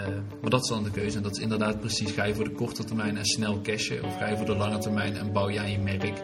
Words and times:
Uh, 0.00 0.06
maar 0.40 0.50
dat 0.50 0.62
is 0.62 0.68
dan 0.68 0.84
de 0.84 0.90
keuze. 0.90 1.16
En 1.16 1.22
dat 1.22 1.36
is 1.36 1.42
inderdaad 1.42 1.80
precies: 1.80 2.10
ga 2.10 2.24
je 2.24 2.34
voor 2.34 2.44
de 2.44 2.50
korte 2.50 2.84
termijn 2.84 3.16
en 3.16 3.24
snel 3.24 3.60
cashen, 3.60 4.04
of 4.04 4.16
ga 4.16 4.28
je 4.28 4.36
voor 4.36 4.46
de 4.46 4.56
lange 4.56 4.78
termijn 4.78 5.16
en 5.16 5.32
bouw 5.32 5.48
je 5.48 5.60
je 5.60 5.78
merk. 5.78 6.22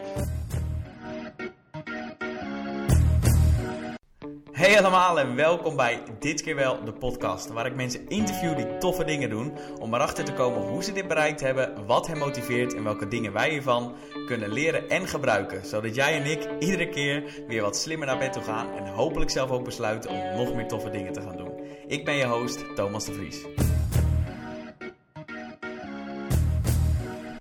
Hey 4.51 4.79
allemaal 4.79 5.19
en 5.19 5.35
welkom 5.35 5.75
bij 5.75 6.03
Dit 6.19 6.41
keer 6.41 6.55
wel 6.55 6.85
de 6.85 6.93
podcast, 6.93 7.49
waar 7.49 7.65
ik 7.65 7.75
mensen 7.75 8.09
interview 8.09 8.55
die 8.55 8.77
toffe 8.77 9.03
dingen 9.03 9.29
doen 9.29 9.53
om 9.79 9.93
erachter 9.93 10.23
te 10.23 10.33
komen 10.33 10.61
hoe 10.61 10.83
ze 10.83 10.91
dit 10.91 11.07
bereikt 11.07 11.41
hebben, 11.41 11.85
wat 11.85 12.07
hen 12.07 12.17
motiveert 12.17 12.73
en 12.73 12.83
welke 12.83 13.07
dingen 13.07 13.33
wij 13.33 13.49
hiervan 13.49 13.95
kunnen 14.25 14.53
leren 14.53 14.89
en 14.89 15.07
gebruiken, 15.07 15.65
zodat 15.65 15.95
jij 15.95 16.19
en 16.19 16.25
ik 16.25 16.49
iedere 16.59 16.89
keer 16.89 17.43
weer 17.47 17.61
wat 17.61 17.77
slimmer 17.77 18.07
naar 18.07 18.17
bed 18.17 18.33
toe 18.33 18.43
gaan 18.43 18.71
en 18.71 18.93
hopelijk 18.93 19.31
zelf 19.31 19.49
ook 19.49 19.63
besluiten 19.63 20.09
om 20.09 20.37
nog 20.37 20.53
meer 20.53 20.67
toffe 20.67 20.89
dingen 20.89 21.13
te 21.13 21.21
gaan 21.21 21.37
doen. 21.37 21.50
Ik 21.91 22.05
ben 22.05 22.15
je 22.15 22.25
host 22.25 22.75
Thomas 22.75 23.05
de 23.05 23.13
Vries. 23.13 23.45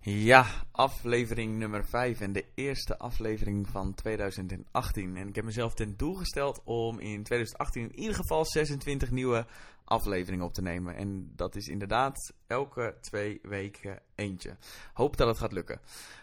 Ja, 0.00 0.46
aflevering 0.72 1.58
nummer 1.58 1.84
5 1.84 2.20
en 2.20 2.32
de 2.32 2.44
eerste 2.54 2.98
aflevering 2.98 3.68
van 3.68 3.94
2018. 3.94 5.16
En 5.16 5.28
ik 5.28 5.34
heb 5.34 5.44
mezelf 5.44 5.74
ten 5.74 5.96
doel 5.96 6.14
gesteld 6.14 6.60
om 6.64 6.98
in 6.98 7.22
2018 7.22 7.82
in 7.82 7.98
ieder 7.98 8.14
geval 8.14 8.46
26 8.46 9.10
nieuwe 9.10 9.46
afleveringen 9.84 10.44
op 10.44 10.54
te 10.54 10.62
nemen. 10.62 10.94
En 10.94 11.32
dat 11.36 11.56
is 11.56 11.66
inderdaad 11.66 12.32
elke 12.46 12.96
twee 13.00 13.38
weken 13.42 14.02
eentje. 14.14 14.56
Hoop 14.92 15.16
dat 15.16 15.28
het 15.28 15.38
gaat 15.38 15.52
lukken. 15.52 15.80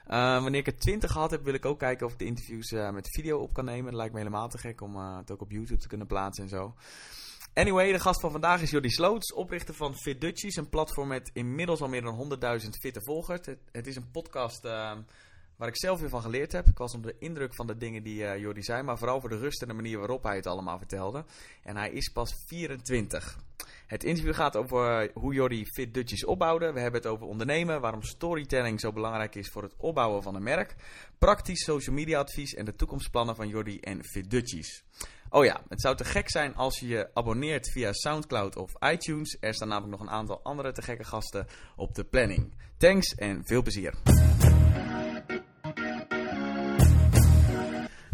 Uh, 0.07 0.41
wanneer 0.41 0.59
ik 0.59 0.67
er 0.67 0.77
20 0.77 1.11
gehad 1.11 1.31
heb, 1.31 1.43
wil 1.43 1.53
ik 1.53 1.65
ook 1.65 1.79
kijken 1.79 2.05
of 2.05 2.11
ik 2.11 2.19
de 2.19 2.25
interviews 2.25 2.71
uh, 2.71 2.91
met 2.91 3.15
video 3.15 3.39
op 3.39 3.53
kan 3.53 3.65
nemen. 3.65 3.85
Dat 3.85 3.93
lijkt 3.93 4.13
me 4.13 4.19
helemaal 4.19 4.49
te 4.49 4.57
gek 4.57 4.81
om 4.81 4.95
uh, 4.95 5.17
het 5.17 5.31
ook 5.31 5.41
op 5.41 5.51
YouTube 5.51 5.81
te 5.81 5.87
kunnen 5.87 6.07
plaatsen 6.07 6.43
en 6.43 6.49
zo. 6.49 6.73
Anyway, 7.57 7.91
de 7.91 7.99
gast 7.99 8.19
van 8.19 8.31
vandaag 8.31 8.61
is 8.61 8.69
Jordi 8.69 8.89
Sloots, 8.89 9.33
oprichter 9.33 9.73
van 9.73 9.95
Fit 9.95 10.21
Dutchies, 10.21 10.55
een 10.55 10.69
platform 10.69 11.07
met 11.07 11.29
inmiddels 11.33 11.81
al 11.81 11.87
meer 11.87 12.01
dan 12.01 12.37
100.000 12.61 12.69
fitte 12.79 13.01
volgers. 13.01 13.47
Het, 13.71 13.87
is 13.87 13.95
een 13.95 14.11
podcast 14.11 14.65
uh, 14.65 14.91
waar 15.55 15.67
ik 15.67 15.77
zelf 15.77 15.99
weer 15.99 16.09
van 16.09 16.21
geleerd 16.21 16.51
heb. 16.51 16.67
Ik 16.67 16.77
was 16.77 16.93
onder 16.93 17.11
de 17.11 17.25
indruk 17.25 17.55
van 17.55 17.67
de 17.67 17.77
dingen 17.77 18.03
die 18.03 18.21
uh, 18.21 18.37
Jordi 18.37 18.63
zei, 18.63 18.83
maar 18.83 18.97
vooral 18.97 19.19
voor 19.19 19.29
de 19.29 19.37
rust 19.37 19.61
en 19.61 19.67
de 19.67 19.73
manier 19.73 19.97
waarop 19.97 20.23
hij 20.23 20.35
het 20.35 20.47
allemaal 20.47 20.77
vertelde. 20.77 21.25
En 21.63 21.77
hij 21.77 21.91
is 21.91 22.09
pas 22.09 22.43
24. 22.45 23.37
Het 23.87 24.03
interview 24.03 24.35
gaat 24.35 24.55
over 24.55 25.03
uh, 25.03 25.09
hoe 25.13 25.33
Jordi 25.33 25.65
Fit 25.65 25.93
Dutchies 25.93 26.25
opbouwde. 26.25 26.71
We 26.71 26.79
hebben 26.79 27.01
het 27.01 27.09
over 27.09 27.25
ondernemen, 27.25 27.81
waarom 27.81 28.03
storytelling 28.03 28.79
zo 28.79 28.91
belangrijk 28.91 29.35
is 29.35 29.49
voor 29.49 29.63
het 29.63 29.75
opbouwen 29.77 30.23
van 30.23 30.35
een 30.35 30.43
merk. 30.43 30.75
Praktisch 31.17 31.63
social 31.63 31.95
media 31.95 32.19
advies 32.19 32.53
en 32.53 32.65
de 32.65 32.75
toekomstplannen 32.75 33.35
van 33.35 33.47
Jordi 33.47 33.79
en 33.79 34.03
Fit 34.03 34.29
Dutchies. 34.29 34.83
Oh 35.29 35.45
ja, 35.45 35.61
het 35.69 35.81
zou 35.81 35.95
te 35.95 36.03
gek 36.03 36.29
zijn 36.29 36.55
als 36.55 36.79
je 36.79 36.87
je 36.87 37.09
abonneert 37.13 37.71
via 37.71 37.93
Soundcloud 37.93 38.55
of 38.55 38.73
iTunes. 38.79 39.37
Er 39.39 39.53
staan 39.53 39.67
namelijk 39.67 39.97
nog 39.99 40.07
een 40.07 40.13
aantal 40.13 40.39
andere 40.43 40.71
te 40.71 40.81
gekke 40.81 41.03
gasten 41.03 41.47
op 41.75 41.95
de 41.95 42.03
planning. 42.03 42.53
Thanks 42.77 43.15
en 43.15 43.41
veel 43.45 43.61
plezier. 43.61 43.93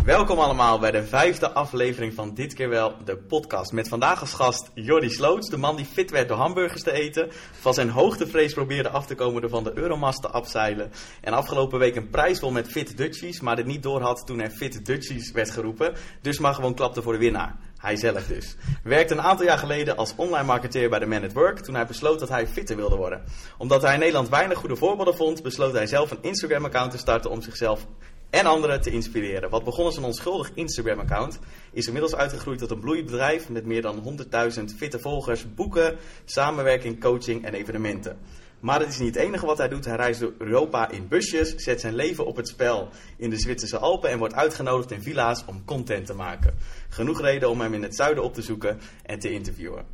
Welkom 0.05 0.39
allemaal 0.39 0.79
bij 0.79 0.91
de 0.91 1.03
vijfde 1.03 1.51
aflevering 1.51 2.13
van 2.13 2.33
Dit 2.33 2.53
keer 2.53 2.69
wel 2.69 2.95
de 3.05 3.17
podcast. 3.17 3.71
Met 3.71 3.87
vandaag 3.87 4.19
als 4.19 4.33
gast 4.33 4.71
Jordi 4.73 5.09
Sloots, 5.09 5.49
de 5.49 5.57
man 5.57 5.75
die 5.75 5.85
fit 5.85 6.11
werd 6.11 6.27
door 6.27 6.37
hamburgers 6.37 6.83
te 6.83 6.91
eten. 6.91 7.27
Van 7.51 7.73
zijn 7.73 7.89
hoogtevrees 7.89 8.53
probeerde 8.53 8.89
af 8.89 9.05
te 9.05 9.15
komen 9.15 9.41
door 9.41 9.49
van 9.49 9.63
de 9.63 9.71
Euromast 9.75 10.21
te 10.21 10.29
afzeilen. 10.29 10.91
En 11.21 11.33
afgelopen 11.33 11.79
week 11.79 11.95
een 11.95 12.09
prijs 12.09 12.39
won 12.39 12.53
met 12.53 12.67
Fit 12.67 12.97
Dutchies, 12.97 13.39
maar 13.39 13.55
dit 13.55 13.65
niet 13.65 13.83
doorhad 13.83 14.25
toen 14.25 14.39
er 14.39 14.49
Fit 14.49 14.85
Dutchies 14.85 15.31
werd 15.31 15.49
geroepen. 15.49 15.93
Dus 16.21 16.39
maar 16.39 16.53
gewoon 16.53 16.75
klapte 16.75 17.01
voor 17.01 17.13
de 17.13 17.19
winnaar. 17.19 17.55
Hij 17.77 17.95
zelf 17.95 18.27
dus. 18.27 18.55
Werkte 18.83 19.13
een 19.13 19.21
aantal 19.21 19.45
jaar 19.45 19.57
geleden 19.57 19.97
als 19.97 20.13
online 20.15 20.45
marketeer 20.45 20.89
bij 20.89 20.99
de 20.99 21.05
Man 21.05 21.23
at 21.23 21.33
Work 21.33 21.59
toen 21.59 21.75
hij 21.75 21.85
besloot 21.85 22.19
dat 22.19 22.29
hij 22.29 22.47
fitter 22.47 22.75
wilde 22.75 22.95
worden. 22.95 23.23
Omdat 23.57 23.81
hij 23.81 23.93
in 23.93 23.99
Nederland 23.99 24.29
weinig 24.29 24.57
goede 24.57 24.75
voorbeelden 24.75 25.15
vond, 25.15 25.43
besloot 25.43 25.73
hij 25.73 25.87
zelf 25.87 26.11
een 26.11 26.21
Instagram 26.21 26.65
account 26.65 26.91
te 26.91 26.97
starten 26.97 27.31
om 27.31 27.41
zichzelf 27.41 27.87
en 28.33 28.45
anderen 28.45 28.81
te 28.81 28.89
inspireren. 28.89 29.49
Wat 29.49 29.63
begon 29.63 29.85
als 29.85 29.97
een 29.97 30.03
onschuldig 30.03 30.51
Instagram-account, 30.53 31.39
is 31.71 31.85
inmiddels 31.85 32.15
uitgegroeid 32.15 32.59
tot 32.59 32.71
een 32.71 32.79
bloeiend 32.79 33.05
bedrijf 33.05 33.49
met 33.49 33.65
meer 33.65 33.81
dan 33.81 34.17
100.000 34.57 34.63
fitte 34.77 34.99
volgers, 34.99 35.53
boeken, 35.53 35.97
samenwerking, 36.25 36.99
coaching 36.99 37.45
en 37.45 37.53
evenementen. 37.53 38.17
Maar 38.59 38.79
dat 38.79 38.87
is 38.87 38.99
niet 38.99 39.15
het 39.15 39.23
enige 39.23 39.45
wat 39.45 39.57
hij 39.57 39.67
doet. 39.67 39.85
Hij 39.85 39.95
reist 39.95 40.19
door 40.19 40.33
Europa 40.37 40.89
in 40.89 41.07
busjes, 41.07 41.55
zet 41.55 41.79
zijn 41.81 41.95
leven 41.95 42.25
op 42.25 42.35
het 42.35 42.47
spel 42.47 42.89
in 43.17 43.29
de 43.29 43.39
Zwitserse 43.39 43.77
Alpen 43.77 44.09
en 44.09 44.17
wordt 44.17 44.33
uitgenodigd 44.33 44.91
in 44.91 45.01
villa's 45.01 45.43
om 45.45 45.65
content 45.65 46.05
te 46.05 46.13
maken. 46.13 46.53
Genoeg 46.89 47.21
reden 47.21 47.49
om 47.49 47.61
hem 47.61 47.73
in 47.73 47.83
het 47.83 47.95
zuiden 47.95 48.23
op 48.23 48.33
te 48.33 48.41
zoeken 48.41 48.79
en 49.03 49.19
te 49.19 49.31
interviewen. 49.31 49.85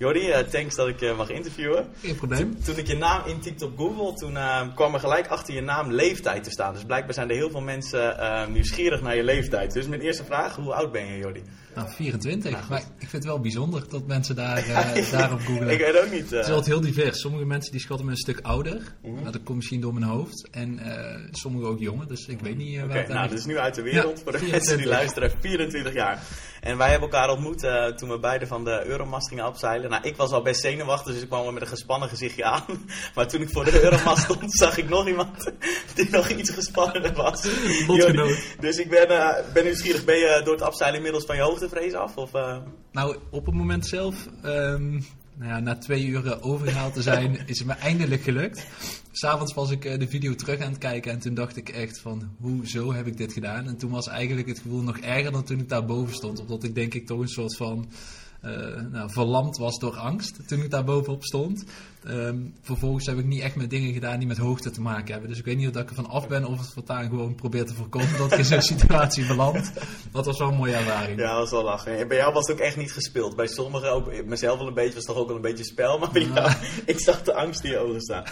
Jordi, 0.00 0.28
uh, 0.28 0.38
thanks 0.38 0.74
dat 0.74 0.88
ik 0.88 1.00
je 1.00 1.12
mag 1.12 1.30
interviewen. 1.30 1.88
Geen 2.00 2.16
probleem. 2.16 2.38
Toen, 2.38 2.62
toen 2.62 2.76
ik 2.76 2.86
je 2.86 2.96
naam 2.96 3.22
intypte 3.26 3.64
op 3.64 3.78
Google, 3.78 4.14
toen 4.14 4.32
uh, 4.32 4.74
kwam 4.74 4.94
er 4.94 5.00
gelijk 5.00 5.26
achter 5.26 5.54
je 5.54 5.60
naam 5.60 5.92
leeftijd 5.92 6.44
te 6.44 6.50
staan. 6.50 6.74
Dus 6.74 6.84
blijkbaar 6.84 7.14
zijn 7.14 7.30
er 7.30 7.36
heel 7.36 7.50
veel 7.50 7.60
mensen 7.60 8.16
uh, 8.20 8.46
nieuwsgierig 8.46 9.02
naar 9.02 9.16
je 9.16 9.24
leeftijd. 9.24 9.72
Dus 9.72 9.86
mijn 9.86 10.00
eerste 10.00 10.24
vraag, 10.24 10.56
hoe 10.56 10.72
oud 10.72 10.92
ben 10.92 11.06
je 11.06 11.18
Jordi? 11.18 11.42
Nou, 11.74 11.90
24. 11.90 12.50
Nou, 12.50 12.64
maar 12.68 12.80
ik 12.80 13.08
vind 13.08 13.12
het 13.12 13.24
wel 13.24 13.40
bijzonder 13.40 13.88
dat 13.88 14.06
mensen 14.06 14.34
daar, 14.34 14.66
uh, 14.68 15.10
daarop 15.10 15.40
googlen. 15.40 15.68
ik 15.68 15.78
weet 15.78 15.98
ook 16.04 16.10
niet. 16.10 16.30
Het 16.30 16.44
is 16.44 16.52
altijd 16.52 16.66
heel 16.66 16.80
divers. 16.80 17.20
Sommige 17.20 17.44
mensen 17.44 17.72
die 17.72 17.80
schatten 17.80 18.06
me 18.06 18.12
een 18.12 18.18
stuk 18.18 18.40
ouder. 18.42 18.94
Mm 19.02 19.14
-hmm. 19.14 19.24
Dat 19.24 19.42
komt 19.42 19.56
misschien 19.56 19.80
door 19.80 19.94
mijn 19.94 20.06
hoofd. 20.06 20.48
En 20.50 20.78
uh, 20.78 21.28
sommigen 21.30 21.68
ook 21.68 21.78
jonger. 21.78 22.08
Dus 22.08 22.26
ik 22.26 22.40
weet 22.40 22.56
niet 22.56 22.82
Oké, 22.82 22.84
okay, 22.84 23.06
nou, 23.06 23.28
dat 23.28 23.38
is 23.38 23.44
nu 23.44 23.58
uit 23.58 23.74
de 23.74 23.82
wereld. 23.82 24.16
Ja, 24.16 24.22
voor 24.22 24.32
de 24.32 24.38
24. 24.38 24.50
mensen 24.50 24.76
die 24.76 24.86
luisteren. 24.86 25.32
24 25.40 25.92
jaar. 25.94 26.22
En 26.60 26.76
wij 26.76 26.90
hebben 26.90 27.10
elkaar 27.10 27.30
ontmoet 27.30 27.60
toen 27.96 28.08
we 28.08 28.18
beide 28.20 28.46
van 28.46 28.64
de 28.64 28.86
Euromast 28.86 29.28
gingen 29.28 29.44
afzeilen. 29.44 29.90
Nou, 29.90 30.08
ik 30.08 30.16
was 30.16 30.30
al 30.30 30.42
best 30.42 30.60
zenuwachtig, 30.60 31.12
dus 31.12 31.22
ik 31.22 31.28
kwam 31.28 31.42
wel 31.42 31.52
met 31.52 31.62
een 31.62 31.68
gespannen 31.68 32.08
gezichtje 32.08 32.44
aan. 32.44 32.64
Maar 33.14 33.28
toen 33.28 33.40
ik 33.40 33.50
voor 33.50 33.64
de 33.64 33.82
Euromast 33.82 34.22
stond, 34.22 34.52
zag 34.64 34.76
ik 34.76 34.88
nog 34.88 35.08
iemand 35.08 35.52
die 35.94 36.10
nog 36.10 36.28
iets 36.28 36.50
gespannender 36.50 37.12
was. 37.12 37.42
dus 38.60 38.76
ik 38.76 38.90
ben, 38.90 39.08
ben 39.52 39.64
nieuwsgierig. 39.64 40.04
Ben 40.04 40.18
je 40.18 40.40
door 40.44 40.54
het 40.54 40.62
afzeilen 40.62 40.96
inmiddels 40.96 41.24
van 41.24 41.36
je 41.36 41.42
hoogtevrees 41.60 41.94
af? 41.94 42.16
Of, 42.16 42.34
uh... 42.34 42.56
Nou, 42.92 43.16
op 43.30 43.46
het 43.46 43.54
moment 43.54 43.86
zelf, 43.86 44.28
um, 44.44 45.04
nou 45.34 45.50
ja, 45.50 45.60
na 45.60 45.76
twee 45.76 46.06
uur 46.06 46.42
overgehaald 46.42 46.94
te 46.94 47.02
zijn, 47.02 47.38
is 47.46 47.58
het 47.58 47.66
me 47.66 47.72
eindelijk 47.72 48.22
gelukt. 48.22 48.66
S'avonds 49.12 49.54
was 49.54 49.70
ik 49.70 49.82
de 49.82 50.08
video 50.08 50.34
terug 50.34 50.60
aan 50.60 50.70
het 50.70 50.78
kijken 50.78 51.12
en 51.12 51.18
toen 51.18 51.34
dacht 51.34 51.56
ik 51.56 51.68
echt 51.68 52.00
van, 52.00 52.30
hoezo 52.40 52.92
heb 52.92 53.06
ik 53.06 53.16
dit 53.16 53.32
gedaan? 53.32 53.66
En 53.66 53.76
toen 53.76 53.90
was 53.90 54.08
eigenlijk 54.08 54.48
het 54.48 54.58
gevoel 54.58 54.82
nog 54.82 54.98
erger 54.98 55.32
dan 55.32 55.44
toen 55.44 55.58
ik 55.58 55.68
daar 55.68 55.84
boven 55.84 56.14
stond. 56.14 56.40
Omdat 56.40 56.64
ik 56.64 56.74
denk 56.74 56.94
ik 56.94 57.06
toch 57.06 57.20
een 57.20 57.28
soort 57.28 57.56
van... 57.56 57.90
Uh, 58.44 58.80
nou, 58.90 59.10
verlamd 59.10 59.56
was 59.56 59.78
door 59.78 59.96
angst 59.96 60.48
toen 60.48 60.62
ik 60.62 60.70
daar 60.70 60.84
bovenop 60.84 61.24
stond. 61.24 61.64
Um, 62.08 62.54
vervolgens 62.62 63.06
heb 63.06 63.18
ik 63.18 63.24
niet 63.24 63.42
echt 63.42 63.56
met 63.56 63.70
dingen 63.70 63.92
gedaan 63.92 64.18
die 64.18 64.28
met 64.28 64.36
hoogte 64.36 64.70
te 64.70 64.80
maken 64.80 65.12
hebben. 65.12 65.28
Dus 65.28 65.38
ik 65.38 65.44
weet 65.44 65.56
niet 65.56 65.68
of 65.68 65.82
ik 65.82 65.88
er 65.88 65.94
van 65.94 66.08
af 66.08 66.28
ben 66.28 66.44
of 66.44 66.58
het 66.58 66.72
voortaan 66.72 67.08
gewoon 67.08 67.34
probeer 67.34 67.66
te 67.66 67.74
voorkomen 67.74 68.18
dat 68.18 68.32
ik 68.32 68.38
in 68.38 68.44
zo'n 68.44 68.62
situatie 68.78 69.26
beland. 69.26 69.72
Dat 70.12 70.26
was 70.26 70.38
wel 70.38 70.48
een 70.48 70.54
mooie 70.54 70.74
ervaring. 70.74 71.20
Ja, 71.20 71.30
dat 71.30 71.38
was 71.38 71.50
wel 71.50 71.64
lachen. 71.64 71.98
En 71.98 72.08
bij 72.08 72.16
jou 72.16 72.32
was 72.32 72.46
het 72.46 72.56
ook 72.56 72.62
echt 72.62 72.76
niet 72.76 72.92
gespeeld. 72.92 73.36
Bij 73.36 73.46
sommigen, 73.46 73.92
ook, 73.92 74.24
mezelf 74.24 74.58
wel 74.58 74.66
een 74.66 74.74
beetje, 74.74 74.94
was 74.94 75.04
toch 75.04 75.16
ook 75.16 75.26
wel 75.26 75.36
een 75.36 75.42
beetje 75.42 75.64
spel. 75.64 75.98
Maar 75.98 76.10
bij 76.10 76.22
jou, 76.22 76.52
ik 76.84 77.00
zag 77.00 77.22
de 77.22 77.34
angst 77.34 77.64
in 77.64 77.70
je 77.70 77.78
ogen 77.78 78.00
staan. 78.00 78.24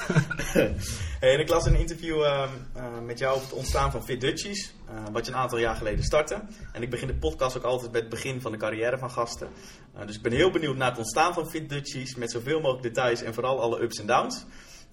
hey, 1.20 1.34
en 1.34 1.40
ik 1.40 1.48
las 1.48 1.66
een 1.66 1.78
interview 1.78 2.16
uh, 2.16 2.44
uh, 2.76 2.82
met 3.06 3.18
jou 3.18 3.34
over 3.34 3.48
het 3.48 3.56
ontstaan 3.56 3.90
van 3.90 4.04
Fit 4.04 4.20
Dutchies. 4.20 4.72
Uh, 4.90 4.94
wat 5.12 5.26
je 5.26 5.32
een 5.32 5.38
aantal 5.38 5.58
jaar 5.58 5.76
geleden 5.76 6.04
startte. 6.04 6.40
En 6.72 6.82
ik 6.82 6.90
begin 6.90 7.06
de 7.06 7.14
podcast 7.14 7.56
ook 7.56 7.62
altijd 7.62 7.90
bij 7.90 8.00
het 8.00 8.10
begin 8.10 8.40
van 8.40 8.52
de 8.52 8.58
carrière 8.58 8.98
van 8.98 9.10
gasten. 9.10 9.48
Uh, 9.96 10.06
dus 10.06 10.16
ik 10.16 10.22
ben 10.22 10.32
heel 10.32 10.50
benieuwd 10.50 10.76
naar 10.76 10.88
het 10.88 10.98
ontstaan 10.98 11.34
van 11.34 11.50
Fit 11.50 11.68
Dutchies. 11.68 12.14
Met 12.14 12.30
zoveel 12.30 12.60
mogelijk 12.60 12.82
details 12.82 13.22
en 13.22 13.34
vooral 13.34 13.57
alle 13.58 13.82
ups 13.82 14.00
en 14.00 14.06
downs. 14.06 14.44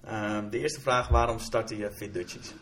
Uh, 0.04 0.38
de 0.50 0.58
eerste 0.58 0.80
vraag, 0.80 1.08
waarom 1.08 1.38
startte 1.38 1.76
je 1.76 1.90
Fit 1.92 2.14
Dutchies? 2.14 2.54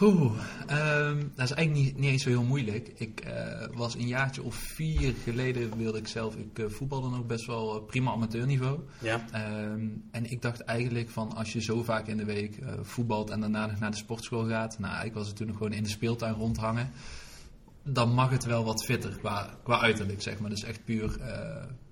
Oeh, 0.00 0.32
um, 0.70 1.32
dat 1.34 1.50
is 1.50 1.54
eigenlijk 1.54 1.70
niet, 1.70 1.96
niet 1.96 2.10
eens 2.10 2.22
zo 2.22 2.28
heel 2.28 2.42
moeilijk. 2.42 2.92
Ik 2.94 3.26
uh, 3.26 3.66
was 3.74 3.94
een 3.94 4.06
jaartje 4.06 4.42
of 4.42 4.54
vier 4.54 5.14
geleden 5.22 5.76
wilde 5.76 5.98
ik 5.98 6.06
zelf, 6.08 6.36
ik 6.36 6.58
uh, 6.58 6.66
voetbalde 6.68 7.08
nog 7.08 7.26
best 7.26 7.46
wel 7.46 7.80
prima 7.80 8.10
amateurniveau. 8.10 8.80
Ja. 8.98 9.24
Um, 9.62 10.04
en 10.10 10.30
ik 10.30 10.42
dacht 10.42 10.60
eigenlijk 10.60 11.10
van 11.10 11.34
als 11.34 11.52
je 11.52 11.60
zo 11.60 11.82
vaak 11.82 12.06
in 12.06 12.16
de 12.16 12.24
week 12.24 12.56
uh, 12.56 12.68
voetbalt 12.82 13.30
en 13.30 13.40
daarna 13.40 13.76
naar 13.78 13.90
de 13.90 13.96
sportschool 13.96 14.46
gaat. 14.46 14.78
Nou, 14.78 15.06
ik 15.06 15.12
was 15.12 15.28
er 15.28 15.34
toen 15.34 15.46
nog 15.46 15.56
gewoon 15.56 15.72
in 15.72 15.82
de 15.82 15.88
speeltuin 15.88 16.34
rondhangen. 16.34 16.90
Dan 17.82 18.12
mag 18.12 18.30
het 18.30 18.44
wel 18.44 18.64
wat 18.64 18.84
fitter 18.84 19.16
qua, 19.18 19.54
qua 19.62 19.80
uiterlijk, 19.80 20.22
zeg 20.22 20.38
maar. 20.38 20.50
Dus 20.50 20.64
echt 20.64 20.84
puur, 20.84 21.18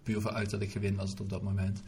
puur 0.02 0.20
voor 0.20 0.32
uiterlijk 0.32 0.70
gewin 0.70 0.96
was 0.96 1.10
het 1.10 1.20
op 1.20 1.30
dat 1.30 1.42
moment. 1.42 1.82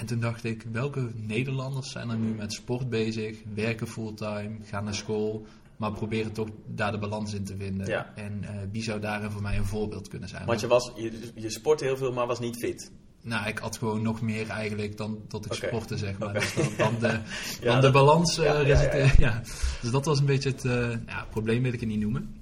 En 0.00 0.06
toen 0.06 0.20
dacht 0.20 0.44
ik, 0.44 0.64
welke 0.72 1.10
Nederlanders 1.14 1.90
zijn 1.90 2.10
er 2.10 2.16
nu 2.16 2.34
met 2.34 2.52
sport 2.52 2.88
bezig, 2.88 3.38
werken 3.54 3.86
fulltime, 3.86 4.56
gaan 4.62 4.84
naar 4.84 4.94
school, 4.94 5.46
maar 5.76 5.92
proberen 5.92 6.32
toch 6.32 6.48
daar 6.66 6.92
de 6.92 6.98
balans 6.98 7.34
in 7.34 7.44
te 7.44 7.56
vinden. 7.56 7.86
Ja. 7.86 8.12
En 8.14 8.40
uh, 8.42 8.48
wie 8.72 8.82
zou 8.82 9.00
daarin 9.00 9.30
voor 9.30 9.42
mij 9.42 9.56
een 9.56 9.64
voorbeeld 9.64 10.08
kunnen 10.08 10.28
zijn? 10.28 10.46
Want 10.46 10.60
je, 10.60 10.66
was, 10.66 10.92
je, 10.96 11.30
je 11.34 11.50
sportte 11.50 11.84
heel 11.84 11.96
veel, 11.96 12.12
maar 12.12 12.26
was 12.26 12.40
niet 12.40 12.56
fit. 12.56 12.90
Nou, 13.22 13.48
ik 13.48 13.58
had 13.58 13.78
gewoon 13.78 14.02
nog 14.02 14.20
meer 14.20 14.48
eigenlijk 14.48 14.96
dan 14.96 15.20
dat 15.28 15.44
ik 15.44 15.52
okay. 15.52 15.68
sportte, 15.68 15.96
zeg 15.96 16.18
maar. 16.18 16.28
Okay. 16.28 16.40
Dus 16.40 16.54
dan, 16.54 16.72
dan, 16.76 16.94
de, 17.00 17.06
ja, 17.66 17.72
dan 17.72 17.80
de 17.80 17.90
balans 17.90 18.38
uh, 18.38 18.44
ja, 18.44 18.60
ja, 18.60 19.12
ja, 19.18 19.42
Dus 19.80 19.90
dat 19.90 20.04
was 20.04 20.18
een 20.18 20.26
beetje 20.26 20.50
het 20.50 20.64
uh, 20.64 20.96
probleem, 21.30 21.62
wil 21.62 21.72
ik 21.72 21.80
het 21.80 21.88
niet 21.88 22.00
noemen. 22.00 22.39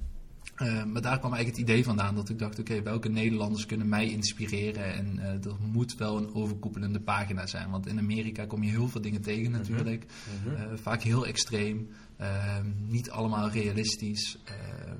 Eh, 0.58 0.84
maar 0.84 1.02
daar 1.02 1.18
kwam 1.18 1.32
eigenlijk 1.32 1.46
het 1.46 1.68
idee 1.70 1.84
vandaan 1.84 2.14
dat 2.14 2.28
ik 2.28 2.38
dacht, 2.38 2.58
oké, 2.58 2.82
welke 2.82 3.08
Nederlanders 3.08 3.66
kunnen 3.66 3.88
mij 3.88 4.08
inspireren? 4.08 4.94
En 4.94 5.18
eh 5.18 5.44
er 5.44 5.56
moet 5.72 5.94
wel 5.94 6.16
een 6.16 6.34
overkoepelende 6.34 7.00
pagina 7.00 7.46
zijn. 7.46 7.70
Want 7.70 7.86
in 7.86 7.98
Amerika 7.98 8.46
kom 8.46 8.62
je 8.62 8.70
heel 8.70 8.88
veel 8.88 9.00
dingen 9.00 9.22
tegen 9.22 9.50
natuurlijk. 9.50 10.06
Mhm. 10.42 10.54
Eh, 10.54 10.62
vaak 10.74 11.02
heel 11.02 11.26
extreem, 11.26 11.88
ehm, 12.16 12.66
niet 12.86 13.10
allemaal 13.10 13.50
realistisch. 13.50 14.38
Ehm, 14.44 14.96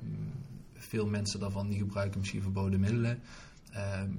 veel 0.73 1.07
mensen 1.07 1.39
daarvan 1.39 1.69
die 1.69 1.79
gebruiken 1.79 2.19
misschien 2.19 2.41
verboden 2.41 2.79
middelen. 2.79 3.19
Ehm, 3.71 4.11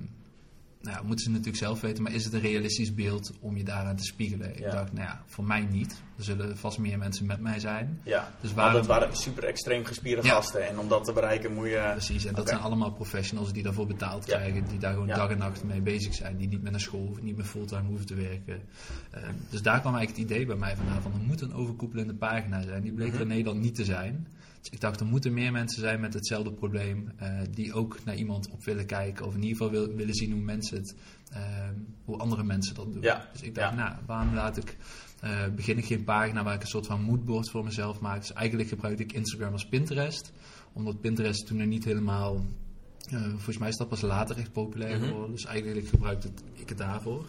nou 0.83 1.05
moeten 1.07 1.25
ze 1.25 1.31
natuurlijk 1.31 1.57
zelf 1.57 1.81
weten, 1.81 2.03
maar 2.03 2.13
is 2.13 2.25
het 2.25 2.33
een 2.33 2.41
realistisch 2.41 2.95
beeld 2.95 3.33
om 3.41 3.57
je 3.57 3.65
daaraan 3.65 3.97
te 3.97 4.05
spiegelen? 4.05 4.51
Ik 4.51 4.59
Ja. 4.59 4.71
dacht, 4.71 4.93
nou 4.93 5.05
ja, 5.07 5.23
voor 5.27 5.45
mij 5.45 5.61
niet. 5.71 6.03
Er 6.19 6.25
zullen 6.25 6.59
vast 6.59 6.79
meer 6.79 6.99
mensen 6.99 7.27
met 7.27 7.41
mij 7.41 7.59
zijn. 7.59 8.01
Ja, 8.05 8.33
Dus 8.41 8.55
dat 8.55 8.87
waren 8.87 9.17
super 9.17 9.45
extreem 9.45 9.85
gespierde 9.85 10.23
Ja. 10.23 10.31
gasten. 10.35 10.69
En 10.69 10.79
om 10.79 10.89
dat 10.89 11.05
te 11.05 11.13
bereiken 11.13 11.55
moet 11.55 11.67
je... 11.69 11.89
Precies, 11.93 12.25
en 12.25 12.35
dat 12.35 12.49
zijn 12.49 12.61
allemaal 12.61 12.93
professionals 12.93 13.53
die 13.53 13.63
daarvoor 13.63 13.87
betaald 13.87 14.27
Ja. 14.27 14.37
krijgen, 14.37 14.65
die 14.69 14.79
daar 14.79 14.93
gewoon 14.93 15.09
dag 15.09 15.31
en 15.31 15.39
nacht 15.39 15.65
mee 15.65 15.81
bezig 15.81 16.15
zijn, 16.15 16.37
die 16.37 16.49
niet 16.49 16.63
met 16.63 16.71
naar 16.71 16.81
school 16.81 17.07
hoeven, 17.07 17.25
niet 17.25 17.37
meer 17.37 17.45
fulltime 17.47 17.87
hoeven 17.89 18.07
te 18.07 18.15
werken. 18.15 18.63
Eh, 19.11 19.23
dus 19.51 19.63
daar 19.63 19.81
kwam 19.81 19.95
eigenlijk 19.95 20.29
het 20.29 20.33
idee 20.37 20.47
bij 20.47 20.57
mij 20.57 20.77
vandaan 20.77 21.03
van 21.03 21.13
er 21.13 21.19
moet 21.27 21.41
een 21.41 21.55
overkoepelende 21.55 22.15
pagina 22.15 22.63
zijn. 22.63 22.83
Die 22.83 22.93
bleek 22.93 23.15
er 23.15 23.21
in 23.21 23.29
Nederland 23.29 23.61
niet 23.61 23.75
te 23.75 23.85
zijn. 23.85 24.27
Dus 24.61 24.71
ik 24.71 24.81
dacht 24.81 25.01
er 25.01 25.07
moeten 25.07 25.33
meer 25.35 25.53
mensen 25.53 25.81
zijn 25.81 26.01
met 26.01 26.15
hetzelfde 26.15 26.53
probleem, 26.53 27.13
eh, 27.17 27.39
die 27.51 27.73
ook 27.73 27.99
naar 28.05 28.17
iemand 28.17 28.51
op 28.51 28.65
willen 28.65 28.87
kijken 28.87 29.27
of 29.27 29.35
in 29.35 29.43
ieder 29.43 29.57
geval 29.57 29.71
wil- 29.71 29.95
willen 29.95 30.15
zien 30.15 30.33
hoe 30.33 30.41
mensen 30.41 30.77
het, 30.77 30.95
eh, 31.33 31.41
hoe 32.05 32.17
andere 32.17 32.45
mensen 32.45 32.75
dat 32.75 32.93
doen. 32.93 33.03
Ja. 33.03 33.29
Dus 33.33 33.43
ik 33.43 33.55
dacht, 33.55 33.75
Ja. 33.75 33.77
nou, 33.77 33.95
waarom 34.07 34.35
laat 34.35 34.57
ik 34.57 34.77
eh, 35.21 35.47
begin 35.57 35.79
ik 35.79 35.85
geen 35.85 36.05
pagina 36.05 36.43
waar 36.43 36.55
ik 36.55 36.61
een 36.63 36.67
soort 36.69 36.87
van 36.87 37.03
moodboard 37.03 37.51
voor 37.51 37.65
mezelf 37.65 38.01
maak. 38.01 38.21
Dus 38.21 38.33
eigenlijk 38.33 38.69
gebruikte 38.69 39.03
ik 39.03 39.13
Instagram 39.13 39.53
als 39.53 39.67
Pinterest. 39.67 40.33
Omdat 40.73 41.01
Pinterest 41.01 41.47
toen 41.47 41.59
er 41.59 41.67
niet 41.67 41.85
helemaal... 41.85 42.45
volgens 43.29 43.59
mij 43.59 43.69
is 43.69 43.77
dat 43.77 43.89
pas 43.89 44.01
later 44.01 44.39
echt 44.39 44.53
populair 44.53 44.97
Mhm. 44.99 45.07
geworden. 45.07 45.31
Dus 45.31 45.45
eigenlijk 45.45 45.89
gebruikte 45.89 46.29
ik 46.53 46.69
het 46.69 46.79
daarvoor. 46.79 47.27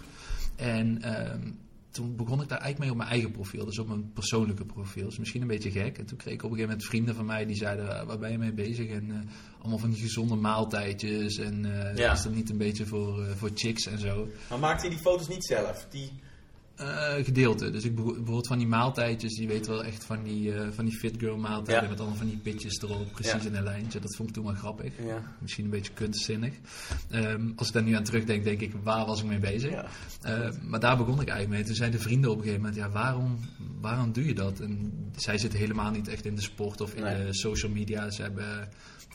En 0.55 1.01
ehm, 1.01 1.51
toen 1.91 2.15
begon 2.15 2.41
ik 2.41 2.49
daar 2.49 2.59
eigenlijk 2.59 2.79
mee 2.79 2.89
op 2.91 2.97
mijn 2.97 3.09
eigen 3.09 3.31
profiel. 3.31 3.65
Dus 3.65 3.79
op 3.79 3.87
mijn 3.87 4.11
persoonlijke 4.13 4.65
profiel. 4.65 5.05
Dus 5.05 5.17
misschien 5.19 5.41
een 5.41 5.47
beetje 5.47 5.71
gek. 5.71 5.97
En 5.97 6.05
toen 6.05 6.17
kreeg 6.17 6.33
ik 6.33 6.43
op 6.43 6.49
een 6.51 6.55
gegeven 6.55 6.69
moment 6.69 6.89
vrienden 6.89 7.15
van 7.15 7.25
mij 7.25 7.45
die 7.45 7.55
zeiden... 7.55 7.99
"Ah, 7.99 8.07
waar 8.07 8.17
ben 8.19 8.31
je 8.31 8.37
mee 8.37 8.53
bezig? 8.53 8.89
En 8.89 9.11
eh, 9.11 9.59
allemaal 9.59 9.77
van 9.79 9.89
die 9.89 10.01
gezonde 10.01 10.35
maaltijdjes. 10.35 11.37
En 11.37 11.63
Ja. 11.95 12.11
is 12.13 12.21
dat 12.23 12.33
niet 12.33 12.49
een 12.49 12.57
beetje 12.57 12.85
voor, 12.85 13.23
eh, 13.23 13.31
voor 13.35 13.49
chicks 13.55 13.85
en 13.87 13.99
zo. 13.99 14.27
Maar 14.49 14.59
maakte 14.59 14.83
je 14.83 14.89
die 14.89 15.01
foto's 15.01 15.27
niet 15.27 15.45
zelf? 15.45 15.87
Die... 15.89 16.11
Eh, 16.81 17.23
gedeelte. 17.25 17.69
Dus 17.71 17.83
ik 17.83 17.95
bijvoorbeeld 17.95 18.47
van 18.47 18.57
die 18.57 18.67
maaltijdjes, 18.67 19.35
die 19.35 19.47
weet 19.47 19.67
wel 19.67 19.83
echt 19.83 20.03
van 20.03 20.23
die, 20.23 20.53
eh, 20.53 20.67
van 20.71 20.85
die 20.85 20.97
fit 20.97 21.15
girl 21.19 21.37
maaltijden 21.37 21.83
Ja. 21.83 21.89
met 21.89 21.99
allemaal 21.99 22.17
van 22.17 22.27
die 22.27 22.37
pitjes 22.37 22.81
erop, 22.81 23.11
precies 23.11 23.43
Ja. 23.43 23.49
in 23.49 23.55
een 23.55 23.63
lijntje. 23.63 23.99
Dat 23.99 24.15
vond 24.15 24.29
ik 24.29 24.35
toen 24.35 24.43
wel 24.45 24.53
grappig. 24.53 24.93
Ja. 25.05 25.35
Misschien 25.41 25.63
een 25.63 25.69
beetje 25.69 25.93
kunstzinnig. 25.93 26.53
Ehm, 27.09 27.49
als 27.55 27.67
ik 27.67 27.73
daar 27.73 27.83
nu 27.83 27.93
aan 27.93 28.03
terugdenk, 28.03 28.43
denk 28.43 28.59
ik, 28.61 28.73
waar 28.83 29.05
was 29.05 29.19
ik 29.21 29.27
mee 29.27 29.39
bezig? 29.39 29.71
Ja. 29.71 29.85
Eh, 30.21 30.49
maar 30.61 30.79
daar 30.79 30.97
begon 30.97 31.21
ik 31.21 31.27
eigenlijk 31.27 31.49
mee. 31.49 31.63
Toen 31.63 31.75
zeiden 31.75 31.97
de 31.99 32.05
vrienden 32.05 32.29
op 32.31 32.37
een 32.37 32.43
gegeven 32.43 32.63
moment, 32.65 32.79
ja, 32.81 32.89
waarom, 32.89 33.39
waarom 33.81 34.11
doe 34.11 34.25
je 34.25 34.33
dat? 34.33 34.59
En 34.59 34.91
zij 35.15 35.37
zitten 35.37 35.59
helemaal 35.59 35.91
niet 35.91 36.07
echt 36.07 36.25
in 36.25 36.35
de 36.35 36.41
sport 36.41 36.81
of 36.81 36.93
in 36.93 37.03
Nee. 37.03 37.25
de 37.25 37.33
social 37.33 37.71
media. 37.71 38.09
Ze 38.09 38.21
hebben... 38.21 38.69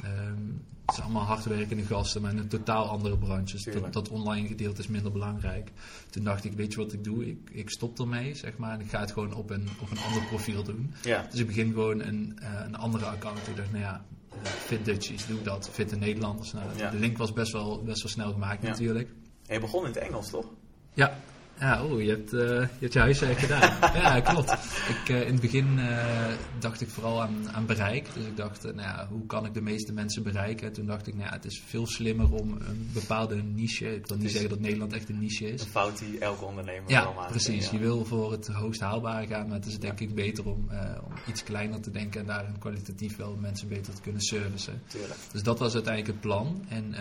ehm, 0.05 0.43
het 0.87 0.94
zijn 0.94 1.06
allemaal 1.06 1.27
hardwerkende 1.27 1.83
gasten, 1.83 2.23
maar 2.23 2.31
in 2.31 2.38
een 2.38 2.49
totaal 2.49 2.88
andere 2.88 3.19
branche. 3.19 3.53
Dus 3.53 3.65
dat, 3.65 3.93
dat 3.93 4.09
online 4.09 4.49
gedeelte 4.49 4.81
is 4.81 4.87
minder 4.87 5.12
belangrijk. 5.12 5.73
Toen 6.11 6.25
dacht 6.25 6.44
ik, 6.44 6.53
weet 6.53 6.73
je 6.73 6.79
wat 6.79 6.93
ik 6.93 7.05
doe? 7.05 7.27
Ik, 7.29 7.50
ik 7.53 7.71
stop 7.71 8.00
ermee, 8.00 8.35
zeg 8.35 8.56
maar. 8.56 8.73
En 8.73 8.81
ik 8.81 8.88
ga 8.91 9.00
het 9.00 9.12
gewoon 9.12 9.35
op 9.35 9.50
een, 9.50 9.69
op 9.81 9.91
een 9.91 9.99
ander 9.99 10.23
profiel 10.23 10.62
doen. 10.62 10.94
Ja. 11.03 11.27
Dus 11.31 11.41
ik 11.41 11.47
begin 11.47 11.73
gewoon 11.73 12.00
een, 12.03 12.38
eh, 12.43 12.61
een 12.65 12.77
andere 12.77 13.05
account. 13.05 13.49
Ik 13.49 13.56
dacht, 13.56 13.71
nou 13.71 13.83
ja, 13.83 14.05
Fit 14.43 14.85
Dutchies, 14.85 15.27
doe 15.27 15.43
dat. 15.43 15.69
Fit 15.73 15.88
de 15.91 15.97
Nederlanders. 15.97 16.53
Nou, 16.53 16.67
Ja. 16.77 16.91
De 16.91 16.99
link 16.99 17.17
was 17.19 17.33
best 17.33 17.53
wel, 17.53 17.83
best 17.83 18.03
wel 18.03 18.11
snel 18.12 18.33
gemaakt 18.33 18.62
Ja. 18.62 18.69
natuurlijk. 18.69 19.09
En 19.47 19.55
je 19.55 19.61
begon 19.61 19.81
in 19.81 19.88
het 19.88 19.97
Engels, 19.97 20.31
toch? 20.31 20.47
Ja. 20.94 21.19
Ja, 21.61 21.85
oh, 21.85 22.03
je 22.03 22.08
hebt, 22.08 22.31
je 22.31 22.69
hebt 22.79 22.93
je 22.93 22.99
huiswerk 22.99 23.38
gedaan. 23.38 23.93
ja, 24.03 24.20
klopt. 24.20 24.53
Ik, 24.88 25.08
eh, 25.08 25.20
in 25.20 25.32
het 25.32 25.41
begin 25.41 25.79
eh, 25.79 26.32
dacht 26.58 26.81
ik 26.81 26.88
vooral 26.88 27.23
aan, 27.23 27.50
aan 27.53 27.67
bereik. 27.67 28.14
Dus 28.14 28.25
ik 28.25 28.37
dacht, 28.37 28.64
eh, 28.64 28.75
nou 28.75 28.88
ja, 28.88 29.06
hoe 29.11 29.26
kan 29.26 29.47
ik 29.47 29.55
de 29.55 29.61
meeste 29.61 29.93
mensen 29.93 30.23
bereiken? 30.23 30.73
Toen 30.73 30.87
dacht 30.87 31.06
ik, 31.06 31.14
nou 31.14 31.26
ja, 31.26 31.32
het 31.32 31.44
is 31.44 31.62
veel 31.67 31.87
slimmer 31.87 32.32
om 32.32 32.53
een 32.53 32.91
bepaalde 32.93 33.35
niche... 33.35 33.94
Ik 33.94 34.06
wil 34.06 34.17
niet 34.17 34.31
zeggen 34.31 34.50
dat 34.50 34.61
Nederland 34.61 34.93
echt 34.93 35.08
een 35.08 35.19
niche 35.19 35.53
is. 35.53 35.61
Een 35.61 35.69
fout 35.69 35.99
die 35.99 36.19
elke 36.19 36.44
ondernemer 36.44 36.91
Ja, 36.91 37.12
maakt. 37.12 37.31
precies. 37.31 37.64
Ja. 37.64 37.73
Je 37.73 37.79
wil 37.79 38.05
voor 38.05 38.32
het 38.32 38.47
hoogst 38.47 38.81
haalbare 38.81 39.26
gaan, 39.26 39.47
maar 39.47 39.56
het 39.56 39.67
is 39.67 39.79
denk 39.79 40.00
ik 40.00 40.14
beter 40.14 40.47
om, 40.47 40.69
om 41.05 41.12
iets 41.29 41.43
kleiner 41.43 41.81
te 41.81 41.91
denken 41.91 42.20
en 42.20 42.26
daarin 42.26 42.59
kwalitatief 42.59 43.17
wel 43.17 43.37
mensen 43.41 43.69
beter 43.69 43.94
te 43.94 44.00
kunnen 44.00 44.20
servicen. 44.20 44.82
Tuurlijk. 44.87 45.20
Dus 45.32 45.43
dat 45.43 45.59
was 45.59 45.75
uiteindelijk 45.75 46.12
het 46.12 46.23
plan. 46.23 46.64
En 46.69 46.94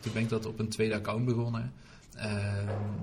toen 0.00 0.12
ben 0.12 0.22
ik 0.22 0.28
dat 0.28 0.46
op 0.46 0.58
een 0.58 0.68
tweede 0.68 0.94
account 0.94 1.24
begonnen. 1.24 1.72
Eh, 2.20 2.28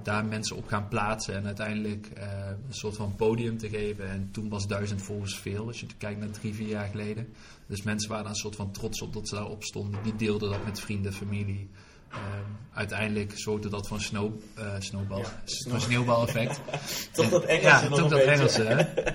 daar 0.03 0.25
mensen 0.25 0.55
op 0.55 0.67
gaan 0.67 0.87
plaatsen 0.87 1.35
en 1.35 1.45
uiteindelijk 1.45 2.07
eh, 2.07 2.27
een 2.47 2.73
soort 2.73 2.95
van 2.95 3.15
podium 3.15 3.57
te 3.57 3.69
geven. 3.69 4.09
En 4.09 4.29
toen 4.31 4.49
was 4.49 4.67
duizend 4.67 5.01
volgers 5.01 5.37
veel, 5.37 5.67
als 5.67 5.79
je 5.79 5.87
kijkt 5.97 6.19
naar 6.19 6.29
drie, 6.29 6.53
vier 6.53 6.67
jaar 6.67 6.87
geleden. 6.87 7.33
Dus 7.67 7.81
mensen 7.81 8.09
waren 8.09 8.23
daar 8.23 8.33
een 8.33 8.39
soort 8.39 8.55
van 8.55 8.71
trots 8.71 9.01
op 9.01 9.13
dat 9.13 9.27
ze 9.27 9.35
daarop 9.35 9.63
stonden. 9.63 10.03
Die 10.03 10.15
deelden 10.15 10.49
dat 10.49 10.65
met 10.65 10.79
vrienden, 10.79 11.13
familie. 11.13 11.69
Eh, 12.11 12.17
uiteindelijk 12.73 13.31
zorgde 13.35 13.69
dat 13.69 13.87
voor 13.87 13.97
een 13.97 14.03
snow, 14.03 14.33
eh, 14.55 14.73
snowball, 14.79 15.19
Ja, 15.19 15.71
een 15.71 15.81
sneeuwbaleffect. 15.81 16.59
Toch 17.11 17.29
dat 17.29 17.45
Engelse 17.45 17.67
ja, 17.67 17.89
nog 17.89 17.99
toch 17.99 18.11
een 18.11 18.17
dat 18.17 18.25
beetje. 18.25 18.31
Engelse, 18.31 18.63
hè? 18.63 18.83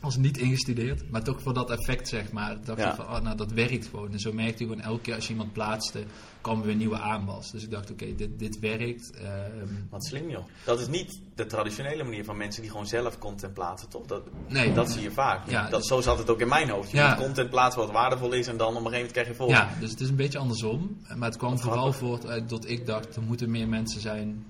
Was 0.00 0.16
niet 0.16 0.38
ingestudeerd, 0.38 1.10
maar 1.10 1.22
toch 1.22 1.42
voor 1.42 1.54
dat 1.54 1.70
effect, 1.70 2.08
zeg 2.08 2.32
maar. 2.32 2.56
Dacht 2.64 2.78
Ja. 2.80 2.88
ik 2.90 2.94
van, 2.96 3.04
oh, 3.04 3.20
nou, 3.20 3.36
dat 3.36 3.52
werkt 3.52 3.86
gewoon. 3.86 4.12
En 4.12 4.20
zo 4.20 4.32
merkte 4.32 4.62
ik 4.64 4.68
gewoon 4.70 4.84
elke 4.84 5.00
keer 5.00 5.14
als 5.14 5.24
je 5.26 5.30
iemand 5.30 5.52
plaatste, 5.52 6.02
kwam 6.40 6.60
er 6.60 6.66
weer 6.66 6.74
nieuwe 6.74 6.98
aanwas. 6.98 7.50
Dus 7.50 7.62
ik 7.62 7.70
dacht, 7.70 7.90
oké, 7.90 8.14
dit, 8.14 8.38
dit 8.38 8.58
werkt. 8.58 9.10
Ehm, 9.10 9.66
Wat 9.90 10.04
slim 10.06 10.30
joh. 10.30 10.44
Dat 10.64 10.80
is 10.80 10.88
niet 10.88 11.20
de 11.34 11.46
traditionele 11.46 12.02
manier 12.04 12.24
van 12.24 12.36
mensen 12.36 12.62
die 12.62 12.70
gewoon 12.70 12.86
zelf 12.86 13.18
content 13.18 13.54
plaatsen, 13.54 13.88
toch? 13.88 14.06
Dat, 14.06 14.22
nee, 14.48 14.72
dat 14.72 14.90
zie 14.90 15.02
je 15.02 15.10
vaak. 15.10 15.50
Ja, 15.50 15.68
dat, 15.68 15.80
dus- 15.80 15.88
zo 15.88 16.00
zat 16.00 16.18
het 16.18 16.30
ook 16.30 16.40
in 16.40 16.48
mijn 16.48 16.68
hoofd. 16.70 16.90
Je 16.90 16.96
Ja. 16.96 17.08
moet 17.14 17.24
content 17.24 17.50
plaatsen 17.50 17.80
wat 17.80 17.90
waardevol 17.90 18.32
is 18.32 18.46
en 18.46 18.56
dan 18.56 18.68
op 18.68 18.74
een 18.74 18.90
gegeven 18.90 18.92
moment 18.96 19.12
krijg 19.12 19.28
je 19.28 19.34
volgers. 19.34 19.58
Ja, 19.58 19.80
dus 19.80 19.90
het 19.90 20.00
is 20.00 20.08
een 20.08 20.16
beetje 20.16 20.38
andersom. 20.38 20.96
Maar 21.16 21.28
het 21.28 21.38
kwam 21.38 21.58
vooral 21.58 21.78
grappig. 21.92 21.98
voort 21.98 22.26
uit 22.26 22.48
dat 22.48 22.68
ik 22.68 22.86
dacht, 22.86 23.16
er 23.16 23.22
moeten 23.22 23.50
meer 23.50 23.68
mensen 23.68 24.00
zijn 24.00 24.44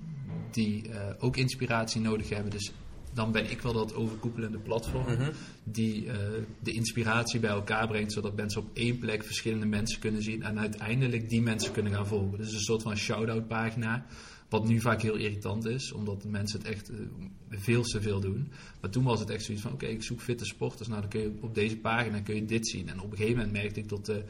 die 0.51 0.89
eh, 0.89 0.99
ook 1.19 1.37
inspiratie 1.37 2.01
nodig 2.01 2.29
hebben. 2.29 2.51
Dus 2.51 2.71
dan 3.17 3.31
ben 3.31 3.51
ik 3.51 3.61
wel 3.61 3.73
dat 3.73 3.93
overkoepelende 3.93 4.57
platform 4.59 5.05
Mhm. 5.05 5.31
die 5.63 6.11
eh, 6.11 6.17
de 6.59 6.71
inspiratie 6.71 7.39
bij 7.39 7.49
elkaar 7.49 7.87
brengt, 7.87 8.11
zodat 8.13 8.35
mensen 8.35 8.61
op 8.61 8.69
één 8.73 8.97
plek 8.97 9.23
verschillende 9.23 9.65
mensen 9.65 9.99
kunnen 9.99 10.21
zien 10.21 10.43
en 10.43 10.59
uiteindelijk 10.59 11.29
die 11.29 11.41
mensen 11.41 11.71
kunnen 11.71 11.93
gaan 11.93 12.07
volgen. 12.07 12.37
Dus 12.37 12.53
een 12.53 12.59
soort 12.59 12.81
van 12.81 12.97
shout-out 12.97 13.47
pagina. 13.47 14.05
Wat 14.49 14.67
nu 14.67 14.79
vaak 14.79 15.01
heel 15.01 15.15
irritant 15.15 15.65
is, 15.65 15.91
omdat 15.91 16.21
de 16.21 16.27
mensen 16.29 16.59
het 16.59 16.67
echt 16.67 16.89
eh, 16.89 16.95
veel 17.49 17.81
te 17.83 18.01
veel 18.01 18.19
doen. 18.19 18.51
Maar 18.81 18.89
toen 18.89 19.03
was 19.03 19.19
het 19.19 19.29
echt 19.29 19.43
zoiets 19.43 19.63
van, 19.63 19.73
oké, 19.73 19.85
ik 19.85 20.03
zoek 20.03 20.21
fitte 20.21 20.45
sporters. 20.45 20.87
Nou, 20.87 21.01
dan 21.01 21.09
kun 21.09 21.21
je 21.21 21.31
op 21.41 21.55
deze 21.55 21.77
pagina 21.77 22.19
kun 22.21 22.35
je 22.35 22.45
dit 22.45 22.67
zien. 22.67 22.89
En 22.89 23.01
op 23.01 23.11
een 23.11 23.17
gegeven 23.17 23.37
moment 23.37 23.53
merkte 23.53 23.79
ik 23.79 23.89
dat 23.89 24.05
de 24.05 24.23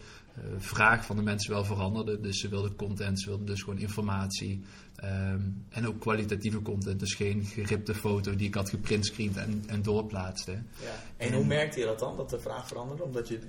vraag 0.57 1.05
van 1.05 1.15
de 1.15 1.21
mensen 1.21 1.51
wel 1.51 1.63
veranderde. 1.65 2.19
Dus 2.19 2.39
ze 2.39 2.47
wilden 2.49 2.75
content, 2.75 3.19
ze 3.21 3.27
wilden 3.27 3.45
dus 3.45 3.61
gewoon 3.63 3.79
informatie. 3.79 4.61
ehm, 4.97 5.41
en 5.69 5.87
ook 5.87 5.99
kwalitatieve 5.99 6.61
content. 6.61 6.99
Dus 6.99 7.13
geen 7.13 7.45
geripte 7.45 7.93
foto 7.95 8.35
die 8.35 8.47
ik 8.47 8.53
had 8.53 8.69
geprintscreend 8.69 9.37
en, 9.37 9.63
en 9.67 9.81
doorplaatste. 9.81 10.51
Ja. 10.51 11.03
En 11.17 11.33
hoe 11.33 11.45
merkte 11.45 11.79
je 11.79 11.85
dat 11.85 11.99
dan, 11.99 12.17
dat 12.17 12.29
de 12.29 12.39
vraag 12.39 12.67
veranderde? 12.67 13.03
Omdat 13.03 13.27
je 13.27 13.39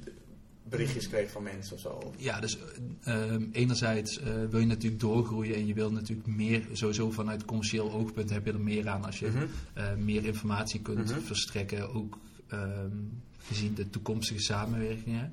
berichtjes 0.62 1.08
kreeg 1.08 1.30
van 1.30 1.42
mensen 1.42 1.74
of 1.74 1.80
zo? 1.80 2.12
Ja, 2.16 2.40
dus 2.40 2.58
eh, 3.02 3.32
ehm, 3.32 3.42
enerzijds 3.52 4.18
eh, 4.18 4.32
wil 4.50 4.60
je 4.60 4.66
natuurlijk 4.66 5.00
doorgroeien 5.00 5.54
en 5.54 5.66
je 5.66 5.74
wil 5.74 5.92
natuurlijk 5.92 6.28
meer, 6.28 6.62
sowieso 6.72 7.10
vanuit 7.10 7.44
commercieel 7.44 7.92
oogpunt 7.92 8.30
heb 8.30 8.44
je 8.46 8.52
er 8.52 8.60
meer 8.60 8.88
aan 8.88 9.04
als 9.04 9.18
je 9.18 9.26
Mhm. 9.26 9.46
eh, 9.74 9.94
meer 9.94 10.24
informatie 10.24 10.80
kunt 10.80 11.10
Mhm. 11.10 11.20
verstrekken, 11.20 11.94
ook 11.94 12.18
ehm, 12.48 12.96
gezien 13.38 13.74
de 13.74 13.90
toekomstige 13.90 14.40
samenwerkingen. 14.40 15.32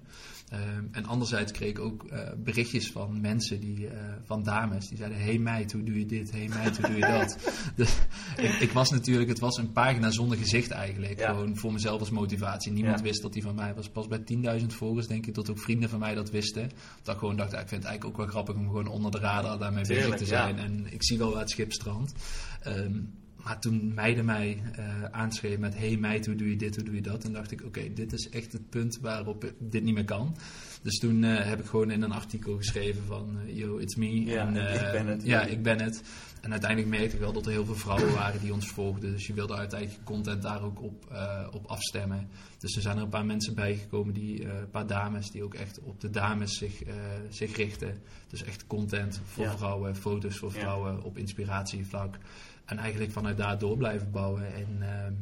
Ehm, 0.56 0.86
en 0.92 1.06
anderzijds 1.06 1.52
kreeg 1.52 1.70
ik 1.70 1.80
ook 1.80 2.04
eh, 2.04 2.20
berichtjes 2.38 2.92
van 2.92 3.22
mensen, 3.22 3.60
die, 3.60 3.88
eh, 3.88 3.94
van 4.24 4.44
dames, 4.44 4.88
die 4.88 4.98
zeiden: 4.98 5.18
Hey 5.22 5.38
meid, 5.38 5.72
hoe 5.72 5.84
doe 5.84 6.00
je 6.00 6.06
dit? 6.06 6.32
Hey 6.32 6.48
meid, 6.48 6.78
hoe 6.78 6.88
doe 6.88 6.96
je 6.96 7.06
dat? 7.06 7.38
dus, 7.76 7.98
ik, 8.38 8.54
ik 8.54 8.72
was 8.72 8.90
natuurlijk, 8.90 9.30
het 9.30 9.40
was 9.40 9.58
een 9.58 9.72
pagina 9.72 10.10
zonder 10.12 10.38
gezicht 10.38 10.72
eigenlijk. 10.72 11.20
Ja. 11.20 11.30
Gewoon 11.30 11.58
voor 11.58 11.74
mezelf 11.74 12.00
als 12.00 12.10
motivatie. 12.10 12.72
Niemand 12.72 12.98
Ja. 12.98 13.04
wist 13.04 13.22
dat 13.22 13.34
die 13.34 13.42
van 13.42 13.56
mij 13.56 13.74
was. 13.74 13.90
Pas 13.90 14.08
bij 14.08 14.24
10.000 14.60 14.66
volgers, 14.74 15.08
denk 15.08 15.26
ik, 15.26 15.34
dat 15.34 15.50
ook 15.50 15.60
vrienden 15.60 15.90
van 15.90 16.00
mij 16.00 16.16
dat 16.16 16.30
wisten. 16.30 16.72
Dat 17.04 17.14
ik 17.14 17.20
gewoon 17.20 17.36
dacht: 17.36 17.54
Ik 17.54 17.58
vind 17.58 17.72
het 17.72 17.84
eigenlijk 17.84 18.06
ook 18.06 18.18
wel 18.18 18.28
grappig 18.28 18.56
om 18.56 18.66
gewoon 18.66 18.88
onder 18.88 19.12
de 19.12 19.20
radar 19.20 19.60
daarmee 19.60 19.86
bezig 19.88 20.16
te 20.16 20.24
ja. 20.24 20.30
zijn. 20.30 20.58
En 20.58 20.86
ik 20.90 21.04
zie 21.04 21.18
wel 21.18 21.32
waar 21.32 21.40
het 21.40 21.50
schip 21.50 21.72
strandt. 21.72 22.14
Ehm, 22.62 23.00
maar 23.46 23.60
toen 23.60 23.94
meiden 23.94 24.26
mij 24.26 24.62
eh 24.76 25.04
aanschreven 25.12 25.60
met... 25.60 25.78
Hey 25.78 25.98
meid, 25.98 26.26
hoe 26.26 26.36
doe 26.36 26.50
je 26.50 26.56
dit, 26.56 26.76
hoe 26.76 26.84
doe 26.86 26.96
je 26.96 27.02
dat? 27.02 27.24
En 27.24 27.34
dacht 27.34 27.52
ik, 27.52 27.62
oké, 27.66 27.94
dit 27.94 28.14
is 28.14 28.30
echt 28.30 28.52
het 28.54 28.70
punt 28.70 28.98
waarop 29.02 29.54
dit 29.60 29.84
niet 29.84 29.94
meer 29.94 30.06
kan. 30.06 30.36
Dus 30.82 30.98
toen 31.00 31.24
eh, 31.24 31.46
heb 31.46 31.60
ik 31.60 31.66
gewoon 31.66 31.92
in 31.92 32.02
een 32.02 32.12
artikel 32.12 32.58
geschreven 32.58 33.04
van... 33.06 33.38
eh, 33.48 33.58
yo, 33.58 33.78
it's 33.78 33.96
me. 33.96 34.26
Ja, 34.26 34.48
en, 34.48 34.56
ik 34.86 34.92
ben 34.92 35.08
het. 35.08 35.24
Ja, 35.24 35.42
ik 35.46 35.64
ben 35.64 35.82
het. 35.82 36.02
En 36.42 36.52
uiteindelijk 36.52 36.92
merkte 36.92 37.16
ik 37.16 37.22
wel 37.22 37.34
dat 37.34 37.46
er 37.46 37.52
heel 37.52 37.66
veel 37.66 37.76
vrouwen 37.76 38.14
waren 38.14 38.42
die 38.42 38.54
ons 38.54 38.68
volgden. 38.68 39.12
Dus 39.12 39.28
je 39.28 39.34
wilde 39.34 39.56
uiteindelijk 39.56 40.00
je 40.00 40.06
content 40.06 40.42
daar 40.42 40.62
ook 40.64 40.82
op, 40.82 41.06
op 41.52 41.66
afstemmen. 41.66 42.28
Dus 42.60 42.76
er 42.76 42.82
zijn 42.82 42.98
er 42.98 43.04
een 43.04 43.10
paar 43.10 43.26
mensen 43.26 43.56
bijgekomen, 43.56 44.14
die, 44.14 44.46
een 44.50 44.70
paar 44.70 44.88
dames, 44.88 45.32
die 45.32 45.44
ook 45.44 45.54
echt 45.54 45.80
op 45.80 46.02
de 46.02 46.10
dames 46.10 46.58
zich, 46.58 46.82
zich 47.30 47.56
richten. 47.56 48.02
Dus 48.28 48.44
echt 48.44 48.68
content 48.68 49.22
voor 49.26 49.44
Ja. 49.44 49.58
vrouwen, 49.58 49.96
foto's 49.96 50.38
voor 50.38 50.54
Ja. 50.54 50.60
vrouwen 50.60 51.04
op 51.04 51.18
inspiratievlak. 51.18 52.18
En 52.66 52.78
eigenlijk 52.78 53.12
vanuit 53.12 53.38
daar 53.38 53.60
door 53.60 53.78
blijven 53.78 54.12
bouwen. 54.12 54.54
En 54.54 54.78
ehm, 54.80 55.14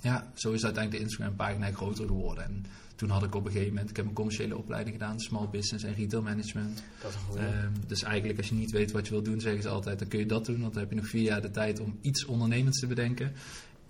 ja, 0.00 0.30
zo 0.34 0.52
is 0.52 0.64
uiteindelijk 0.64 1.02
de 1.02 1.08
Instagram 1.10 1.36
pagina 1.36 1.72
groter 1.72 2.06
geworden. 2.06 2.44
En 2.44 2.64
toen 2.96 3.10
had 3.10 3.22
ik 3.22 3.34
op 3.34 3.44
een 3.44 3.50
gegeven 3.50 3.72
moment, 3.72 3.90
ik 3.90 3.96
heb 3.96 4.06
een 4.06 4.12
commerciële 4.12 4.56
opleiding 4.56 4.96
gedaan, 4.96 5.20
small 5.20 5.48
business 5.48 5.84
en 5.84 5.94
retail 5.94 6.22
management. 6.22 6.82
Dat 7.02 7.10
is 7.10 7.16
een 7.16 7.22
goede. 7.22 7.40
Ehm, 7.40 7.72
dus 7.86 8.02
eigenlijk 8.02 8.38
als 8.38 8.48
je 8.48 8.54
niet 8.54 8.70
weet 8.70 8.90
wat 8.90 9.06
je 9.06 9.12
wil 9.12 9.22
doen, 9.22 9.40
zeggen 9.40 9.62
ze 9.62 9.68
altijd, 9.68 9.98
dan 9.98 10.08
kun 10.08 10.18
je 10.18 10.26
dat 10.26 10.46
doen. 10.46 10.60
Want 10.60 10.72
dan 10.72 10.82
heb 10.82 10.90
je 10.90 10.96
nog 10.96 11.08
vier 11.08 11.22
jaar 11.22 11.42
de 11.42 11.50
tijd 11.50 11.80
om 11.80 11.98
iets 12.00 12.24
ondernemends 12.24 12.80
te 12.80 12.86
bedenken. 12.86 13.32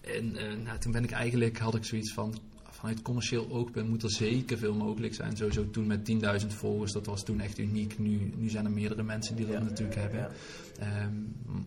En 0.00 0.36
eh, 0.36 0.56
nou, 0.64 0.78
toen 0.78 0.92
ben 0.92 1.04
ik 1.04 1.10
eigenlijk, 1.10 1.58
had 1.58 1.74
ik 1.74 1.84
zoiets 1.84 2.12
van, 2.12 2.38
vanuit 2.80 3.02
commercieel 3.02 3.50
oogpunt 3.50 3.88
moet 3.88 4.02
er 4.02 4.10
zeker 4.10 4.58
veel 4.58 4.74
mogelijk 4.74 5.14
zijn. 5.14 5.36
Sowieso 5.36 5.70
toen 5.70 5.86
met 5.86 6.04
10.000 6.42 6.46
volgers, 6.46 6.92
dat 6.92 7.06
was 7.06 7.24
toen 7.24 7.40
echt 7.40 7.58
uniek. 7.58 7.98
Nu, 7.98 8.32
nu 8.36 8.48
zijn 8.48 8.64
er 8.64 8.70
meerdere 8.70 9.02
mensen 9.02 9.36
die 9.36 9.46
dat 9.46 9.54
Ja. 9.54 9.62
natuurlijk 9.62 10.00
hebben. 10.00 10.18
Ja. 10.20 10.30
Ehm, 10.78 11.12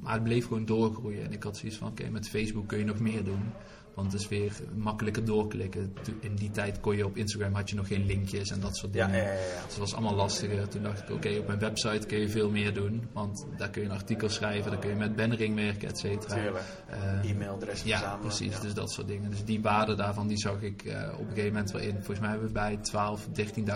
maar 0.02 0.14
het 0.14 0.24
bleef 0.24 0.48
gewoon 0.48 0.66
doorgroeien. 0.66 1.24
En 1.24 1.32
ik 1.32 1.44
had 1.44 1.58
zoiets 1.58 1.78
van, 1.78 1.88
oké, 1.88 2.10
met 2.10 2.30
Facebook 2.30 2.68
kun 2.68 2.78
je 2.78 2.86
nog 2.86 3.00
meer 3.00 3.24
doen. 3.24 3.42
Want 3.94 4.12
het 4.12 4.22
is 4.22 4.28
weer 4.28 4.54
makkelijker 4.76 5.26
doorklikken. 5.26 5.94
In 6.20 6.36
die 6.36 6.52
tijd 6.52 6.80
kon 6.80 6.96
je 6.96 7.06
op 7.06 7.18
Instagram 7.18 7.54
had 7.54 7.70
je 7.70 7.76
nog 7.76 7.88
geen 7.88 8.06
linkjes 8.06 8.52
en 8.52 8.60
dat 8.60 8.78
soort 8.78 8.94
dingen. 8.94 9.18
ja, 9.18 9.24
ja, 9.24 9.32
ja. 9.32 9.38
Dus 9.40 9.70
het 9.70 9.78
was 9.78 9.94
allemaal 9.94 10.16
lastiger. 10.16 10.68
Toen 10.68 10.84
dacht 10.84 11.02
ik, 11.02 11.10
oké, 11.10 11.38
op 11.38 11.48
mijn 11.48 11.60
website 11.60 12.08
kun 12.08 12.20
je 12.20 12.30
veel 12.30 12.50
meer 12.50 12.74
doen. 12.74 13.08
Want 13.12 13.46
daar 13.58 13.70
kun 13.70 13.82
je 13.82 13.88
een 13.88 13.94
artikel 13.94 14.30
schrijven, 14.30 14.72
daar 14.72 14.80
kun 14.80 14.90
je 14.90 14.96
met 14.96 15.16
bannering 15.16 15.56
werken, 15.56 15.88
et 15.88 15.98
cetera. 15.98 16.36
Tuurlijk. 16.36 16.64
E-mailadressen 17.24 17.88
ja, 17.88 17.98
verzamelen. 17.98 18.28
precies. 18.28 18.54
Ja. 18.56 18.62
Dus 18.62 18.74
dat 18.74 18.92
soort 18.92 19.08
dingen. 19.08 19.30
Dus 19.30 19.44
die 19.44 19.62
waarde 19.62 19.96
daarvan, 19.96 20.28
die 20.28 20.38
zag 20.38 20.62
ik 20.62 20.84
eh, 20.84 21.14
op 21.14 21.20
een 21.20 21.28
gegeven 21.28 21.54
moment 21.54 21.72
wel 21.72 21.82
in. 21.82 21.94
Volgens 21.94 22.20
mij 22.20 22.30
hebben 22.30 22.48
we 22.48 22.54
bij 22.54 22.78
12, 22.82 23.28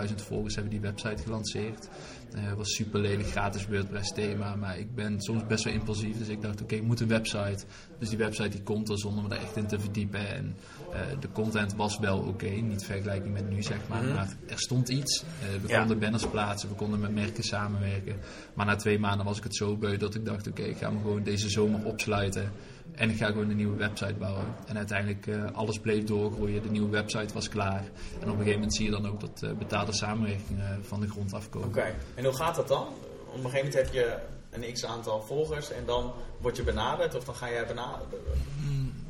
13.000 0.08 0.14
volgers 0.14 0.54
hebben 0.54 0.72
die 0.72 0.80
website 0.80 1.22
gelanceerd. 1.22 1.88
Het 2.36 2.56
was 2.56 2.74
super 2.74 3.00
lelijk, 3.00 3.28
gratis 3.28 3.66
WordPress 3.66 4.12
thema. 4.12 4.56
Maar 4.56 4.78
ik 4.78 4.94
ben 4.94 5.20
soms 5.20 5.46
best 5.46 5.64
wel 5.64 5.72
impulsief. 5.72 6.18
Dus 6.18 6.28
ik 6.28 6.42
dacht, 6.42 6.62
oké, 6.62 6.74
ik 6.74 6.82
moet 6.82 7.00
een 7.00 7.08
website. 7.08 7.64
Dus 7.98 8.08
die 8.08 8.18
website 8.18 8.48
die 8.48 8.62
komt 8.62 8.88
er 8.88 8.98
zonder 8.98 9.24
me 9.24 9.34
er 9.34 9.40
echt 9.42 9.56
in 9.56 9.66
te 9.66 9.78
verdiepen. 9.80 10.28
En 10.28 10.56
eh, 10.92 11.00
de 11.20 11.28
content 11.32 11.74
was 11.74 11.98
wel 11.98 12.18
oké. 12.18 12.48
Niet 12.48 12.84
vergelijking 12.84 13.32
met 13.34 13.50
nu, 13.50 13.62
zeg 13.62 13.78
maar. 13.88 14.02
Mhm. 14.02 14.14
Maar 14.14 14.36
er 14.46 14.58
stond 14.58 14.88
iets. 14.88 15.22
Eh, 15.22 15.62
we 15.62 15.68
Ja. 15.68 15.78
konden 15.78 15.98
banners 15.98 16.26
plaatsen. 16.26 16.68
We 16.68 16.74
konden 16.74 17.00
met 17.00 17.14
merken 17.14 17.42
samenwerken. 17.44 18.16
Maar 18.54 18.66
na 18.66 18.76
twee 18.76 18.98
maanden 18.98 19.26
was 19.26 19.36
ik 19.38 19.42
het 19.44 19.56
zo 19.56 19.76
beu 19.76 19.96
dat 19.96 20.14
ik 20.14 20.24
dacht, 20.24 20.48
oké, 20.48 20.62
ik 20.62 20.76
ga 20.76 20.90
me 20.90 20.98
gewoon 20.98 21.22
deze 21.22 21.48
zomer 21.48 21.84
opsluiten. 21.84 22.50
En 22.98 23.10
ik 23.10 23.16
ga 23.16 23.26
gewoon 23.26 23.50
een 23.50 23.56
nieuwe 23.56 23.76
website 23.76 24.14
bouwen. 24.14 24.44
En 24.66 24.76
uiteindelijk 24.76 25.26
uh, 25.26 25.44
alles 25.52 25.78
bleef 25.78 26.04
doorgroeien. 26.04 26.62
De 26.62 26.70
nieuwe 26.70 26.90
website 26.90 27.34
was 27.34 27.48
klaar. 27.48 27.84
En 28.20 28.20
op 28.20 28.22
een 28.22 28.30
gegeven 28.30 28.52
moment 28.52 28.74
zie 28.74 28.84
je 28.84 28.90
dan 28.90 29.06
ook 29.06 29.20
dat 29.20 29.40
uh, 29.44 29.52
betaalde 29.52 29.92
samenwerkingen 29.92 30.84
van 30.84 31.00
de 31.00 31.08
grond 31.08 31.32
afkomen. 31.32 31.68
Oké, 31.68 31.78
okay. 31.78 31.94
en 32.14 32.24
hoe 32.24 32.34
gaat 32.34 32.54
dat 32.54 32.68
dan? 32.68 32.86
Op 33.26 33.44
een 33.44 33.50
gegeven 33.50 33.56
moment 33.56 33.74
heb 33.74 33.92
je 33.92 34.18
een 34.50 34.72
x 34.72 34.84
aantal 34.84 35.22
volgers 35.22 35.70
en 35.70 35.84
dan 35.86 36.12
word 36.40 36.56
je 36.56 36.62
benaderd 36.62 37.14
of 37.14 37.24
dan 37.24 37.34
ga 37.34 37.50
jij 37.50 37.66
benaderen? 37.66 38.20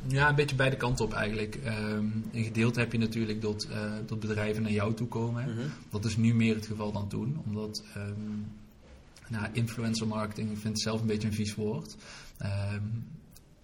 Ja, 0.07 0.29
een 0.29 0.35
beetje 0.35 0.57
beide 0.57 0.77
kanten 0.77 1.05
op 1.05 1.13
eigenlijk. 1.13 1.59
Um, 1.67 2.25
een 2.33 2.45
gedeelte 2.45 2.81
heb 2.81 2.93
je 2.93 2.99
natuurlijk 2.99 3.43
dat, 3.43 3.69
uh, 3.71 3.93
dat 4.07 4.21
bedrijven 4.21 4.63
naar 4.63 4.73
jou 4.73 4.95
toe 4.95 5.09
komen. 5.09 5.45
Mhm. 5.45 5.67
Dat 5.91 6.05
is 6.05 6.17
nu 6.17 6.35
meer 6.35 6.55
het 6.55 6.67
geval 6.67 6.93
dan 6.93 7.09
toen. 7.09 7.43
Omdat 7.47 7.85
um, 7.97 8.53
nou, 9.29 9.47
influencer 9.53 10.07
marketing, 10.07 10.51
ik 10.51 10.59
vind 10.59 10.75
het 10.75 10.83
zelf 10.83 11.01
een 11.01 11.07
beetje 11.07 11.29
een 11.29 11.35
vies 11.35 11.55
woord. 11.55 11.97
Um, 12.73 13.05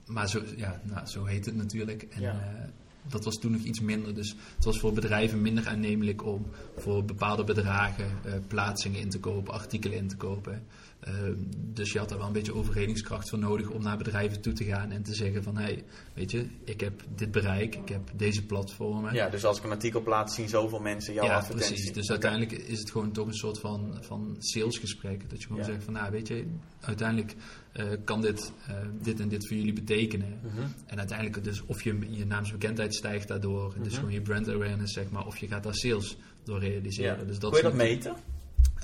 maar 0.07 0.29
zo, 0.29 0.43
ja, 0.57 0.81
nou, 0.83 1.07
zo 1.07 1.25
heet 1.25 1.45
het 1.45 1.57
natuurlijk. 1.57 2.03
En, 2.03 2.21
ja. 2.21 2.33
uh, 2.33 2.65
dat 3.09 3.25
was 3.25 3.35
toen 3.35 3.53
nog 3.53 3.61
iets 3.61 3.81
minder. 3.81 4.15
Dus 4.15 4.37
het 4.55 4.65
was 4.65 4.79
voor 4.79 4.93
bedrijven 4.93 5.43
minder 5.43 5.69
aannemelijk 5.69 6.25
om 6.25 6.47
voor 6.77 7.05
bepaalde 7.05 7.45
bedragen 7.45 8.07
uh, 8.27 8.33
plaatsingen 8.47 9.01
in 9.01 9.11
te 9.11 9.19
kopen, 9.19 9.53
artikelen 9.55 9.99
in 9.99 10.09
te 10.09 10.17
kopen. 10.17 10.63
Uh, 11.09 11.13
dus 11.51 11.93
je 11.93 11.99
had 11.99 12.09
daar 12.09 12.19
wel 12.19 12.27
een 12.27 12.33
beetje 12.33 12.55
overredingskracht 12.55 13.29
voor 13.29 13.39
nodig 13.39 13.69
om 13.71 13.83
naar 13.83 13.97
bedrijven 13.97 14.41
toe 14.41 14.53
te 14.53 14.65
gaan 14.65 14.91
en 14.91 15.03
te 15.03 15.15
zeggen 15.15 15.43
van 15.43 15.57
hé, 15.57 15.63
hey, 15.63 15.85
weet 16.15 16.31
je, 16.31 16.47
ik 16.65 16.81
heb 16.81 17.03
dit 17.15 17.31
bereik, 17.31 17.75
ik 17.75 17.89
heb 17.89 18.11
deze 18.17 18.45
platformen. 18.47 19.15
Ja, 19.15 19.29
dus 19.29 19.45
als 19.45 19.59
ik 19.59 19.65
een 19.65 19.71
artikel 19.71 20.03
plaats, 20.03 20.35
zien 20.35 20.49
zoveel 20.49 20.79
mensen 20.81 21.15
jouw 21.15 21.25
ja, 21.25 21.35
advertentie. 21.37 21.75
precies. 21.75 21.93
Dus 21.93 22.11
uiteindelijk 22.11 22.53
is 22.53 22.79
het 22.79 22.91
gewoon 22.91 23.13
toch 23.13 23.27
een 23.27 23.35
soort 23.35 23.59
van, 23.61 23.99
van 24.01 24.37
salesgesprek. 24.39 25.31
Dat 25.31 25.41
je 25.41 25.47
gewoon 25.47 25.63
Ja. 25.63 25.69
zegt 25.69 25.85
van 25.85 25.93
nou 25.93 26.11
weet 26.11 26.29
je, 26.29 26.45
uiteindelijk 26.81 27.35
uh, 27.77 27.85
kan 28.05 28.21
dit, 28.21 28.53
uh, 28.71 28.77
dit 29.03 29.21
en 29.21 29.29
dit 29.29 29.49
voor 29.49 29.57
jullie 29.57 29.73
betekenen. 29.73 30.39
Mhm. 30.43 30.67
En 30.87 30.99
uiteindelijk 30.99 31.45
dus 31.45 31.63
of 31.67 31.83
je, 31.83 31.99
je 32.11 32.27
naamsbekendheid 32.27 32.95
stijgt 32.95 33.29
daardoor, 33.29 33.75
dus 33.79 33.87
Mhm. 33.87 33.95
gewoon 33.95 34.13
je 34.13 34.21
brand 34.23 34.49
awareness 34.49 34.93
zeg 34.93 35.11
maar, 35.11 35.27
of 35.27 35.37
je 35.37 35.47
gaat 35.47 35.63
daar 35.63 35.75
sales 35.75 36.17
door 36.45 36.59
realiseren. 36.61 37.19
Ja. 37.19 37.25
Dus 37.25 37.39
dat 37.39 37.51
Kun 37.51 37.59
je 37.63 37.67
dat 37.69 37.75
meten? 37.77 38.15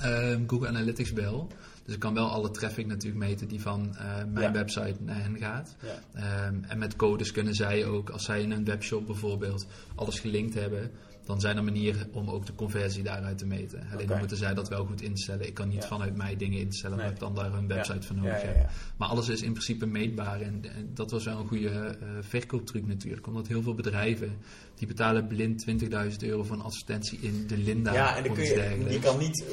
Um, 0.05 0.45
Google 0.49 0.69
Analytics 0.69 1.13
wel. 1.13 1.49
Dus 1.91 1.99
ik 1.99 2.05
kan 2.05 2.15
wel 2.15 2.31
alle 2.31 2.51
traffic 2.51 2.87
natuurlijk 2.87 3.25
meten 3.25 3.49
die 3.49 3.61
van 3.61 3.89
uh, 3.93 4.17
mijn 4.33 4.47
Ja. 4.47 4.53
website 4.53 4.97
naar 4.99 5.23
hen 5.23 5.39
gaat. 5.39 5.77
Ja. 6.15 6.47
Um, 6.47 6.65
en 6.65 6.79
met 6.79 6.97
codes 6.97 7.33
kunnen 7.33 7.55
zij 7.55 7.85
ook, 7.87 8.11
als 8.11 8.25
zij 8.25 8.43
in 8.43 8.51
een 8.51 8.65
webshop 8.65 9.07
bijvoorbeeld 9.07 9.67
alles 9.95 10.21
gelinkt 10.21 10.55
hebben, 10.55 10.91
dan 11.25 11.41
zijn 11.41 11.57
er 11.57 11.65
manieren 11.65 12.09
om 12.13 12.31
ook 12.31 12.47
de 12.47 12.55
conversie 12.55 13.03
daaruit 13.03 13.39
te 13.39 13.47
meten. 13.47 13.87
Alleen 13.93 14.07
dan 14.07 14.19
moeten 14.19 14.37
zij 14.37 14.55
dat 14.55 14.69
wel 14.69 14.85
goed 14.87 15.03
instellen. 15.03 15.47
Ik 15.47 15.55
kan 15.55 15.69
niet 15.69 15.83
Ja. 15.83 15.89
vanuit 15.89 16.17
mij 16.17 16.37
dingen 16.37 16.59
instellen, 16.59 16.97
Nee. 16.97 17.07
omdat 17.07 17.23
ik 17.23 17.35
dan 17.35 17.45
daar 17.45 17.59
een 17.59 17.67
website 17.69 17.99
Ja. 17.99 18.03
voor 18.05 18.17
nodig 18.17 18.43
Ja, 18.43 18.47
heb. 18.49 18.71
Maar 18.97 19.09
alles 19.09 19.29
is 19.29 19.43
in 19.43 19.53
principe 19.53 19.87
meetbaar 19.87 20.41
en, 20.41 20.65
en 20.75 20.91
dat 20.95 21.11
was 21.11 21.25
wel 21.25 21.39
een 21.39 21.47
goede 21.47 21.69
uh, 21.69 22.09
verkooptruc 22.21 22.87
natuurlijk. 22.87 23.27
Omdat 23.27 23.47
heel 23.47 23.63
veel 23.63 23.75
bedrijven, 23.75 24.37
die 24.81 24.89
betalen 24.89 25.27
blind 25.27 25.65
20.000 25.69 26.17
euro 26.21 26.43
voor 26.43 26.57
een 26.57 26.63
advertentie 26.63 27.19
in 27.21 27.45
de 27.47 27.57
Linda 27.57 27.93
Ja, 27.93 28.17
en 28.17 28.23
dan 28.25 28.35
kun 28.35 28.45
je, 28.45 28.99
kan 29.03 29.19
niet 29.19 29.45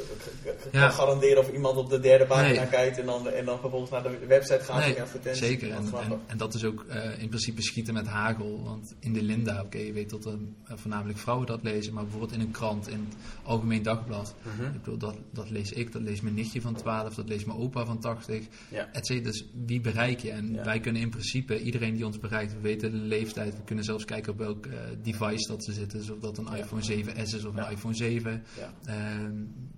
eh, 0.44 0.52
Ja. 0.72 0.90
garanderen 0.90 1.38
of 1.38 1.52
iemand 1.52 1.78
op 1.78 1.90
de 1.90 2.00
derde 2.00 2.26
pagina 2.26 2.60
Nee. 2.62 2.68
kijkt 2.70 3.00
en 3.00 3.06
dan, 3.06 3.28
en 3.30 3.46
dan 3.46 3.60
vervolgens 3.60 3.92
naar 3.92 4.04
de 4.04 4.18
website 4.28 4.60
gaat 4.64 4.80
Nee, 4.80 4.96
en 4.96 5.04
advertentie. 5.04 5.46
Zeker, 5.46 5.72
en, 5.72 5.86
en, 5.86 6.20
en 6.28 6.38
dat 6.38 6.54
is 6.54 6.64
ook 6.64 6.86
uh, 6.90 7.22
in 7.22 7.28
principe 7.28 7.62
schieten 7.62 7.94
met 7.94 8.08
hagel. 8.08 8.64
Want 8.64 8.96
in 9.00 9.14
de 9.14 9.22
Linda, 9.22 9.62
oké, 9.62 9.78
je 9.78 9.94
weet 9.94 10.10
dat 10.10 10.26
er 10.26 10.38
voornamelijk 10.76 11.20
vrouwen 11.20 11.48
dat 11.48 11.64
lezen, 11.64 11.94
maar 11.94 12.04
bijvoorbeeld 12.04 12.34
in 12.34 12.40
een 12.40 12.52
krant, 12.52 12.88
in 12.88 13.06
het 13.10 13.18
Algemeen 13.44 13.84
Dagblad. 13.84 14.36
Mhm. 14.42 14.66
Ik 14.76 14.84
bedoel, 14.84 14.98
dat, 14.98 15.16
dat 15.34 15.50
lees 15.50 15.72
ik, 15.72 15.92
dat 15.92 16.02
leest 16.02 16.22
mijn 16.22 16.36
nichtje 16.36 16.62
van 16.62 16.76
12, 16.76 17.16
dat 17.16 17.28
leest 17.30 17.46
mijn 17.46 17.60
opa 17.60 17.86
van 17.86 18.00
80. 18.00 18.44
Ja. 18.70 18.90
Et 18.94 19.06
cetera. 19.06 19.26
Dus 19.32 19.46
wie 19.66 19.82
bereik 19.82 20.20
je? 20.20 20.32
En 20.32 20.54
Ja. 20.54 20.64
wij 20.64 20.80
kunnen 20.80 21.02
in 21.02 21.10
principe, 21.10 21.62
iedereen 21.62 21.94
die 21.96 22.06
ons 22.06 22.20
bereikt, 22.20 22.54
we 22.54 22.60
weten 22.60 22.92
de 22.92 22.98
leeftijd, 22.98 23.56
we 23.58 23.64
kunnen 23.64 23.84
zelfs 23.84 24.06
kijken 24.06 24.32
op 24.32 24.38
welk 24.38 24.66
uh, 24.66 24.74
device 25.18 25.48
dat 25.48 25.64
ze 25.64 25.74
zitten. 25.74 26.00
Dus 26.00 26.10
of 26.10 26.20
dat 26.20 26.38
een 26.38 26.56
iPhone 26.56 26.82
7S 26.82 27.36
is 27.36 27.46
of 27.46 27.56
een 27.56 27.72
iPhone 27.72 27.96
7. 27.96 28.44
Ja. 28.58 28.94
Ehm, 28.94 29.34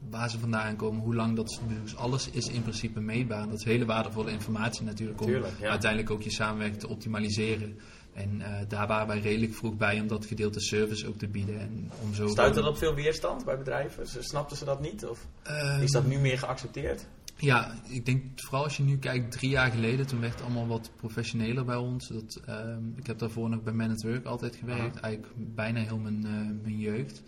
waar 0.10 0.30
ze 0.30 0.40
vandaan 0.40 0.76
komen, 0.76 1.02
hoe 1.02 1.16
lang 1.16 1.36
dat. 1.36 1.60
Dus 1.84 1.96
alles 1.96 2.30
is 2.30 2.48
in 2.48 2.62
principe 2.62 3.00
meetbaar. 3.00 3.42
En 3.42 3.50
dat 3.50 3.60
is 3.60 3.66
hele 3.66 3.86
waardevolle 3.86 4.32
informatie 4.32 4.86
natuurlijk 4.86 5.22
om 5.22 5.28
Tuurlijk, 5.28 5.64
uiteindelijk 5.64 6.12
ook 6.12 6.22
je 6.22 6.32
samenwerking 6.32 6.80
te 6.80 6.88
optimaliseren. 6.88 7.78
En 8.14 8.42
eh, 8.42 8.52
daar 8.68 8.88
waren 8.88 9.08
wij 9.08 9.20
redelijk 9.20 9.54
vroeg 9.54 9.78
bij 9.78 10.00
om 10.00 10.08
dat 10.08 10.26
gedeelte 10.26 10.60
service 10.60 11.08
ook 11.08 11.18
te 11.18 11.28
bieden. 11.28 11.60
En 11.60 11.92
om 12.04 12.14
zo 12.14 12.28
Stuit 12.28 12.56
dat 12.56 12.68
op 12.68 12.78
veel 12.78 12.94
weerstand 12.94 13.46
bij 13.46 13.58
bedrijven? 13.58 14.08
Snapten 14.24 14.58
ze 14.58 14.66
dat 14.66 14.82
niet? 14.82 15.06
Of 15.06 15.28
Ehm, 15.44 15.82
is 15.82 15.92
dat 15.92 16.06
nu 16.06 16.18
meer 16.18 16.38
geaccepteerd? 16.38 17.08
Ja, 17.42 17.74
ik 17.88 18.06
denk 18.06 18.24
vooral 18.36 18.64
als 18.64 18.78
je 18.78 18.84
nu 18.84 18.98
kijkt, 18.98 19.32
drie 19.32 19.50
jaar 19.50 19.72
geleden, 19.72 20.08
toen 20.08 20.20
werd 20.20 20.34
het 20.34 20.44
allemaal 20.44 20.68
wat 20.68 20.92
professioneler 20.96 21.66
bij 21.66 21.76
ons. 21.76 22.08
Dat, 22.08 22.40
ehm, 22.46 22.84
ik 22.96 23.08
heb 23.08 23.20
daarvoor 23.20 23.50
nog 23.50 23.64
bij 23.64 23.74
Man 23.74 23.92
at 23.92 24.04
Work 24.04 24.26
altijd 24.26 24.56
gewerkt, 24.56 25.00
eigenlijk 25.00 25.34
bijna 25.36 25.80
heel 25.80 25.98
mijn, 25.98 26.26
eh, 26.26 26.32
mijn 26.62 26.78
jeugd. 26.78 27.24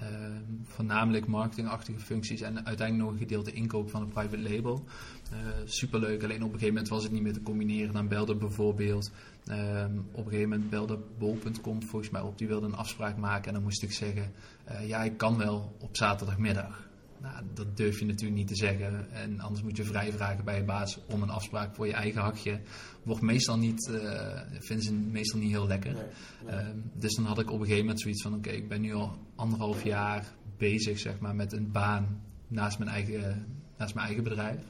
Ehm, 0.00 0.42
voornamelijk 0.64 1.26
marketingachtige 1.26 1.98
functies 1.98 2.40
en 2.40 2.66
uiteindelijk 2.66 3.08
nog 3.08 3.12
een 3.12 3.26
gedeelte 3.26 3.52
inkoop 3.52 3.90
van 3.90 4.02
een 4.02 4.08
private 4.08 4.38
label. 4.38 4.84
Eh, 5.30 5.38
superleuk, 5.64 6.22
alleen 6.22 6.42
op 6.42 6.52
een 6.52 6.58
gegeven 6.58 6.74
moment 6.74 6.88
was 6.88 7.02
het 7.02 7.12
niet 7.12 7.22
meer 7.22 7.32
te 7.32 7.42
combineren. 7.42 7.92
Dan 7.92 8.08
belde 8.08 8.34
bijvoorbeeld, 8.34 9.10
ehm, 9.46 9.98
op 10.12 10.24
een 10.24 10.30
gegeven 10.30 10.48
moment 10.48 10.70
belde 10.70 10.98
bol.com 11.18 11.82
volgens 11.82 12.10
mij 12.10 12.20
op, 12.20 12.38
die 12.38 12.48
wilde 12.48 12.66
een 12.66 12.76
afspraak 12.76 13.16
maken. 13.16 13.46
En 13.46 13.52
dan 13.52 13.62
moest 13.62 13.82
ik 13.82 13.92
zeggen, 13.92 14.32
eh, 14.64 14.88
ja 14.88 15.02
ik 15.02 15.16
kan 15.16 15.36
wel 15.38 15.76
op 15.80 15.96
zaterdagmiddag. 15.96 16.85
Nou, 17.32 17.44
dat 17.54 17.76
durf 17.76 17.98
je 17.98 18.04
natuurlijk 18.04 18.38
niet 18.38 18.48
te 18.48 18.56
zeggen. 18.56 19.10
En 19.12 19.40
anders 19.40 19.62
moet 19.62 19.76
je 19.76 19.84
vrij 19.84 20.12
vragen 20.12 20.44
bij 20.44 20.56
je 20.56 20.64
baas 20.64 20.98
om 21.06 21.22
een 21.22 21.30
afspraak 21.30 21.74
voor 21.74 21.86
je 21.86 21.92
eigen 21.92 22.20
hakje. 22.20 22.60
Wordt 23.02 23.22
meestal 23.22 23.58
niet, 23.58 23.88
eh 23.88 24.40
vinden 24.58 24.84
ze 24.84 24.92
meestal 24.92 25.40
niet 25.40 25.50
heel 25.50 25.66
lekker. 25.66 25.92
Nee, 25.92 26.02
nee. 26.44 26.54
Ehm, 26.54 26.76
dus 26.94 27.14
dan 27.14 27.24
had 27.24 27.38
ik 27.38 27.50
op 27.50 27.54
een 27.54 27.60
gegeven 27.60 27.84
moment 27.84 28.00
zoiets 28.00 28.22
van: 28.22 28.34
oké, 28.34 28.50
ik 28.50 28.68
ben 28.68 28.80
nu 28.80 28.94
al 28.94 29.18
anderhalf 29.34 29.84
jaar 29.84 30.32
bezig 30.56 30.98
zeg 30.98 31.18
maar, 31.18 31.34
met 31.34 31.52
een 31.52 31.72
baan 31.72 32.20
naast 32.48 32.78
mijn 32.78 32.90
eigen, 32.90 33.46
naast 33.76 33.94
mijn 33.94 34.06
eigen 34.06 34.24
bedrijf. 34.24 34.60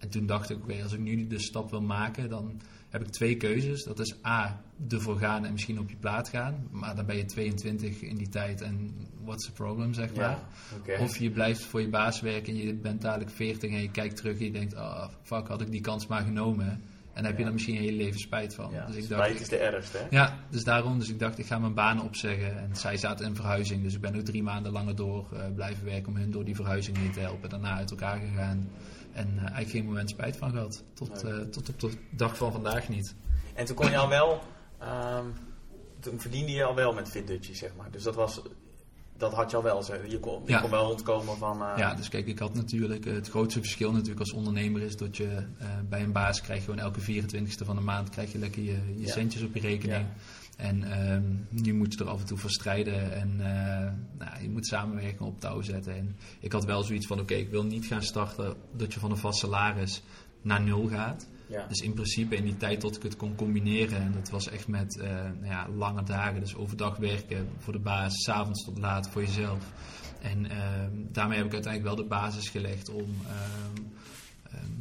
En 0.00 0.08
toen 0.08 0.26
dacht 0.26 0.50
ik: 0.50 0.56
oké, 0.56 0.82
als 0.82 0.92
ik 0.92 1.00
nu 1.00 1.26
de 1.26 1.40
stap 1.40 1.70
wil 1.70 1.82
maken, 1.82 2.28
dan 2.28 2.60
heb 2.88 3.02
ik 3.02 3.08
twee 3.08 3.36
keuzes. 3.36 3.84
Dat 3.84 3.98
is 3.98 4.14
A, 4.26 4.62
ervoor 4.88 5.18
gaan 5.18 5.44
en 5.44 5.52
misschien 5.52 5.78
op 5.78 5.90
je 5.90 5.96
plaat 5.96 6.28
gaan. 6.28 6.68
Maar 6.70 6.96
dan 6.96 7.06
ben 7.06 7.16
je 7.16 7.24
22 7.24 8.00
in 8.02 8.16
die 8.16 8.28
tijd 8.28 8.60
en 8.60 8.94
what's 9.24 9.44
the 9.44 9.52
problem, 9.52 9.94
zeg 9.94 10.14
maar. 10.14 10.38
Ja. 10.86 11.00
Of 11.00 11.16
je 11.16 11.30
blijft 11.30 11.64
voor 11.64 11.80
je 11.80 11.88
baas 11.88 12.20
werken 12.20 12.52
en 12.52 12.58
je 12.66 12.74
bent 12.74 13.00
dadelijk 13.00 13.30
40 13.30 13.70
en 13.70 13.82
je 13.82 13.90
kijkt 13.90 14.16
terug 14.16 14.38
en 14.38 14.44
je 14.44 14.52
denkt, 14.52 14.74
oh 14.74 15.08
fuck, 15.22 15.48
had 15.48 15.60
ik 15.60 15.70
die 15.70 15.80
kans 15.80 16.06
maar 16.06 16.22
genomen. 16.22 16.82
En 17.12 17.22
dan 17.22 17.24
heb 17.24 17.34
je 17.34 17.40
Ja. 17.40 17.46
er 17.46 17.52
misschien 17.52 17.74
je 17.74 17.80
hele 17.80 17.96
leven 17.96 18.20
spijt 18.20 18.54
van. 18.54 18.72
Ja, 18.72 18.86
dus 18.86 18.96
ik 18.96 19.04
spijt 19.04 19.18
dacht, 19.28 19.40
is 19.40 19.48
de 19.48 19.56
ergste, 19.56 19.98
hè? 19.98 20.06
ja, 20.10 20.38
dus 20.50 20.64
daarom, 20.64 20.98
dus 20.98 21.08
ik 21.08 21.18
dacht, 21.18 21.38
ik 21.38 21.46
ga 21.46 21.58
mijn 21.58 21.74
baan 21.74 22.02
opzeggen. 22.02 22.58
En 22.58 22.76
zij 22.76 22.96
zaten 22.96 23.26
in 23.26 23.34
verhuizing, 23.34 23.82
dus 23.82 23.94
ik 23.94 24.00
ben 24.00 24.16
ook 24.16 24.24
drie 24.24 24.42
maanden 24.42 24.72
langer 24.72 24.96
door 24.96 25.28
eh, 25.32 25.54
blijven 25.54 25.84
werken 25.84 26.08
om 26.08 26.16
hun 26.16 26.30
door 26.30 26.44
die 26.44 26.54
verhuizing 26.54 26.96
heen 26.96 27.12
te 27.12 27.20
helpen. 27.20 27.48
Daarna 27.48 27.76
uit 27.76 27.90
elkaar 27.90 28.18
gegaan 28.18 28.68
en 29.12 29.28
eh, 29.36 29.38
eigenlijk 29.40 29.70
geen 29.70 29.84
moment 29.84 30.10
spijt 30.10 30.36
van 30.36 30.50
gehad. 30.50 30.82
Tot, 30.94 31.22
eh, 31.24 31.38
tot 31.38 31.68
op 31.68 31.80
de 31.80 31.90
dag 32.10 32.36
van 32.36 32.52
vandaag 32.52 32.88
niet. 32.88 33.14
En 33.54 33.64
toen 33.64 33.76
kon 33.76 33.90
je 33.90 33.96
al 33.96 34.08
wel, 34.08 34.40
ehm, 34.78 35.24
toen 36.00 36.20
verdiende 36.20 36.52
je 36.52 36.64
al 36.64 36.74
wel 36.74 36.92
met 36.92 37.08
Fit 37.08 37.26
Dutchie, 37.26 37.54
zeg 37.54 37.70
maar. 37.76 37.90
Dus 37.90 38.02
dat 38.02 38.14
was, 38.14 38.42
dat 39.16 39.32
had 39.34 39.50
je 39.50 39.56
al 39.56 39.62
wel. 39.62 39.84
Je 40.08 40.18
kon, 40.20 40.42
je 40.44 40.50
Ja. 40.52 40.60
kon 40.60 40.70
wel 40.70 40.86
rondkomen 40.86 41.36
van... 41.36 41.62
eh, 41.62 41.72
Ja, 41.76 41.94
dus 41.94 42.08
kijk, 42.08 42.26
ik 42.26 42.38
had 42.38 42.54
natuurlijk 42.54 43.06
eh, 43.06 43.12
het 43.14 43.28
grootste 43.28 43.60
verschil 43.60 43.92
natuurlijk 43.92 44.20
als 44.20 44.32
ondernemer 44.32 44.82
is 44.82 44.96
dat 44.96 45.16
je 45.16 45.28
eh, 45.58 45.66
bij 45.88 46.02
een 46.02 46.12
baas 46.12 46.40
krijg 46.40 46.58
je 46.58 46.64
gewoon 46.64 46.80
elke 46.80 47.00
24ste 47.00 47.64
van 47.64 47.76
de 47.76 47.82
maand 47.82 48.08
krijg 48.08 48.32
je 48.32 48.38
lekker 48.38 48.62
je, 48.62 48.78
je 48.96 49.06
Ja. 49.06 49.12
centjes 49.12 49.42
op 49.42 49.54
je 49.54 49.60
rekening. 49.60 49.98
Ja. 50.02 50.14
En 50.60 50.82
ehm, 50.82 51.22
nu 51.48 51.74
moet 51.74 51.94
je 51.94 52.00
er 52.00 52.10
af 52.10 52.20
en 52.20 52.26
toe 52.26 52.38
voor 52.38 52.50
strijden 52.50 53.12
en 53.12 53.30
eh, 53.40 53.92
nou, 54.18 54.42
je 54.42 54.50
moet 54.50 54.66
samenwerking 54.66 55.20
op 55.20 55.40
touw 55.40 55.60
zetten. 55.60 55.96
En 55.96 56.16
ik 56.40 56.52
had 56.52 56.64
wel 56.64 56.82
zoiets 56.82 57.06
van, 57.06 57.20
oké, 57.20 57.34
ik 57.34 57.50
wil 57.50 57.64
niet 57.64 57.86
gaan 57.86 58.02
starten 58.02 58.54
dat 58.76 58.94
je 58.94 59.00
van 59.00 59.10
een 59.10 59.16
vast 59.16 59.38
salaris 59.38 60.02
naar 60.42 60.62
nul 60.62 60.88
gaat. 60.88 61.28
ja. 61.46 61.66
Dus 61.66 61.80
in 61.80 61.92
principe 61.92 62.36
in 62.36 62.44
die 62.44 62.56
tijd 62.56 62.80
tot 62.80 62.96
ik 62.96 63.02
het 63.02 63.16
kon 63.16 63.34
combineren, 63.34 64.00
en 64.00 64.12
dat 64.12 64.30
was 64.30 64.48
echt 64.48 64.68
met 64.68 64.98
eh, 64.98 65.10
nou 65.10 65.46
ja, 65.46 65.68
lange 65.68 66.02
dagen, 66.02 66.40
dus 66.40 66.54
overdag 66.54 66.96
werken 66.96 67.48
voor 67.58 67.72
de 67.72 67.78
baas, 67.78 68.22
s'avonds 68.22 68.64
tot 68.64 68.78
laat 68.78 69.10
voor 69.10 69.22
jezelf. 69.22 69.72
En 70.22 70.50
ehm, 70.50 70.92
daarmee 71.12 71.36
heb 71.36 71.46
ik 71.46 71.52
uiteindelijk 71.52 71.94
wel 71.94 72.04
de 72.04 72.10
basis 72.14 72.48
gelegd 72.48 72.88
om, 72.88 73.16
ehm, 73.26 73.82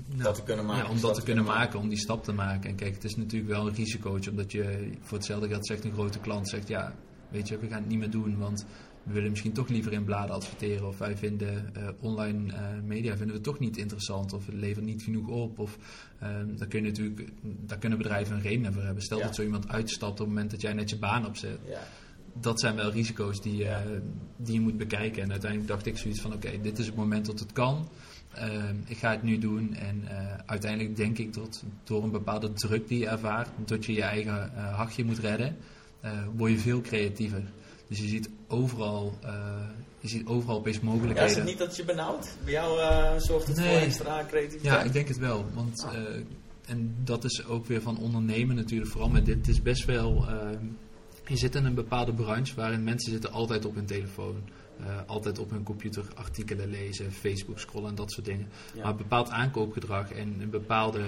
nou, 0.08 0.24
dat 0.24 0.36
te 0.36 0.44
kunnen 0.44 0.66
maken. 0.66 0.84
ja, 0.86 0.90
om 0.92 1.00
dat 1.02 1.16
te 1.16 1.24
kunnen 1.24 1.44
maken, 1.44 1.80
om 1.80 1.90
die 1.90 1.98
stap 1.98 2.24
te 2.24 2.34
maken. 2.34 2.70
En 2.70 2.76
kijk, 2.76 2.94
het 2.94 3.04
is 3.04 3.16
natuurlijk 3.16 3.52
wel 3.52 3.68
een 3.68 3.76
risicootje, 3.76 4.30
omdat 4.32 4.52
je 4.52 4.92
voor 5.02 5.18
hetzelfde 5.18 5.48
geld 5.48 5.68
zegt 5.68 5.84
een 5.84 5.94
grote 5.94 6.20
klant, 6.20 6.50
zegt 6.50 6.68
ja, 6.68 6.94
weet 7.30 7.48
je, 7.48 7.58
we 7.58 7.68
gaan 7.68 7.80
het 7.80 7.90
niet 7.90 8.00
meer 8.00 8.10
doen, 8.12 8.38
want 8.38 8.66
we 9.04 9.14
willen 9.14 9.30
misschien 9.30 9.54
toch 9.54 9.68
liever 9.68 9.94
in 9.94 10.04
bladen 10.04 10.36
adverteren. 10.36 10.88
Of 10.88 10.98
wij 10.98 11.18
vinden 11.18 11.76
eh, 11.76 11.88
online 12.00 12.54
eh, 12.54 12.62
media 12.84 13.18
vinden 13.18 13.36
we 13.36 13.42
toch 13.42 13.60
niet 13.60 13.78
interessant. 13.78 14.34
Of 14.34 14.46
het 14.46 14.56
levert 14.56 14.86
niet 14.86 15.04
genoeg 15.04 15.28
op. 15.28 15.60
Of 15.60 15.78
ehm, 16.20 16.56
daar, 16.56 16.68
kun 16.68 16.84
je 16.84 16.90
natuurlijk, 16.90 17.30
daar 17.44 17.78
kunnen 17.78 17.98
bedrijven 17.98 18.36
een 18.36 18.42
reden 18.42 18.74
voor 18.74 18.84
hebben. 18.84 19.04
Stel 19.04 19.18
Ja. 19.18 19.26
dat 19.26 19.36
zo 19.36 19.44
iemand 19.44 19.68
uitstapt 19.68 20.12
op 20.12 20.18
het 20.18 20.28
moment 20.28 20.52
dat 20.52 20.62
jij 20.62 20.74
net 20.74 20.90
je 20.90 20.98
baan 20.98 21.26
opzet. 21.26 21.60
Ja. 21.68 21.80
Dat 22.34 22.60
zijn 22.60 22.76
wel 22.76 22.92
risico's 22.92 23.42
die, 23.42 23.66
eh, 23.66 23.78
die 24.38 24.54
je 24.54 24.62
moet 24.62 24.78
bekijken. 24.78 25.24
En 25.24 25.32
uiteindelijk 25.32 25.70
dacht 25.72 25.86
ik 25.86 25.98
zoiets 25.98 26.22
van 26.22 26.34
oké, 26.34 26.62
dit 26.62 26.80
is 26.80 26.86
het 26.86 26.96
moment 26.96 27.26
dat 27.26 27.40
het 27.40 27.52
kan. 27.52 27.88
Ehm, 28.34 28.76
ik 28.86 28.98
ga 28.98 29.12
het 29.12 29.24
nu 29.24 29.38
doen. 29.38 29.74
En 29.76 30.02
eh, 30.08 30.34
uiteindelijk 30.46 30.96
denk 30.96 31.18
ik 31.18 31.34
dat 31.34 31.64
door 31.84 32.04
een 32.04 32.12
bepaalde 32.12 32.54
druk 32.54 32.88
die 32.88 33.00
je 33.00 33.08
ervaart, 33.08 33.50
dat 33.66 33.86
je 33.86 33.94
je 33.94 34.02
eigen 34.04 34.56
eh, 34.56 34.76
hachje 34.76 35.04
moet 35.06 35.20
redden, 35.20 35.58
eh, 36.02 36.12
word 36.36 36.52
je 36.52 36.58
veel 36.58 36.82
creatiever. 36.82 37.44
Dus 37.88 37.98
je 38.00 38.08
ziet 38.08 38.30
overal, 38.48 39.18
eh, 39.22 39.34
je 40.00 40.08
ziet 40.08 40.26
overal 40.28 40.58
opeens 40.58 40.76
Ja, 40.76 40.82
is 40.82 40.88
mogelijkheden. 40.88 41.36
het 41.36 41.46
niet 41.46 41.58
dat 41.58 41.76
je 41.76 41.86
benauwd? 41.86 42.36
Bij 42.44 42.54
jou 42.54 42.80
eh, 42.80 43.14
zorgt 43.18 43.48
het 43.48 43.58
Nee. 43.58 43.68
voor 43.74 43.78
extra 43.86 44.26
creativiteit? 44.28 44.64
Ja, 44.74 44.84
ik 44.84 44.94
denk 44.94 45.08
het 45.08 45.18
wel. 45.18 45.46
Want, 45.54 45.84
Ah. 45.86 45.96
eh, 45.96 46.04
en 46.66 46.96
dat 47.04 47.24
is 47.24 47.46
ook 47.46 47.66
weer 47.66 47.82
van 47.82 47.98
ondernemen 47.98 48.56
natuurlijk, 48.56 48.92
vooral 48.92 49.10
met 49.10 49.26
dit. 49.26 49.36
Het 49.38 49.48
is 49.48 49.62
best 49.62 49.86
wel. 49.86 50.26
je 51.28 51.38
zit 51.38 51.56
in 51.56 51.66
een 51.66 51.74
bepaalde 51.74 52.14
branche 52.14 52.56
waarin 52.56 52.84
mensen 52.84 53.12
zitten 53.12 53.32
altijd 53.32 53.66
op 53.66 53.76
hun 53.76 53.86
telefoon. 53.86 54.36
Eh, 54.80 54.86
altijd 55.06 55.40
op 55.40 55.50
hun 55.50 55.64
computer 55.64 56.06
artikelen 56.16 56.70
lezen, 56.70 57.12
Facebook 57.12 57.60
scrollen 57.60 57.90
en 57.90 57.96
dat 57.96 58.12
soort 58.12 58.26
dingen. 58.26 58.50
Ja. 58.74 58.82
Maar 58.82 58.92
een 58.92 58.98
bepaald 58.98 59.30
aankoopgedrag 59.30 60.12
en 60.12 60.36
een 60.40 60.50
bepaalde. 60.50 61.02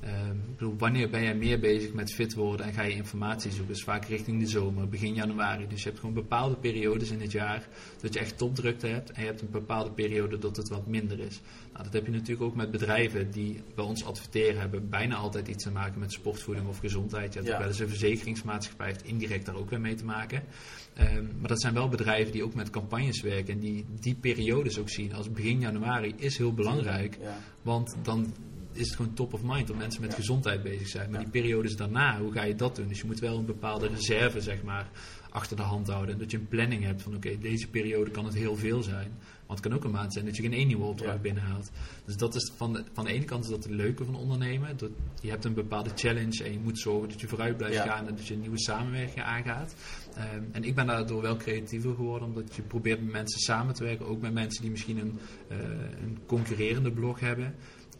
Ehm, 0.00 0.30
ik 0.36 0.56
bedoel, 0.56 0.74
wanneer 0.78 1.10
ben 1.10 1.22
jij 1.22 1.34
meer 1.34 1.60
bezig 1.60 1.92
met 1.92 2.12
fit 2.12 2.34
worden 2.34 2.66
en 2.66 2.72
ga 2.72 2.82
je 2.82 2.94
informatie 2.94 3.50
zoeken? 3.50 3.74
Dus 3.74 3.82
vaak 3.84 4.04
richting 4.04 4.40
de 4.40 4.46
zomer, 4.46 4.88
begin 4.88 5.14
januari. 5.14 5.66
Dus 5.68 5.82
je 5.82 5.88
hebt 5.88 6.00
gewoon 6.00 6.14
bepaalde 6.14 6.56
periodes 6.56 7.10
in 7.10 7.20
het 7.20 7.32
jaar 7.32 7.68
dat 8.00 8.14
je 8.14 8.20
echt 8.20 8.38
topdrukte 8.38 8.86
hebt. 8.86 9.10
En 9.10 9.20
je 9.20 9.26
hebt 9.26 9.40
een 9.40 9.50
bepaalde 9.50 9.90
periode 9.90 10.38
dat 10.38 10.56
het 10.56 10.68
wat 10.68 10.86
minder 10.86 11.18
is. 11.18 11.40
Nou, 11.72 11.84
dat 11.84 11.92
heb 11.92 12.04
je 12.06 12.12
natuurlijk 12.12 12.42
ook 12.42 12.54
met 12.54 12.70
bedrijven 12.70 13.30
die 13.30 13.60
bij 13.74 13.84
ons 13.84 14.04
adverteren, 14.04 14.60
hebben 14.60 14.88
bijna 14.88 15.14
altijd 15.14 15.48
iets 15.48 15.62
te 15.64 15.70
maken 15.70 16.00
met 16.00 16.12
sportvoeding 16.12 16.68
of 16.68 16.78
gezondheid. 16.78 17.32
Je 17.32 17.38
hebt 17.38 17.50
Ja. 17.52 17.58
wel 17.58 17.68
eens 17.68 17.78
een 17.78 17.88
verzekeringsmaatschappij, 17.88 18.86
heeft 18.86 19.04
indirect 19.04 19.46
daar 19.46 19.56
ook 19.56 19.70
weer 19.70 19.80
mee 19.80 19.94
te 19.94 20.04
maken. 20.04 20.42
Ehm, 20.94 21.24
maar 21.38 21.48
dat 21.48 21.60
zijn 21.60 21.74
wel 21.74 21.88
bedrijven 21.88 22.32
die 22.32 22.44
ook 22.44 22.54
met 22.54 22.70
campagnes 22.70 23.20
werken 23.22 23.54
en 23.54 23.60
die 23.60 23.84
die 24.00 24.14
periodes 24.14 24.78
ook 24.78 24.88
zien 24.90 25.14
als 25.14 25.30
begin 25.30 25.60
januari 25.60 26.14
is 26.16 26.38
heel 26.38 26.52
belangrijk. 26.54 27.18
Ja. 27.22 27.38
Want 27.62 27.96
dan 28.02 28.34
is 28.76 28.86
het 28.86 28.96
gewoon 28.96 29.14
top 29.14 29.32
of 29.32 29.42
mind 29.42 29.66
dat 29.66 29.76
mensen 29.76 30.00
met 30.00 30.10
Ja. 30.10 30.16
gezondheid 30.16 30.62
bezig 30.62 30.88
zijn. 30.88 31.10
Maar 31.10 31.20
Ja. 31.20 31.28
die 31.30 31.40
periodes 31.42 31.76
daarna, 31.76 32.20
hoe 32.20 32.32
ga 32.32 32.42
je 32.44 32.54
dat 32.54 32.76
doen? 32.76 32.88
Dus 32.88 33.00
je 33.00 33.06
moet 33.06 33.18
wel 33.20 33.38
een 33.38 33.44
bepaalde 33.46 33.86
reserve, 33.88 34.40
zeg 34.40 34.62
maar, 34.62 34.90
achter 35.30 35.56
de 35.56 35.62
hand 35.62 35.86
houden. 35.88 36.12
En 36.14 36.20
dat 36.20 36.30
je 36.30 36.36
een 36.36 36.48
planning 36.48 36.84
hebt 36.84 37.02
van, 37.02 37.14
oké, 37.16 37.38
deze 37.38 37.68
periode 37.68 38.10
kan 38.10 38.24
het 38.24 38.34
heel 38.34 38.56
veel 38.56 38.82
zijn. 38.82 39.12
Want 39.46 39.58
het 39.58 39.68
kan 39.68 39.78
ook 39.78 39.84
een 39.84 39.90
maand 39.90 40.12
zijn 40.12 40.24
dat 40.24 40.36
je 40.36 40.42
geen 40.42 40.52
één 40.52 40.66
nieuwe 40.66 40.84
opdracht 40.84 41.14
Ja. 41.14 41.20
binnenhaalt. 41.20 41.70
Dus 42.04 42.16
dat 42.16 42.34
is 42.34 42.52
van 42.56 42.72
de, 42.72 42.84
van 42.92 43.04
de 43.04 43.12
ene 43.12 43.24
kant 43.24 43.44
is 43.44 43.50
dat 43.50 43.64
het 43.64 43.72
leuke 43.72 44.04
van 44.04 44.14
ondernemen. 44.16 44.76
Dat 44.76 44.90
je 45.22 45.30
hebt 45.30 45.44
een 45.44 45.54
bepaalde 45.54 45.90
challenge 45.94 46.44
en 46.44 46.52
je 46.52 46.58
moet 46.58 46.78
zorgen 46.78 47.08
dat 47.08 47.20
je 47.20 47.28
vooruit 47.28 47.56
blijft 47.56 47.78
gaan 47.78 48.06
en 48.06 48.16
dat 48.16 48.26
je 48.26 48.34
een 48.34 48.40
nieuwe 48.40 48.60
samenwerking 48.60 49.24
aangaat. 49.24 49.74
Ehm, 50.14 50.42
en 50.52 50.64
ik 50.64 50.74
ben 50.74 50.86
daardoor 50.86 51.22
wel 51.22 51.36
creatiever 51.36 51.94
geworden, 51.94 52.28
omdat 52.28 52.54
je 52.54 52.62
probeert 52.62 53.02
met 53.02 53.12
mensen 53.12 53.40
samen 53.40 53.74
te 53.74 53.84
werken. 53.84 54.06
Ook 54.06 54.20
met 54.20 54.32
mensen 54.32 54.62
die 54.62 54.70
misschien 54.70 54.98
een, 54.98 55.18
eh, 55.48 55.58
een 56.02 56.18
concurrerende 56.26 56.92
blog 56.92 57.20
hebben. 57.20 57.54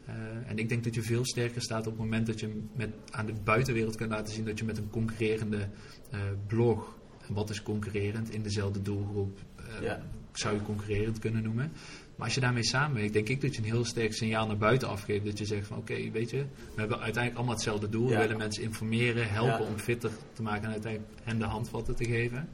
Eh, 0.07 0.15
en 0.51 0.59
ik 0.59 0.69
denk 0.69 0.85
dat 0.85 0.95
je 0.95 1.03
veel 1.03 1.25
sterker 1.25 1.63
staat 1.63 1.87
op 1.87 1.93
het 1.93 2.03
moment 2.03 2.27
dat 2.27 2.41
je 2.41 2.63
met, 2.77 2.91
aan 3.11 3.27
de 3.27 3.35
buitenwereld 3.45 3.97
kan 3.97 4.09
laten 4.09 4.35
zien 4.35 4.45
dat 4.45 4.59
je 4.59 4.65
met 4.65 4.79
een 4.79 4.91
concurrerende 4.91 5.69
eh, 6.11 6.21
blog, 6.47 6.97
wat 7.29 7.51
is 7.51 7.63
concurrerend 7.63 8.31
in 8.31 8.43
dezelfde 8.43 8.83
doelgroep, 8.83 9.39
eh, 9.57 9.93
zou 10.33 10.55
je 10.55 10.63
concurrerend 10.63 11.19
kunnen 11.19 11.43
noemen. 11.43 11.73
Maar 12.17 12.27
als 12.27 12.35
je 12.35 12.41
daarmee 12.41 12.65
samenwerkt, 12.65 13.13
denk 13.13 13.29
ik 13.29 13.41
dat 13.41 13.55
je 13.55 13.63
een 13.63 13.69
heel 13.69 13.85
sterk 13.85 14.15
signaal 14.15 14.47
naar 14.47 14.57
buiten 14.57 14.89
afgeeft. 14.89 15.25
Dat 15.25 15.39
je 15.39 15.45
zegt 15.45 15.67
van 15.67 15.77
oké, 15.77 16.11
weet 16.11 16.31
je, 16.31 16.37
we 16.75 16.81
hebben 16.81 16.97
uiteindelijk 16.97 17.37
allemaal 17.37 17.55
hetzelfde 17.55 17.89
doel. 17.89 18.09
Ja. 18.09 18.15
We 18.15 18.23
willen 18.23 18.39
mensen 18.39 18.63
informeren, 18.63 19.31
helpen 19.31 19.65
Ja. 19.65 19.71
om 19.71 19.79
fitter 19.79 20.11
te 20.33 20.43
maken 20.43 20.65
en 20.65 20.71
uiteindelijk 20.71 21.13
hen 21.23 21.39
de 21.39 21.45
handvatten 21.45 21.95
te 21.95 22.05
geven. 22.05 22.49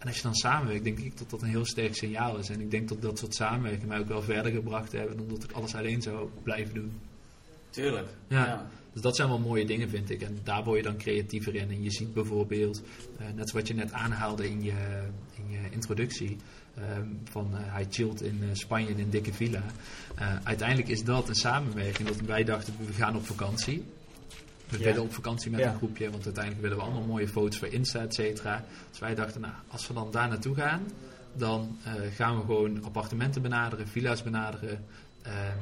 En 0.00 0.06
als 0.06 0.16
je 0.16 0.22
dan 0.22 0.34
samenwerkt, 0.34 0.84
denk 0.84 0.98
ik 0.98 1.18
dat 1.18 1.30
dat 1.30 1.42
een 1.42 1.48
heel 1.48 1.64
sterk 1.64 1.94
signaal 1.94 2.38
is. 2.38 2.48
En 2.48 2.60
ik 2.60 2.70
denk 2.70 2.88
dat 2.88 3.02
dat 3.02 3.18
soort 3.18 3.34
samenwerking 3.34 3.88
mij 3.88 3.98
ook 3.98 4.08
wel 4.08 4.22
verder 4.22 4.52
gebracht 4.52 4.92
hebben 4.92 5.16
dan 5.16 5.28
dat 5.28 5.44
ik 5.44 5.52
alles 5.52 5.74
alleen 5.74 6.02
zou 6.02 6.28
blijven 6.42 6.74
doen. 6.74 6.92
Tuurlijk. 7.70 8.08
Ja. 8.28 8.70
Dus 8.92 9.02
dat 9.02 9.16
zijn 9.16 9.28
wel 9.28 9.38
mooie 9.38 9.64
dingen, 9.64 9.88
vind 9.88 10.10
ik. 10.10 10.22
En 10.22 10.38
daar 10.42 10.64
word 10.64 10.76
je 10.76 10.82
dan 10.82 10.96
creatiever 10.96 11.54
in. 11.54 11.70
En 11.70 11.82
je 11.82 11.90
ziet 11.90 12.14
bijvoorbeeld, 12.14 12.82
eh, 13.18 13.26
net 13.26 13.34
zoals 13.34 13.52
wat 13.52 13.68
je 13.68 13.74
net 13.74 13.92
aanhaalde 13.92 14.50
in 14.50 14.62
je, 14.62 15.02
in 15.36 15.50
je 15.50 15.58
introductie, 15.70 16.36
ehm, 16.74 17.06
van 17.24 17.50
eh, 17.52 17.60
hij 17.64 17.86
chillt 17.90 18.22
in 18.22 18.38
eh, 18.42 18.48
Spanje 18.52 18.88
in 18.88 18.98
een 18.98 19.10
dikke 19.10 19.32
villa. 19.32 19.62
Uiteindelijk 20.42 20.88
is 20.88 21.04
dat 21.04 21.28
een 21.28 21.34
samenwerking. 21.34 22.08
Dat 22.08 22.20
wij 22.20 22.44
dachten, 22.44 22.74
we 22.86 22.92
gaan 22.92 23.16
op 23.16 23.26
vakantie. 23.26 23.84
We 24.70 24.78
willen 24.84 25.02
op 25.02 25.12
vakantie 25.14 25.50
met 25.50 25.60
een 25.60 25.76
groepje, 25.76 26.10
want 26.10 26.24
uiteindelijk 26.24 26.62
willen 26.62 26.78
we 26.78 26.82
allemaal 26.84 27.06
mooie 27.06 27.28
foto's 27.28 27.58
voor 27.58 27.68
Insta, 27.68 28.00
et 28.00 28.14
cetera. 28.14 28.64
Dus 28.90 28.98
wij 28.98 29.14
dachten, 29.14 29.40
nou, 29.40 29.54
als 29.68 29.86
we 29.88 29.94
dan 29.94 30.10
daar 30.10 30.28
naartoe 30.28 30.54
gaan, 30.54 30.82
dan 31.32 31.78
eh, 31.84 31.92
gaan 32.14 32.34
we 32.36 32.40
gewoon 32.40 32.84
appartementen 32.84 33.42
benaderen, 33.42 33.88
villa's 33.88 34.22
benaderen. 34.22 34.84
ehm, 35.22 35.56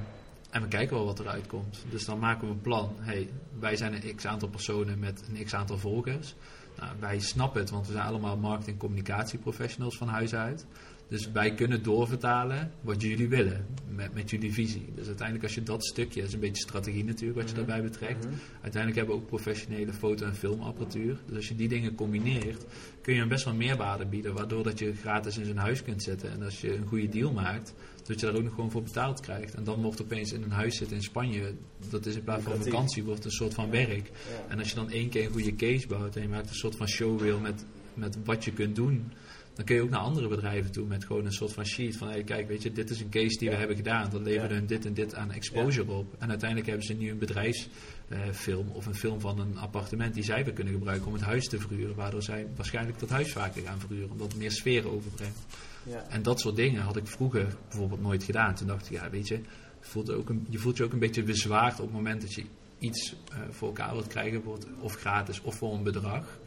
en 0.51 0.63
we 0.63 0.69
kijken 0.69 0.97
wel 0.97 1.05
wat 1.05 1.19
eruit 1.21 1.47
komt. 1.47 1.79
Dus 1.91 2.05
dan 2.05 2.19
maken 2.19 2.47
we 2.49 2.53
een 2.55 2.61
plan. 2.61 2.93
Hey, 2.99 3.29
wij 3.59 3.77
zijn 3.77 3.95
een 3.95 4.15
x 4.17 4.27
aantal 4.27 4.49
personen 4.49 4.99
met 4.99 5.23
een 5.29 5.45
x 5.45 5.55
aantal 5.55 5.79
volgers. 5.79 6.35
Nou, 6.79 6.93
wij 6.99 7.19
snappen 7.19 7.61
het, 7.61 7.71
want 7.71 7.87
we 7.87 7.93
zijn 7.93 8.07
allemaal 8.07 8.37
marketing- 8.37 8.73
en 8.73 8.79
communicatieprofessionals 8.81 9.97
van 9.97 10.09
huis 10.09 10.35
uit. 10.35 10.67
Dus 11.09 11.31
wij 11.31 11.55
kunnen 11.55 11.83
doorvertalen 11.83 12.73
wat 12.81 13.03
jullie 13.03 13.29
willen 13.29 13.67
met, 13.95 14.15
met 14.15 14.31
jullie 14.31 14.53
visie. 14.53 14.85
Dus 14.95 15.07
uiteindelijk 15.07 15.45
als 15.47 15.55
je 15.55 15.63
dat 15.63 15.85
stukje, 15.87 16.19
dat 16.21 16.29
is 16.29 16.35
een 16.35 16.41
beetje 16.41 16.63
strategie 16.63 17.05
natuurlijk 17.05 17.39
wat 17.41 17.49
je 17.51 17.57
Mhm. 17.57 17.67
daarbij 17.67 17.83
betrekt. 17.89 18.25
Mhm. 18.25 18.35
Uiteindelijk 18.61 18.97
hebben 18.97 19.15
we 19.17 19.21
ook 19.21 19.27
professionele 19.29 19.93
foto- 19.93 20.27
en 20.27 20.35
filmapparatuur. 20.35 21.19
Dus 21.27 21.37
als 21.37 21.49
je 21.49 21.55
die 21.55 21.69
dingen 21.69 21.95
combineert, 21.95 22.65
kun 23.03 23.15
je 23.15 23.21
een 23.21 23.29
best 23.29 23.45
wel 23.45 23.55
meerwaarde 23.55 24.07
bieden. 24.07 24.35
Waardoor 24.35 24.63
dat 24.65 24.79
je 24.79 24.95
gratis 24.95 25.39
in 25.39 25.45
zijn 25.45 25.57
huis 25.57 25.83
kunt 25.83 26.03
zitten. 26.03 26.31
En 26.31 26.43
als 26.43 26.61
je 26.61 26.75
een 26.77 26.87
goede 26.87 27.09
deal 27.09 27.33
maakt, 27.33 27.75
dat 28.05 28.21
je 28.21 28.27
daar 28.27 28.35
ook 28.35 28.43
nog 28.43 28.55
gewoon 28.55 28.71
voor 28.71 28.83
betaald 28.83 29.21
krijgt. 29.21 29.55
En 29.55 29.65
dan 29.65 29.83
wordt 29.83 30.03
opeens 30.03 30.33
in 30.33 30.43
een 30.43 30.51
huis 30.51 30.77
zitten 30.77 30.97
in 30.97 31.03
Spanje, 31.03 31.55
dat 31.91 32.07
is 32.07 32.15
in 32.15 32.25
plaats 32.25 32.43
van 32.45 32.63
vakantie, 32.63 33.05
wordt 33.05 33.25
een 33.25 33.31
soort 33.31 33.55
van 33.55 33.71
werk. 33.71 34.11
En 34.49 34.59
als 34.59 34.69
je 34.69 34.75
dan 34.75 34.91
één 34.91 35.09
keer 35.09 35.25
een 35.25 35.33
goede 35.33 35.55
case 35.57 35.87
bouwt 35.87 36.17
en 36.17 36.23
je 36.23 36.29
maakt 36.29 36.49
een 36.49 36.55
soort 36.55 36.77
van 36.77 36.89
showreel 36.89 37.39
met, 37.41 37.65
met 37.95 38.17
wat 38.25 38.45
je 38.45 38.53
kunt 38.53 38.77
doen, 38.77 39.13
dan 39.59 39.67
kun 39.67 39.77
je 39.77 39.83
ook 39.83 39.91
naar 39.91 40.01
andere 40.01 40.29
bedrijven 40.29 40.71
toe 40.71 40.87
met 40.87 41.05
gewoon 41.05 41.25
een 41.25 41.33
soort 41.33 41.53
van 41.53 41.67
sheet 41.67 41.97
van, 41.97 42.09
hey, 42.09 42.23
kijk, 42.23 42.49
weet 42.49 42.63
je, 42.63 42.73
dit 42.73 42.91
is 42.91 43.01
een 43.01 43.09
case 43.09 43.39
die 43.39 43.49
we 43.49 43.55
hebben 43.55 43.77
gedaan. 43.77 44.11
Dan 44.11 44.23
leveren 44.23 44.57
hun 44.57 44.67
dit 44.67 44.85
en 44.85 44.95
dit 44.95 45.15
aan 45.15 45.33
exposure 45.33 45.91
op. 45.93 46.15
En 46.19 46.29
uiteindelijk 46.29 46.69
hebben 46.69 46.87
ze 46.87 46.95
nu 46.95 47.11
een 47.11 47.19
bedrijfsfilm 47.19 48.69
of 48.73 48.87
een 48.87 48.95
film 48.95 49.21
van 49.21 49.39
een 49.41 49.59
appartement 49.59 50.15
die 50.15 50.23
zij 50.23 50.45
weer 50.45 50.53
kunnen 50.53 50.73
gebruiken 50.73 51.07
om 51.07 51.13
het 51.13 51.23
huis 51.23 51.49
te 51.49 51.59
verhuren, 51.59 51.95
waardoor 51.95 52.23
zij 52.23 52.47
waarschijnlijk 52.57 52.99
dat 52.99 53.09
huis 53.09 53.33
vaker 53.33 53.63
gaan 53.63 53.81
verhuren, 53.81 54.11
omdat 54.11 54.29
het 54.29 54.37
meer 54.37 54.51
sfeer 54.51 54.91
overbrengt. 54.91 55.39
Ja. 55.83 56.07
En 56.09 56.23
dat 56.23 56.41
soort 56.41 56.57
dingen 56.57 56.83
had 56.83 56.97
ik 56.97 57.07
vroeger 57.07 57.57
bijvoorbeeld 57.69 58.01
nooit 58.01 58.25
gedaan. 58.25 58.55
Toen 58.55 58.67
dacht 58.67 58.87
ik, 58.87 58.93
ja, 58.93 59.11
weet 59.11 59.29
je, 59.29 59.35
je 59.35 59.41
voelt, 59.81 60.11
ook 60.11 60.29
een, 60.29 60.47
je 60.51 60.59
voelt 60.59 60.77
je 60.77 60.85
ook 60.85 60.93
een 60.93 60.99
beetje 60.99 61.23
bezwaard 61.23 61.81
op 61.81 61.87
het 61.87 61.95
moment 61.95 62.21
dat 62.21 62.35
je 62.35 62.45
iets 62.79 63.15
eh, 63.33 63.39
voor 63.51 63.69
elkaar 63.69 63.93
wilt 63.93 64.07
krijgen, 64.07 64.43
wordt 64.43 64.67
of 64.81 64.95
gratis 64.95 65.41
of 65.41 65.55
voor 65.55 65.75
een 65.75 65.83
bedrag. 65.83 66.39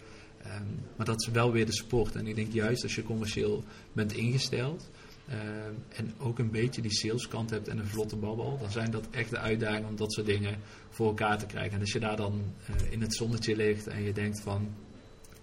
Ehm, 0.44 0.64
maar 0.96 1.06
dat 1.06 1.22
is 1.22 1.28
wel 1.28 1.52
weer 1.52 1.66
de 1.66 1.74
sport. 1.74 2.16
En 2.16 2.28
ik 2.28 2.36
denk 2.36 2.54
juist 2.54 2.84
als 2.84 2.96
je 2.96 3.04
commercieel 3.04 3.64
bent 3.94 4.14
ingesteld 4.14 4.90
ehm, 5.28 5.74
en 5.90 6.14
ook 6.18 6.40
een 6.40 6.52
beetje 6.52 6.82
die 6.82 6.94
saleskant 6.94 7.50
hebt 7.50 7.68
en 7.68 7.78
een 7.78 7.88
vlotte 7.88 8.16
babbel, 8.16 8.58
dan 8.62 8.72
zijn 8.72 8.92
dat 8.92 9.08
echt 9.12 9.30
de 9.30 9.38
uitdagingen 9.38 9.90
om 9.90 9.96
dat 9.96 10.14
soort 10.14 10.26
dingen 10.26 10.58
voor 10.90 11.08
elkaar 11.08 11.38
te 11.38 11.46
krijgen. 11.46 11.74
En 11.74 11.80
als 11.80 11.92
je 11.92 12.00
daar 12.00 12.18
dan 12.18 12.42
eh, 12.66 12.92
in 12.92 13.02
het 13.02 13.16
zonnetje 13.16 13.56
ligt 13.56 13.88
en 13.88 14.04
je 14.04 14.14
denkt 14.14 14.42
van, 14.42 14.70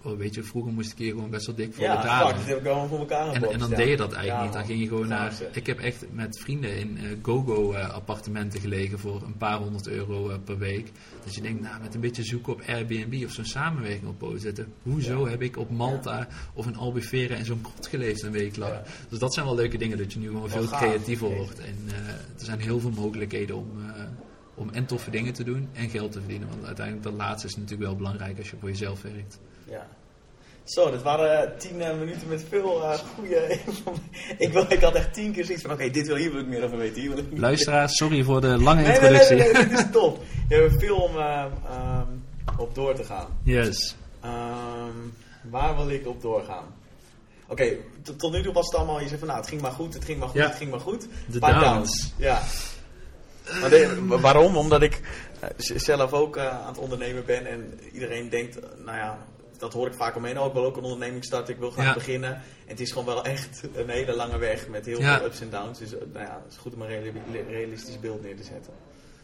weet 0.03 0.35
je, 0.35 0.43
vroeger 0.43 0.73
moest 0.73 0.93
ik 0.93 0.99
hier 0.99 1.11
gewoon 1.13 1.31
best 1.31 1.47
wel 1.47 1.55
dik 1.55 1.75
voor 1.75 1.85
Ja, 1.85 1.97
betalen. 1.97 2.27
fuck, 2.29 2.37
dat 2.37 2.47
heb 2.47 2.59
ik 2.59 2.67
allemaal 2.67 2.89
voor 2.89 2.99
elkaar 2.99 3.33
En, 3.35 3.51
en 3.53 3.59
dan 3.59 3.71
ja. 3.71 3.77
deed 3.77 3.89
je 3.89 3.97
dat 3.97 4.13
eigenlijk 4.13 4.39
Ja, 4.39 4.45
niet. 4.45 4.53
Dan 4.53 4.65
ging 4.65 4.81
je 4.81 4.89
gewoon 4.89 5.09
naar. 5.09 5.33
Ik 5.53 5.67
heb 5.67 5.79
echt 5.79 6.05
met 6.13 6.39
vrienden 6.41 6.77
in 6.79 6.99
eh, 6.99 7.05
go-go 7.23 7.73
eh, 7.73 7.89
appartementen 7.91 8.61
gelegen 8.61 8.99
voor 8.99 9.23
een 9.23 9.37
paar 9.37 9.59
honderd 9.59 9.87
euro 9.89 10.29
eh, 10.31 10.37
per 10.45 10.59
week. 10.59 10.91
Dus 11.25 11.35
je 11.35 11.41
denkt, 11.41 11.63
nou, 11.63 11.81
met 11.83 11.95
een 11.95 12.01
beetje 12.01 12.23
zoeken 12.23 12.53
op 12.53 12.63
Airbnb 12.67 13.25
of 13.25 13.33
zo'n 13.33 13.45
samenwerking 13.45 14.07
op 14.09 14.19
poten 14.19 14.41
zetten. 14.41 14.73
Hoezo 14.83 15.27
heb 15.27 15.43
ik 15.43 15.57
op 15.57 15.71
Malta 15.71 16.29
of 16.53 16.67
in 16.67 16.77
Albufeira 16.77 17.35
in 17.35 17.45
zo'n 17.45 17.61
krot 17.61 17.87
geleefd 17.87 18.23
een 18.23 18.33
week 18.33 18.57
lang? 18.57 18.73
Ja. 18.73 18.83
Dus 19.09 19.19
dat 19.19 19.35
zijn 19.35 19.47
wel 19.47 19.55
leuke 19.55 19.79
dingen, 19.79 19.99
dat 19.99 20.13
je 20.13 20.19
nu 20.19 20.27
gewoon 20.27 20.41
Wel 20.41 20.51
veel 20.51 20.67
gaaf. 20.67 20.81
creatiever 20.81 21.35
wordt. 21.37 21.59
En 21.59 21.77
er 22.39 22.45
zijn 22.45 22.61
heel 22.61 22.81
veel 22.81 22.91
mogelijkheden 22.91 23.57
om. 23.57 23.67
om 24.55 24.69
en 24.73 24.87
toffe 24.87 25.11
dingen 25.11 25.33
te 25.33 25.45
doen 25.45 25.69
en 25.73 25.89
geld 25.89 26.13
te 26.13 26.19
verdienen. 26.19 26.49
Want 26.49 26.65
uiteindelijk 26.65 27.05
dat 27.07 27.15
laatste 27.15 27.47
is 27.47 27.55
natuurlijk 27.57 27.83
wel 27.83 27.97
belangrijk 27.97 28.39
als 28.39 28.51
je 28.51 28.57
voor 28.61 28.69
jezelf 28.69 29.03
werkt. 29.03 29.39
Ja. 29.71 29.87
Zo, 30.65 30.91
dat 30.91 31.03
waren 31.03 31.43
eh, 31.53 31.59
tien 31.59 31.81
eh, 31.83 31.99
minuten 31.99 32.29
met 32.29 32.45
veel 32.49 32.83
eh 32.83 32.99
goede 33.15 33.59
ik, 34.45 34.53
wil, 34.53 34.65
ik 34.69 34.81
had 34.81 34.95
echt 34.95 35.15
tien 35.15 35.33
keer 35.33 35.45
zoiets 35.45 35.63
van, 35.63 35.73
oké, 35.73 35.91
dit 35.91 36.07
wil, 36.07 36.17
hier 36.17 36.31
wil 36.33 36.41
ik 36.41 36.47
meer 36.47 36.65
over 36.65 36.79
weten. 36.79 37.01
Hier 37.01 37.11
wil 37.11 37.19
ik 37.19 37.27
Luisteraars, 37.39 37.97
sorry 37.97 38.23
voor 38.23 38.41
de 38.41 38.47
lange 38.61 38.83
Nee, 38.83 38.91
nee, 39.01 39.11
nee, 39.11 39.21
introductie. 39.21 39.37
nee, 39.37 39.53
nee, 39.53 39.69
dit 39.69 39.79
is 39.79 39.85
top. 40.01 40.23
Je 40.49 40.55
hebt 40.55 40.79
veel 40.79 40.97
om 40.97 41.17
eh, 41.19 41.45
ehm, 41.69 42.07
op 42.57 42.75
door 42.75 42.95
te 42.95 43.05
gaan. 43.05 43.39
Yes. 43.43 43.97
Ehm, 44.21 44.97
waar 45.51 45.77
wil 45.77 45.91
ik 45.91 46.07
op 46.07 46.23
doorgaan? 46.23 46.65
Oké, 47.47 47.77
tot- 48.03 48.19
tot 48.19 48.33
nu 48.33 48.43
toe 48.43 48.53
was 48.53 48.67
het 48.67 48.75
allemaal, 48.75 49.01
je 49.01 49.07
zei 49.07 49.19
van 49.19 49.29
nou, 49.29 49.41
het 49.41 49.49
ging 49.49 49.61
maar 49.61 49.73
goed, 49.73 49.95
het 49.95 50.05
ging 50.05 50.19
maar 50.19 50.29
goed, 50.29 50.37
Ja. 50.41 50.47
het 50.47 50.57
ging 50.57 50.71
maar 50.71 50.81
goed. 50.81 51.07
De 51.27 51.39
Maar 51.39 51.61
downs. 51.61 52.13
Ja. 52.17 52.43
Maar 53.61 53.71
de- 53.71 54.05
waarom? 54.21 54.57
Omdat 54.57 54.83
ik 54.83 55.01
zelf 55.59 56.13
ook 56.13 56.39
aan 56.39 56.67
het 56.69 56.79
ondernemen 56.79 57.25
ben 57.25 57.47
en 57.47 57.81
iedereen 57.93 58.29
denkt, 58.29 58.59
nou 58.85 58.97
ja, 58.97 59.19
dat 59.59 59.73
hoor 59.73 59.87
ik 59.87 59.95
vaak 59.95 60.17
omheen. 60.17 60.39
Oh, 60.41 60.47
ik 60.47 60.53
wil 60.53 60.65
ook 60.65 60.77
een 60.77 60.83
onderneming 60.83 61.25
starten, 61.25 61.55
ik 61.55 61.61
wil 61.61 61.71
graag 61.71 61.85
Ja. 61.87 61.95
beginnen. 61.95 62.35
En 62.35 62.43
het 62.67 62.81
is 62.81 62.91
gewoon 62.91 63.07
wel 63.07 63.25
echt 63.25 63.63
een 63.75 63.89
hele 63.89 64.17
lange 64.17 64.39
weg 64.39 64.69
met 64.69 64.87
heel 64.87 65.01
Ja. 65.01 65.17
veel 65.17 65.27
ups 65.27 65.41
en 65.41 65.51
downs. 65.51 65.79
Dus 65.79 65.95
eh, 65.95 66.01
nou 66.13 66.25
ja, 66.27 66.41
het 66.45 66.53
is 66.53 66.59
goed 66.59 66.75
om 66.75 66.83
een 66.83 66.89
reali- 66.89 67.21
realistisch 67.49 68.01
beeld 68.01 68.23
neer 68.23 68.37
te 68.37 68.45
zetten. 68.45 68.73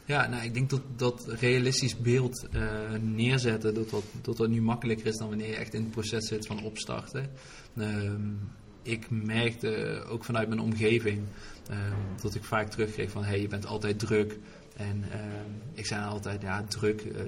Ja, 0.07 0.27
nou, 0.29 0.45
ik 0.45 0.55
denk 0.55 0.71
dat 0.71 0.83
dat 0.97 1.25
realistisch 1.29 1.97
beeld 1.97 2.47
eh, 2.53 2.63
neerzetten, 3.01 3.75
dat 3.75 3.91
dat, 3.91 4.03
dat 4.23 4.37
dat 4.37 4.49
nu 4.49 4.63
makkelijker 4.63 5.07
is 5.07 5.17
dan 5.17 5.29
wanneer 5.29 5.49
je 5.49 5.57
echt 5.57 5.75
in 5.75 5.83
het 5.83 5.91
proces 5.91 6.29
zit 6.29 6.47
van 6.47 6.63
opstarten. 6.65 7.31
Ehm, 7.79 8.21
ik 8.83 9.07
merkte 9.11 10.03
ook 10.09 10.25
vanuit 10.25 10.49
mijn 10.49 10.61
omgeving 10.61 11.23
ehm, 11.71 12.23
dat 12.23 12.35
ik 12.35 12.45
vaak 12.45 12.71
terugkreeg 12.71 13.11
van, 13.11 13.25
hey, 13.25 13.41
je 13.41 13.49
bent 13.49 13.67
altijd 13.67 13.99
druk. 13.99 14.39
En 14.77 15.05
ehm, 15.13 15.51
ik 15.73 15.87
zei 15.87 16.05
altijd, 16.05 16.43
ja, 16.43 16.63
druk, 16.63 17.01
eh, 17.01 17.23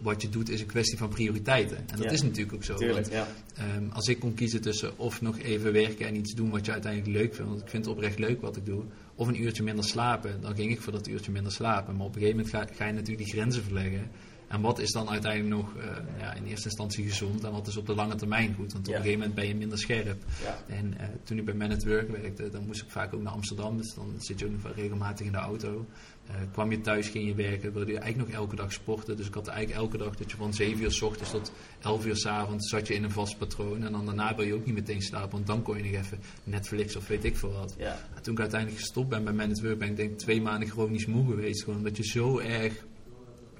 wat 0.00 0.22
je 0.22 0.28
doet 0.28 0.48
is 0.50 0.60
een 0.60 0.66
kwestie 0.66 0.98
van 0.98 1.08
prioriteiten. 1.08 1.76
En 1.76 1.96
dat 1.96 2.04
Ja. 2.04 2.10
is 2.10 2.22
natuurlijk 2.22 2.52
ook 2.54 2.64
zo. 2.64 2.74
Tuurlijk, 2.76 2.98
want 3.08 3.12
ja. 3.12 3.26
Ehm, 3.64 3.88
als 3.92 4.08
ik 4.08 4.18
kon 4.20 4.34
kiezen 4.34 4.60
tussen 4.60 4.98
of 4.98 5.20
nog 5.20 5.38
even 5.38 5.72
werken 5.72 6.06
en 6.06 6.16
iets 6.16 6.34
doen 6.34 6.50
wat 6.50 6.66
je 6.66 6.72
uiteindelijk 6.72 7.12
leuk 7.12 7.34
vindt, 7.34 7.50
want 7.50 7.62
ik 7.62 7.68
vind 7.68 7.84
het 7.84 7.94
oprecht 7.94 8.18
leuk 8.18 8.40
wat 8.40 8.56
ik 8.56 8.66
doe, 8.66 8.82
of 9.14 9.28
een 9.28 9.42
uurtje 9.42 9.62
minder 9.62 9.84
slapen, 9.84 10.40
dan 10.40 10.54
ging 10.54 10.70
ik 10.70 10.80
voor 10.80 10.92
dat 10.92 11.08
uurtje 11.08 11.32
minder 11.32 11.52
slapen. 11.52 11.96
Maar 11.96 12.06
op 12.06 12.14
een 12.14 12.20
gegeven 12.20 12.44
moment 12.44 12.54
ga, 12.70 12.74
ga 12.74 12.86
je 12.86 12.92
natuurlijk 12.92 13.24
die 13.24 13.32
grenzen 13.34 13.62
verleggen. 13.62 14.10
En 14.50 14.60
wat 14.60 14.78
is 14.78 14.90
dan 14.92 15.08
uiteindelijk 15.10 15.54
nog 15.62 15.76
eh, 15.76 15.96
ja, 16.18 16.34
in 16.34 16.44
eerste 16.44 16.64
instantie 16.68 17.04
gezond 17.08 17.44
en 17.44 17.52
wat 17.52 17.66
is 17.66 17.76
op 17.76 17.86
de 17.86 17.94
lange 17.94 18.14
termijn 18.14 18.54
goed? 18.54 18.72
Want 18.72 18.86
op 18.86 18.92
Ja. 18.92 18.98
een 18.98 19.02
gegeven 19.02 19.18
moment 19.18 19.34
ben 19.38 19.48
je 19.48 19.54
minder 19.54 19.78
scherp. 19.78 20.22
ja. 20.42 20.58
En 20.74 20.98
eh, 20.98 21.06
toen 21.24 21.38
ik 21.38 21.44
bij 21.44 21.54
Man 21.54 21.70
at 21.72 21.84
Work 21.84 22.10
werkte, 22.10 22.48
dan 22.48 22.66
moest 22.66 22.82
ik 22.82 22.90
vaak 22.90 23.14
ook 23.14 23.22
naar 23.22 23.32
Amsterdam. 23.32 23.76
Dus 23.76 23.94
dan 23.94 24.14
zit 24.18 24.38
je 24.38 24.46
ook 24.46 24.52
nog 24.62 24.74
regelmatig 24.74 25.26
in 25.26 25.32
de 25.32 25.38
auto. 25.38 25.86
Eh, 26.26 26.34
kwam 26.52 26.70
je 26.70 26.80
thuis, 26.80 27.08
ging 27.08 27.26
je 27.26 27.34
werken, 27.34 27.72
wilde 27.72 27.92
je 27.92 27.98
eigenlijk 27.98 28.30
nog 28.30 28.40
elke 28.40 28.56
dag 28.56 28.72
sporten. 28.72 29.16
Dus 29.16 29.26
ik 29.26 29.34
had 29.34 29.46
eigenlijk 29.46 29.78
elke 29.80 29.96
dag 29.98 30.16
dat 30.16 30.30
je 30.30 30.36
van 30.36 30.54
7 30.54 30.82
uur 30.82 30.92
s 30.92 31.02
ochtends 31.02 31.30
tot 31.30 31.52
11 31.80 32.06
uur 32.06 32.16
s 32.16 32.26
avonds 32.26 32.68
zat 32.68 32.86
je 32.86 32.94
in 32.94 33.04
een 33.04 33.10
vast 33.10 33.38
patroon. 33.38 33.82
En 33.84 33.92
dan 33.92 34.06
daarna 34.06 34.34
wil 34.34 34.44
je 34.46 34.54
ook 34.54 34.64
niet 34.66 34.74
meteen 34.74 35.02
slapen, 35.02 35.30
want 35.30 35.46
dan 35.46 35.62
kon 35.62 35.76
je 35.76 35.82
nog 35.82 35.92
even 36.04 36.18
Netflix 36.44 36.96
of 36.96 37.06
weet 37.08 37.24
ik 37.24 37.36
veel 37.36 37.52
wat. 37.52 37.74
ja. 37.78 37.98
En 38.14 38.22
toen 38.22 38.32
ik 38.34 38.40
uiteindelijk 38.40 38.80
gestopt 38.80 39.08
ben 39.08 39.24
bij 39.24 39.32
Man 39.32 39.50
at 39.50 39.60
Work, 39.60 39.78
ben 39.78 39.88
ik 39.88 39.96
denk 39.96 40.10
ik 40.10 40.18
twee 40.18 40.40
maanden 40.42 40.68
chronisch 40.68 41.06
moe 41.06 41.26
geweest. 41.26 41.62
Gewoon 41.62 41.78
omdat 41.78 41.96
je 41.96 42.04
zo 42.04 42.38
erg 42.38 42.84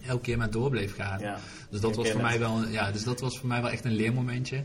elke 0.06 0.22
keer 0.22 0.38
maar 0.38 0.50
door 0.50 0.70
bleef 0.70 0.94
gaan. 0.94 1.20
ja. 1.20 1.38
Dus 1.70 1.80
dat, 1.80 1.96
was 1.96 2.10
voor 2.10 2.22
mij 2.22 2.38
wel, 2.38 2.68
ja, 2.68 2.90
dus 2.90 3.04
dat 3.04 3.20
was 3.20 3.38
voor 3.38 3.48
mij 3.48 3.62
wel 3.62 3.70
echt 3.70 3.84
een 3.84 3.94
leermomentje. 3.94 4.64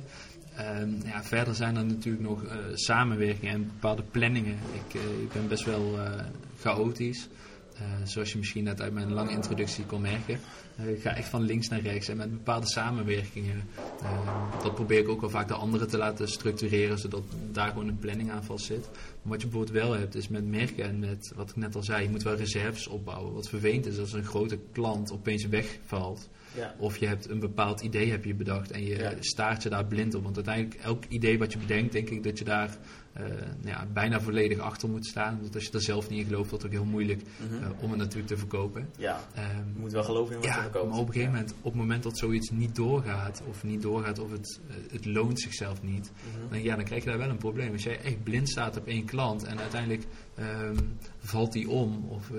Ehm, 0.56 0.90
ja, 1.06 1.24
verder 1.24 1.56
zijn 1.56 1.76
er 1.76 1.86
natuurlijk 1.86 2.24
nog 2.24 2.44
eh, 2.44 2.58
samenwerkingen 2.74 3.54
en 3.54 3.66
bepaalde 3.66 4.04
planningen. 4.12 4.58
Ik, 4.74 4.96
eh, 4.96 5.22
ik 5.22 5.32
ben 5.32 5.48
best 5.48 5.66
wel 5.66 6.00
eh, 6.00 6.24
chaotisch. 6.60 7.28
Eh, 7.76 7.82
zoals 8.04 8.32
je 8.32 8.38
misschien 8.38 8.64
net 8.64 8.82
uit 8.82 8.94
mijn 8.94 9.14
lange 9.14 9.32
introductie 9.32 9.86
kon 9.86 10.02
merken. 10.02 10.40
Eh, 10.78 10.90
ik 10.90 11.02
ga 11.02 11.16
echt 11.16 11.28
van 11.30 11.42
links 11.42 11.68
naar 11.68 11.80
rechts 11.82 12.08
en 12.08 12.18
met 12.18 12.32
bepaalde 12.32 12.68
samenwerkingen. 12.68 13.64
ehm, 14.02 14.64
dat 14.64 14.76
probeer 14.76 15.00
ik 15.00 15.08
ook 15.10 15.22
wel 15.22 15.30
vaak 15.30 15.48
de 15.48 15.54
anderen 15.54 15.88
te 15.88 15.98
laten 15.98 16.28
structureren, 16.28 17.00
zodat 17.00 17.24
daar 17.52 17.68
gewoon 17.70 17.88
een 17.88 18.00
planning 18.00 18.32
aan 18.32 18.44
vast 18.44 18.66
zit. 18.66 18.90
Maar 18.92 19.32
wat 19.32 19.42
je 19.42 19.48
bijvoorbeeld 19.48 19.78
wel 19.84 19.94
hebt, 19.94 20.16
is 20.16 20.28
met 20.28 20.46
merken 20.48 20.84
en 20.84 21.00
met 21.00 21.32
wat 21.36 21.50
ik 21.50 21.56
net 21.56 21.76
al 21.76 21.84
zei, 21.84 22.04
je 22.04 22.10
moet 22.10 22.24
wel 22.24 22.36
reserves 22.36 22.88
opbouwen. 22.88 23.34
Wat 23.34 23.50
vervelend 23.50 23.86
is 23.86 24.00
als 24.00 24.14
een 24.14 24.26
grote 24.26 24.60
klant 24.72 25.12
opeens 25.12 25.46
wegvalt. 25.48 26.30
ja. 26.56 26.76
Of 26.78 26.98
je 26.98 27.08
hebt 27.08 27.30
een 27.30 27.40
bepaald 27.40 27.82
idee 27.82 28.12
heb 28.12 28.26
je 28.26 28.34
bedacht 28.36 28.72
en 28.72 28.84
je 28.84 28.98
Ja. 28.98 29.14
staart 29.20 29.64
je 29.64 29.70
daar 29.70 29.86
blind 29.86 30.14
op. 30.16 30.24
Want 30.24 30.36
uiteindelijk, 30.36 30.76
elk 30.82 31.04
idee 31.10 31.38
wat 31.38 31.52
je 31.54 31.58
bedenkt, 31.60 31.92
denk 31.92 32.10
ik 32.10 32.24
dat 32.24 32.38
je 32.38 32.44
daar 32.46 32.78
eh, 33.16 33.26
ja, 33.64 33.86
bijna 33.94 34.22
volledig 34.22 34.58
achter 34.60 34.90
moet 34.90 35.06
staan. 35.06 35.38
Want 35.42 35.56
als 35.56 35.64
je 35.66 35.72
er 35.72 35.82
zelf 35.82 36.10
niet 36.10 36.20
in 36.20 36.26
gelooft, 36.26 36.50
wordt 36.50 36.64
het 36.66 36.74
ook 36.74 36.80
heel 36.82 36.92
moeilijk 36.92 37.22
Mhm. 37.40 37.64
eh, 37.64 37.70
om 37.84 37.90
het 37.90 38.00
natuurlijk 38.00 38.28
te 38.28 38.38
verkopen. 38.38 38.90
ja. 38.98 39.20
Ehm, 39.34 39.58
Je 39.58 39.80
moet 39.80 39.92
wel 39.92 40.04
geloven 40.04 40.36
in 40.36 40.40
wat 40.42 40.50
je 40.50 40.56
ja, 40.56 40.62
verkoopt. 40.62 40.90
maar 40.90 41.00
op 41.00 41.08
een 41.08 41.14
gegeven 41.14 41.34
moment, 41.34 41.54
op 41.58 41.64
het 41.64 41.74
moment 41.82 42.04
dat 42.04 42.18
zoiets 42.18 42.50
niet 42.50 42.76
doorgaat, 42.76 43.42
of 43.50 43.64
niet 43.64 43.82
doorgaat, 43.82 44.20
of 44.20 44.32
het, 44.32 44.60
eh, 44.68 44.76
het 44.92 45.06
loont 45.06 45.40
zichzelf 45.42 45.82
niet, 45.84 46.12
Mhm. 46.12 46.50
dan, 46.50 46.64
ja, 46.64 46.76
dan 46.76 46.86
krijg 46.86 47.04
je 47.04 47.10
daar 47.10 47.18
wel 47.18 47.30
een 47.30 47.38
probleem. 47.38 47.72
Als 47.72 47.84
jij 47.84 48.00
echt 48.02 48.24
blind 48.24 48.50
staat 48.50 48.78
op 48.78 48.88
één 48.88 49.06
klant 49.06 49.44
en 49.44 49.60
uiteindelijk 49.60 50.04
ehm, 50.36 50.76
valt 51.20 51.52
die 51.54 51.70
om, 51.70 52.06
of 52.10 52.30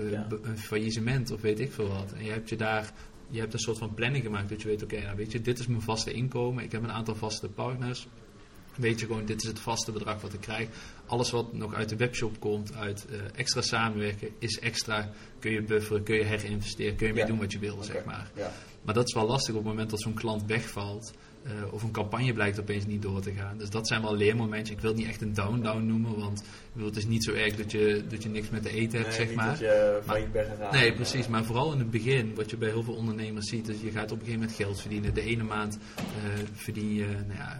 een 0.41 0.57
faillissement, 0.57 1.31
of 1.31 1.41
weet 1.41 1.59
ik 1.59 1.71
veel 1.71 1.87
wat. 1.87 2.13
En 2.17 2.23
je 2.25 2.31
hebt 2.31 2.49
je 2.49 2.55
daar, 2.55 2.91
je 3.29 3.39
hebt 3.39 3.53
een 3.53 3.59
soort 3.59 3.77
van 3.77 3.93
planning 3.93 4.23
gemaakt 4.23 4.49
dat 4.49 4.61
je 4.61 4.67
weet, 4.67 4.83
oké, 4.83 5.01
nou 5.01 5.15
weet 5.15 5.31
je, 5.31 5.41
dit 5.41 5.59
is 5.59 5.67
mijn 5.67 5.81
vaste 5.81 6.11
inkomen, 6.11 6.63
ik 6.63 6.71
heb 6.71 6.83
een 6.83 6.91
aantal 6.91 7.15
vaste 7.15 7.49
partners. 7.49 8.07
Weet 8.77 8.99
je 8.99 9.05
gewoon, 9.05 9.25
dit 9.25 9.41
is 9.41 9.47
het 9.47 9.59
vaste 9.59 9.91
bedrag 9.91 10.21
wat 10.21 10.33
ik 10.33 10.39
krijg. 10.41 10.67
Alles 11.05 11.31
wat 11.31 11.53
nog 11.53 11.73
uit 11.73 11.89
de 11.89 11.95
webshop 11.95 12.39
komt, 12.39 12.75
uit 12.75 13.05
eh, 13.09 13.17
extra 13.35 13.61
samenwerken, 13.61 14.29
is 14.39 14.59
extra. 14.59 15.09
Kun 15.39 15.51
je 15.51 15.61
bufferen, 15.61 16.03
kun 16.03 16.15
je 16.15 16.23
herinvesteren, 16.23 16.95
kun 16.95 17.07
je 17.07 17.13
mee 17.13 17.21
Ja. 17.23 17.29
doen 17.29 17.39
wat 17.39 17.51
je 17.51 17.59
wil, 17.59 17.83
zeg 17.83 18.03
maar. 18.05 18.31
Ja. 18.35 18.51
Maar 18.81 18.93
dat 18.93 19.07
is 19.07 19.13
wel 19.13 19.27
lastig 19.27 19.53
op 19.53 19.59
het 19.59 19.69
moment 19.69 19.89
dat 19.89 20.01
zo'n 20.01 20.13
klant 20.13 20.45
wegvalt. 20.45 21.13
eh, 21.43 21.73
of 21.73 21.83
een 21.83 21.91
campagne 21.91 22.33
blijkt 22.33 22.59
opeens 22.59 22.85
niet 22.85 23.01
door 23.01 23.21
te 23.21 23.31
gaan. 23.31 23.57
Dus 23.57 23.69
dat 23.69 23.87
zijn 23.87 24.01
wel 24.01 24.15
leermomentjes. 24.15 24.75
Ik 24.75 24.81
wil 24.81 24.89
het 24.91 24.99
niet 24.99 25.09
echt 25.09 25.21
een 25.21 25.33
down-down 25.33 25.85
noemen. 25.85 26.19
Want 26.19 26.43
bedoel, 26.73 26.87
het 26.87 26.97
is 26.97 27.05
niet 27.05 27.23
zo 27.23 27.33
erg 27.33 27.55
dat 27.55 27.71
je, 27.71 28.03
dat 28.09 28.23
je 28.23 28.29
niks 28.29 28.49
met 28.49 28.63
te 28.63 28.69
eten 28.69 28.99
hebt, 29.01 29.17
Nee, 29.17 29.27
zeg 29.27 29.35
maar. 29.35 29.47
dat 29.49 29.59
je 29.59 30.01
Maar- 30.05 30.17
gegaan. 30.45 30.71
Nee, 30.73 30.93
precies. 30.93 31.27
Maar 31.27 31.45
vooral 31.45 31.71
in 31.73 31.79
het 31.79 31.91
begin, 31.91 32.35
wat 32.35 32.49
je 32.49 32.57
bij 32.57 32.69
heel 32.69 32.83
veel 32.83 32.93
ondernemers 32.93 33.49
ziet, 33.49 33.67
is 33.67 33.81
je 33.81 33.91
gaat 33.91 34.03
op 34.11 34.19
een 34.19 34.25
gegeven 34.25 34.39
moment 34.39 34.57
geld 34.57 34.81
verdienen. 34.81 35.13
De 35.13 35.21
ene 35.21 35.43
maand 35.43 35.77
eh, 35.97 36.03
verdien 36.53 36.93
je, 36.93 37.05
nou 37.05 37.33
ja, 37.37 37.59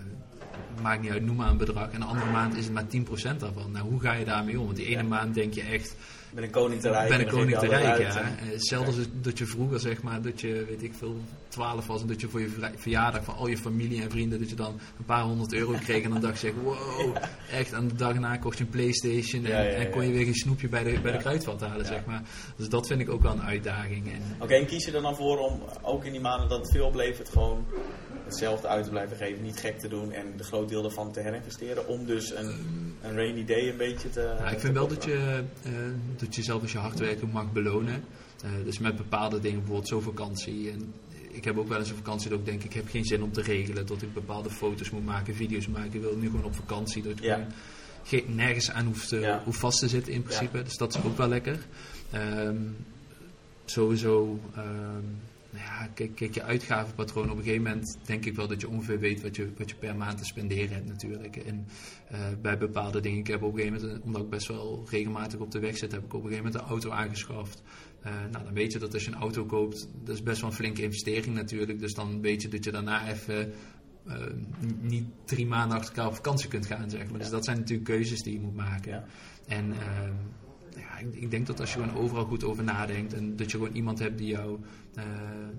maakt 0.81 1.01
niet 1.01 1.11
uit, 1.11 1.23
noem 1.25 1.35
maar 1.35 1.49
een 1.49 1.57
bedrag. 1.57 1.91
En 1.91 1.99
de 1.99 2.05
andere 2.05 2.31
maand 2.31 2.55
is 2.57 2.63
het 2.65 2.73
maar 2.73 2.87
10% 2.87 3.39
daarvan. 3.39 3.71
Nou, 3.71 3.89
hoe 3.89 3.99
ga 3.99 4.13
je 4.13 4.25
daarmee 4.25 4.59
om? 4.59 4.65
Want 4.65 4.77
die 4.77 4.85
ene 4.85 5.01
Ja. 5.01 5.07
maand 5.07 5.33
denk 5.33 5.53
je 5.53 5.61
echt, 5.61 5.95
ben 6.33 6.43
een 6.43 6.49
koning 6.51 6.81
te 6.81 6.89
rijk. 6.89 7.09
ben 7.09 7.19
en 7.19 7.25
een 7.25 7.31
koning 7.31 7.57
te 7.57 7.67
rijk, 7.67 7.97
ja. 7.97 8.21
en- 8.21 8.37
Eh, 8.39 8.51
Hetzelfde 8.51 8.87
als 8.97 9.07
dat 9.21 9.37
je 9.37 9.45
vroeger, 9.45 9.79
zeg 9.79 10.01
maar, 10.01 10.21
dat 10.21 10.41
je, 10.41 10.65
weet 10.69 10.83
ik 10.83 10.93
veel, 10.97 11.15
12 11.47 11.87
was 11.87 12.01
en 12.01 12.07
dat 12.07 12.21
je 12.21 12.27
voor 12.27 12.41
je 12.41 12.49
verjaardag 12.75 13.23
van 13.23 13.35
al 13.35 13.47
je 13.47 13.57
familie 13.57 14.01
en 14.01 14.09
vrienden, 14.11 14.39
dat 14.39 14.49
je 14.49 14.55
dan 14.55 14.79
een 14.97 15.05
paar 15.05 15.23
honderd 15.23 15.53
euro 15.53 15.71
kreeg 15.83 16.03
en 16.03 16.09
dan 16.09 16.21
dacht 16.21 16.41
je, 16.41 16.53
wow, 16.63 17.15
echt. 17.51 17.71
En 17.73 17.87
de 17.87 17.95
dag 17.95 18.19
na 18.19 18.37
kocht 18.37 18.57
je 18.57 18.63
een 18.63 18.69
Playstation 18.69 19.45
en, 19.45 19.51
Ja, 19.51 19.59
ja, 19.61 19.69
en 19.69 19.89
kon 19.89 20.05
je 20.07 20.11
weer 20.13 20.27
een 20.27 20.33
snoepje 20.35 20.67
bij 20.69 20.83
de, 20.83 20.99
bij 20.99 21.11
de 21.11 21.17
kruidvat 21.17 21.61
halen, 21.61 21.85
zeg 21.85 22.05
maar. 22.05 22.21
Dus 22.55 22.69
dat 22.69 22.87
vind 22.87 22.99
ik 23.01 23.09
ook 23.09 23.21
wel 23.21 23.31
een 23.31 23.41
uitdaging. 23.43 24.11
En, 24.11 24.21
Oké, 24.39 24.53
en 24.53 24.65
kies 24.65 24.85
je 24.85 24.91
er 24.91 25.01
dan 25.01 25.15
voor 25.15 25.37
om 25.37 25.61
ook 25.81 26.05
in 26.05 26.11
die 26.11 26.21
maanden 26.21 26.49
dat 26.49 26.57
het 26.59 26.71
veel 26.71 26.85
oplevert 26.85 27.29
gewoon 27.29 27.65
hetzelfde 28.27 28.67
uit 28.67 28.83
te 28.83 28.89
blijven 28.89 29.17
geven, 29.17 29.43
niet 29.43 29.59
gek 29.59 29.79
te 29.79 29.87
doen 29.87 30.11
en 30.11 30.25
de 30.37 30.43
groot 30.43 30.69
deel 30.69 30.83
ervan 30.83 31.11
te 31.11 31.19
herinvesteren 31.19 31.87
om 31.87 32.05
dus 32.05 32.35
een, 32.35 32.55
een 33.01 33.15
rainy 33.15 33.45
day 33.45 33.69
een 33.69 33.77
beetje 33.77 34.09
te. 34.09 34.35
Ja, 34.39 34.49
ik 34.49 34.59
vind 34.59 34.73
wel 34.73 34.87
dat 34.87 35.03
je, 35.03 35.43
uh, 35.67 35.73
dat 36.15 36.35
je 36.35 36.43
zelf 36.43 36.61
als 36.61 36.71
je 36.71 36.77
hard 36.77 36.99
werkt 36.99 37.23
ook 37.23 37.31
mag 37.31 37.51
belonen. 37.51 38.03
Uh, 38.45 38.51
dus 38.65 38.79
met 38.79 38.97
bepaalde 38.97 39.39
dingen, 39.39 39.57
bijvoorbeeld 39.57 39.87
zo'n 39.87 40.01
vakantie. 40.01 40.71
En 40.71 40.93
ik 41.31 41.43
heb 41.43 41.57
ook 41.57 41.67
wel 41.67 41.79
eens 41.79 41.89
een 41.89 41.95
vakantie 41.95 42.29
dat 42.29 42.39
ik 42.39 42.45
denk, 42.45 42.63
ik 42.63 42.73
heb 42.73 42.89
geen 42.89 43.05
zin 43.05 43.23
om 43.23 43.31
te 43.31 43.41
regelen. 43.41 43.85
Dat 43.85 44.01
ik 44.01 44.13
bepaalde 44.13 44.49
foto's 44.49 44.89
moet 44.89 45.05
maken, 45.05 45.35
video's 45.35 45.67
maken. 45.67 45.93
Ik 45.93 46.01
wil 46.01 46.15
nu 46.15 46.29
gewoon 46.29 46.45
op 46.45 46.55
vakantie. 46.55 47.03
Dat 47.03 47.11
ik 47.11 47.19
Ja. 47.23 47.47
gewoon 48.03 48.35
nergens 48.35 48.71
aan 48.71 48.85
hoef, 48.85 49.05
te, 49.05 49.19
Ja. 49.19 49.43
vast 49.47 49.79
te 49.79 49.87
zitten 49.87 50.13
in 50.13 50.21
principe. 50.23 50.63
Dus 50.63 50.77
dat 50.77 50.95
is 50.95 51.03
ook 51.03 51.17
wel 51.17 51.27
lekker. 51.27 51.59
Ehm, 52.11 52.55
sowieso, 53.65 54.39
ehm, 54.55 55.03
ja, 55.57 55.87
kijk, 55.93 56.15
kijk 56.15 56.33
je 56.33 56.43
uitgavenpatroon. 56.43 57.31
Op 57.31 57.37
een 57.37 57.43
gegeven 57.43 57.63
moment 57.63 57.97
denk 58.05 58.25
ik 58.25 58.35
wel 58.35 58.47
dat 58.47 58.61
je 58.61 58.69
ongeveer 58.69 58.99
weet 58.99 59.21
wat 59.21 59.35
je, 59.35 59.51
wat 59.57 59.69
je 59.69 59.75
per 59.75 59.95
maand 59.95 60.17
te 60.17 60.25
spenderen 60.25 60.73
hebt 60.73 60.87
natuurlijk. 60.87 61.35
En 61.35 61.67
eh, 62.07 62.19
bij 62.41 62.57
bepaalde 62.57 62.99
dingen, 62.99 63.19
ik 63.19 63.27
heb 63.27 63.43
op 63.43 63.53
een 63.53 63.59
gegeven 63.59 63.81
moment, 63.81 64.03
omdat 64.03 64.21
ik 64.21 64.29
best 64.29 64.47
wel 64.47 64.85
regelmatig 64.89 65.39
op 65.39 65.51
de 65.51 65.59
weg 65.59 65.77
zit, 65.77 65.91
heb 65.91 66.03
ik 66.03 66.13
op 66.13 66.23
een 66.23 66.29
gegeven 66.29 66.45
moment 66.45 66.63
een 66.63 66.69
auto 66.69 66.89
aangeschaft. 66.89 67.63
Eh, 68.01 68.11
nou, 68.31 68.43
dan 68.43 68.53
weet 68.53 68.71
je 68.71 68.79
dat 68.79 68.93
als 68.93 69.05
je 69.05 69.11
een 69.11 69.17
auto 69.17 69.45
koopt, 69.45 69.89
dat 70.03 70.15
is 70.15 70.23
best 70.23 70.41
wel 70.41 70.49
een 70.49 70.55
flinke 70.55 70.81
investering 70.81 71.35
natuurlijk. 71.35 71.79
Dus 71.79 71.93
dan 71.93 72.21
weet 72.21 72.41
je 72.41 72.47
dat 72.47 72.63
je 72.63 72.71
daarna 72.71 73.09
even 73.09 73.53
eh, 74.07 74.15
niet 74.81 75.05
drie 75.25 75.45
maanden 75.45 75.77
achter 75.77 75.95
elkaar 75.95 76.07
op 76.07 76.15
vakantie 76.15 76.49
kunt 76.49 76.65
gaan, 76.65 76.89
zeg 76.89 77.09
maar. 77.09 77.19
Dus 77.19 77.29
dat 77.29 77.45
zijn 77.45 77.57
natuurlijk 77.57 77.87
keuzes 77.89 78.21
die 78.21 78.33
je 78.33 78.39
moet 78.39 78.55
maken. 78.55 78.91
Ja. 78.91 79.05
En 79.47 79.71
ehm, 79.71 80.13
ja, 80.79 80.97
ik, 80.97 81.15
ik 81.15 81.31
denk 81.31 81.47
dat 81.47 81.59
als 81.59 81.73
je 81.73 81.79
gewoon 81.79 81.95
overal 81.95 82.25
goed 82.25 82.43
over 82.43 82.63
nadenkt 82.63 83.13
en 83.13 83.35
dat 83.35 83.51
je 83.51 83.57
gewoon 83.57 83.73
iemand 83.75 83.99
hebt 83.99 84.17
die 84.17 84.27
jou 84.27 84.59
eh, 84.95 85.03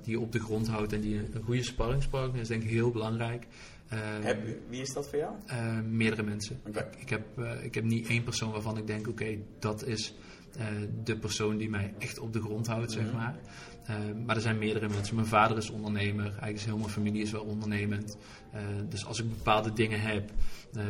die 0.03 0.11
je 0.13 0.21
op 0.21 0.33
de 0.33 0.39
grond 0.41 0.69
houdt 0.69 0.93
en 0.93 1.01
die 1.01 1.17
een 1.33 1.43
goede 1.43 1.63
sparringspartner 1.63 2.41
is, 2.41 2.49
denk 2.49 2.63
ik 2.63 2.71
heel 2.71 2.91
belangrijk. 2.91 3.47
Eh, 3.89 3.99
Heb, 4.21 4.47
wie 4.69 4.81
is 4.81 4.93
dat 4.93 5.09
voor 5.09 5.19
jou? 5.19 5.33
eh, 5.47 5.81
meerdere 5.81 6.23
mensen. 6.23 6.61
Ik, 6.67 6.85
ik 6.99 7.09
heb, 7.09 7.25
ik 7.63 7.75
heb 7.75 7.85
niet 7.85 8.07
één 8.09 8.23
persoon 8.23 8.51
waarvan 8.53 8.77
ik 8.79 8.87
denk, 8.87 9.09
oké, 9.09 9.39
dat 9.59 9.87
is 9.87 10.15
de 11.05 11.17
persoon 11.19 11.57
die 11.57 11.71
mij 11.71 11.95
echt 11.99 12.19
op 12.19 12.33
de 12.33 12.41
grond 12.41 12.67
houdt, 12.67 12.93
zeg 12.93 13.05
Mhm. 13.05 13.17
maar. 13.17 13.39
Eh, 13.89 13.97
maar 14.27 14.37
er 14.37 14.43
zijn 14.43 14.59
meerdere 14.59 14.89
mensen. 14.89 15.15
Mijn 15.15 15.27
vader 15.27 15.57
is 15.57 15.71
ondernemer, 15.71 16.25
eigenlijk 16.25 16.55
is 16.55 16.65
heel 16.65 16.77
mijn 16.79 16.91
familie 16.91 17.23
is 17.23 17.31
wel 17.31 17.43
ondernemend. 17.43 18.17
Eh, 18.53 18.61
dus 18.89 19.07
als 19.07 19.19
ik 19.19 19.29
bepaalde 19.29 19.73
dingen 19.73 20.01
heb, 20.01 20.31
eh, 20.75 20.85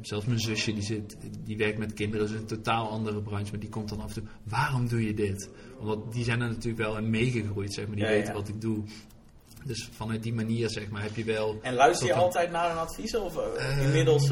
zelfs 0.00 0.26
mijn 0.26 0.40
zusje 0.40 0.72
die, 0.72 0.82
zit, 0.82 1.16
die 1.44 1.56
werkt 1.56 1.78
met 1.78 1.92
kinderen, 1.92 2.26
dat 2.26 2.34
is 2.34 2.40
een 2.40 2.46
totaal 2.46 2.88
andere 2.88 3.22
branche, 3.22 3.50
maar 3.50 3.60
die 3.60 3.68
komt 3.68 3.88
dan 3.88 4.00
af 4.00 4.08
en 4.08 4.14
toe, 4.14 4.22
waarom 4.42 4.88
doe 4.88 5.06
je 5.06 5.14
dit? 5.14 5.50
Omdat 5.78 6.12
die 6.12 6.24
zijn 6.24 6.40
er 6.40 6.48
natuurlijk 6.48 6.76
wel 6.76 6.96
in 6.96 7.10
meegegroeid, 7.10 7.74
zeg 7.74 7.86
maar, 7.86 7.96
die 7.96 8.04
Ja, 8.04 8.10
weten 8.10 8.32
ja. 8.32 8.38
wat 8.38 8.48
ik 8.48 8.60
doe. 8.60 8.84
Dus 9.64 9.88
vanuit 9.92 10.22
die 10.22 10.34
manier, 10.34 10.70
zeg 10.70 10.90
maar, 10.90 11.02
heb 11.02 11.16
je 11.16 11.24
wel... 11.24 11.58
En 11.62 11.74
luister 11.74 12.06
je 12.06 12.14
altijd 12.14 12.50
naar 12.50 12.70
een 12.70 12.76
advies? 12.76 13.16
Of 13.16 13.36
eh, 13.36 13.70
Ehm, 13.70 13.80
inmiddels, 13.80 14.28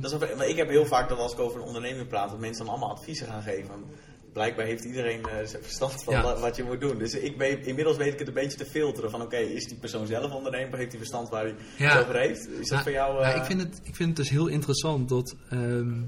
dat 0.00 0.12
is 0.12 0.46
ik 0.48 0.56
heb 0.56 0.68
heel 0.68 0.86
vaak 0.86 1.08
dat 1.08 1.18
als 1.18 1.32
ik 1.32 1.38
over 1.38 1.60
een 1.60 1.66
onderneming 1.66 2.08
praat, 2.08 2.30
dat 2.30 2.38
mensen 2.38 2.64
dan 2.64 2.74
allemaal 2.74 2.96
adviezen 2.96 3.26
gaan 3.26 3.42
geven. 3.42 3.84
Blijkbaar 4.32 4.66
heeft 4.66 4.84
iedereen 4.84 5.22
eh, 5.24 5.46
zijn 5.46 5.62
verstand 5.62 6.04
van 6.04 6.14
Ja. 6.14 6.40
wat 6.40 6.56
je 6.56 6.62
moet 6.64 6.80
doen. 6.80 6.98
Dus 6.98 7.14
ik 7.14 7.36
weet, 7.36 7.66
inmiddels 7.66 7.96
weet 7.96 8.12
ik 8.12 8.18
het 8.18 8.28
een 8.28 8.34
beetje 8.34 8.58
te 8.58 8.64
filteren. 8.64 9.10
Van 9.10 9.22
oké, 9.22 9.36
is 9.36 9.64
die 9.66 9.76
persoon 9.78 10.06
zelf 10.06 10.32
ondernemer? 10.32 10.78
Heeft 10.78 10.90
hij 10.90 10.98
verstand 10.98 11.28
waar 11.28 11.42
hij 11.44 11.54
Ja. 11.78 11.92
het 11.96 12.02
over 12.02 12.18
heeft? 12.18 12.48
Is 12.48 12.56
dat 12.56 12.68
Nou, 12.70 12.82
voor 12.82 12.92
jou... 12.92 13.12
nou, 13.12 13.24
eh, 13.24 13.36
ik, 13.36 13.44
vind 13.44 13.60
het, 13.60 13.80
ik 13.82 13.94
vind 13.96 14.08
het 14.08 14.16
dus 14.16 14.28
heel 14.30 14.46
interessant 14.46 15.08
dat 15.08 15.36
ehm, 15.50 16.00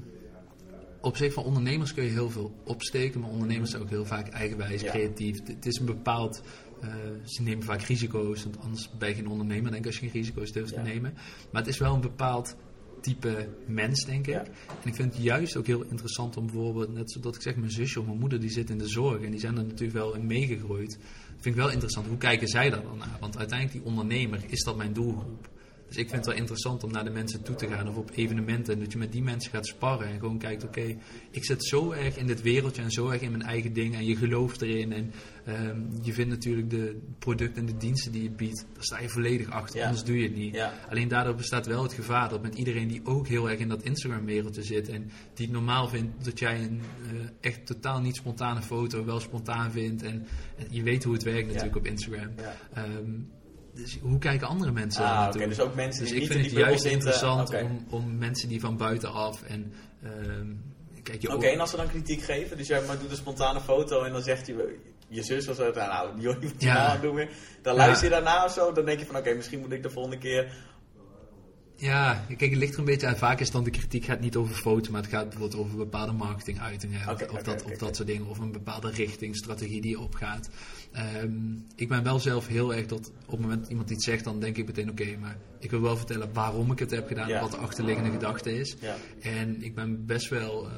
op 1.01 1.17
zich 1.17 1.33
van 1.33 1.43
ondernemers 1.43 1.93
kun 1.93 2.03
je 2.03 2.09
heel 2.09 2.29
veel 2.29 2.53
opsteken, 2.63 3.19
maar 3.19 3.29
ondernemers 3.29 3.69
zijn 3.71 3.81
ook 3.83 3.89
heel 3.89 4.05
vaak 4.05 4.27
eigenwijs, 4.29 4.81
Ja. 4.81 4.89
creatief. 4.91 5.39
Het- 5.47 5.65
is 5.65 5.79
een 5.79 5.85
bepaald, 5.85 6.41
eh, 6.81 6.89
ze 7.25 7.41
nemen 7.41 7.63
vaak 7.63 7.81
risico's, 7.81 8.43
want 8.43 8.59
anders 8.59 8.89
ben 8.97 9.09
je 9.09 9.15
geen 9.15 9.27
ondernemer, 9.27 9.71
denk 9.71 9.83
ik, 9.83 9.85
als 9.91 9.99
je 9.99 10.01
geen 10.09 10.11
risico's 10.21 10.51
durft 10.51 10.69
Ja. 10.69 10.75
te 10.83 10.89
nemen. 10.89 11.13
Maar 11.51 11.61
het 11.61 11.71
is 11.71 11.77
wel 11.77 11.93
een 11.93 12.01
bepaald 12.01 12.55
type 13.03 13.49
mens, 13.65 14.05
denk 14.05 14.27
ik. 14.27 14.33
Ja. 14.33 14.43
En 14.43 14.87
ik 14.89 14.95
vind 14.95 15.13
het 15.13 15.23
juist 15.23 15.57
ook 15.57 15.67
heel 15.67 15.83
interessant 15.83 16.37
om 16.37 16.45
bijvoorbeeld, 16.45 16.93
net 16.93 17.11
zoals 17.11 17.35
ik 17.35 17.41
zeg, 17.41 17.55
mijn 17.55 17.71
zusje 17.71 17.99
of 17.99 18.05
mijn 18.05 18.19
moeder, 18.19 18.39
die 18.39 18.49
zit 18.49 18.69
in 18.69 18.77
de 18.77 18.87
zorg 18.87 19.21
en 19.21 19.31
die 19.31 19.39
zijn 19.39 19.57
er 19.57 19.63
natuurlijk 19.63 19.93
wel 19.93 20.15
in 20.15 20.25
meegegroeid. 20.25 20.97
vind 21.27 21.55
ik 21.55 21.61
wel 21.61 21.71
interessant, 21.71 22.07
hoe 22.07 22.17
kijken 22.17 22.47
zij 22.47 22.69
daar 22.69 22.83
dan 22.83 22.97
naar? 22.97 23.17
Want 23.19 23.37
uiteindelijk, 23.37 23.79
die 23.79 23.91
ondernemer, 23.91 24.43
is 24.47 24.63
dat 24.63 24.77
mijn 24.77 24.93
doelgroep? 24.93 25.49
Dus 25.93 26.01
ik 26.01 26.09
vind 26.09 26.25
het 26.25 26.29
wel 26.33 26.39
interessant 26.41 26.83
om 26.83 26.91
naar 26.91 27.03
de 27.03 27.09
mensen 27.09 27.43
toe 27.43 27.55
te 27.55 27.67
gaan 27.67 27.87
of 27.87 27.95
op 27.95 28.11
evenementen. 28.15 28.73
En 28.73 28.79
dat 28.79 28.91
je 28.91 28.97
met 28.97 29.11
die 29.11 29.21
mensen 29.23 29.51
gaat 29.51 29.67
sparren 29.67 30.07
en 30.07 30.19
gewoon 30.19 30.37
kijkt, 30.37 30.63
oké, 30.63 30.95
ik 31.31 31.45
zit 31.45 31.65
zo 31.65 31.91
erg 31.91 32.17
in 32.17 32.27
dit 32.27 32.41
wereldje 32.41 32.81
en 32.81 32.91
zo 32.91 33.09
erg 33.09 33.21
in 33.21 33.31
mijn 33.31 33.43
eigen 33.43 33.73
ding. 33.73 33.95
En 33.95 34.05
je 34.05 34.15
gelooft 34.15 34.61
erin 34.61 34.91
en 34.93 35.11
ehm, 35.45 35.81
je 36.01 36.13
vindt 36.13 36.29
natuurlijk 36.29 36.69
de 36.69 36.99
producten 37.19 37.61
en 37.61 37.65
de 37.65 37.77
diensten 37.77 38.11
die 38.11 38.23
je 38.23 38.29
biedt, 38.31 38.65
daar 38.73 38.83
sta 38.83 38.99
je 38.99 39.09
volledig 39.09 39.49
achter, 39.49 39.79
Ja. 39.79 39.85
anders 39.85 40.03
doe 40.03 40.17
je 40.17 40.23
het 40.23 40.35
niet. 40.35 40.55
Ja. 40.55 40.73
Alleen 40.89 41.07
daardoor 41.07 41.35
bestaat 41.35 41.65
wel 41.65 41.83
het 41.83 41.93
gevaar 41.93 42.29
dat 42.29 42.41
met 42.41 42.55
iedereen 42.55 42.87
die 42.87 43.01
ook 43.03 43.27
heel 43.27 43.49
erg 43.49 43.59
in 43.59 43.69
dat 43.69 43.83
Instagram-wereldje 43.83 44.63
zit 44.63 44.89
en 44.89 45.11
die 45.33 45.45
het 45.45 45.55
normaal 45.55 45.87
vindt 45.87 46.25
dat 46.25 46.39
jij 46.39 46.63
een 46.63 46.81
eh, 47.11 47.19
echt 47.41 47.65
totaal 47.65 48.01
niet 48.01 48.15
spontane 48.15 48.61
foto 48.61 49.05
wel 49.05 49.19
spontaan 49.19 49.71
vindt. 49.71 50.03
En, 50.03 50.25
en 50.57 50.65
je 50.69 50.83
weet 50.83 51.03
hoe 51.03 51.13
het 51.13 51.23
werkt 51.23 51.47
natuurlijk 51.47 51.75
op 51.75 51.85
Instagram. 51.85 52.31
ja. 52.37 52.55
Dus 53.75 53.97
hoe 54.01 54.19
kijken 54.19 54.47
andere 54.47 54.71
mensen 54.71 55.03
Ah, 55.03 55.09
oké, 55.11 55.19
naartoe? 55.19 55.47
dus 55.47 55.59
ook 55.59 55.75
mensen 55.75 56.01
Dus 56.01 56.11
die 56.11 56.21
ik 56.21 56.29
niet 56.29 56.31
vind 56.31 56.45
in 56.51 56.57
het 56.57 56.67
juist 56.67 56.85
interessant 56.85 57.53
om, 57.61 57.85
om 57.89 58.17
mensen 58.17 58.49
die 58.49 58.59
van 58.59 58.77
buitenaf 58.77 59.43
en 59.43 59.73
ehm, 60.03 60.47
kijk 61.03 61.21
je 61.21 61.33
Oké, 61.33 61.45
en 61.47 61.59
als 61.59 61.69
ze 61.69 61.75
dan 61.77 61.87
kritiek 61.87 62.21
geven, 62.21 62.57
dus 62.57 62.67
jij 62.67 62.81
maar 62.87 62.99
doet 62.99 63.09
een 63.11 63.15
spontane 63.17 63.61
foto 63.61 64.03
en 64.03 64.11
dan 64.11 64.21
zegt 64.21 64.47
je, 64.47 64.79
je 65.07 65.23
zus 65.23 65.47
of 65.47 65.55
zo, 65.55 65.71
nou, 65.71 66.21
joh, 66.21 66.33
wat 66.41 66.51
je 66.57 66.65
Ja. 66.65 66.87
nou 66.87 67.01
doen 67.01 67.15
weer. 67.15 67.29
Dan 67.61 67.75
luister 67.75 68.03
je 68.03 68.13
daarna 68.13 68.45
of 68.45 68.51
zo, 68.51 68.71
dan 68.71 68.85
denk 68.85 68.99
je 68.99 69.05
van, 69.05 69.15
oké, 69.17 69.33
misschien 69.33 69.59
moet 69.59 69.71
ik 69.71 69.83
de 69.83 69.89
volgende 69.89 70.17
keer... 70.17 70.53
Ja, 71.83 72.25
kijk, 72.27 72.39
het 72.51 72.55
ligt 72.59 72.73
er 72.73 72.79
een 72.79 72.85
beetje 72.85 73.07
aan. 73.07 73.17
Vaak 73.17 73.39
is 73.39 73.51
dan 73.51 73.63
de 73.63 73.69
kritiek 73.69 74.05
gaat 74.05 74.19
niet 74.19 74.35
over 74.35 74.55
foto, 74.55 74.91
maar 74.91 75.01
het 75.01 75.09
gaat 75.11 75.29
bijvoorbeeld 75.29 75.61
over 75.61 75.77
bepaalde 75.77 76.11
marketinguitingen. 76.11 77.09
of- 77.09 77.41
dat, 77.43 77.63
of 77.63 77.77
dat 77.77 77.95
soort 77.95 78.07
dingen. 78.07 78.27
Of 78.27 78.37
een 78.39 78.51
bepaalde 78.51 78.89
richting, 78.91 79.35
strategie 79.35 79.81
die 79.81 79.99
opgaat. 79.99 80.49
Ehm, 80.91 81.31
ik 81.75 81.87
ben 81.87 82.03
wel 82.03 82.19
zelf 82.19 82.47
heel 82.47 82.73
erg 82.73 82.85
dat 82.85 83.11
op 83.25 83.31
het 83.31 83.39
moment 83.39 83.59
dat 83.61 83.69
iemand 83.69 83.89
iets 83.89 84.05
zegt, 84.05 84.23
dan 84.23 84.39
denk 84.39 84.57
ik 84.57 84.65
meteen 84.65 84.89
oké, 84.89 85.17
maar 85.19 85.37
ik 85.59 85.71
wil 85.71 85.81
wel 85.81 85.97
vertellen 85.97 86.33
waarom 86.33 86.71
ik 86.71 86.79
het 86.79 86.91
heb 86.91 87.07
gedaan 87.07 87.27
Ja. 87.27 87.41
wat 87.41 87.51
de 87.51 87.57
achterliggende 87.57 88.11
gedachte 88.11 88.57
is. 88.59 88.75
Ja. 88.79 88.95
En 89.21 89.63
ik 89.63 89.75
ben 89.75 90.05
best 90.05 90.29
wel 90.29 90.69
eh, 90.69 90.71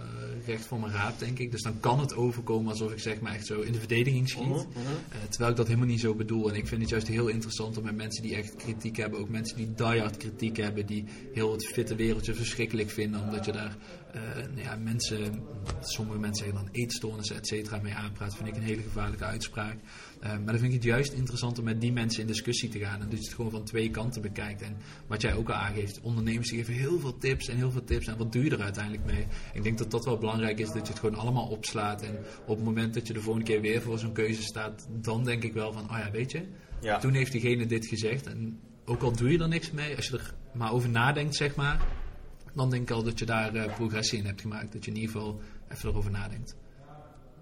recht 0.45 0.65
voor 0.65 0.79
mijn 0.79 0.91
raap, 0.91 1.19
denk 1.19 1.39
ik. 1.39 1.51
Dus 1.51 1.62
dan 1.62 1.79
kan 1.79 1.99
het 1.99 2.15
overkomen 2.15 2.71
alsof 2.71 2.91
ik 2.91 2.99
zeg 2.99 3.19
maar 3.19 3.34
echt 3.34 3.45
zo 3.45 3.62
in 3.62 3.71
de 3.71 3.79
verdediging 3.79 4.29
schiet. 4.29 4.45
Mhm, 4.45 4.53
mhm. 4.53 4.79
Eh, 5.10 5.17
terwijl 5.29 5.51
ik 5.51 5.58
dat 5.58 5.67
helemaal 5.67 5.88
niet 5.88 5.99
zo 5.99 6.15
bedoel. 6.15 6.49
En 6.49 6.55
ik 6.55 6.67
vind 6.67 6.81
het 6.81 6.89
juist 6.89 7.08
heel 7.08 7.27
interessant 7.27 7.77
om 7.77 7.84
met 7.84 7.95
mensen 7.95 8.23
die 8.23 8.36
echt 8.36 8.55
kritiek 8.55 8.97
hebben, 8.97 9.19
ook 9.19 9.29
mensen 9.29 9.58
die 9.58 9.73
diehard 9.73 10.17
kritiek 10.17 10.58
hebben, 10.58 10.86
die 10.86 11.05
heel 11.34 11.51
het 11.51 11.67
fitte 11.67 11.95
wereldje 11.95 12.34
verschrikkelijk 12.34 12.89
vinden, 12.89 13.21
omdat 13.21 13.45
je 13.45 13.51
daar 13.51 13.77
eh, 14.15 14.21
nou 14.36 14.62
ja, 14.62 14.75
mensen, 14.75 15.43
sommige 15.79 16.19
mensen 16.19 16.45
zeggen 16.45 16.63
dan 16.63 16.73
eetstoornissen, 16.73 17.36
et 17.36 17.47
cetera, 17.47 17.79
mee 17.81 17.93
aanpraat, 17.93 18.36
vind 18.36 18.47
ik 18.47 18.55
een 18.55 18.62
hele 18.62 18.81
gevaarlijke 18.81 19.25
uitspraak. 19.25 19.75
Eh, 20.26 20.32
maar 20.32 20.46
dan 20.46 20.58
vind 20.58 20.64
ik 20.64 20.74
het 20.74 20.84
juist 20.84 21.14
interessant 21.14 21.58
om 21.60 21.64
met 21.66 21.82
die 21.82 21.92
mensen 21.92 22.22
in 22.22 22.28
discussie 22.28 22.70
te 22.70 22.80
gaan 22.80 23.02
en 23.02 23.10
dat 23.10 23.20
je 23.20 23.26
het 23.26 23.34
gewoon 23.34 23.52
van 23.52 23.64
twee 23.64 23.90
kanten 23.90 24.22
bekijkt. 24.22 24.62
En 24.62 24.78
wat 25.08 25.22
jij 25.22 25.34
ook 25.34 25.50
al 25.50 25.56
aangeeft, 25.56 26.02
ondernemers 26.02 26.50
die 26.50 26.58
geven 26.60 26.74
heel 26.74 27.00
veel 27.00 27.18
tips 27.18 27.48
en 27.48 27.58
heel 27.58 27.72
veel 27.72 27.84
tips. 27.84 28.08
En 28.08 28.18
wat 28.18 28.32
doe 28.32 28.44
je 28.44 28.50
er 28.50 28.62
uiteindelijk 28.62 29.06
mee? 29.06 29.28
Ik 29.54 29.64
denk 29.64 29.78
dat 29.78 29.92
dat 29.92 30.06
wel 30.06 30.18
belangrijk 30.18 30.60
is, 30.60 30.72
dat 30.72 30.88
je 30.88 30.92
het 30.94 31.00
gewoon 31.00 31.16
allemaal 31.16 31.48
opslaat. 31.48 32.02
En 32.02 32.18
op 32.46 32.56
het 32.56 32.66
moment 32.66 32.94
dat 32.94 33.08
je 33.08 33.14
de 33.14 33.22
volgende 33.22 33.48
keer 33.48 33.62
weer 33.62 33.82
voor 33.82 34.00
zo'n 34.00 34.12
keuze 34.14 34.42
staat, 34.42 34.88
dan 35.02 35.24
denk 35.24 35.44
ik 35.44 35.54
wel 35.54 35.74
van, 35.74 35.84
oh 35.84 35.98
ja, 35.98 36.12
weet 36.12 36.32
je, 36.32 36.46
Ja. 36.82 37.00
toen 37.00 37.14
heeft 37.14 37.32
diegene 37.32 37.66
dit 37.66 37.86
gezegd. 37.88 38.28
En 38.28 38.60
ook 38.86 39.02
al 39.02 39.12
doe 39.12 39.32
je 39.32 39.40
er 39.40 39.48
niks 39.48 39.72
mee, 39.72 39.96
als 39.96 40.08
je 40.08 40.18
er 40.18 40.34
maar 40.54 40.72
over 40.72 40.90
nadenkt, 40.90 41.36
zeg 41.36 41.56
maar, 41.56 41.86
dan 42.54 42.70
denk 42.70 42.82
ik 42.82 42.96
al 42.96 43.04
dat 43.04 43.20
je 43.20 43.26
daar 43.26 43.56
eh, 43.56 43.76
progressie 43.76 44.20
in 44.20 44.26
hebt 44.26 44.42
gemaakt. 44.42 44.74
Dat 44.74 44.86
je 44.86 44.92
in 44.92 44.98
ieder 44.98 45.12
geval 45.12 45.40
even 45.72 45.90
erover 45.90 46.12
nadenkt. 46.12 46.56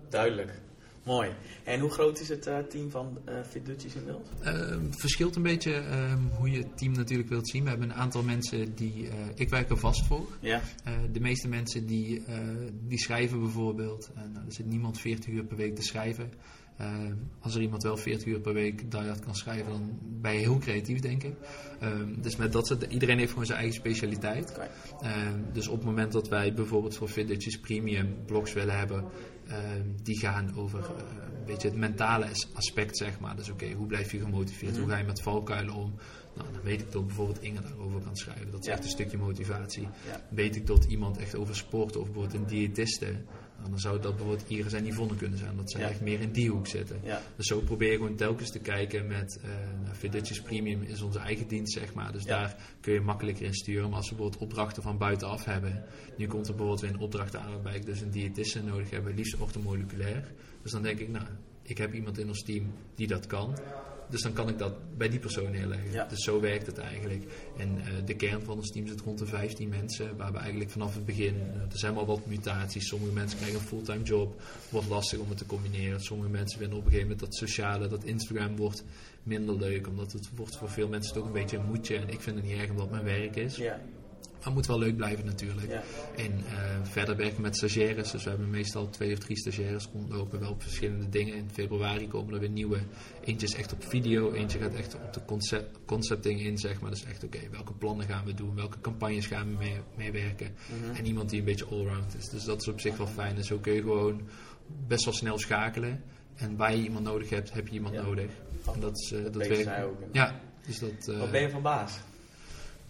Duidelijk. 0.10 0.62
Mooi. 1.04 1.30
En 1.64 1.80
hoe 1.80 1.90
groot 1.90 2.20
is 2.20 2.30
het 2.30 2.48
eh, 2.48 2.58
team 2.58 2.92
van 2.92 3.18
eh 3.26 3.34
Fit 3.50 3.66
Dutchies 3.66 3.96
inmiddels? 3.96 4.28
Eh, 4.42 4.54
Het 4.70 4.96
verschilt 5.00 5.36
een 5.36 5.42
beetje 5.44 5.74
ehm, 5.74 6.20
hoe 6.38 6.52
je 6.52 6.58
het 6.58 6.78
team 6.78 6.92
natuurlijk 6.94 7.30
wilt 7.30 7.50
zien. 7.50 7.64
We 7.64 7.70
hebben 7.70 7.90
een 7.90 7.96
aantal 7.96 8.24
mensen 8.24 8.76
die... 8.76 9.08
eh, 9.08 9.14
ik 9.36 9.50
werk 9.50 9.70
er 9.70 9.78
vast 9.78 10.06
voor. 10.06 10.28
Ja. 10.40 10.62
Eh, 10.84 10.94
de 11.12 11.20
meeste 11.20 11.48
mensen 11.48 11.86
die, 11.86 12.24
die 12.88 13.00
schrijven 13.00 13.40
bijvoorbeeld. 13.40 14.12
Nou, 14.16 14.46
er 14.46 14.54
zit 14.54 14.66
niemand 14.66 15.00
40 15.00 15.28
uur 15.34 15.44
per 15.44 15.58
week 15.58 15.76
te 15.76 15.82
schrijven. 15.82 16.32
Als 17.40 17.56
er 17.56 17.62
iemand 17.62 17.84
wel 17.84 17.98
40 17.98 18.26
uur 18.28 18.40
per 18.40 18.54
week 18.54 18.92
diehard 18.92 19.20
kan 19.20 19.36
schrijven, 19.36 19.72
dan 19.72 20.00
ben 20.22 20.34
je 20.34 20.40
heel 20.40 20.58
creatief, 20.58 21.00
denk 21.00 21.24
ik. 21.24 21.34
Ehm, 21.80 22.22
dus 22.22 22.36
met 22.36 22.52
dat 22.52 22.68
soort, 22.68 22.84
iedereen 22.90 23.18
heeft 23.18 23.30
gewoon 23.32 23.46
zijn 23.46 23.58
eigen 23.60 23.76
specialiteit. 23.76 24.60
Ehm, 25.02 25.40
dus 25.54 25.68
op 25.68 25.76
het 25.76 25.86
moment 25.86 26.12
dat 26.12 26.28
wij 26.30 26.54
bijvoorbeeld 26.54 26.96
voor 26.98 27.08
Fitness 27.08 27.60
Premium 27.60 28.16
blogs 28.26 28.54
willen 28.54 28.78
hebben, 28.78 28.98
ehm, 29.00 29.10
die 30.04 30.20
gaan 30.20 30.56
over 30.58 30.80
eh, 30.80 30.86
een 31.40 31.46
beetje 31.46 31.68
het 31.68 31.78
mentale 31.78 32.30
as- 32.30 32.48
aspect, 32.54 32.98
zeg 32.98 33.20
maar. 33.20 33.36
Dus 33.36 33.50
oké, 33.50 33.72
hoe 33.72 33.88
blijf 33.88 34.12
je 34.12 34.20
gemotiveerd? 34.20 34.72
Mhm. 34.72 34.82
Hoe 34.82 34.90
ga 34.92 34.98
je 34.98 35.04
met 35.04 35.22
valkuilen 35.22 35.74
om? 35.74 35.94
Nou, 36.36 36.48
dan 36.54 36.62
weet 36.64 36.82
ik 36.82 36.92
dat 36.92 37.06
bijvoorbeeld 37.08 37.42
Inge 37.42 37.62
daarover 37.62 38.02
kan 38.02 38.16
schrijven. 38.18 38.52
Dat 38.52 38.60
is 38.60 38.66
Ja. 38.66 38.72
echt 38.72 38.84
een 38.84 38.90
stukje 38.90 39.18
motivatie. 39.18 39.82
Ja. 40.08 40.22
Weet 40.30 40.56
ik 40.56 40.68
dat 40.68 40.84
iemand 40.86 41.18
echt 41.18 41.36
over 41.36 41.56
sport 41.56 41.96
of 41.98 42.04
bijvoorbeeld 42.06 42.34
een 42.34 42.46
diëtiste, 42.48 43.16
dan 43.70 43.80
zou 43.80 44.00
dat 44.02 44.16
bijvoorbeeld 44.16 44.50
Iris 44.50 44.74
en 44.74 44.86
Yvonne 44.86 45.16
kunnen 45.16 45.38
zijn. 45.38 45.56
Dat 45.56 45.72
ze 45.72 45.78
Ja. 45.80 45.90
echt 45.90 46.02
meer 46.02 46.20
in 46.20 46.32
die 46.32 46.50
hoek 46.50 46.68
zitten. 46.68 47.00
Ja. 47.04 47.22
Dus 47.36 47.46
zo 47.48 47.60
probeer 47.60 47.92
je 47.92 47.98
gewoon 47.98 48.16
telkens 48.16 48.52
te 48.52 48.60
kijken 48.60 49.08
met 49.08 49.42
uh, 50.04 50.42
Premium 50.44 50.82
is 50.82 51.02
onze 51.02 51.20
eigen 51.20 51.48
dienst, 51.48 51.74
zeg 51.74 51.94
maar. 51.94 52.12
Dus 52.12 52.24
Ja. 52.24 52.30
daar 52.40 52.56
kun 52.82 52.94
je 52.94 53.02
makkelijker 53.02 53.46
in 53.46 53.54
sturen. 53.54 53.88
Maar 53.90 53.98
als 53.98 54.10
we 54.10 54.16
bijvoorbeeld 54.16 54.44
opdrachten 54.44 54.84
van 54.84 54.98
buitenaf 54.98 55.46
hebben. 55.46 55.84
Nu 56.18 56.28
komt 56.28 56.48
er 56.48 56.52
bijvoorbeeld 56.56 56.82
weer 56.82 56.90
een 56.94 57.00
opdracht 57.00 57.36
aan 57.36 57.50
waarbij 57.52 57.76
ik 57.76 57.86
dus 57.86 58.02
een 58.02 58.12
diëtiste 58.12 58.64
nodig 58.64 58.90
heb, 58.90 59.12
liefst 59.16 59.38
orthomoleculair. 59.40 60.32
Dus 60.62 60.72
dan 60.72 60.82
denk 60.82 61.00
ik, 61.00 61.10
nou, 61.10 61.26
ik 61.62 61.78
heb 61.78 61.94
iemand 61.94 62.18
in 62.18 62.28
ons 62.28 62.44
team 62.44 62.74
die 62.96 63.08
dat 63.08 63.28
kan. 63.28 63.58
Dus 64.14 64.22
dan 64.22 64.34
kan 64.34 64.50
ik 64.50 64.58
dat 64.58 64.98
bij 64.98 65.10
die 65.10 65.20
persoon 65.20 65.52
neerleggen. 65.52 65.92
Ja. 65.92 66.06
Dus 66.06 66.24
zo 66.24 66.40
werkt 66.40 66.66
het 66.66 66.78
eigenlijk. 66.78 67.24
En 67.58 67.78
eh, 67.80 67.86
de 68.06 68.16
kern 68.16 68.44
van 68.44 68.58
ons 68.58 68.72
team 68.72 68.88
zit 68.88 69.02
rond 69.02 69.20
de 69.20 69.26
15 69.26 69.70
mensen. 69.70 70.18
Waar 70.18 70.32
we 70.32 70.38
eigenlijk 70.38 70.70
vanaf 70.70 70.94
het 70.94 71.06
begin. 71.06 71.36
eh, 71.36 71.62
er 71.62 71.78
zijn 71.78 71.94
wel 71.94 72.06
wat 72.06 72.26
mutaties. 72.26 72.88
Sommige 72.88 73.14
mensen 73.14 73.38
krijgen 73.38 73.60
een 73.60 73.66
fulltime 73.66 74.04
job. 74.04 74.42
Wordt 74.70 74.88
lastig 74.88 75.20
om 75.20 75.30
het 75.30 75.38
te 75.38 75.46
combineren. 75.46 76.02
Sommige 76.02 76.30
mensen 76.30 76.60
vinden 76.60 76.78
op 76.78 76.86
een 76.86 76.92
gegeven 76.92 77.12
moment 77.12 77.26
dat 77.30 77.36
sociale, 77.40 77.88
dat 77.88 78.04
Instagram 78.04 78.56
wordt 78.56 78.84
minder 79.24 79.58
leuk. 79.58 79.88
Omdat 79.88 80.12
het 80.12 80.30
wordt 80.36 80.58
voor 80.58 80.70
veel 80.70 80.88
mensen 80.88 81.14
toch 81.14 81.26
een 81.26 81.32
beetje 81.32 81.58
een 81.58 81.66
moedje. 81.66 81.96
En 81.98 82.10
ik 82.10 82.22
vind 82.22 82.36
het 82.36 82.46
niet 82.46 82.58
erg 82.58 82.70
omdat 82.70 82.90
het 82.90 83.04
mijn 83.04 83.20
werk 83.20 83.36
is. 83.36 83.56
Ja. 83.56 83.82
Maar 84.44 84.54
het 84.54 84.68
moet 84.68 84.78
wel 84.78 84.88
leuk 84.88 84.96
blijven 84.96 85.26
natuurlijk. 85.26 85.68
Ja. 85.72 85.84
En 86.16 86.32
eh, 86.32 86.80
verder 86.84 87.16
werken 87.16 87.42
met 87.42 87.56
stagiaires. 87.56 88.12
Dus 88.12 88.24
we 88.24 88.30
hebben 88.30 88.50
meestal 88.50 88.90
twee 88.90 89.12
of 89.14 89.20
drie 89.20 89.38
stagiaires 89.38 89.90
rondlopen. 89.94 90.40
Wel 90.40 90.50
op 90.52 90.62
verschillende 90.62 91.10
dingen. 91.10 91.36
In 91.36 91.50
februari 91.52 92.08
komen 92.08 92.34
er 92.34 92.40
weer 92.40 92.50
nieuwe. 92.50 92.80
Eentje 93.24 93.48
is 93.48 93.56
echt 93.56 93.74
op 93.74 93.84
video. 93.84 94.32
Eentje 94.32 94.60
gaat 94.60 94.74
echt 94.74 94.96
op 94.96 95.14
de 95.14 95.26
concept, 95.26 95.80
concepting 95.86 96.42
in, 96.42 96.58
zeg 96.58 96.82
maar. 96.82 96.90
Dus 96.90 97.04
echt, 97.06 97.24
oké, 97.24 97.40
welke 97.52 97.74
plannen 97.74 98.06
gaan 98.08 98.26
we 98.26 98.34
doen? 98.34 98.56
Welke 98.56 98.82
campagnes 98.82 99.28
gaan 99.28 99.50
we 99.50 99.56
mee, 99.58 99.76
meewerken? 99.98 100.56
Mhm. 100.82 100.96
En 100.96 101.06
iemand 101.06 101.30
die 101.30 101.40
een 101.40 101.46
beetje 101.46 101.66
allround 101.66 102.16
is. 102.18 102.30
Dus 102.30 102.44
dat 102.44 102.62
is 102.62 102.68
op 102.68 102.80
zich 102.80 102.98
wel 102.98 103.08
fijn. 103.08 103.36
En 103.36 103.44
zo 103.44 103.58
kun 103.58 103.74
je 103.74 103.82
gewoon 103.82 104.22
best 104.88 105.06
wel 105.06 105.14
snel 105.14 105.38
schakelen. 105.38 106.04
En 106.36 106.56
waar 106.56 106.76
je 106.76 106.84
iemand 106.84 107.06
nodig 107.06 107.30
hebt, 107.30 107.54
heb 107.54 107.68
je 107.68 107.74
iemand 107.74 107.94
Ja. 107.96 108.02
nodig. 108.02 108.30
En 108.74 108.80
dat, 108.80 109.00
is, 109.00 109.12
eh, 109.12 109.24
dat 109.24 109.36
werkt. 109.36 109.84
ook. 109.84 109.98
Ja, 110.12 110.40
dus 110.68 110.80
dat... 110.80 111.08
eh, 111.08 111.20
Wat 111.20 111.32
ben 111.32 111.42
je 111.42 111.50
van 111.50 111.62
baas? 111.62 112.00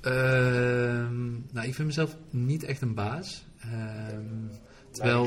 Ehm, 0.03 1.31
nou, 1.31 1.67
ik 1.67 1.75
vind 1.75 1.87
mezelf 1.87 2.17
niet 2.29 2.63
echt 2.63 2.81
een 2.81 2.93
baas. 2.93 3.45
Ehm, 3.59 4.21
terwijl, 4.91 5.23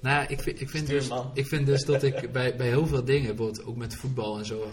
nou 0.00 0.16
ja, 0.16 0.28
ik 0.28 0.40
vind, 0.40 0.60
ik 0.60 0.70
vind, 0.70 0.86
dus, 0.86 1.10
ik 1.34 1.46
vind 1.46 1.66
dus 1.66 1.84
dat 1.84 2.02
ik 2.02 2.32
bij, 2.32 2.56
bij 2.56 2.66
heel 2.66 2.86
veel 2.86 3.04
dingen, 3.04 3.36
bijvoorbeeld 3.36 3.64
ook 3.64 3.76
met 3.76 3.94
voetbal 3.94 4.38
en 4.38 4.44
zo, 4.44 4.62
eh, 4.62 4.68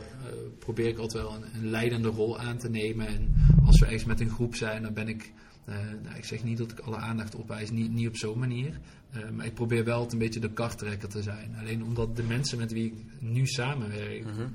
probeer 0.59 0.87
ik 0.87 0.97
altijd 0.97 1.23
wel 1.23 1.35
een, 1.35 1.43
een 1.55 1.69
leidende 1.69 2.07
rol 2.07 2.39
aan 2.39 2.57
te 2.57 2.69
nemen. 2.69 3.07
En 3.07 3.33
als 3.65 3.79
we 3.79 3.85
ergens 3.85 4.05
met 4.05 4.19
een 4.19 4.29
groep 4.29 4.55
zijn, 4.55 4.81
dan 4.81 4.93
ben 4.93 5.07
ik, 5.07 5.31
eh, 5.65 5.75
nou, 6.03 6.15
ik 6.15 6.25
zeg 6.25 6.43
niet 6.43 6.57
dat 6.57 6.71
ik 6.71 6.79
alle 6.79 6.97
aandacht 6.97 7.35
opwijs, 7.35 7.71
niet, 7.71 7.91
niet 7.91 8.07
op 8.07 8.17
zo'n 8.17 8.39
manier. 8.39 8.79
Eh, 9.11 9.29
maar 9.29 9.45
ik 9.45 9.53
probeer 9.53 9.83
wel 9.83 9.93
altijd 9.95 10.13
een 10.13 10.19
beetje 10.19 10.39
de 10.39 10.51
karttrekker 10.53 11.09
te 11.09 11.21
zijn. 11.21 11.55
Alleen 11.59 11.83
omdat 11.83 12.15
de 12.15 12.23
mensen 12.23 12.57
met 12.57 12.71
wie 12.71 12.85
ik 12.85 12.93
nu 13.19 13.45
samenwerk, 13.47 14.25
Mhm. 14.25 14.47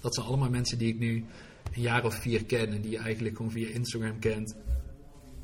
dat 0.00 0.14
zijn 0.14 0.26
allemaal 0.26 0.50
mensen 0.50 0.78
die 0.78 0.88
ik 0.88 0.98
nu 0.98 1.24
een 1.78 1.84
jaar 1.84 2.04
of 2.04 2.14
vier 2.14 2.44
ken 2.44 2.72
en 2.72 2.80
die 2.80 2.90
je 2.90 2.98
eigenlijk 2.98 3.36
gewoon 3.36 3.50
via 3.52 3.68
Instagram 3.68 4.18
kent. 4.18 4.54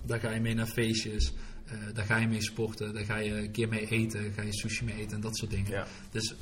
Daar 0.06 0.20
ga 0.20 0.30
je 0.30 0.40
mee 0.40 0.54
naar 0.54 0.66
feestjes, 0.66 1.32
eh, 1.66 1.74
daar 1.94 2.04
ga 2.04 2.16
je 2.16 2.26
mee 2.28 2.42
sporten, 2.42 2.94
daar 2.94 3.04
ga 3.04 3.16
je 3.16 3.34
een 3.38 3.50
keer 3.50 3.68
mee 3.68 3.88
eten, 3.90 4.32
ga 4.32 4.42
je 4.42 4.52
sushi 4.54 4.84
mee 4.84 4.94
eten 4.96 5.14
en 5.14 5.20
dat 5.20 5.36
soort 5.36 5.50
dingen. 5.50 5.70
Ja. 5.70 5.86
Dus 6.10 6.34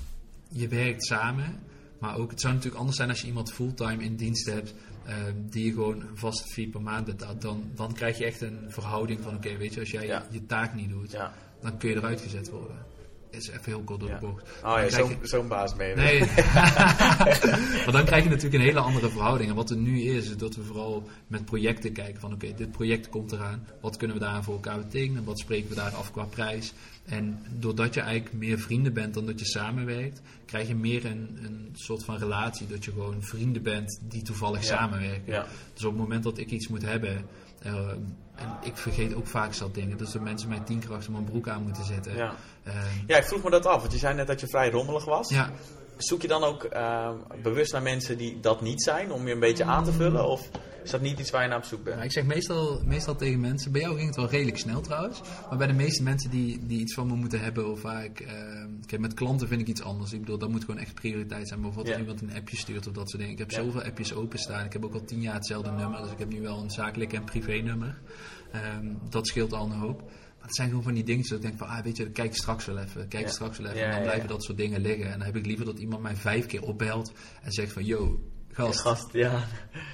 je 0.49 0.69
werkt 0.69 1.05
samen, 1.07 1.61
maar 1.99 2.17
ook 2.17 2.31
het 2.31 2.41
zou 2.41 2.53
natuurlijk 2.53 2.79
anders 2.81 2.97
zijn 2.99 3.09
als 3.09 3.21
je 3.21 3.27
iemand 3.27 3.53
fulltime 3.53 4.03
in 4.05 4.17
dienst 4.17 4.47
hebt. 4.47 4.75
eh, 5.07 5.15
die 5.51 5.65
je 5.65 5.73
gewoon 5.73 6.03
vaste 6.15 6.49
fee 6.53 6.69
per 6.69 6.83
maand 6.83 7.05
betaalt, 7.05 7.41
dan, 7.43 7.71
dan 7.75 7.93
krijg 7.95 8.19
je 8.19 8.25
echt 8.25 8.41
een 8.41 8.59
verhouding 8.69 9.21
van: 9.23 9.35
oké, 9.35 9.57
weet 9.57 9.75
je, 9.75 9.81
als 9.81 9.91
jij 9.91 10.07
Ja. 10.07 10.27
je 10.31 10.47
taak 10.47 10.75
niet 10.75 10.89
doet, 10.89 11.11
Ja. 11.11 11.35
dan 11.61 11.79
kun 11.79 11.89
je 11.91 11.97
eruit 11.97 12.21
gezet 12.21 12.51
worden. 12.51 12.77
Is 13.33 13.49
even 13.49 13.63
heel 13.65 13.83
kort 13.83 14.01
door 14.01 14.09
Ja. 14.09 14.19
de 14.19 14.27
bocht. 14.27 14.43
Oh 14.65 14.79
ja, 14.79 14.89
zo'n 15.25 15.41
je- 15.41 15.49
baas 15.49 15.73
je. 15.79 15.93
Nee. 15.97 16.19
maar 17.85 17.93
dan 17.93 18.05
krijg 18.05 18.25
je 18.25 18.29
natuurlijk 18.29 18.55
een 18.55 18.69
hele 18.69 18.81
andere 18.81 19.11
verhouding. 19.11 19.51
En 19.51 19.57
wat 19.57 19.71
er 19.71 19.77
nu 19.77 20.01
is, 20.03 20.29
is 20.29 20.37
dat 20.37 20.55
we 20.55 20.63
vooral 20.63 21.09
met 21.27 21.45
projecten 21.45 21.93
kijken 21.93 22.21
van 22.21 22.33
oké, 22.33 22.55
dit 22.57 22.73
project 22.73 23.09
komt 23.09 23.33
eraan. 23.33 23.67
Wat 23.81 23.97
kunnen 23.97 24.17
we 24.17 24.23
daar 24.23 24.43
voor 24.45 24.55
elkaar 24.55 24.79
betekenen? 24.79 25.25
Wat 25.25 25.39
spreken 25.39 25.69
we 25.69 25.75
daar 25.75 25.95
af 25.95 26.13
qua 26.13 26.25
prijs? 26.25 26.73
En 27.05 27.43
doordat 27.51 27.95
je 27.95 28.01
eigenlijk 28.01 28.35
meer 28.35 28.59
vrienden 28.59 28.93
bent 28.93 29.15
dan 29.15 29.27
dat 29.27 29.39
je 29.39 29.47
samenwerkt, 29.47 30.21
krijg 30.47 30.69
je 30.69 30.75
meer 30.75 31.05
een, 31.05 31.39
een 31.43 31.71
soort 31.73 32.05
van 32.05 32.17
relatie. 32.17 32.67
Dat 32.67 32.85
je 32.85 32.91
gewoon 32.91 33.23
vrienden 33.23 33.63
bent 33.63 34.01
die 34.09 34.23
toevallig 34.23 34.61
Ja. 34.61 34.67
samenwerken. 34.77 35.33
Ja. 35.33 35.47
Dus 35.75 35.85
op 35.85 35.91
het 35.93 36.01
moment 36.01 36.23
dat 36.23 36.39
ik 36.39 36.51
iets 36.51 36.69
moet 36.69 36.83
hebben, 36.83 37.25
eh, 37.63 37.89
en 38.35 38.49
ik 38.63 38.77
vergeet 38.77 39.15
ook 39.15 39.27
vaak 39.27 39.55
zat 39.55 39.75
dingen. 39.75 39.97
Dus 39.99 40.13
dat 40.13 40.23
mensen 40.23 40.49
mij 40.49 40.61
tien 40.61 40.79
keer 40.79 40.93
achter 40.95 41.13
mijn 41.13 41.25
broek 41.25 41.49
aan 41.49 41.63
moeten 41.63 41.85
zetten. 41.85 42.17
Ja. 42.17 42.35
Eh, 42.63 42.75
ja, 43.07 43.17
ik 43.17 43.25
vroeg 43.25 43.43
me 43.43 43.51
dat 43.51 43.67
af, 43.67 43.81
want 43.81 43.93
je 43.93 43.99
zei 43.99 44.15
net 44.15 44.27
dat 44.27 44.41
je 44.41 44.47
vrij 44.47 44.71
rommelig 44.71 45.05
was. 45.05 45.29
ja, 45.29 45.51
Zoek 45.97 46.23
je 46.23 46.29
dan 46.29 46.45
ook 46.45 46.65
ehm, 46.65 47.15
bewust 47.43 47.73
naar 47.73 47.83
mensen 47.83 48.19
die 48.19 48.41
dat 48.41 48.61
niet 48.61 48.83
zijn, 48.83 49.13
om 49.13 49.27
je 49.27 49.33
een 49.35 49.41
beetje 49.41 49.65
aan 49.65 49.85
te 49.85 49.93
vullen? 49.93 50.29
Of 50.29 50.49
is 50.85 50.91
dat 50.91 51.01
niet 51.01 51.19
iets 51.19 51.31
waar 51.31 51.43
je 51.43 51.49
naar 51.49 51.59
op 51.59 51.65
zoek 51.65 51.85
bent? 51.85 52.05
Ik 52.05 52.13
zeg 52.13 52.25
meestal, 52.25 52.81
meestal 52.85 53.17
tegen 53.17 53.41
mensen, 53.41 53.73
bij 53.73 53.81
jou 53.81 53.95
ging 53.95 54.07
het 54.07 54.17
wel 54.17 54.29
redelijk 54.29 54.59
snel 54.59 54.81
trouwens, 54.81 55.21
maar 55.49 55.59
bij 55.59 55.67
de 55.67 55.73
meeste 55.73 56.03
mensen 56.03 56.31
die, 56.31 56.67
die 56.67 56.81
iets 56.81 56.95
van 56.95 57.07
me 57.07 57.15
moeten 57.15 57.41
hebben 57.41 57.71
of 57.71 57.83
waar 57.83 58.05
ik, 58.05 58.27
kijk 58.87 59.01
met 59.01 59.15
klanten 59.15 59.49
vind 59.49 59.61
ik 59.61 59.67
iets 59.67 59.83
anders. 59.83 60.13
Ik 60.13 60.21
bedoel, 60.21 60.39
dat 60.39 60.49
moet 60.49 60.65
gewoon 60.65 60.81
echt 60.81 60.95
prioriteit 60.95 61.49
zijn. 61.49 61.61
Bijvoorbeeld 61.61 61.95
als 61.95 62.07
iemand 62.07 62.23
een 62.23 62.35
appje 62.37 62.57
stuurt 62.57 62.87
of 62.87 62.93
dat 62.93 63.09
soort 63.11 63.23
dingen. 63.23 63.39
Ik 63.39 63.51
heb 63.51 63.53
zoveel 63.53 63.83
appjes 63.83 64.15
openstaan. 64.15 64.65
Ik 64.65 64.73
heb 64.73 64.85
ook 64.85 64.95
al 64.95 65.05
tien 65.05 65.21
jaar 65.21 65.35
hetzelfde 65.35 65.71
nummer, 65.71 66.03
dus 66.03 66.11
ik 66.13 66.19
heb 66.19 66.29
nu 66.29 66.41
wel 66.41 66.59
een 66.63 66.71
zakelijk 66.71 67.13
en 67.13 67.25
privé 67.25 67.53
nummer. 67.53 68.01
Ehm, 68.53 68.87
dat 69.11 69.27
scheelt 69.27 69.53
al 69.53 69.65
een 69.65 69.79
hoop. 69.79 70.01
Maar 70.01 70.51
het 70.51 70.57
zijn 70.57 70.69
gewoon 70.69 70.83
van 70.85 70.95
die 70.95 71.05
dingen 71.05 71.23
dat 71.23 71.33
ik 71.33 71.43
denk 71.43 71.59
van, 71.59 71.67
ah 71.69 71.83
weet 71.85 71.97
je, 71.97 72.11
kijk 72.11 72.37
straks 72.37 72.65
wel 72.65 72.79
even, 72.79 73.09
kijk 73.09 73.25
Ja. 73.25 73.31
straks 73.31 73.59
wel 73.59 73.67
even. 73.67 73.83
En 73.83 73.89
dan 73.89 73.97
ja, 73.99 74.03
blijven 74.05 74.29
ja. 74.29 74.35
dat 74.35 74.45
soort 74.45 74.59
dingen 74.59 74.81
liggen. 74.81 75.05
En 75.07 75.19
dan 75.19 75.27
heb 75.27 75.37
ik 75.37 75.47
liever 75.47 75.65
dat 75.65 75.79
iemand 75.79 76.03
mij 76.03 76.17
vijf 76.17 76.47
keer 76.47 76.63
opbelt 76.63 77.13
en 77.43 77.53
zegt 77.53 77.73
van, 77.73 77.85
yo, 77.85 78.21
gast, 78.53 78.81
Gast, 78.81 79.13
ja. 79.13 79.45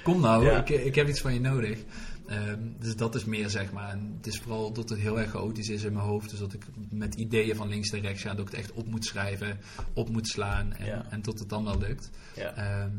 Kom 0.03 0.21
nou, 0.21 0.45
Ja. 0.45 0.59
ik, 0.59 0.69
ik 0.69 0.95
heb 0.95 1.07
iets 1.07 1.21
van 1.21 1.33
je 1.33 1.39
nodig. 1.39 1.79
Ehm, 2.27 2.59
dus 2.79 2.95
dat 2.95 3.15
is 3.15 3.25
meer, 3.25 3.49
zeg 3.49 3.71
maar. 3.71 3.89
En 3.89 4.13
het 4.17 4.27
is 4.27 4.39
vooral 4.39 4.71
dat 4.73 4.89
het 4.89 4.99
heel 4.99 5.19
erg 5.19 5.29
chaotisch 5.29 5.69
is 5.69 5.83
in 5.83 5.93
mijn 5.93 6.05
hoofd. 6.05 6.29
Dus 6.29 6.39
dat 6.39 6.53
ik 6.53 6.65
met 6.89 7.15
ideeën 7.15 7.55
van 7.55 7.67
links 7.67 7.89
naar 7.91 8.01
rechts 8.01 8.21
ga. 8.21 8.29
Dat 8.33 8.39
ik 8.39 8.51
het 8.51 8.59
echt 8.59 8.71
op 8.73 8.87
moet 8.87 9.05
schrijven, 9.05 9.57
op 9.93 10.09
moet 10.09 10.27
slaan. 10.27 10.73
En, 10.73 10.85
Ja. 10.85 11.05
en 11.09 11.21
tot 11.21 11.39
het 11.39 11.49
dan 11.49 11.63
wel 11.63 11.77
lukt. 11.79 12.09
ja. 12.35 12.53
Ehm, 12.53 12.89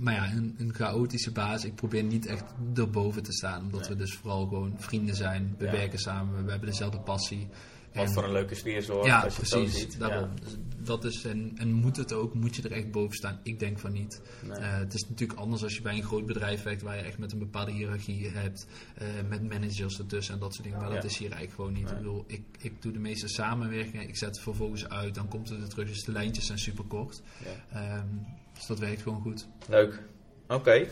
maar 0.00 0.14
ja, 0.14 0.32
een, 0.32 0.54
een 0.58 0.74
chaotische 0.74 1.30
baas. 1.32 1.64
Ik 1.64 1.74
probeer 1.74 2.02
niet 2.02 2.26
echt 2.26 2.44
erboven 2.74 3.22
te 3.22 3.32
staan. 3.32 3.62
Omdat 3.62 3.80
Nee. 3.80 3.88
we 3.88 3.96
dus 3.96 4.14
vooral 4.14 4.46
gewoon 4.46 4.74
vrienden 4.78 5.14
zijn. 5.16 5.54
We 5.58 5.64
Ja. 5.64 5.70
werken 5.70 5.98
samen, 5.98 6.44
we 6.44 6.50
hebben 6.50 6.68
dezelfde 6.70 6.98
passie. 7.00 7.48
Wat 7.94 8.12
voor 8.12 8.24
een 8.24 8.32
leuke 8.32 8.54
sfeer 8.54 8.82
zorgt 8.82 9.06
ja, 9.06 9.20
als 9.20 9.34
je 9.34 9.40
het 9.40 9.48
zo 9.50 9.58
precies. 9.60 9.80
ziet. 9.80 9.98
Daarom. 9.98 10.28
Dus 10.42 10.56
dat 10.78 11.04
is, 11.04 11.24
en, 11.24 11.52
en 11.56 11.72
moet 11.72 11.96
het 11.96 12.12
ook, 12.12 12.34
moet 12.34 12.56
je 12.56 12.62
er 12.62 12.72
echt 12.72 12.90
boven 12.90 13.16
staan? 13.16 13.40
Ik 13.42 13.58
denk 13.58 13.78
van 13.78 13.92
niet. 13.92 14.20
Ja. 14.42 14.48
Nee. 14.48 14.58
Eh, 14.58 14.76
het 14.78 14.94
is 14.94 15.08
natuurlijk 15.08 15.38
anders 15.38 15.62
als 15.62 15.74
je 15.74 15.82
bij 15.82 15.96
een 15.96 16.02
groot 16.02 16.26
bedrijf 16.26 16.62
werkt 16.62 16.82
waar 16.82 16.96
je 16.96 17.02
echt 17.02 17.18
met 17.18 17.32
een 17.32 17.38
bepaalde 17.38 17.70
hiërarchie 17.72 18.28
hebt, 18.28 18.66
eh, 18.94 19.06
met 19.28 19.42
managers 19.48 19.98
ertussen 19.98 20.34
en 20.34 20.40
dat 20.40 20.52
soort 20.54 20.64
dingen. 20.64 20.80
Maar 20.80 20.90
dat 20.90 21.02
Ja. 21.02 21.08
is 21.08 21.18
hier 21.18 21.30
eigenlijk 21.32 21.54
gewoon 21.60 21.72
niet. 21.72 21.84
Nee. 21.84 21.92
Ik 21.92 21.98
bedoel, 21.98 22.24
ik, 22.26 22.42
ik 22.60 22.82
doe 22.82 22.92
de 22.92 22.98
meeste 22.98 23.28
samenwerkingen, 23.28 24.08
ik 24.08 24.16
zet 24.16 24.28
het 24.28 24.40
vervolgens 24.40 24.88
uit, 24.88 25.14
dan 25.14 25.28
komt 25.28 25.48
het 25.48 25.62
er 25.62 25.68
terug. 25.68 25.88
Dus 25.88 26.02
de 26.04 26.12
lijntjes 26.12 26.46
zijn 26.46 26.58
super 26.58 26.84
kort. 26.84 27.22
Ja. 27.44 27.78
Ehm, 27.80 28.06
dus 28.54 28.66
dat 28.66 28.78
werkt 28.78 29.02
gewoon 29.02 29.20
goed. 29.20 29.46
Leuk. 29.68 30.02
Oké. 30.48 30.86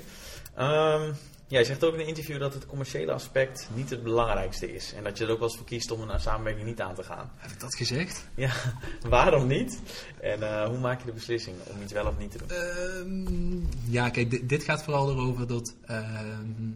Ehm, 0.54 1.02
ja, 1.04 1.12
je 1.58 1.64
zegt 1.64 1.84
ook 1.84 1.94
in 1.94 2.00
een 2.00 2.06
interview 2.06 2.38
dat 2.38 2.54
het 2.54 2.66
commerciële 2.66 3.12
aspect 3.12 3.68
niet 3.74 3.90
het 3.90 4.02
belangrijkste 4.02 4.74
is. 4.74 4.92
En 4.92 5.04
dat 5.04 5.18
je 5.18 5.24
er 5.24 5.30
ook 5.30 5.38
wel 5.38 5.48
eens 5.48 5.56
voor 5.56 5.66
kiest 5.66 5.90
om 5.90 6.00
een 6.00 6.20
samenwerking 6.20 6.66
niet 6.66 6.80
aan 6.80 6.94
te 6.94 7.02
gaan. 7.02 7.30
Heb 7.36 7.50
ik 7.50 7.60
dat 7.60 7.74
gezegd? 7.74 8.26
Ja, 8.34 8.52
waarom 9.08 9.46
niet? 9.46 9.80
En 10.20 10.42
eh, 10.42 10.68
hoe 10.68 10.78
maak 10.78 11.00
je 11.00 11.06
de 11.06 11.12
beslissing 11.12 11.56
om 11.64 11.82
iets 11.82 11.92
wel 11.92 12.06
of 12.06 12.18
niet 12.18 12.30
te 12.30 12.38
doen? 12.38 12.48
Ehm, 12.50 13.92
ja, 13.92 14.10
kijk, 14.10 14.30
dit, 14.30 14.48
dit 14.48 14.62
gaat 14.64 14.82
vooral 14.82 15.10
erover 15.10 15.46
dat. 15.46 15.74
ehm, 15.86 16.70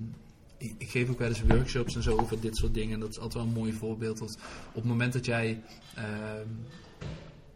ik, 0.59 0.91
geef 0.91 1.11
ook 1.11 1.19
wel 1.19 1.29
eens 1.29 1.43
workshops 1.43 1.95
en 1.95 2.03
zo 2.03 2.17
over 2.19 2.41
dit 2.41 2.57
soort 2.57 2.75
dingen. 2.75 3.01
Dat 3.01 3.11
is 3.11 3.19
altijd 3.19 3.35
wel 3.45 3.53
een 3.53 3.59
mooi 3.59 3.73
voorbeeld. 3.73 4.19
Dat 4.19 4.39
op 4.69 4.75
het 4.75 4.85
moment 4.85 5.13
dat 5.13 5.25
jij. 5.25 5.63
ehm, 5.95 6.49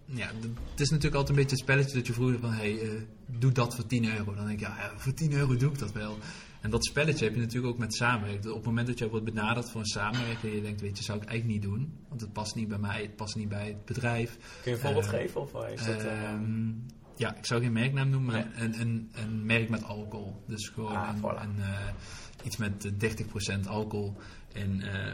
ja, 0.04 0.26
het 0.70 0.80
is 0.80 0.90
natuurlijk 0.90 1.14
altijd 1.14 1.28
een 1.28 1.34
beetje 1.42 1.56
het 1.56 1.64
spelletje 1.64 1.96
dat 1.96 2.06
je 2.06 2.12
vroeger 2.12 2.38
van: 2.38 2.52
hey, 2.52 2.80
eh, 2.80 2.88
doe 3.26 3.52
dat 3.52 3.74
voor 3.74 3.86
10 3.86 4.16
euro. 4.16 4.34
Dan 4.34 4.46
denk 4.46 4.60
ik, 4.60 4.66
ja, 4.66 4.92
voor 4.96 5.14
10 5.14 5.32
euro 5.32 5.56
doe 5.56 5.70
ik 5.72 5.78
dat 5.78 5.92
wel. 5.92 6.18
En 6.60 6.70
dat 6.70 6.84
spelletje 6.84 7.24
heb 7.24 7.34
je 7.34 7.40
natuurlijk 7.40 7.72
ook 7.72 7.78
met 7.78 7.94
samenwerken. 7.94 8.50
Op 8.50 8.56
het 8.56 8.64
moment 8.66 8.86
dat 8.86 8.98
je 8.98 9.08
wordt 9.08 9.24
benaderd 9.24 9.70
voor 9.70 9.80
een 9.80 9.86
samenwerking 9.86 10.52
en 10.52 10.56
je 10.58 10.62
denkt, 10.62 10.80
weet 10.80 10.98
je, 10.98 11.04
zou 11.04 11.18
ik 11.20 11.24
eigenlijk 11.28 11.60
niet 11.60 11.70
doen. 11.70 11.92
Want 12.08 12.20
het 12.20 12.32
past 12.32 12.54
niet 12.54 12.68
bij 12.68 12.78
mij, 12.78 13.02
het 13.02 13.16
past 13.16 13.36
niet 13.36 13.48
bij 13.48 13.66
het 13.66 13.84
bedrijf. 13.84 14.36
Kun 14.62 14.70
je 14.70 14.76
een 14.76 14.82
voorbeeld 14.82 15.04
eh, 15.04 15.10
geven? 15.10 15.40
Of 15.40 15.54
eh, 15.54 15.72
is 15.72 15.84
dat, 15.86 16.00
eh, 16.04 16.22
Ehm, 16.24 16.68
ja, 17.16 17.36
ik 17.36 17.46
zou 17.46 17.62
geen 17.62 17.72
merknaam 17.72 18.10
noemen, 18.10 18.32
maar 18.32 18.48
Nee. 18.56 18.64
een, 18.66 18.80
een, 18.80 19.10
een 19.14 19.46
merk 19.46 19.68
met 19.68 19.84
alcohol. 19.84 20.42
Dus 20.46 20.68
gewoon 20.68 20.96
Ah, 20.96 21.08
een, 21.08 21.20
voilà. 21.20 21.42
een, 21.42 21.62
eh, 21.62 22.46
iets 22.46 22.56
met 22.56 22.84
eh, 22.84 22.92
30% 22.98 23.66
alcohol. 23.66 24.16
En 24.52 24.80
eh, 24.82 25.12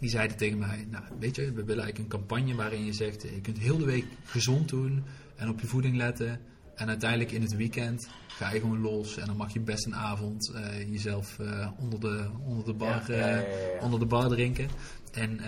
die 0.00 0.10
zeiden 0.10 0.36
tegen 0.36 0.58
mij, 0.58 0.86
nou 0.90 1.04
weet 1.18 1.36
je, 1.36 1.42
we 1.44 1.64
willen 1.64 1.82
eigenlijk 1.84 1.98
een 1.98 2.18
campagne 2.18 2.54
waarin 2.54 2.84
je 2.84 2.92
zegt, 2.92 3.24
eh, 3.24 3.34
je 3.34 3.40
kunt 3.40 3.58
heel 3.58 3.78
de 3.78 3.84
week 3.84 4.06
gezond 4.24 4.68
doen 4.68 5.04
en 5.36 5.48
op 5.48 5.60
je 5.60 5.66
voeding 5.66 5.96
letten. 5.96 6.40
En 6.76 6.88
uiteindelijk 6.88 7.32
in 7.32 7.42
het 7.42 7.56
weekend 7.56 8.08
ga 8.26 8.52
je 8.52 8.60
gewoon 8.60 8.80
los 8.80 9.16
en 9.16 9.26
dan 9.26 9.36
mag 9.36 9.52
je 9.52 9.60
best 9.60 9.86
een 9.86 9.94
avond 9.94 10.48
eh, 10.48 10.90
jezelf 10.90 11.38
eh, 11.38 11.68
onder, 11.78 12.00
de, 12.00 12.28
onder, 12.44 12.64
de 12.64 12.72
bar, 12.72 13.12
Ja, 13.12 13.16
ja, 13.16 13.28
ja, 13.28 13.42
eh, 13.42 13.82
onder 13.82 13.98
de 13.98 14.06
bar 14.06 14.28
drinken. 14.28 14.68
En 15.12 15.40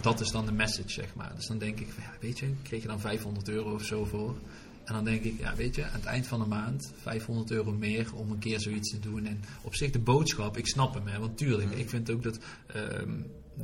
dat 0.00 0.20
is 0.20 0.30
dan 0.30 0.46
de 0.46 0.52
message, 0.52 0.90
zeg 0.90 1.14
maar. 1.14 1.32
Dus 1.34 1.46
dan 1.46 1.58
denk 1.58 1.80
ik, 1.80 1.88
van, 1.88 2.02
weet 2.20 2.38
je, 2.38 2.52
kreeg 2.62 2.82
je 2.82 2.88
dan 2.88 3.00
500 3.00 3.48
euro 3.48 3.74
of 3.74 3.84
zo 3.84 4.04
voor. 4.04 4.36
En 4.84 4.94
dan 4.94 5.04
denk 5.04 5.22
ik, 5.22 5.38
ja, 5.38 5.54
weet 5.54 5.74
je, 5.74 5.84
aan 5.84 5.92
het 5.92 6.04
eind 6.04 6.26
van 6.26 6.40
de 6.40 6.46
maand 6.46 6.92
500 7.02 7.50
euro 7.50 7.72
meer 7.72 8.14
om 8.14 8.30
een 8.30 8.38
keer 8.38 8.60
zoiets 8.60 8.90
te 8.90 8.98
doen. 8.98 9.26
En 9.26 9.40
op 9.62 9.74
zich 9.74 9.90
de 9.90 9.98
boodschap, 9.98 10.56
ik 10.56 10.66
snap 10.66 10.94
hem, 10.94 11.06
hè, 11.06 11.18
want 11.18 11.36
tuurlijk, 11.36 11.70
ik 11.70 11.88
vind 11.88 12.10
ook 12.10 12.22
dat, 12.22 12.38
ehm, 12.66 13.10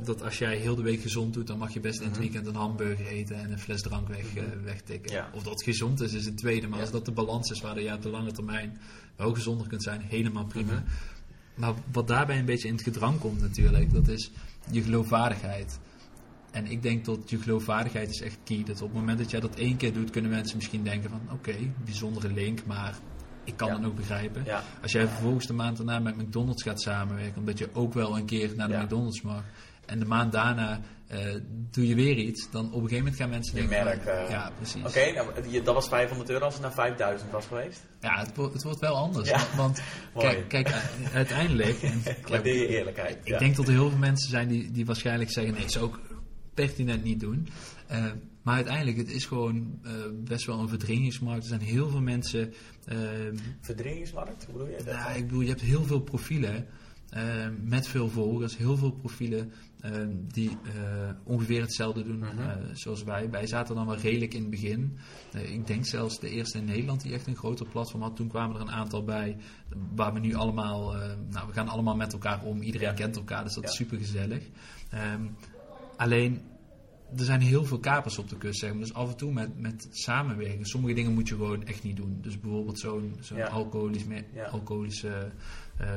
dat 0.03 0.21
als 0.23 0.37
jij 0.37 0.57
heel 0.57 0.75
de 0.75 0.81
week 0.81 1.01
gezond 1.01 1.33
doet, 1.33 1.47
dan 1.47 1.57
mag 1.57 1.73
je 1.73 1.79
best 1.79 1.99
in 1.99 2.07
het 2.07 2.17
weekend 2.17 2.47
een 2.47 2.55
hamburger 2.55 3.07
eten 3.07 3.35
en 3.39 3.51
een 3.51 3.59
fles 3.59 3.81
drank 3.81 4.07
weg, 4.07 4.35
eh, 4.35 4.43
wegtikken. 4.63 5.11
Ja. 5.11 5.29
Of 5.33 5.43
dat 5.43 5.63
gezond 5.63 6.01
is, 6.01 6.13
is 6.13 6.25
het 6.25 6.37
tweede. 6.37 6.67
Maar 6.67 6.77
Ja. 6.77 6.83
als 6.83 6.93
dat 6.93 7.05
de 7.05 7.11
balans 7.11 7.51
is 7.51 7.61
waar 7.61 7.81
je 7.81 7.93
op 7.93 8.01
de 8.01 8.09
lange 8.09 8.31
termijn 8.31 8.77
wel 9.15 9.33
gezonder 9.33 9.67
kunt 9.67 9.83
zijn, 9.83 10.01
helemaal 10.01 10.45
prima. 10.45 10.73
Mhm. 10.73 10.83
Maar 11.55 11.73
wat 11.91 12.07
daarbij 12.07 12.39
een 12.39 12.45
beetje 12.45 12.67
in 12.67 12.73
het 12.73 12.83
gedrang 12.83 13.19
komt 13.19 13.41
natuurlijk, 13.41 13.93
dat 13.93 14.07
is 14.07 14.31
je 14.71 14.81
geloofwaardigheid. 14.81 15.79
En 16.51 16.65
ik 16.65 16.81
denk 16.81 17.05
dat 17.05 17.29
je 17.29 17.37
geloofwaardigheid 17.37 18.09
is 18.09 18.21
echt 18.21 18.37
key. 18.43 18.63
Dat 18.65 18.81
op 18.81 18.87
het 18.89 18.97
moment 18.99 19.17
dat 19.17 19.31
jij 19.31 19.39
dat 19.39 19.55
één 19.55 19.77
keer 19.77 19.93
doet, 19.93 20.09
kunnen 20.09 20.31
mensen 20.31 20.55
misschien 20.57 20.83
denken 20.83 21.09
van... 21.09 21.21
Oké, 21.31 21.55
bijzondere 21.85 22.33
link, 22.33 22.65
maar 22.65 22.95
ik 23.43 23.57
kan 23.57 23.67
Ja. 23.67 23.75
het 23.77 23.85
ook 23.85 23.95
begrijpen. 23.95 24.43
Ja. 24.45 24.63
Als 24.81 24.91
jij 24.91 25.07
vervolgens 25.07 25.47
de 25.47 25.53
maand 25.53 25.77
daarna 25.77 25.99
met 25.99 26.17
McDonald's 26.17 26.63
gaat 26.63 26.81
samenwerken... 26.81 27.39
omdat 27.39 27.57
je 27.57 27.69
ook 27.73 27.93
wel 27.93 28.17
een 28.17 28.25
keer 28.25 28.53
naar 28.55 28.67
de 28.67 28.73
Ja. 28.73 28.83
McDonald's 28.83 29.21
mag... 29.21 29.43
en 29.85 29.99
de 29.99 30.05
maand 30.05 30.31
daarna 30.31 30.79
eh, 31.07 31.19
doe 31.71 31.87
je 31.87 31.95
weer 31.95 32.17
iets... 32.17 32.51
dan 32.51 32.65
op 32.65 32.73
een 32.73 32.79
gegeven 32.81 32.97
moment 32.97 33.15
gaan 33.15 33.29
mensen 33.29 33.55
denken... 33.55 34.07
eh, 34.23 34.29
ja, 34.29 34.51
precies. 34.57 34.83
Oké, 34.83 35.11
nou, 35.11 35.61
dat 35.63 35.73
was 35.73 35.87
500 35.87 36.29
euro 36.29 36.45
als 36.45 36.53
het 36.53 36.63
naar 36.63 36.73
5000 36.73 37.31
was 37.31 37.45
geweest. 37.45 37.85
Ja, 38.01 38.19
het, 38.19 38.35
wordt- 38.35 38.53
het 38.53 38.63
wordt 38.63 38.79
wel 38.79 38.95
anders. 38.95 39.29
Ja. 39.29 39.45
Want 39.55 39.81
kijk, 40.17 40.47
kijk, 40.47 40.73
uiteindelijk... 41.13 41.81
en- 41.81 42.01
Ik 42.19 42.27
waardeer 42.27 42.55
je 42.61 42.67
eerlijkheid. 42.67 43.17
Ik 43.23 43.39
denk 43.39 43.55
dat 43.55 43.67
er 43.67 43.73
heel 43.73 43.89
veel 43.89 43.97
mensen 43.99 44.29
zijn 44.29 44.47
die, 44.47 44.71
die 44.71 44.85
waarschijnlijk 44.85 45.31
zeggen: 45.31 45.53
nee, 45.53 45.69
zou 45.69 45.85
ik 45.89 45.95
pertinent 46.53 47.03
niet 47.03 47.19
doen. 47.19 47.47
Eh, 47.87 48.05
maar 48.41 48.55
uiteindelijk, 48.55 48.97
het 48.97 49.11
is 49.11 49.25
gewoon 49.25 49.79
best 50.13 50.45
wel 50.45 50.59
een 50.59 50.69
verdringingsmarkt. 50.69 51.41
Er 51.43 51.49
zijn 51.49 51.61
heel 51.61 51.89
veel 51.89 52.01
mensen. 52.01 52.53
eh, 52.85 52.97
Verdringingsmarkt, 53.61 54.43
hoe 54.45 54.53
bedoel 54.53 54.67
je 54.77 54.83
dat? 54.83 54.93
nou, 54.95 55.17
ik 55.17 55.27
bedoel, 55.27 55.41
je 55.41 55.47
hebt 55.49 55.61
heel 55.61 55.83
veel 55.83 55.99
profielen 55.99 56.67
eh, 57.09 57.47
met 57.63 57.87
veel 57.87 58.09
volgers, 58.09 58.57
heel 58.57 58.77
veel 58.77 58.91
profielen 58.91 59.51
eh, 59.79 59.91
die 60.33 60.49
eh, 60.49 61.09
ongeveer 61.23 61.61
hetzelfde 61.61 62.03
doen 62.03 62.17
Mhm. 62.17 62.39
eh, 62.39 62.55
zoals 62.73 63.03
wij. 63.03 63.29
Wij 63.29 63.47
zaten 63.47 63.75
dan 63.75 63.85
wel 63.85 63.97
redelijk 63.97 64.33
in 64.33 64.41
het 64.41 64.49
begin. 64.49 64.97
Eh, 65.33 65.53
ik 65.53 65.67
denk 65.67 65.85
zelfs 65.85 66.19
de 66.19 66.29
eerste 66.29 66.57
in 66.57 66.65
Nederland 66.65 67.01
die 67.01 67.13
echt 67.13 67.27
een 67.27 67.35
groter 67.35 67.67
platform 67.67 68.01
had. 68.01 68.15
Toen 68.15 68.27
kwamen 68.27 68.55
er 68.55 68.61
een 68.61 68.71
aantal 68.71 69.03
bij 69.03 69.37
waar 69.95 70.13
we 70.13 70.19
nu 70.19 70.33
allemaal, 70.33 70.95
eh, 70.95 71.09
nou 71.29 71.47
we 71.47 71.53
gaan 71.53 71.67
allemaal 71.67 71.95
met 71.95 72.13
elkaar 72.13 72.43
om. 72.43 72.61
Iedereen 72.61 72.87
Ja. 72.87 72.93
kent 72.93 73.15
elkaar, 73.15 73.43
dus 73.43 73.53
dat 73.53 73.63
Ja. 73.63 73.69
is 73.69 73.75
super 73.75 73.97
gezellig. 73.97 74.43
alleen 75.97 76.41
er 77.17 77.23
zijn 77.25 77.41
heel 77.41 77.65
veel 77.65 77.79
kapers 77.79 78.17
op 78.17 78.29
de 78.29 78.37
kust, 78.37 78.59
zeg 78.59 78.69
maar. 78.71 78.79
Dus 78.79 78.93
af 78.93 79.09
en 79.09 79.17
toe 79.17 79.31
met, 79.31 79.59
met 79.59 79.87
samenwerken. 79.91 80.65
Sommige 80.65 80.93
dingen 80.93 81.13
moet 81.13 81.27
je 81.27 81.35
gewoon 81.35 81.65
echt 81.65 81.83
niet 81.83 81.95
doen. 81.97 82.17
Dus 82.21 82.39
bijvoorbeeld 82.39 82.79
zo'n 82.79 83.15
zo'n 83.19 83.37
Ja. 83.37 83.47
alcoholisch, 83.47 84.05
alcoholische 84.51 85.31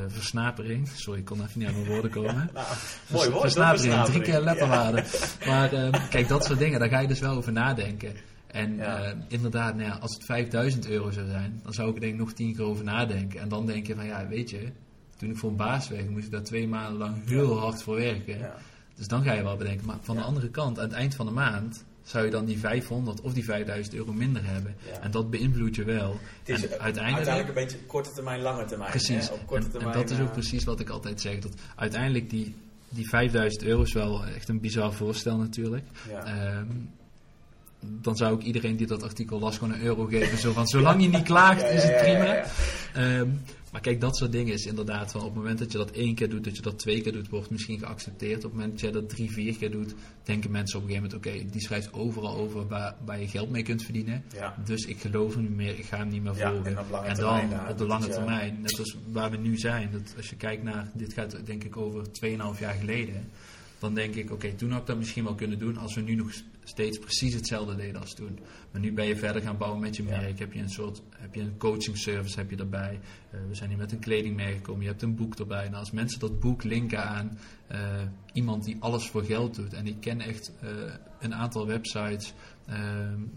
versnapering. 0.09 0.89
Sorry, 0.89 1.19
ik 1.19 1.25
kon 1.25 1.43
even 1.43 1.59
niet 1.59 1.69
aan 1.69 1.75
mijn 1.75 1.87
woorden 1.87 2.11
komen. 2.11 2.51
Nou, 2.55 2.67
mooi 3.11 3.29
woord, 3.31 3.41
Versnapering, 3.43 4.05
drie 4.05 4.21
keer 4.23 4.41
letterwaarde. 4.41 5.05
Maar 5.47 5.73
eh, 5.73 6.09
kijk, 6.11 6.29
dat 6.29 6.45
soort 6.45 6.59
dingen, 6.59 6.79
daar 6.81 6.89
ga 6.89 6.99
je 6.99 7.09
dus 7.09 7.21
wel 7.21 7.37
over 7.37 7.53
nadenken. 7.53 8.13
En 8.47 8.77
Ja. 8.77 9.03
eh, 9.03 9.17
inderdaad, 9.29 9.75
nou 9.75 9.89
ja, 9.89 9.97
als 10.01 10.15
het 10.15 10.25
5000 10.25 10.89
euro 10.89 11.11
zou 11.11 11.27
zijn, 11.29 11.61
dan 11.63 11.73
zou 11.73 11.89
ik 11.89 11.95
er 11.95 12.01
denk 12.01 12.13
ik 12.13 12.19
nog 12.19 12.33
tien 12.33 12.55
keer 12.55 12.65
over 12.65 12.85
nadenken. 12.85 13.41
En 13.41 13.49
dan 13.49 13.67
denk 13.67 13.87
je 13.87 13.95
van, 13.95 14.07
ja, 14.07 14.27
weet 14.29 14.51
je, 14.51 14.73
toen 15.17 15.31
ik 15.31 15.37
voor 15.37 15.51
een 15.51 15.57
baas 15.57 15.89
werkte, 15.89 16.11
moest 16.11 16.25
ik 16.27 16.33
daar 16.33 16.43
twee 16.43 16.69
maanden 16.69 16.99
lang 16.99 17.29
heel 17.29 17.59
hard 17.59 17.83
voor 17.83 17.97
werken. 17.97 18.39
Ja. 18.39 18.55
Dus 18.97 19.07
dan 19.09 19.23
ga 19.23 19.33
je 19.33 19.43
wel 19.43 19.57
bedenken. 19.57 19.87
Maar 19.87 19.97
van 20.01 20.17
de 20.17 20.23
andere 20.23 20.49
kant, 20.51 20.79
aan 20.79 20.85
het 20.85 20.93
eind 20.95 21.15
van 21.15 21.27
de 21.27 21.33
maand, 21.33 21.85
zou 22.09 22.25
je 22.25 22.31
dan 22.31 22.45
die 22.45 22.59
500 22.59 23.21
of 23.21 23.33
die 23.33 23.45
5000 23.45 23.95
euro 23.95 24.13
minder 24.13 24.45
hebben. 24.45 24.77
Ja. 24.87 25.01
En 25.01 25.11
dat 25.11 25.31
beïnvloedt 25.31 25.77
je 25.77 25.85
wel. 25.85 26.21
Het 26.43 26.49
is 26.49 26.69
en 26.69 26.81
uiteindelijk, 26.81 27.49
een 27.49 27.55
beetje 27.55 27.79
korte 27.87 28.13
termijn, 28.13 28.41
lange 28.41 28.65
termijn. 28.65 28.91
Precies. 28.91 29.29
Hè? 29.29 29.35
Op 29.35 29.47
korte 29.47 29.65
En, 29.65 29.71
termijn, 29.71 29.95
en 29.95 30.01
dat 30.01 30.11
is 30.11 30.21
ook 30.21 30.27
eh, 30.27 30.33
precies 30.33 30.65
wat 30.65 30.81
ik 30.81 30.89
altijd 30.89 31.21
zeg. 31.21 31.39
Dat 31.39 31.53
uiteindelijk 31.77 32.31
die, 32.31 32.55
die 32.89 33.09
5000 33.09 33.63
euro 33.63 33.83
is 33.83 33.93
wel 33.93 34.25
echt 34.25 34.49
een 34.49 34.61
bizar 34.61 34.93
voorstel 34.93 35.37
natuurlijk. 35.37 35.85
Ja. 36.09 36.25
Ehm, 36.25 36.67
dan 37.81 38.17
zou 38.17 38.35
ik 38.35 38.43
iedereen 38.43 38.77
die 38.77 38.87
dat 38.87 39.03
artikel 39.03 39.39
las 39.39 39.59
gewoon 39.59 39.75
een 39.75 39.83
euro 39.83 40.05
geven. 40.05 40.39
Zo 40.39 40.53
van, 40.53 40.67
zolang 40.67 41.03
je 41.03 41.09
niet 41.09 41.23
klaagt, 41.23 41.63
is 41.63 41.83
het 41.83 41.97
prima. 41.97 42.45
Ehm, 42.95 43.29
maar 43.79 43.87
kijk, 43.87 44.01
dat 44.01 44.17
soort 44.17 44.33
dingen 44.33 44.53
is 44.53 44.67
inderdaad 44.67 45.11
van 45.11 45.21
op 45.21 45.27
het 45.27 45.37
moment 45.37 45.59
dat 45.59 45.73
je 45.73 45.79
dat 45.79 45.91
één 45.91 46.15
keer 46.15 46.29
doet, 46.29 46.45
dat 46.45 46.57
je 46.57 46.63
dat 46.63 46.79
twee 46.79 47.01
keer 47.01 47.13
doet, 47.13 47.29
wordt 47.29 47.51
misschien 47.51 47.79
geaccepteerd. 47.79 48.37
Op 48.37 48.43
het 48.43 48.53
moment 48.53 48.71
dat 48.71 48.81
je 48.81 48.91
dat 48.91 49.09
drie, 49.09 49.31
vier 49.31 49.57
keer 49.57 49.71
doet, 49.71 49.95
denken 50.23 50.51
mensen 50.51 50.79
op 50.79 50.85
een 50.85 50.91
gegeven 50.91 51.19
moment, 51.19 51.43
oké, 51.43 51.51
die 51.51 51.61
schrijft 51.61 51.93
overal 51.93 52.37
over 52.37 52.67
waar, 52.67 52.97
waar 53.05 53.21
je 53.21 53.29
geld 53.29 53.51
mee 53.51 53.63
kunt 53.63 53.83
verdienen. 53.83 54.25
Ja. 54.33 54.55
Dus 54.65 54.85
ik 54.85 55.01
geloof 55.01 55.35
hem 55.35 55.43
niet 55.43 55.57
meer, 55.57 55.79
ik 55.79 55.85
ga 55.85 55.97
hem 55.97 56.09
niet 56.09 56.23
meer 56.23 56.37
volgen. 56.37 56.67
en 56.67 56.75
dan 56.75 57.15
termijn, 57.15 57.51
ja, 57.51 57.71
op 57.71 57.79
de 57.79 57.87
lange 57.87 58.07
eh, 58.07 58.13
termijn, 58.13 58.61
net 58.61 58.79
als 58.79 58.97
waar 59.13 59.31
we 59.31 59.37
nu 59.37 59.57
zijn. 59.57 59.91
Dat 59.93 60.15
als 60.17 60.31
je 60.31 60.37
kijkt 60.37 60.63
naar, 60.63 60.91
dit 60.95 61.13
gaat 61.13 61.47
denk 61.47 61.65
ik 61.65 61.77
over 61.77 62.05
2,5 62.07 62.61
jaar 62.61 62.75
geleden. 62.75 63.31
Dan 63.79 63.95
denk 63.95 64.15
ik, 64.15 64.31
oké, 64.31 64.53
toen 64.55 64.71
had 64.71 64.81
ik 64.81 64.87
dat 64.87 64.99
misschien 64.99 65.25
wel 65.25 65.35
kunnen 65.35 65.59
doen 65.59 65.77
als 65.77 65.95
we 65.95 66.01
nu 66.01 66.15
nog 66.15 66.33
steeds 66.65 66.99
precies 66.99 67.35
hetzelfde 67.35 67.77
deden 67.77 68.01
als 68.01 68.15
toen. 68.15 68.39
Maar 68.71 68.81
nu 68.81 68.93
ben 68.93 69.07
je 69.07 69.17
verder 69.17 69.43
gaan 69.43 69.57
bouwen 69.59 69.81
met 69.81 69.97
je 69.97 70.03
Ja. 70.05 70.21
merk. 70.21 70.39
Heb 70.39 70.53
je 70.53 70.61
een 70.61 70.71
soort, 70.71 71.03
heb 71.17 71.35
je 71.35 71.41
een 71.41 71.57
coaching 71.57 71.99
service 71.99 72.39
heb 72.39 72.51
je 72.51 72.57
erbij. 72.57 73.01
Eh, 73.31 73.41
we 73.49 73.55
zijn 73.55 73.69
hier 73.69 73.79
met 73.79 73.93
een 73.93 73.99
kledingmerk 73.99 74.55
gekomen. 74.55 74.83
Je 74.83 74.89
hebt 74.89 75.03
een 75.03 75.15
boek 75.15 75.35
erbij. 75.35 75.65
Nou, 75.65 75.77
als 75.77 75.91
mensen 75.91 76.21
dat 76.21 76.41
boek 76.41 76.63
linken 76.63 77.05
aan 77.05 77.39
eh, 77.67 77.81
iemand 78.33 78.65
die 78.65 78.77
alles 78.81 79.07
voor 79.09 79.25
geld 79.25 79.55
doet. 79.55 79.73
En 79.73 79.87
ik 79.87 79.97
ken 80.01 80.21
echt 80.21 80.53
eh, 80.61 80.69
een 81.21 81.35
aantal 81.35 81.67
websites, 81.67 82.33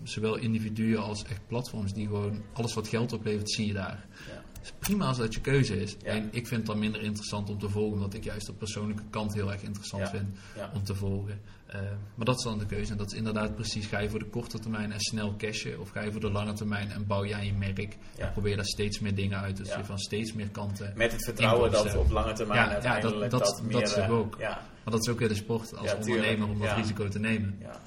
zowel 0.03 0.35
individuen 0.35 1.01
als 1.03 1.23
echt 1.23 1.47
platforms, 1.47 1.93
die 1.93 2.07
gewoon 2.07 2.41
alles 2.53 2.73
wat 2.73 2.87
geld 2.87 3.13
oplevert, 3.13 3.51
zie 3.51 3.67
je 3.67 3.73
daar. 3.73 4.05
Ja. 4.27 4.40
Het 4.61 4.69
is 4.69 4.87
prima 4.87 5.05
als 5.05 5.17
dat 5.17 5.33
je 5.33 5.41
keuze 5.41 5.81
is. 5.81 5.95
Ja. 6.03 6.07
En 6.11 6.27
ik 6.31 6.47
vind 6.47 6.59
het 6.61 6.65
dan 6.65 6.79
minder 6.79 7.01
interessant 7.01 7.49
om 7.49 7.59
te 7.59 7.69
volgen, 7.69 7.93
omdat 7.93 8.13
ik 8.13 8.23
juist 8.23 8.45
de 8.45 8.53
persoonlijke 8.53 9.03
kant 9.09 9.33
heel 9.33 9.51
erg 9.51 9.61
interessant 9.61 10.03
Ja. 10.03 10.09
vind 10.09 10.37
Ja. 10.55 10.71
om 10.73 10.83
te 10.83 10.95
volgen. 10.95 11.41
Eh, 11.65 11.81
maar 12.15 12.25
dat 12.25 12.37
is 12.37 12.43
dan 12.43 12.57
de 12.59 12.65
keuze. 12.65 12.91
En 12.91 12.97
dat 12.97 13.11
is 13.11 13.17
inderdaad 13.17 13.55
precies, 13.55 13.85
ga 13.85 13.99
je 13.99 14.09
voor 14.09 14.19
de 14.19 14.25
korte 14.25 14.59
termijn 14.59 14.91
en 14.91 14.99
snel 14.99 15.35
cashen, 15.37 15.79
of 15.79 15.89
ga 15.89 16.01
je 16.01 16.11
voor 16.11 16.21
de 16.21 16.31
lange 16.31 16.53
termijn 16.53 16.91
en 16.91 17.07
bouw 17.07 17.33
aan 17.33 17.45
je 17.45 17.53
merk. 17.53 17.97
En 18.17 18.31
probeer 18.31 18.55
daar 18.55 18.65
steeds 18.65 18.99
meer 18.99 19.15
dingen 19.15 19.37
uit, 19.39 19.57
dus 19.57 19.67
je 19.75 19.83
van 19.85 19.99
steeds 19.99 20.33
meer 20.33 20.49
kanten. 20.49 20.93
Met 20.95 21.11
het 21.11 21.23
vertrouwen 21.23 21.71
dat 21.71 21.95
op 21.95 22.11
lange 22.11 22.33
termijn 22.33 22.69
Ja, 22.81 22.99
dat- 22.99 23.19
dat, 23.19 23.31
dat- 23.31 23.61
meer... 23.63 23.71
dat 23.71 23.97
eh, 23.97 24.11
ook. 24.11 24.37
Maar 24.37 24.59
dat 24.93 25.01
is 25.01 25.09
ook 25.09 25.19
weer 25.19 25.27
de 25.29 25.35
sport 25.35 25.77
als 25.77 25.93
ondernemer 25.95 26.47
om 26.49 26.59
dat 26.59 26.75
risico 26.75 27.07
te 27.07 27.19
nemen. 27.19 27.55
ja. 27.59 27.79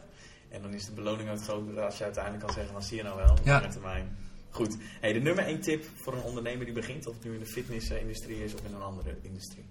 En 0.48 0.62
dan 0.62 0.72
is 0.72 0.84
de 0.84 0.92
beloning 0.92 1.30
ook 1.30 1.42
groter 1.42 1.80
als 1.80 1.98
je 1.98 2.04
uiteindelijk 2.04 2.44
kan 2.44 2.54
zeggen, 2.54 2.72
dan 2.72 2.82
zie 2.82 2.96
je 2.96 3.02
nou 3.02 3.16
wel, 3.16 3.30
op 3.30 3.46
lange 3.46 3.68
termijn. 3.68 4.16
Goed. 4.54 4.76
Hey, 5.00 5.12
de 5.12 5.20
nummer 5.20 5.44
één 5.44 5.60
tip 5.60 5.84
voor 5.94 6.12
een 6.12 6.22
ondernemer 6.22 6.64
die 6.64 6.74
begint, 6.74 7.06
of 7.06 7.14
het 7.14 7.24
nu 7.24 7.32
in 7.32 7.38
de 7.38 7.46
fitnessindustrie 7.46 8.44
is 8.44 8.54
of 8.54 8.64
in 8.64 8.74
een 8.74 8.82
andere 8.82 9.16
industrie. 9.22 9.64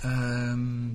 Ehm, 0.00 0.86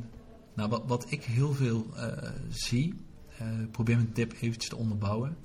nou, 0.53 0.69
wat, 0.69 0.83
wat 0.85 1.11
ik 1.11 1.23
heel 1.23 1.53
veel 1.53 1.85
eh, 1.95 2.29
zie, 2.49 2.93
eh, 3.37 3.47
probeer 3.71 3.95
mijn 3.95 4.13
tip 4.13 4.33
eventjes 4.33 4.69
te 4.69 4.75
onderbouwen. 4.75 5.37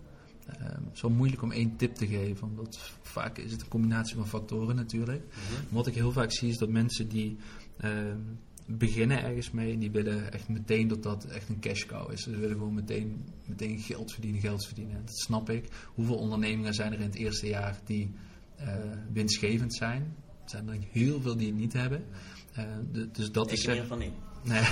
Ehm, 0.47 0.85
het 0.85 0.95
is 0.95 1.01
wel 1.01 1.11
moeilijk 1.11 1.43
om 1.43 1.53
één 1.53 1.77
tip 1.77 1.95
te 1.95 2.07
geven, 2.07 2.49
omdat 2.49 2.93
vaak 3.03 3.39
is 3.39 3.53
het 3.53 3.61
een 3.61 3.69
combinatie 3.69 4.17
van 4.17 4.27
factoren 4.29 4.77
natuurlijk. 4.77 5.25
Maar 5.49 5.63
Wat 5.69 5.87
ik 5.87 5.95
heel 5.95 6.13
vaak 6.13 6.33
zie 6.33 6.49
is 6.49 6.59
dat 6.59 6.69
mensen 6.69 7.09
die 7.09 7.37
ehm, 7.77 8.19
beginnen 8.67 9.23
ergens 9.25 9.51
mee 9.51 9.73
en 9.73 9.79
die 9.79 9.91
willen 9.91 10.33
echt 10.33 10.49
meteen 10.49 10.89
dat 10.89 11.03
dat 11.03 11.25
echt 11.25 11.49
een 11.49 11.61
cash 11.61 11.87
cow 11.87 12.13
is. 12.13 12.23
Ze 12.23 12.31
willen 12.31 12.57
gewoon 12.57 12.75
meteen, 12.75 13.25
meteen 13.47 13.79
geld 13.79 14.13
verdienen, 14.13 14.41
geld 14.41 14.67
verdienen. 14.67 15.05
Dat 15.05 15.19
snap 15.19 15.51
ik. 15.51 15.69
Hoeveel 15.95 16.17
ondernemingen 16.17 16.75
zijn 16.75 16.93
er 16.93 16.99
in 16.99 17.07
het 17.07 17.15
eerste 17.15 17.47
jaar 17.49 17.81
die 17.85 18.13
eh, 18.57 18.75
winstgevend 19.13 19.75
zijn? 19.75 20.15
Er 20.45 20.51
zijn 20.51 20.69
er 20.69 20.79
heel 20.91 21.21
veel 21.21 21.37
die 21.37 21.47
het 21.47 21.57
niet 21.57 21.73
hebben. 21.73 22.05
Eh, 22.53 22.65
de- 22.93 23.11
dus 23.11 23.33
dat 23.33 23.47
Ik 23.47 23.53
is 23.53 23.61
ieder 23.61 23.77
geval 23.77 23.97
niet. 23.99 24.13
Nee. 24.45 24.63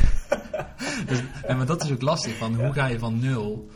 dus, 1.08 1.22
nee, 1.46 1.56
maar 1.56 1.66
dat 1.66 1.84
is 1.84 1.90
ook 1.90 2.02
lastig. 2.02 2.36
Van 2.36 2.54
hoe 2.54 2.72
ga 2.72 2.86
je 2.86 2.98
van 2.98 3.18
nul 3.18 3.70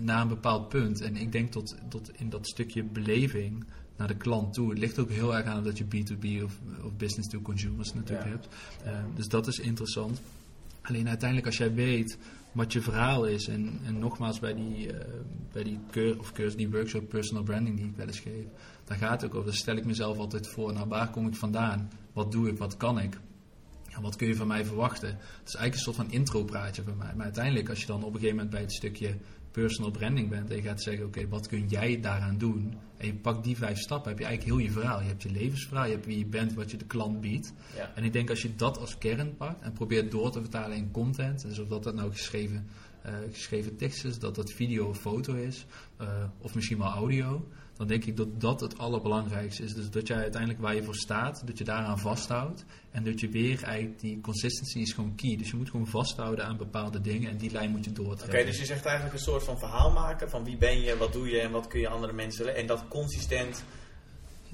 naar 0.00 0.20
een 0.22 0.28
bepaald 0.28 0.68
punt? 0.68 1.00
En 1.00 1.16
ik 1.16 1.32
denk 1.32 1.52
dat, 1.52 1.76
dat 1.88 2.10
in 2.16 2.28
dat 2.28 2.46
stukje 2.48 2.84
beleving 2.84 3.64
naar 3.96 4.08
de 4.08 4.16
klant 4.16 4.54
toe. 4.54 4.70
Het 4.70 4.78
ligt 4.78 4.98
ook 4.98 5.10
heel 5.10 5.36
erg 5.36 5.46
aan 5.46 5.64
dat 5.64 5.78
je 5.78 5.84
B2B 5.84 6.42
of, 6.44 6.58
of 6.84 6.96
business 6.96 7.28
to 7.28 7.40
consumers 7.40 7.94
natuurlijk 7.94 8.26
Ja. 8.26 8.32
hebt. 8.32 8.48
Eh, 8.84 8.98
dus 9.14 9.28
dat 9.28 9.46
is 9.46 9.58
interessant. 9.58 10.20
Alleen 10.82 11.08
uiteindelijk 11.08 11.46
als 11.48 11.56
jij 11.56 11.74
weet 11.74 12.18
wat 12.52 12.72
je 12.72 12.80
verhaal 12.80 13.24
is. 13.26 13.48
En, 13.48 13.80
en 13.84 13.98
nogmaals 13.98 14.38
bij 14.38 14.54
die, 14.54 14.92
eh, 14.92 15.08
bij 15.52 15.62
die, 15.62 15.78
keur, 15.90 16.18
of 16.18 16.32
cursus, 16.32 16.56
die 16.56 16.70
workshop 16.70 17.08
personal 17.08 17.42
branding 17.42 17.76
die 17.76 17.86
ik 17.86 17.96
wel 17.96 18.06
eens 18.06 18.20
geef. 18.20 18.44
Daar 18.84 18.98
gaat 18.98 19.20
het 19.20 19.30
ook 19.30 19.34
over. 19.36 19.46
Daar 19.50 19.58
stel 19.58 19.76
ik 19.76 19.84
mezelf 19.84 20.18
altijd 20.18 20.48
voor. 20.48 20.72
Nou, 20.72 20.88
waar 20.88 21.10
kom 21.10 21.26
ik 21.26 21.34
vandaan? 21.34 21.90
Wat 22.12 22.32
doe 22.32 22.48
ik? 22.48 22.58
Wat 22.58 22.76
kan 22.76 23.00
ik? 23.00 23.18
En 23.90 24.02
wat 24.02 24.16
kun 24.16 24.28
je 24.28 24.34
van 24.36 24.46
mij 24.46 24.64
verwachten? 24.64 25.08
Het 25.08 25.48
is 25.48 25.54
eigenlijk 25.54 25.74
een 25.74 25.78
soort 25.78 25.96
van 25.96 26.10
intro-praatje 26.10 26.82
bij 26.82 26.94
mij. 26.94 27.12
Maar 27.14 27.24
uiteindelijk, 27.24 27.68
als 27.68 27.80
je 27.80 27.86
dan 27.86 27.96
op 28.02 28.06
een 28.14 28.20
gegeven 28.20 28.34
moment 28.36 28.50
bij 28.50 28.60
het 28.60 28.72
stukje 28.72 29.16
personal 29.60 29.90
branding 29.90 30.28
bent 30.28 30.50
en 30.50 30.56
je 30.56 30.62
gaat 30.62 30.82
zeggen, 30.82 31.06
oké, 31.06 31.28
wat 31.28 31.46
kun 31.46 31.68
jij 31.68 32.00
daaraan 32.00 32.38
doen? 32.38 32.74
En 32.96 33.06
je 33.06 33.14
pakt 33.14 33.44
die 33.44 33.56
vijf 33.56 33.78
stappen, 33.78 34.10
heb 34.10 34.18
je 34.18 34.24
eigenlijk 34.24 34.56
heel 34.56 34.66
je 34.66 34.72
verhaal. 34.72 35.00
Je 35.00 35.06
hebt 35.06 35.22
je 35.22 35.30
levensverhaal, 35.30 35.84
je 35.84 35.92
hebt 35.92 36.06
wie 36.06 36.18
je 36.18 36.26
bent, 36.26 36.54
wat 36.54 36.70
je 36.70 36.76
de 36.76 36.84
klant 36.84 37.20
biedt. 37.20 37.52
Ja. 37.76 37.92
En 37.94 38.04
ik 38.04 38.12
denk 38.12 38.30
als 38.30 38.42
je 38.42 38.56
dat 38.56 38.78
als 38.78 38.98
kern 38.98 39.36
pakt 39.36 39.62
en 39.62 39.72
probeert 39.72 40.10
door 40.10 40.30
te 40.30 40.40
vertalen 40.40 40.76
in 40.76 40.90
content, 40.90 41.42
dus 41.42 41.58
of 41.58 41.68
dat 41.68 41.82
dat 41.82 41.94
nou 41.94 42.10
geschreven, 42.10 42.66
eh, 43.02 43.14
geschreven 43.32 43.76
tekst 43.76 44.04
is, 44.04 44.18
dat 44.18 44.34
dat 44.34 44.52
video 44.52 44.88
of 44.88 44.98
foto 44.98 45.34
is, 45.34 45.66
eh, 45.96 46.08
of 46.38 46.54
misschien 46.54 46.78
wel 46.78 46.90
audio, 46.90 47.48
dan 47.76 47.86
denk 47.86 48.04
ik 48.04 48.16
dat 48.16 48.40
dat 48.40 48.60
het 48.60 48.78
allerbelangrijkste 48.78 49.62
is. 49.62 49.74
Dus 49.74 49.90
dat 49.90 50.06
jij 50.06 50.16
uiteindelijk 50.16 50.60
waar 50.62 50.74
je 50.74 50.82
voor 50.82 50.94
staat, 50.94 51.42
dat 51.46 51.58
je 51.58 51.64
daaraan 51.64 51.98
vasthoudt. 51.98 52.64
En 52.90 53.04
dat 53.04 53.20
je 53.20 53.28
weer 53.28 53.62
eigenlijk, 53.62 54.00
die 54.00 54.20
consistency 54.20 54.78
is 54.78 54.92
gewoon 54.92 55.14
key. 55.14 55.36
Dus 55.36 55.50
je 55.50 55.56
moet 55.56 55.70
gewoon 55.70 55.86
vasthouden 55.86 56.44
aan 56.44 56.56
bepaalde 56.56 57.00
dingen 57.00 57.30
en 57.30 57.36
die 57.36 57.50
lijn 57.50 57.70
moet 57.70 57.84
je 57.84 57.90
Oké, 57.90 58.02
doortrekken. 58.02 58.46
dus 58.46 58.58
je 58.58 58.64
zegt 58.64 58.84
eigenlijk 58.84 59.16
een 59.16 59.22
soort 59.24 59.44
van 59.44 59.58
verhaal 59.58 59.90
maken 59.90 60.30
van 60.30 60.44
wie 60.44 60.56
ben 60.56 60.80
je, 60.80 60.96
wat 60.96 61.12
doe 61.12 61.28
je 61.28 61.40
en 61.40 61.50
wat 61.50 61.66
kun 61.66 61.80
je 61.80 61.88
andere 61.88 62.12
mensen 62.12 62.44
leren. 62.44 62.60
En 62.60 62.66
dat 62.66 62.84
consistent 62.88 63.64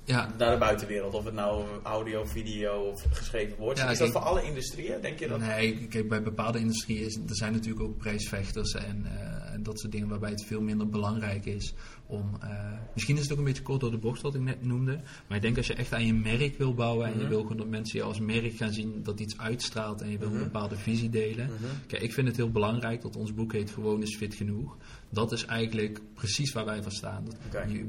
Ja, 0.05 0.31
naar 0.39 0.51
de 0.53 0.59
buitenwereld. 0.59 1.15
Of 1.15 1.25
het 1.25 1.35
nou 1.35 1.65
audio, 1.83 2.25
video 2.25 2.73
of 2.91 3.03
geschreven. 3.11 3.57
Ja, 3.65 3.71
is 3.73 3.79
dat 3.79 3.97
kijk- 3.99 4.13
voor 4.13 4.21
alle 4.21 4.43
industrieën, 4.43 5.01
denk 5.01 5.19
je 5.19 5.29
dat? 5.29 5.39
Nee, 5.41 5.87
kijk, 5.87 6.09
bij 6.09 6.23
bepaalde 6.23 6.59
industrieën 6.59 7.05
is, 7.07 7.15
er 7.29 7.37
zijn 7.37 7.53
natuurlijk 7.53 7.83
ook 7.83 7.97
prijsvechters 7.99 8.73
en, 8.75 9.07
eh, 9.07 9.42
en 9.42 9.42
dat 9.61 9.79
soort 9.81 9.93
dingen 9.93 10.09
waarbij 10.09 10.31
het 10.31 10.45
veel 10.45 10.61
minder 10.61 10.89
belangrijk 10.89 11.45
is 11.47 11.75
om. 12.07 12.31
eh, 12.41 12.73
misschien 12.95 13.17
is 13.17 13.23
het 13.23 13.33
ook 13.33 13.39
een 13.39 13.45
beetje 13.45 13.63
kort 13.63 13.81
door 13.81 13.91
de 13.91 13.99
bocht 13.99 14.21
wat 14.23 14.35
ik 14.35 14.41
net 14.41 14.65
noemde, 14.65 15.01
maar 15.27 15.37
ik 15.37 15.43
denk 15.43 15.57
als 15.57 15.67
je 15.67 15.75
echt 15.75 15.93
aan 15.93 16.07
je 16.07 16.15
merk 16.15 16.59
wil 16.59 16.75
bouwen 16.75 17.07
en 17.07 17.13
je 17.13 17.19
Mhm. 17.19 17.29
wil 17.29 17.41
gewoon 17.43 17.57
dat 17.57 17.69
mensen 17.69 17.99
je 17.99 18.05
als 18.05 18.21
merk 18.21 18.53
gaan 18.57 18.73
zien 18.73 19.03
dat 19.03 19.21
iets 19.21 19.39
uitstraalt 19.39 20.01
en 20.01 20.11
je 20.11 20.19
wil 20.19 20.29
Mhm. 20.29 20.37
een 20.37 20.43
bepaalde 20.45 20.77
visie 20.77 21.11
delen. 21.11 21.47
Mhm. 21.47 21.65
Kijk, 21.87 22.03
ik 22.03 22.13
vind 22.13 22.27
het 22.29 22.37
heel 22.37 22.51
belangrijk 22.51 23.03
dat 23.03 23.17
ons 23.17 23.35
boek 23.35 23.53
heet 23.53 23.71
Gewoon 23.71 24.03
is 24.03 24.17
fit 24.17 24.35
genoeg. 24.35 24.77
Dat 25.09 25.33
is 25.33 25.45
eigenlijk 25.45 26.01
precies 26.15 26.53
waar 26.53 26.65
wij 26.65 26.83
voor 26.83 26.93
staan. 26.93 27.25
Dat, 27.25 27.37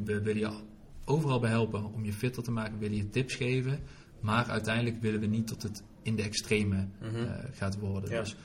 we 0.06 0.22
willen 0.22 0.40
je 0.40 0.52
overal 1.06 1.40
bij 1.40 1.50
helpen 1.50 1.94
om 1.94 2.06
je 2.06 2.14
fitter 2.14 2.44
te 2.44 2.52
maken, 2.52 2.74
we 2.74 2.80
willen 2.80 2.98
je 2.98 3.10
tips 3.10 3.36
geven. 3.36 3.80
Maar 4.20 4.46
uiteindelijk 4.46 5.02
willen 5.02 5.20
we 5.20 5.26
niet 5.26 5.48
dat 5.50 5.62
het 5.62 5.84
in 6.02 6.16
de 6.16 6.24
extreme 6.24 6.88
Mhm. 7.02 7.16
eh, 7.16 7.32
gaat 7.52 7.80
worden. 7.80 8.10
Ja. 8.10 8.20
Dus 8.20 8.36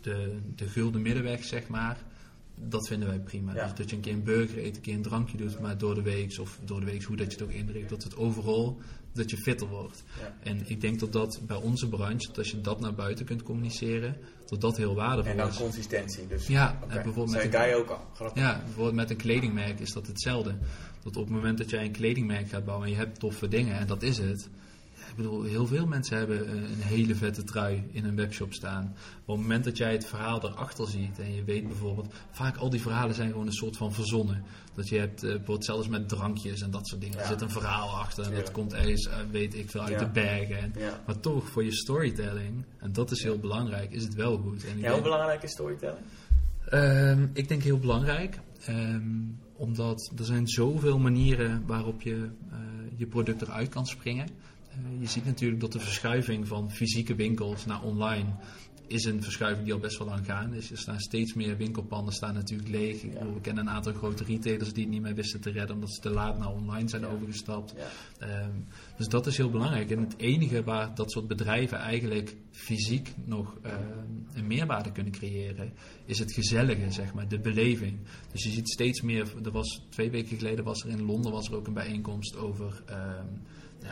de, 0.00 0.38
de 0.56 0.66
gulden 0.68 1.02
middenweg, 1.02 1.44
zeg 1.44 1.68
maar, 1.68 1.98
dat 2.68 2.88
vinden 2.88 3.08
wij 3.08 3.18
prima. 3.20 3.54
Ja. 3.54 3.62
Dus 3.66 3.74
dat 3.76 3.90
je 3.90 3.96
een 3.96 4.02
keer 4.02 4.12
een 4.12 4.22
burger 4.24 4.58
eet, 4.64 4.76
een 4.76 4.82
keer 4.82 4.94
een 4.94 5.02
drankje 5.02 5.36
doet, 5.36 5.60
maar 5.60 5.78
door 5.78 5.94
de 5.94 6.02
week, 6.02 6.38
of 6.40 6.58
door 6.64 6.80
de 6.80 6.86
week, 6.86 7.02
hoe 7.02 7.16
dat 7.16 7.26
je 7.26 7.38
het 7.38 7.42
ook 7.42 7.52
inricht, 7.54 7.88
dat 7.88 8.02
het 8.02 8.16
overal, 8.16 8.78
dat 9.12 9.30
je 9.30 9.36
fitter 9.36 9.66
wordt. 9.68 10.02
Ja. 10.20 10.36
En 10.42 10.62
ik 10.70 10.80
denk 10.80 11.00
dat 11.00 11.12
dat 11.12 11.40
bij 11.46 11.56
onze 11.56 11.88
branche, 11.88 12.26
dat 12.26 12.38
als 12.38 12.50
je 12.50 12.60
dat 12.60 12.80
naar 12.80 12.94
buiten 12.94 13.24
kunt 13.24 13.42
communiceren, 13.42 14.16
dat 14.46 14.60
dat 14.60 14.76
heel 14.76 14.94
waardevol 14.94 15.30
En 15.30 15.36
dan 15.36 15.48
is. 15.48 15.56
consistentie. 15.56 16.26
Dus, 16.26 16.46
Ja, 16.46 16.78
en 16.88 17.02
bijvoorbeeld 17.02 17.44
met 17.44 17.54
een- 17.54 17.74
ook 17.74 17.88
al. 17.88 18.00
Grappig. 18.14 18.42
Ja, 18.42 18.60
bijvoorbeeld 18.64 18.94
met 18.96 19.10
een 19.10 19.16
kledingmerk 19.16 19.80
is 19.80 19.92
dat 19.92 20.06
hetzelfde. 20.06 20.54
Dat 21.02 21.16
op 21.16 21.24
het 21.24 21.34
moment 21.34 21.58
dat 21.58 21.70
jij 21.70 21.84
een 21.84 21.92
kledingmerk 21.92 22.48
gaat 22.48 22.64
bouwen 22.64 22.86
en 22.86 22.92
je 22.92 22.98
hebt 22.98 23.18
toffe 23.20 23.48
dingen, 23.48 23.78
en 23.78 23.86
dat 23.86 24.02
is 24.02 24.18
het. 24.18 24.48
Bedoel, 25.22 25.42
heel 25.42 25.66
veel 25.66 25.86
mensen 25.86 26.16
hebben 26.16 26.46
eh, 26.46 26.52
een 26.52 26.82
hele 26.82 27.14
vette 27.14 27.44
trui 27.44 27.82
in 27.92 28.04
een 28.04 28.16
webshop 28.16 28.52
staan. 28.52 28.82
Maar 28.84 29.20
op 29.24 29.26
het 29.36 29.36
moment 29.36 29.64
dat 29.64 29.76
jij 29.76 29.92
het 29.92 30.06
verhaal 30.06 30.42
erachter 30.44 30.86
ziet 30.86 31.18
en 31.18 31.34
je 31.34 31.44
weet 31.44 31.66
bijvoorbeeld, 31.66 32.14
vaak 32.30 32.56
al 32.56 32.70
die 32.70 32.80
verhalen 32.80 33.14
zijn 33.14 33.30
gewoon 33.30 33.46
een 33.46 33.52
soort 33.52 33.76
van 33.76 33.92
verzonnen. 33.92 34.42
Dat 34.74 34.88
je 34.88 34.98
hebt, 34.98 35.22
eh, 35.22 35.28
bijvoorbeeld 35.28 35.64
zelfs 35.64 35.88
met 35.88 36.08
drankjes 36.08 36.60
en 36.62 36.70
dat 36.70 36.86
soort 36.88 37.00
dingen. 37.00 37.16
Ja. 37.16 37.22
Er 37.22 37.28
zit 37.28 37.40
een 37.40 37.50
verhaal 37.50 37.88
achter 37.88 38.24
en 38.24 38.34
dat 38.34 38.52
komt 38.52 38.72
ergens, 38.74 39.06
eh, 39.06 39.16
weet 39.30 39.54
ik 39.54 39.70
veel, 39.70 39.80
uit 39.80 39.90
Ja. 39.90 39.98
de 39.98 40.08
bergen. 40.10 40.72
Maar 41.06 41.20
toch, 41.20 41.48
voor 41.48 41.64
je 41.64 41.72
storytelling, 41.72 42.64
en 42.78 42.92
dat 42.92 43.10
is 43.10 43.22
heel 43.22 43.38
belangrijk, 43.38 43.90
is 43.90 44.02
het 44.02 44.14
wel 44.14 44.38
goed. 44.38 44.64
En 44.64 44.80
denk- 44.80 45.02
belangrijk 45.02 45.42
is 45.42 45.50
storytelling? 45.52 46.04
Ehm, 46.68 47.26
ik 47.32 47.48
denk 47.48 47.62
heel 47.62 47.78
belangrijk, 47.78 48.38
ehm, 48.64 49.02
omdat 49.56 50.12
er 50.18 50.24
zijn 50.24 50.48
zoveel 50.48 50.98
manieren 50.98 51.62
waarop 51.66 52.02
je 52.02 52.28
je 52.96 53.06
product 53.06 53.42
eruit 53.42 53.68
kan 53.68 53.86
springen. 53.86 54.28
Eh, 54.84 55.00
je 55.00 55.06
ziet 55.06 55.24
natuurlijk 55.24 55.60
dat 55.60 55.72
de 55.72 55.80
verschuiving 55.80 56.48
van 56.48 56.70
fysieke 56.72 57.14
winkels 57.14 57.66
naar 57.66 57.82
online 57.82 58.28
is 58.86 59.04
een 59.04 59.22
verschuiving 59.22 59.64
die 59.64 59.74
al 59.74 59.80
best 59.80 59.98
wel 59.98 60.06
lang 60.08 60.26
gaande 60.26 60.56
is. 60.56 60.70
Er 60.70 60.78
staan 60.78 61.00
steeds 61.00 61.34
meer 61.34 61.56
winkelpanden 61.56 62.14
staan 62.14 62.34
natuurlijk 62.34 62.68
leeg. 62.68 63.02
Ik 63.02 63.12
Ja. 63.12 63.18
bedoel, 63.18 63.34
we 63.34 63.40
kennen 63.40 63.66
een 63.66 63.72
aantal 63.72 63.92
grote 63.92 64.24
retailers 64.24 64.72
die 64.72 64.82
het 64.84 64.92
niet 64.92 65.02
meer 65.02 65.14
wisten 65.14 65.40
te 65.40 65.50
redden 65.50 65.74
omdat 65.74 65.94
ze 65.94 66.00
te 66.00 66.10
laat 66.10 66.38
naar 66.38 66.48
online 66.52 66.88
zijn 66.88 67.02
Ja. 67.02 67.08
overgestapt. 67.08 67.74
Ja. 67.76 68.26
Ehm, 68.26 68.50
dus 68.96 69.08
dat 69.08 69.26
is 69.26 69.36
heel 69.36 69.50
belangrijk. 69.50 69.90
En 69.90 69.98
het 70.00 70.14
enige 70.18 70.62
waar 70.62 70.94
dat 70.94 71.10
soort 71.12 71.26
bedrijven 71.26 71.78
eigenlijk 71.78 72.36
fysiek 72.50 73.14
nog 73.24 73.56
ehm, 73.62 73.78
een 74.34 74.46
meerwaarde 74.46 74.92
kunnen 74.92 75.12
creëren, 75.12 75.72
is 76.04 76.18
het 76.18 76.32
gezellige, 76.32 76.90
zeg 76.90 77.14
maar, 77.14 77.28
de 77.28 77.38
beleving. 77.40 77.98
Dus 78.32 78.42
je 78.44 78.50
ziet 78.50 78.68
steeds 78.68 79.00
meer, 79.00 79.32
er 79.44 79.50
was 79.50 79.82
twee 79.88 80.10
weken 80.10 80.36
geleden 80.36 80.64
was 80.64 80.82
er 80.84 80.90
in 80.90 81.02
Londen 81.02 81.32
was 81.32 81.48
er 81.48 81.54
ook 81.56 81.66
een 81.66 81.74
bijeenkomst 81.74 82.36
over, 82.36 82.82
ehm, 82.86 83.26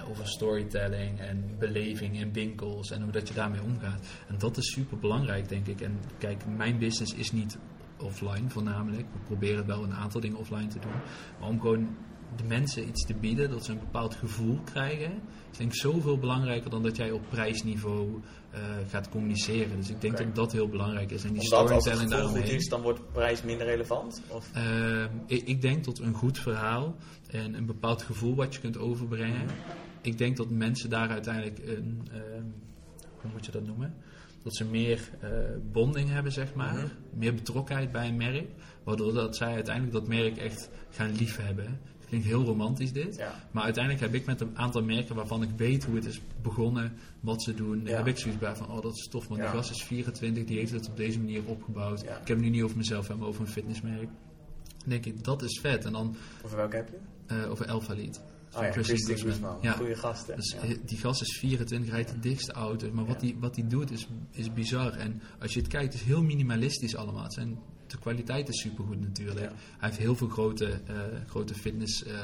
over 0.09 0.29
storytelling 0.29 1.21
en 1.21 1.45
beleving 1.59 2.21
in 2.21 2.33
winkels 2.33 2.91
en 2.91 3.03
hoe 3.03 3.13
dat 3.13 3.29
je 3.29 3.35
daarmee 3.35 3.63
omgaat. 3.63 4.07
En 4.29 4.39
dat 4.39 4.57
is 4.57 4.73
super 4.73 4.99
belangrijk, 4.99 5.49
denk 5.49 5.67
ik. 5.67 5.81
En 5.81 6.01
kijk, 6.19 6.43
mijn 6.57 6.79
business 6.79 7.15
is 7.15 7.33
niet 7.33 7.59
offline 7.99 8.51
voornamelijk. 8.51 9.07
We 9.13 9.19
proberen 9.25 9.67
wel 9.67 9.83
een 9.83 9.95
aantal 9.95 10.21
dingen 10.21 10.39
offline 10.39 10.67
te 10.67 10.79
doen. 10.79 10.93
Maar 11.41 11.49
om 11.49 11.61
gewoon 11.61 11.97
de 12.37 12.45
mensen 12.45 12.89
iets 12.89 13.07
te 13.07 13.15
bieden, 13.15 13.51
dat 13.51 13.65
ze 13.65 13.73
een 13.73 13.79
bepaald 13.79 14.15
gevoel 14.15 14.59
krijgen, 14.65 15.13
is 15.51 15.59
denk 15.59 15.73
ik 15.73 15.79
zoveel 15.79 16.19
belangrijker 16.19 16.71
dan 16.71 16.83
dat 16.83 16.97
jij 16.97 17.11
op 17.11 17.23
prijsniveau 17.29 18.21
eh, 18.51 18.61
gaat 18.89 19.09
communiceren. 19.09 19.77
Dus 19.77 19.91
ik 19.91 20.01
denk 20.01 20.17
dat 20.17 20.35
dat 20.35 20.53
heel 20.53 20.69
belangrijk 20.69 21.11
is. 21.11 21.25
En 21.25 21.33
die 21.33 21.43
Omdat 21.43 21.59
als 21.59 21.71
het 21.71 21.81
storytelling 21.83 22.13
goed 22.13 22.33
daaromheen. 22.33 22.57
is, 22.57 22.69
dan 22.69 22.83
wordt 22.83 23.13
prijs 23.13 23.43
minder 23.43 23.67
relevant? 23.67 24.23
Of? 24.29 24.51
Ehm, 24.53 25.09
ik, 25.27 25.47
ik 25.47 25.61
denk 25.61 25.85
dat 25.85 25.99
een 25.99 26.15
goed 26.15 26.39
verhaal 26.39 26.97
en 27.27 27.55
een 27.55 27.67
bepaald 27.67 28.03
gevoel 28.03 28.35
wat 28.35 28.55
je 28.55 28.61
kunt 28.61 28.79
overbrengen. 28.79 29.47
Ik 30.01 30.19
denk 30.19 30.37
dat 30.37 30.51
mensen 30.51 30.91
daar 30.91 31.09
uiteindelijk 31.09 31.59
een, 31.59 32.09
ehm, 32.13 32.45
hoe 33.21 33.31
moet 33.33 33.47
je 33.47 33.53
dat 33.53 33.67
noemen? 33.67 33.95
Dat 34.43 34.57
ze 34.57 34.65
meer 34.65 35.11
eh, 35.21 35.31
bonding 35.73 36.09
hebben, 36.11 36.33
zeg 36.33 36.55
maar. 36.55 36.75
Mhm. 36.75 36.87
Meer 37.11 37.35
betrokkenheid 37.35 37.93
bij 37.93 38.09
een 38.09 38.17
merk. 38.17 38.49
Waardoor 38.85 39.13
dat 39.13 39.37
zij 39.37 39.55
uiteindelijk 39.55 39.95
dat 39.95 40.09
merk 40.09 40.37
echt 40.37 40.71
gaan 40.91 41.13
liefhebben. 41.13 41.81
Klinkt 42.09 42.27
heel 42.27 42.45
romantisch 42.45 42.93
dit. 42.93 43.17
Ja. 43.17 43.35
Maar 43.51 43.63
uiteindelijk 43.65 44.05
heb 44.05 44.15
ik 44.15 44.27
met 44.27 44.41
een 44.41 44.59
aantal 44.59 44.83
merken 44.83 45.15
waarvan 45.15 45.43
ik 45.43 45.49
weet 45.57 45.85
hoe 45.85 45.95
het 45.95 46.05
is 46.05 46.21
begonnen, 46.43 46.93
wat 47.21 47.43
ze 47.43 47.55
doen, 47.55 47.81
Ja. 47.85 47.97
heb 47.97 48.07
ik 48.07 48.19
zoiets 48.19 48.41
bij 48.41 48.57
van, 48.57 48.71
oh 48.71 48.83
dat 48.83 48.97
is 48.97 49.09
tof. 49.11 49.29
Ja. 49.29 49.35
Die 49.35 49.45
gast 49.45 49.71
is 49.71 49.83
24, 49.85 50.45
die 50.45 50.59
heeft 50.59 50.73
het 50.73 50.89
op 50.89 50.97
deze 50.97 51.19
manier 51.19 51.43
opgebouwd. 51.45 52.03
Ik 52.03 52.09
heb 52.09 52.27
het 52.29 52.39
nu 52.41 52.49
niet 52.49 52.63
over 52.63 52.77
mezelf, 52.77 53.09
maar 53.17 53.27
over 53.29 53.41
een 53.41 53.49
fitnessmerk. 53.49 54.09
Dan 54.79 54.89
denk 54.89 55.07
ik, 55.07 55.25
dat 55.25 55.43
is 55.43 55.59
vet. 55.63 55.85
En 55.85 55.93
dan 55.93 56.17
Of 56.45 56.53
welke 56.53 56.77
heb 56.77 56.89
je? 56.89 57.35
eh, 57.35 57.51
over 57.51 57.67
Alpha 57.67 57.95
Lead. 57.95 58.23
Oh 58.57 58.63
ja, 58.63 58.73
Christian 58.73 59.19
Guzman. 59.19 59.59
Ja. 59.63 59.73
Goeie 59.73 59.95
gast, 59.95 60.27
hè? 60.27 60.35
Dus 60.35 60.57
Ja. 60.63 60.75
die 60.85 60.99
gast 60.99 61.21
is 61.21 61.39
24, 61.39 61.91
rijdt 61.91 62.11
de 62.11 62.19
dikste 62.19 62.53
auto. 62.53 62.91
Maar 62.93 63.05
wat 63.07 63.21
Ja. 63.21 63.27
hij 63.27 63.37
wat 63.41 63.55
die 63.55 63.67
doet 63.67 63.91
is, 63.91 64.09
is 64.31 64.53
bizar. 64.53 64.93
En 64.93 65.23
als 65.41 65.53
je 65.55 65.59
het 65.61 65.69
kijkt, 65.69 65.95
is 65.95 66.03
heel 66.03 66.23
minimalistisch 66.23 66.97
allemaal. 66.97 67.23
Het 67.23 67.33
zijn, 67.33 67.59
de 67.91 67.99
kwaliteit 67.99 68.49
is 68.49 68.61
supergoed 68.61 69.01
natuurlijk. 69.01 69.41
Ja. 69.41 69.53
Hij 69.79 69.89
heeft 69.89 69.99
heel 69.99 70.17
veel 70.17 70.29
grote, 70.29 70.81
eh, 70.87 70.95
grote 71.27 71.55
fitness 71.55 72.05
eh, 72.05 72.15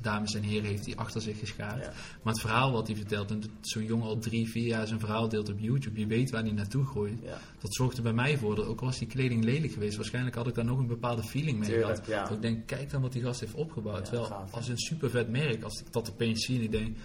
dames 0.00 0.34
en 0.34 0.42
heren 0.42 0.68
heeft 0.68 0.86
hij 0.86 0.96
achter 0.96 1.20
zich 1.20 1.38
geschaard. 1.38 1.84
Ja. 1.84 1.92
Maar 2.22 2.32
het 2.32 2.40
verhaal 2.40 2.72
wat 2.72 2.86
hij 2.86 2.96
vertelt, 2.96 3.30
en 3.30 3.42
zo'n 3.60 3.84
jongen 3.84 4.06
al 4.06 4.18
drie, 4.18 4.50
vier 4.50 4.66
jaar 4.66 4.86
zijn 4.86 5.00
verhaal 5.00 5.28
deelt 5.28 5.48
op 5.48 5.58
YouTube, 5.58 6.00
je 6.00 6.06
weet 6.06 6.30
waar 6.30 6.42
hij 6.42 6.52
naartoe 6.52 6.84
groeit. 6.84 7.18
Ja. 7.22 7.38
Dat 7.58 7.74
zorgde 7.74 8.02
bij 8.02 8.12
mij 8.12 8.38
voor, 8.38 8.54
dat 8.54 8.66
ook 8.66 8.80
al 8.80 8.86
was 8.86 8.98
die 8.98 9.08
kleding 9.08 9.44
lelijk 9.44 9.72
geweest, 9.72 9.96
waarschijnlijk 9.96 10.36
had 10.36 10.46
ik 10.46 10.54
daar 10.54 10.64
nog 10.64 10.78
een 10.78 10.86
bepaalde 10.86 11.22
feeling 11.22 11.58
mee 11.58 11.70
gehad. 11.70 12.06
Dat 12.06 12.30
ik 12.30 12.42
denk, 12.42 12.66
kijk 12.66 12.90
dan 12.90 13.02
wat 13.02 13.12
die 13.12 13.22
gast 13.22 13.40
heeft 13.40 13.54
opgebouwd. 13.54 14.08
Gaaf, 14.08 14.28
hè? 14.28 14.56
als 14.56 14.68
een 14.68 14.78
super 14.78 15.10
vet 15.10 15.28
merk, 15.28 15.62
als 15.62 15.80
ik 15.80 15.92
dat 15.92 16.10
opeens 16.10 16.44
zie 16.44 16.56
en 16.56 16.62
ik 16.62 16.72
denk, 16.72 16.96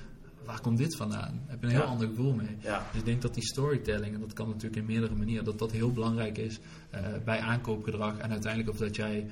waar 0.50 0.62
komt 0.62 0.78
dit 0.78 0.96
vandaan? 0.96 1.42
Heb 1.48 1.60
je 1.62 1.66
een 1.68 1.72
Ja. 1.74 1.80
heel 1.80 1.88
ander 1.88 2.08
gevoel 2.08 2.34
mee. 2.34 2.58
Ja. 2.62 2.86
Dus 2.92 3.00
ik 3.00 3.06
denk 3.06 3.22
dat 3.22 3.34
die 3.34 3.46
storytelling, 3.46 4.14
en 4.14 4.20
dat 4.20 4.34
kan 4.34 4.48
natuurlijk 4.48 4.76
in 4.76 4.86
meerdere 4.86 5.16
manieren, 5.16 5.46
dat 5.46 5.60
dat 5.60 5.72
heel 5.72 5.92
belangrijk 5.92 6.38
is 6.38 6.60
eh, 6.90 7.02
bij 7.26 7.40
aankoopgedrag. 7.40 8.18
En 8.18 8.32
uiteindelijk 8.32 8.72
of 8.72 8.78
dat 8.78 8.96
jij 8.96 9.28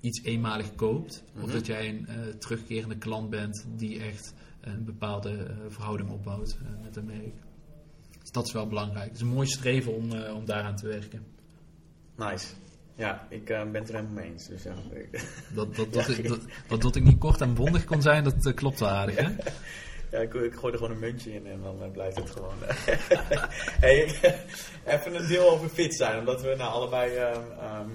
iets 0.00 0.22
eenmalig 0.22 0.74
koopt, 0.74 1.22
of 1.36 1.42
Mhm. 1.42 1.52
dat 1.52 1.66
jij 1.66 1.88
een 1.88 2.06
eh, 2.06 2.14
terugkerende 2.38 2.96
klant 2.96 3.30
bent 3.30 3.66
die 3.76 4.00
echt 4.00 4.34
een 4.60 4.84
bepaalde 4.84 5.30
eh, 5.36 5.54
verhouding 5.68 6.10
opbouwt 6.10 6.58
met 6.82 6.96
een 6.96 7.04
merk. 7.04 7.34
Dus 8.20 8.30
dat 8.30 8.46
is 8.46 8.52
wel 8.52 8.66
belangrijk. 8.66 9.04
Het 9.06 9.14
is 9.14 9.20
een 9.20 9.28
mooi 9.28 9.46
streven 9.48 9.94
om, 9.94 10.12
om 10.12 10.44
daaraan 10.44 10.76
te 10.76 10.86
werken. 10.86 11.22
Nice. 12.16 12.46
Ja, 12.94 13.26
ik 13.30 13.44
ben 13.44 13.74
het 13.74 13.88
er 13.88 13.94
helemaal 13.94 14.14
mee 14.22 14.30
eens. 14.32 14.46
Dus 14.46 14.62
ja, 14.62 14.74
ik- 14.94 15.28
Dat, 15.54 15.76
dat, 15.76 15.92
dat, 15.94 16.08
ik, 16.08 16.28
dat, 16.68 16.80
dat, 16.82 16.96
ik 16.96 17.04
niet 17.04 17.18
kort 17.18 17.40
en 17.40 17.54
bondig 17.54 17.84
kon 17.84 18.02
zijn, 18.02 18.24
dat 18.24 18.54
klopt 18.54 18.80
wel 18.80 18.88
aardig. 18.88 19.16
Hè? 19.16 19.28
ja, 20.10 20.18
ik, 20.18 20.34
ik 20.34 20.54
gooi 20.54 20.72
er 20.72 20.78
gewoon 20.78 20.92
een 20.94 21.00
muntje 21.00 21.32
in 21.32 21.46
en 21.46 21.60
dan 21.62 21.82
eh, 21.82 21.90
blijft 21.90 22.16
het 22.16 22.30
gewoon. 22.30 22.54
hey, 23.84 23.96
ik- 23.98 24.34
even 24.86 25.14
een 25.14 25.26
deel 25.28 25.50
over 25.50 25.68
fit 25.68 25.94
zijn, 25.94 26.18
omdat 26.18 26.42
we 26.42 26.54
nou 26.56 26.72
allebei 26.72 27.14
ehm, 27.14 27.40
ehm, 27.60 27.88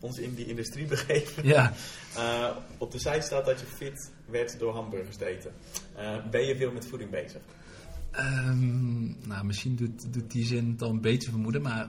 ons 0.00 0.18
in 0.18 0.34
die 0.34 0.46
industrie 0.46 0.86
begeven. 0.96 1.46
Ja. 1.46 1.72
Eh, 2.16 2.56
op 2.78 2.92
de 2.92 2.98
site 2.98 3.20
staat 3.20 3.44
dat 3.46 3.60
je 3.60 3.66
fit 3.66 4.10
werd 4.26 4.58
door 4.58 4.72
hamburgers 4.74 5.16
te 5.16 5.26
eten. 5.26 5.52
Eh, 5.96 6.16
ben 6.30 6.46
je 6.46 6.56
veel 6.56 6.72
met 6.72 6.86
voeding 6.86 7.10
bezig? 7.10 7.40
Ehm, 8.10 9.04
nou, 9.28 9.44
misschien 9.44 9.76
doet, 9.76 10.12
doet 10.12 10.30
die 10.30 10.44
zin 10.46 10.70
het 10.70 10.82
al 10.82 10.90
een 10.90 11.00
beetje 11.00 11.30
vermoeden, 11.30 11.62
maar 11.62 11.88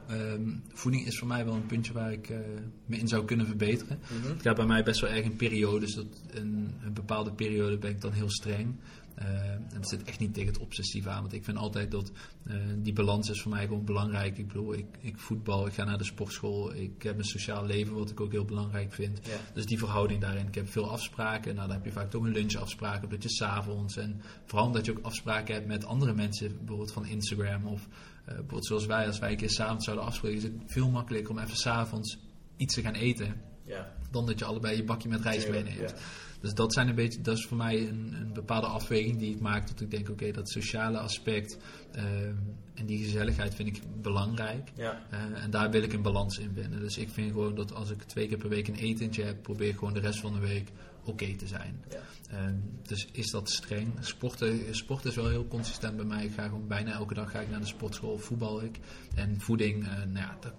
voeding 0.74 1.06
is 1.06 1.18
voor 1.18 1.28
mij 1.28 1.46
wel 1.46 1.54
een 1.54 1.66
puntje 1.66 1.94
waar 1.94 2.12
ik 2.12 2.30
eh, 2.30 2.38
me 2.86 2.98
in 2.98 3.08
zou 3.08 3.26
kunnen 3.26 3.46
verbeteren. 3.46 4.00
Mhm. 4.22 4.28
Het 4.34 4.42
gaat 4.42 4.56
bij 4.56 4.66
mij 4.66 4.84
best 4.84 5.02
wel 5.02 5.10
erg 5.10 5.24
in 5.26 5.36
periodes. 5.36 5.94
Dat 5.94 6.06
in 6.34 6.74
een 6.84 6.94
bepaalde 6.94 7.32
periode 7.32 7.78
ben 7.78 7.90
ik 7.92 8.02
dan 8.02 8.12
heel 8.12 8.30
streng. 8.30 8.76
Eh, 9.18 9.52
en 9.52 9.68
het 9.74 9.90
zit 9.90 10.04
echt 10.04 10.20
niet 10.20 10.34
tegen 10.34 10.54
het 10.54 10.62
obsessief 10.62 11.08
aan. 11.08 11.22
Want 11.22 11.34
ik 11.34 11.44
vind 11.44 11.58
altijd 11.58 11.92
dat 11.92 12.12
eh, 12.44 12.56
die 12.78 12.94
balans 12.94 13.30
is 13.30 13.42
voor 13.42 13.52
mij 13.52 13.66
gewoon 13.66 13.86
belangrijk. 13.86 14.38
Ik 14.38 14.48
bedoel, 14.48 14.74
ik, 14.74 14.86
ik 15.00 15.18
voetbal, 15.20 15.68
ik 15.68 15.74
ga 15.74 15.84
naar 15.84 15.98
de 15.98 16.04
sportschool. 16.04 16.74
Ik 16.74 17.04
heb 17.04 17.18
een 17.18 17.24
sociaal 17.26 17.66
leven 17.66 17.94
wat 17.94 18.10
ik 18.10 18.20
ook 18.20 18.32
heel 18.32 18.46
belangrijk 18.46 18.94
vind. 18.94 19.20
Ja. 19.24 19.38
Dus 19.54 19.66
die 19.66 19.78
verhouding 19.78 20.22
daarin. 20.22 20.48
Ik 20.48 20.56
heb 20.56 20.70
veel 20.70 20.90
afspraken. 20.92 21.56
Nou, 21.56 21.68
dan 21.68 21.76
heb 21.76 21.86
je 21.86 21.92
vaak 21.92 22.10
toch 22.10 22.24
een 22.24 22.32
lunchafspraak. 22.32 23.04
Of 23.04 23.10
dat 23.10 23.24
je 23.24 23.30
s'avonds. 23.30 23.98
En 23.98 24.22
vooral 24.46 24.68
omdat 24.68 24.86
je 24.86 24.92
ook 24.92 25.06
afspraken 25.06 25.54
hebt 25.54 25.68
met 25.68 25.86
andere 25.86 26.14
mensen. 26.14 26.58
Bijvoorbeeld 26.58 26.92
van 26.92 27.06
Instagram. 27.06 27.66
Of 27.66 27.88
eh, 27.88 28.26
bijvoorbeeld 28.26 28.66
zoals 28.66 28.86
wij. 28.86 29.08
Als 29.08 29.20
wij 29.20 29.32
een 29.32 29.38
keer 29.38 29.50
s'avonds 29.50 29.86
zouden 29.86 30.06
afspreken. 30.06 30.38
Is 30.38 30.44
het 30.44 30.54
veel 30.66 30.90
makkelijker 30.90 31.32
om 31.32 31.40
even 31.40 31.58
s'avonds 31.58 32.18
iets 32.58 32.74
te 32.74 32.82
gaan 32.82 32.96
eten. 32.96 33.42
Ja. 33.64 33.94
Dan 34.12 34.26
dat 34.26 34.40
je 34.40 34.46
allebei 34.46 34.76
je 34.76 34.84
bakje 34.84 35.10
met 35.10 35.22
rijst 35.22 35.50
meeneemt. 35.50 35.90
ja. 35.90 35.96
Dus 36.40 36.54
dat 36.54 36.74
zijn 36.74 36.88
een 36.88 36.96
beetje, 36.96 37.22
dat 37.22 37.38
is 37.38 37.46
voor 37.46 37.58
mij 37.58 37.88
een, 37.88 38.14
een 38.20 38.34
bepaalde 38.34 38.68
afweging 38.68 39.18
die 39.18 39.34
ik 39.34 39.40
maak. 39.40 39.68
Dat 39.68 39.82
ik 39.82 39.92
denk, 39.92 40.10
oké, 40.10 40.32
dat 40.32 40.50
sociale 40.50 41.00
aspect 41.00 41.58
ehm, 41.92 42.36
en 42.74 42.86
die 42.86 42.98
gezelligheid 42.98 43.56
vind 43.56 43.68
ik 43.68 43.82
belangrijk. 44.02 44.72
Ja. 44.76 45.02
Eh, 45.10 45.44
en 45.44 45.52
daar 45.52 45.70
wil 45.70 45.84
ik 45.84 45.94
een 45.94 46.02
balans 46.02 46.38
in 46.38 46.52
vinden. 46.54 46.80
Dus 46.80 46.98
ik 46.98 47.10
vind 47.10 47.32
gewoon 47.32 47.56
dat 47.56 47.74
als 47.74 47.90
ik 47.90 48.04
twee 48.04 48.28
keer 48.28 48.38
per 48.38 48.50
week 48.50 48.68
een 48.68 48.76
etentje 48.76 49.24
heb, 49.24 49.42
probeer 49.42 49.70
ik 49.70 49.78
gewoon 49.78 49.94
de 49.94 50.00
rest 50.00 50.20
van 50.20 50.34
de 50.34 50.40
week 50.40 50.72
oké 51.04 51.36
te 51.36 51.48
zijn. 51.48 51.84
Ja. 51.90 52.00
Ehm, 52.30 52.56
dus 52.82 53.08
is 53.12 53.32
dat 53.32 53.50
streng? 53.50 53.94
Sporten, 54.00 54.76
sport 54.76 55.06
is 55.06 55.16
wel 55.16 55.30
heel 55.30 55.48
consistent 55.48 55.96
bij 55.96 56.06
mij. 56.06 56.26
Ik 56.26 56.34
ga 56.34 56.44
gewoon 56.44 56.68
bijna 56.68 56.92
elke 56.92 57.14
dag 57.14 57.32
ga 57.32 57.40
ik 57.40 57.50
naar 57.50 57.60
de 57.60 57.66
sportschool, 57.66 58.18
voetbal 58.18 58.64
ik. 58.64 58.80
En 59.16 59.40
voeding, 59.40 59.84
eh, 59.84 59.96
nou 59.96 60.26
ja, 60.26 60.38
dat, 60.40 60.54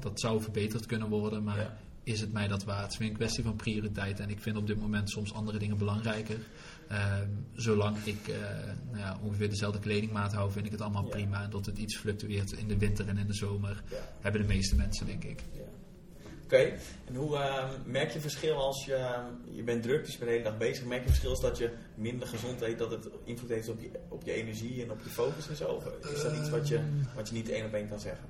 dat 0.00 0.20
zou 0.20 0.42
verbeterd 0.42 0.86
kunnen 0.86 1.08
worden, 1.08 1.42
maar 1.42 1.58
Ja. 1.58 1.78
Is 2.12 2.20
het 2.20 2.32
mij 2.32 2.48
dat 2.48 2.64
waard? 2.64 2.82
Het 2.82 2.92
is 2.92 2.98
weer 2.98 3.08
een 3.08 3.14
kwestie 3.16 3.44
van 3.44 3.56
prioriteit. 3.56 4.20
En 4.20 4.30
ik 4.30 4.40
vind 4.40 4.56
op 4.56 4.66
dit 4.66 4.80
moment 4.80 5.10
soms 5.10 5.32
andere 5.32 5.58
dingen 5.58 5.78
belangrijker. 5.78 6.38
Ehm, 6.88 7.28
zolang 7.54 7.96
ik 8.04 8.28
eh, 8.28 8.36
nou 8.86 8.98
ja, 8.98 9.18
ongeveer 9.22 9.48
dezelfde 9.50 9.78
kledingmaat 9.78 10.32
hou, 10.32 10.50
vind 10.52 10.66
ik 10.66 10.72
het 10.72 10.80
allemaal 10.80 11.04
Ja. 11.04 11.08
prima. 11.10 11.42
En 11.42 11.50
dat 11.50 11.66
het 11.66 11.78
iets 11.78 11.96
fluctueert 11.96 12.52
in 12.52 12.68
de 12.68 12.78
winter 12.78 13.08
en 13.08 13.18
in 13.18 13.26
de 13.26 13.34
zomer, 13.34 13.82
Ja. 13.90 13.96
hebben 14.20 14.40
de 14.40 14.46
meeste 14.46 14.76
mensen, 14.76 15.06
denk 15.06 15.24
ik. 15.24 15.42
Ja. 15.52 15.60
Oké, 16.50 16.72
en 17.04 17.14
hoe 17.14 17.36
ehm, 17.36 17.68
merk 17.84 18.10
je 18.10 18.20
verschil 18.20 18.54
als 18.54 18.84
je, 18.84 18.94
ehm, 18.94 19.24
je 19.50 19.62
bent 19.62 19.82
druk, 19.82 20.04
dus 20.04 20.12
je 20.12 20.18
bent 20.18 20.30
de 20.30 20.36
hele 20.36 20.48
dag 20.48 20.58
bezig, 20.58 20.84
merk 20.84 21.02
je 21.02 21.08
verschil 21.08 21.30
als 21.30 21.40
dat 21.40 21.58
je 21.58 21.70
minder 21.94 22.28
gezond 22.28 22.60
eet, 22.60 22.78
dat 22.78 22.90
het 22.90 23.08
invloed 23.24 23.48
heeft 23.48 23.68
op 23.68 23.80
je, 23.80 23.90
op 24.08 24.22
je 24.24 24.32
energie 24.32 24.82
en 24.82 24.90
op 24.90 25.00
je 25.02 25.10
focus 25.10 25.48
en 25.48 25.56
zo? 25.56 25.82
Is 26.14 26.22
dat 26.22 26.36
iets 26.36 26.50
wat 26.50 26.68
je, 26.68 26.80
wat 27.14 27.28
je 27.28 27.34
niet 27.34 27.48
één 27.48 27.66
op 27.66 27.72
één 27.72 27.88
kan 27.88 28.00
zeggen? 28.00 28.24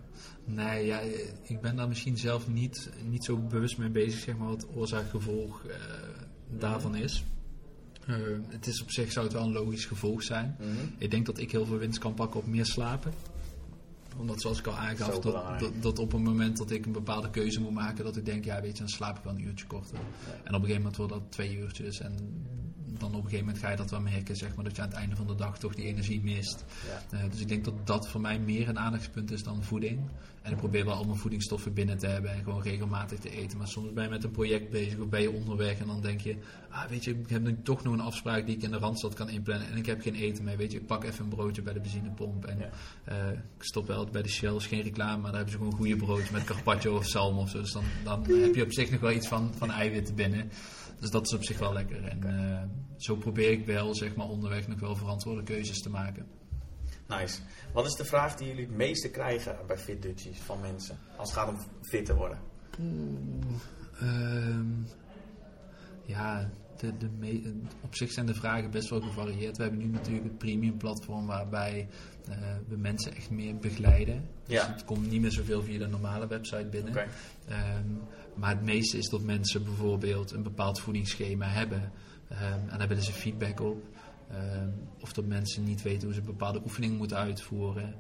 Nee, 0.45 0.87
ja, 0.87 1.01
ik 1.43 1.61
ben 1.61 1.77
daar 1.77 1.89
misschien 1.89 2.19
zelf 2.19 2.49
niet, 2.49 2.91
niet 3.05 3.25
zo 3.25 3.37
bewust 3.37 3.79
mee 3.79 3.91
bezig, 3.91 4.21
zeg 4.21 4.37
maar, 4.37 4.49
wat 4.49 4.67
oorzaak-gevolg 4.75 5.65
eh, 5.65 5.77
daarvan 6.49 6.97
is. 6.97 7.25
Het 8.49 8.67
is 8.67 8.83
op 8.83 8.91
zich 8.91 9.13
zou 9.13 9.25
het 9.25 9.35
wel 9.35 9.45
een 9.45 9.53
logisch 9.53 9.85
gevolg 9.85 10.23
zijn. 10.23 10.57
Ik 10.99 11.11
denk 11.11 11.27
dat 11.27 11.39
ik 11.39 11.51
heel 11.51 11.67
veel 11.67 11.79
winst 11.79 11.99
kan 11.99 12.15
pakken 12.15 12.41
op 12.41 12.47
meer 12.47 12.67
slapen. 12.67 13.13
Omdat 14.17 14.41
zoals 14.41 14.59
ik 14.59 14.67
al 14.67 14.77
aangaf, 14.77 15.19
dat, 15.19 15.61
dat, 15.61 15.73
dat 15.81 15.99
op 15.99 16.13
een 16.13 16.23
moment 16.23 16.57
dat 16.57 16.71
ik 16.71 16.87
een 16.87 16.93
bepaalde 16.93 17.31
keuze 17.31 17.61
moet 17.61 17.73
maken, 17.73 18.05
dat 18.05 18.17
ik 18.17 18.25
denk, 18.25 18.45
ja 18.45 18.61
weet 18.61 18.73
je, 18.73 18.79
dan 18.79 18.89
slaap 18.89 19.17
ik 19.17 19.25
wel 19.25 19.33
een 19.33 19.45
uurtje 19.45 19.67
korter. 19.67 19.99
En 19.99 20.03
op 20.35 20.45
een 20.45 20.53
gegeven 20.53 20.77
moment 20.77 20.97
wordt 20.97 21.13
dat 21.13 21.23
twee 21.29 21.57
uurtjes. 21.57 22.01
En 22.01 22.15
dan 23.01 23.09
op 23.09 23.15
een 23.15 23.23
gegeven 23.23 23.45
moment 23.45 23.59
ga 23.59 23.71
je 23.71 23.77
dat 23.77 23.91
wel 23.91 24.01
merken, 24.01 24.37
zeg 24.37 24.55
maar, 24.55 24.65
dat 24.65 24.77
je 24.77 24.83
aan 24.83 24.89
het 24.89 24.97
einde 24.97 25.17
van 25.17 25.27
de 25.27 25.35
dag 25.35 25.59
toch 25.59 25.75
die 25.75 25.85
energie 25.85 26.21
mist. 26.23 26.65
Ja. 26.87 27.19
Eh, 27.19 27.31
dus 27.31 27.41
ik 27.41 27.49
denk 27.49 27.65
dat 27.65 27.87
dat 27.87 28.09
voor 28.09 28.21
mij 28.21 28.39
meer 28.39 28.69
een 28.69 28.79
aandachtspunt 28.79 29.31
is 29.31 29.43
dan 29.43 29.63
voeding. 29.63 30.01
En 30.43 30.53
ik 30.53 30.57
probeer 30.59 30.85
wel 30.85 30.95
al 30.95 31.05
mijn 31.05 31.19
voedingsstoffen 31.19 31.73
binnen 31.73 31.99
te 31.99 32.07
hebben 32.07 32.33
en 32.33 32.43
gewoon 32.43 32.63
regelmatig 32.63 33.19
te 33.19 33.31
eten. 33.31 33.59
Maar 33.59 33.69
soms 33.69 33.93
ben 33.93 34.05
je 34.05 34.11
met 34.11 34.25
een 34.25 34.31
project 34.31 34.71
bezig 34.71 34.99
of 34.99 35.09
ben 35.09 35.21
je 35.23 35.31
onderweg 35.31 35.79
en 35.79 35.87
dan 35.87 36.01
denk 36.01 36.21
je, 36.21 36.37
ah 36.71 36.89
weet 36.89 37.05
je, 37.05 37.11
ik 37.11 37.29
heb 37.29 37.43
nu 37.43 37.57
toch 37.63 37.83
nog 37.83 37.93
een 37.93 38.01
afspraak 38.01 38.47
die 38.47 38.57
ik 38.57 38.63
in 38.63 38.71
de 38.71 38.79
Randstad 38.79 39.15
kan 39.15 39.29
inplannen 39.29 39.69
en 39.69 39.77
ik 39.77 39.87
heb 39.87 40.01
geen 40.01 40.15
eten 40.15 40.45
meer. 40.45 40.57
Weet 40.57 40.73
je, 40.73 40.79
ik 40.79 40.87
pak 40.87 41.05
even 41.05 41.23
een 41.25 41.29
broodje 41.31 41.63
bij 41.63 41.73
de 41.73 41.81
benzinepomp 41.81 42.45
en 42.45 42.59
Ja. 42.59 42.71
eh, 43.05 43.31
ik 43.33 43.63
stop 43.65 43.87
wel 43.87 44.05
bij 44.13 44.23
de 44.23 44.29
Shell, 44.29 44.55
is 44.55 44.67
geen 44.67 44.83
reclame, 44.83 45.13
maar 45.23 45.31
daar 45.33 45.41
hebben 45.41 45.51
ze 45.53 45.57
gewoon 45.59 45.73
goede 45.75 45.97
broodjes 45.97 46.31
met 46.31 46.45
carpaccio 46.45 46.97
of 46.97 47.07
zalm 47.07 47.39
of 47.39 47.51
zo. 47.51 47.61
Dus 47.61 47.73
dan, 47.73 47.85
dan 48.05 48.25
heb 48.31 48.55
je 48.55 48.63
op 48.65 48.73
zich 48.73 48.91
nog 48.91 49.01
wel 49.01 49.13
iets 49.13 49.29
van, 49.29 49.53
van 49.57 49.71
eiwitten 49.71 50.15
binnen. 50.15 50.51
Dus 51.01 51.11
dat 51.11 51.27
is 51.27 51.35
op 51.35 51.45
zich 51.45 51.59
wel 51.59 51.73
lekker. 51.73 52.05
En 52.05 52.23
eh, 52.25 52.63
zo 52.97 53.17
probeer 53.17 53.51
ik 53.51 53.67
wel, 53.67 53.95
zeg 53.95 54.15
maar, 54.15 54.29
onderweg 54.29 54.69
nog 54.69 54.81
wel 54.81 54.97
verantwoorde 54.97 55.43
keuzes 55.43 55.81
te 55.83 55.91
maken. 55.91 56.27
Nice. 57.19 57.39
Wat 57.73 57.87
is 57.87 57.93
de 57.95 58.05
vraag 58.05 58.35
die 58.37 58.47
jullie 58.49 58.67
het 58.67 58.77
meeste 58.77 59.11
krijgen 59.11 59.57
bij 59.67 59.79
Fit 59.79 60.03
Dutchies 60.03 60.39
van 60.39 60.61
mensen 60.61 60.99
als 61.17 61.29
het 61.31 61.39
gaat 61.39 61.49
om 61.49 61.59
fit 61.83 62.05
te 62.07 62.15
worden? 62.15 62.39
Ehm, 64.01 64.67
ja, 66.05 66.51
de, 66.79 66.97
de 66.97 67.09
me- 67.19 67.53
op 67.81 67.95
zich 67.97 68.11
zijn 68.13 68.27
de 68.27 68.35
vragen 68.35 68.71
best 68.71 68.89
wel 68.91 69.01
gevarieerd. 69.01 69.57
We 69.57 69.63
hebben 69.63 69.81
nu 69.81 69.87
natuurlijk 69.87 70.25
het 70.25 70.39
premium 70.39 70.77
platform 70.77 71.27
waarbij 71.27 71.89
eh, 72.29 72.37
we 72.69 72.77
mensen 72.77 73.15
echt 73.15 73.31
meer 73.31 73.57
begeleiden. 73.57 74.29
Dus 74.47 74.55
Ja. 74.55 74.73
het 74.73 74.85
komt 74.85 75.11
niet 75.11 75.21
meer 75.21 75.31
zoveel 75.33 75.63
via 75.63 75.79
de 75.79 75.87
normale 75.87 76.27
website 76.27 76.67
binnen. 76.71 76.95
Ehm, 77.49 77.85
maar 78.35 78.51
het 78.51 78.63
meeste 78.65 78.99
is 78.99 79.09
dat 79.09 79.23
mensen 79.23 79.65
bijvoorbeeld 79.65 80.31
een 80.33 80.43
bepaald 80.43 80.81
voedingsschema 80.81 81.47
hebben. 81.47 81.93
Ehm, 82.29 82.69
en 82.69 82.79
daar 82.79 82.89
willen 82.89 83.03
ze 83.05 83.13
feedback 83.13 83.61
op. 83.61 83.83
Ehm, 84.31 84.71
of 85.01 85.13
dat 85.13 85.27
mensen 85.27 85.65
niet 85.65 85.83
weten 85.83 86.05
hoe 86.05 86.15
ze 86.15 86.23
bepaalde 86.23 86.61
oefeningen 86.65 86.97
moeten 86.97 87.17
uitvoeren. 87.17 87.95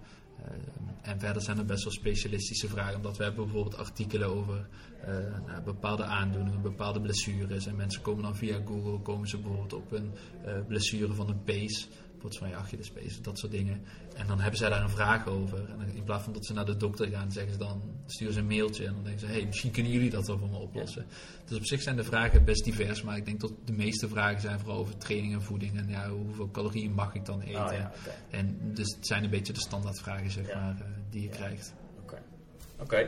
Ehm, 0.44 0.88
en 1.02 1.20
verder 1.20 1.42
zijn 1.42 1.58
er 1.58 1.64
best 1.64 1.84
wel 1.84 1.92
specialistische 1.92 2.68
vragen. 2.68 2.96
Omdat 2.96 3.16
we 3.16 3.22
hebben 3.22 3.44
bijvoorbeeld 3.44 3.76
artikelen 3.76 4.28
over 4.28 4.68
eh, 5.00 5.14
nou, 5.46 5.62
bepaalde 5.64 6.04
aandoeningen, 6.04 6.62
bepaalde 6.62 7.00
blessures. 7.00 7.66
En 7.66 7.76
mensen 7.76 8.02
komen 8.02 8.22
dan 8.22 8.36
via 8.36 8.60
Google 8.64 9.00
komen 9.00 9.28
ze 9.28 9.38
bijvoorbeeld 9.38 9.72
op 9.72 9.92
een 9.92 10.12
eh, 10.44 10.66
blessure 10.66 11.14
van 11.14 11.28
een 11.28 11.42
pees. 11.42 11.88
Bijvoorbeeld 12.20 12.52
van 12.52 12.60
je 12.60 12.66
Achillespees, 12.66 13.22
dat 13.22 13.38
soort 13.38 13.52
dingen. 13.52 13.82
En 14.14 14.26
dan 14.26 14.40
hebben 14.40 14.58
zij 14.58 14.68
daar 14.68 14.82
een 14.82 14.90
vraag 14.90 15.26
over. 15.26 15.58
En 15.58 15.78
dan 15.78 15.88
in 15.88 16.04
plaats 16.04 16.24
van 16.24 16.32
dat 16.32 16.46
ze 16.46 16.52
naar 16.52 16.64
de 16.64 16.76
dokter 16.76 17.08
gaan, 17.08 17.32
zeggen 17.32 17.52
ze 17.52 17.58
dan, 17.58 17.82
sturen 18.06 18.34
ze 18.34 18.40
een 18.40 18.46
mailtje. 18.46 18.86
En 18.86 18.94
dan 18.94 19.02
denken 19.02 19.20
ze, 19.20 19.26
hey, 19.26 19.46
misschien 19.46 19.70
kunnen 19.70 19.92
jullie 19.92 20.10
dat 20.10 20.26
wel 20.26 20.38
voor 20.38 20.48
me 20.48 20.56
oplossen. 20.56 21.06
Dus 21.44 21.58
op 21.58 21.64
zich 21.64 21.82
zijn 21.82 21.96
de 21.96 22.04
vragen 22.04 22.44
best 22.44 22.64
divers. 22.64 23.02
Maar 23.02 23.16
ik 23.16 23.24
denk 23.24 23.40
dat 23.40 23.52
de 23.64 23.72
meeste 23.72 24.08
vragen 24.08 24.40
zijn 24.40 24.58
vooral 24.58 24.78
over 24.78 24.96
training 24.96 25.34
en 25.34 25.42
voeding. 25.42 25.76
En 25.76 25.88
ja, 25.88 26.08
hoeveel 26.08 26.50
calorieën 26.50 26.92
mag 26.92 27.14
ik 27.14 27.24
dan 27.24 27.40
eten? 27.40 27.64
Oh 27.64 27.72
ja. 27.72 27.92
En 28.30 28.74
dus 28.74 28.94
het 28.94 29.06
zijn 29.06 29.24
een 29.24 29.30
beetje 29.30 29.52
de 29.52 29.60
standaardvragen, 29.60 30.30
zeg 30.30 30.54
maar, 30.54 30.76
eh, 30.80 30.86
die 31.10 31.22
je 31.22 31.28
krijgt. 31.28 31.74
Oké. 32.02 32.22
Oké. 32.78 33.06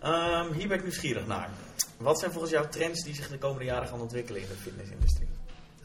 Ehm, 0.00 0.52
hier 0.52 0.68
ben 0.68 0.76
ik 0.76 0.82
nieuwsgierig 0.82 1.26
naar. 1.26 1.50
Wat 1.96 2.18
zijn 2.18 2.30
volgens 2.30 2.52
jou 2.52 2.68
trends 2.68 3.04
die 3.04 3.14
zich 3.14 3.28
de 3.28 3.38
komende 3.38 3.64
jaren 3.64 3.88
gaan 3.88 4.00
ontwikkelen 4.00 4.40
in 4.40 4.48
de 4.48 4.54
fitnessindustrie? 4.54 5.28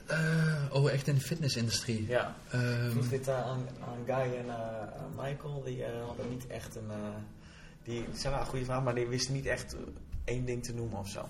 Eh, 0.06 0.54
oh, 0.72 0.92
echt 0.92 1.08
in 1.08 1.16
de 1.16 1.22
fitnessindustrie? 1.22 2.08
Ja. 2.08 2.36
Ik 2.52 2.92
vroeg 2.92 3.10
dit 3.10 3.30
aan, 3.30 3.66
aan 3.80 3.98
Guy 4.06 4.36
en 4.36 4.50
eh, 4.50 5.24
Michael. 5.24 5.64
Die 5.64 5.84
eh, 5.84 6.06
hadden 6.06 6.30
niet 6.30 6.48
echt 6.48 6.76
een... 6.76 6.92
die 7.84 8.06
zijn 8.14 8.34
wel 8.34 8.42
een 8.42 8.48
goede 8.48 8.66
vraag, 8.66 8.84
maar 8.84 8.96
die 8.96 9.08
wisten 9.08 9.34
niet 9.34 9.46
echt 9.46 9.76
één 10.24 10.46
ding 10.46 10.64
te 10.64 10.74
noemen 10.74 11.00
of 11.00 11.10
zo. 11.10 11.30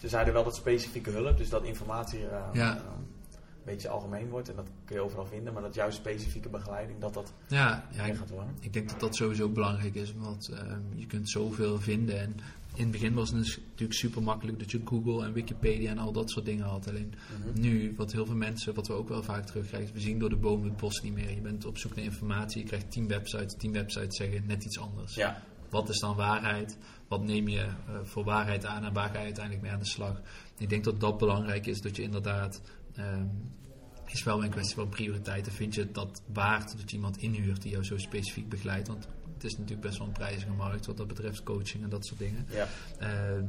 Ze 0.00 0.08
zeiden 0.08 0.34
wel 0.34 0.44
dat 0.44 0.56
specifieke 0.56 1.10
hulp, 1.10 1.38
dus 1.38 1.48
dat 1.48 1.64
informatie 1.64 2.20
Ja. 2.52 2.76
een 2.76 3.64
beetje 3.64 3.88
algemeen 3.88 4.28
wordt. 4.28 4.48
En 4.48 4.56
dat 4.56 4.68
kun 4.84 4.96
je 4.96 5.02
overal 5.02 5.26
vinden. 5.26 5.52
Maar 5.52 5.62
dat 5.62 5.74
juist 5.74 5.96
specifieke 5.96 6.48
begeleiding, 6.48 7.00
dat 7.00 7.14
dat 7.14 7.32
ja, 7.46 7.88
ja, 7.90 8.14
gaat 8.14 8.30
worden. 8.30 8.56
ik 8.60 8.72
denk 8.72 8.88
dat 8.88 9.00
dat 9.00 9.16
sowieso 9.16 9.48
belangrijk 9.48 9.94
is. 9.94 10.14
Want 10.16 10.48
ehm, 10.48 10.80
je 10.94 11.06
kunt 11.06 11.30
zoveel 11.30 11.80
vinden. 11.80 12.20
En 12.20 12.36
in 12.74 12.82
het 12.82 12.90
begin 12.90 13.14
was 13.14 13.28
het 13.30 13.38
dus 13.38 13.58
natuurlijk 13.70 13.98
super 13.98 14.22
makkelijk 14.22 14.58
dat 14.58 14.70
je 14.70 14.80
Google 14.84 15.24
en 15.24 15.32
Wikipedia 15.32 15.90
en 15.90 15.98
al 15.98 16.12
dat 16.12 16.30
soort 16.30 16.44
dingen 16.44 16.64
had. 16.64 16.88
Alleen 16.88 17.14
Mhm. 17.40 17.60
nu, 17.60 17.94
wat 17.96 18.12
heel 18.12 18.26
veel 18.26 18.36
mensen, 18.36 18.74
wat 18.74 18.86
we 18.86 18.92
ook 18.92 19.08
wel 19.08 19.22
vaak 19.22 19.46
terugkrijgen, 19.46 19.94
we 19.94 20.00
zien 20.00 20.18
door 20.18 20.28
de 20.28 20.36
boom 20.36 20.64
het 20.64 20.76
bos 20.76 21.02
niet 21.02 21.14
meer. 21.14 21.34
Je 21.34 21.40
bent 21.40 21.64
op 21.64 21.78
zoek 21.78 21.94
naar 21.96 22.04
informatie, 22.04 22.60
je 22.60 22.66
krijgt 22.66 22.90
tien 22.90 23.08
websites, 23.08 23.54
tien 23.56 23.72
websites 23.72 24.16
zeggen 24.16 24.46
net 24.46 24.64
iets 24.64 24.78
anders. 24.78 25.14
Ja, 25.14 25.42
Wat 25.70 25.88
is 25.88 25.98
dan 26.00 26.16
waarheid? 26.16 26.78
Wat 27.08 27.22
neem 27.24 27.48
je 27.48 27.60
eh, 27.60 27.72
voor 28.02 28.24
waarheid 28.24 28.66
aan 28.66 28.84
en 28.84 28.92
waar 28.92 29.08
ga 29.08 29.18
je 29.18 29.24
uiteindelijk 29.24 29.64
mee 29.64 29.72
aan 29.72 29.78
de 29.80 29.86
slag? 29.86 30.20
Ik 30.58 30.68
denk 30.68 30.84
dat 30.84 31.00
dat 31.00 31.18
belangrijk 31.18 31.66
is, 31.66 31.80
dat 31.80 31.96
je 31.96 32.02
inderdaad... 32.02 32.60
ehm, 32.94 33.26
is 34.06 34.22
wel 34.22 34.44
een 34.44 34.50
kwestie 34.50 34.74
van 34.74 34.88
prioriteiten. 34.88 35.52
Vind 35.52 35.74
je 35.74 35.90
dat 35.90 36.22
waard 36.32 36.76
dat 36.78 36.90
je 36.90 36.96
iemand 36.96 37.16
inhuurt 37.18 37.62
die 37.62 37.70
jou 37.70 37.84
zo 37.84 37.98
specifiek 37.98 38.48
begeleidt? 38.48 38.88
Want 38.88 39.08
het 39.34 39.44
is 39.44 39.52
natuurlijk 39.52 39.80
best 39.86 39.98
wel 39.98 40.06
een 40.06 40.12
prijzige 40.12 40.52
markt 40.52 40.86
wat 40.86 40.96
dat 40.96 41.06
betreft 41.06 41.42
coaching 41.42 41.82
en 41.82 41.88
dat 41.88 42.06
soort 42.06 42.18
dingen. 42.18 42.46
ja. 42.50 42.68
Ehm, 42.98 43.44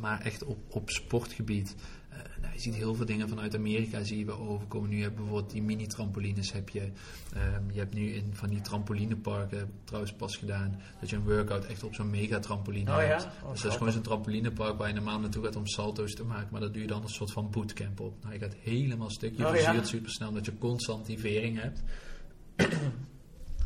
maar 0.00 0.20
echt 0.20 0.44
op, 0.44 0.58
op 0.68 0.90
sportgebied. 0.90 1.74
eh, 2.10 2.16
nou, 2.40 2.54
je 2.54 2.60
ziet 2.60 2.74
heel 2.74 2.94
veel 2.94 3.06
dingen 3.06 3.28
vanuit 3.28 3.54
Amerika 3.54 4.02
zie 4.02 4.18
je 4.18 4.24
wel 4.24 4.38
overkomen. 4.38 4.88
Nu 4.90 5.02
heb 5.02 5.10
je 5.10 5.16
bijvoorbeeld 5.16 5.50
die 5.52 5.62
mini-trampolines. 5.62 6.52
Heb 6.52 6.68
je, 6.68 6.90
Ehm, 7.34 7.70
je 7.72 7.78
hebt 7.78 7.94
nu 7.94 8.08
in 8.12 8.30
van 8.34 8.48
die 8.48 8.60
trampolineparken, 8.60 9.58
heb 9.58 9.66
ik 9.68 9.74
trouwens 9.84 10.12
pas 10.12 10.36
gedaan, 10.36 10.80
dat 11.00 11.10
je 11.10 11.16
een 11.16 11.22
workout 11.24 11.64
echt 11.64 11.82
op 11.84 11.94
zo'n 11.94 12.10
mega 12.10 12.38
trampoline 12.38 12.90
Oh 12.96 12.96
ja? 13.02 13.06
hebt. 13.08 13.28
Oh, 13.42 13.50
dus 13.50 13.60
dat 13.60 13.70
is 13.72 13.76
gewoon 13.78 13.92
zo'n 13.92 14.02
trampolinepark 14.02 14.78
waar 14.78 14.88
je 14.88 14.94
normaal 14.94 15.20
naartoe 15.20 15.44
gaat 15.44 15.56
om 15.56 15.66
salto's 15.66 16.14
te 16.14 16.24
maken. 16.24 16.48
Maar 16.50 16.60
dat 16.60 16.72
doe 16.72 16.82
je 16.82 16.88
dan 16.88 17.02
een 17.02 17.08
soort 17.08 17.32
van 17.32 17.50
bootcamp 17.50 18.00
op. 18.00 18.14
Nou, 18.22 18.32
je 18.34 18.38
gaat 18.40 18.54
helemaal 18.60 19.10
stuk. 19.10 19.36
Je 19.36 19.46
Oh, 19.48 19.56
ja? 19.56 19.82
super 19.84 20.10
snel 20.10 20.28
omdat 20.28 20.44
je 20.44 20.58
constant 20.58 21.06
die 21.06 21.18
vering 21.18 21.60
hebt. 21.60 21.82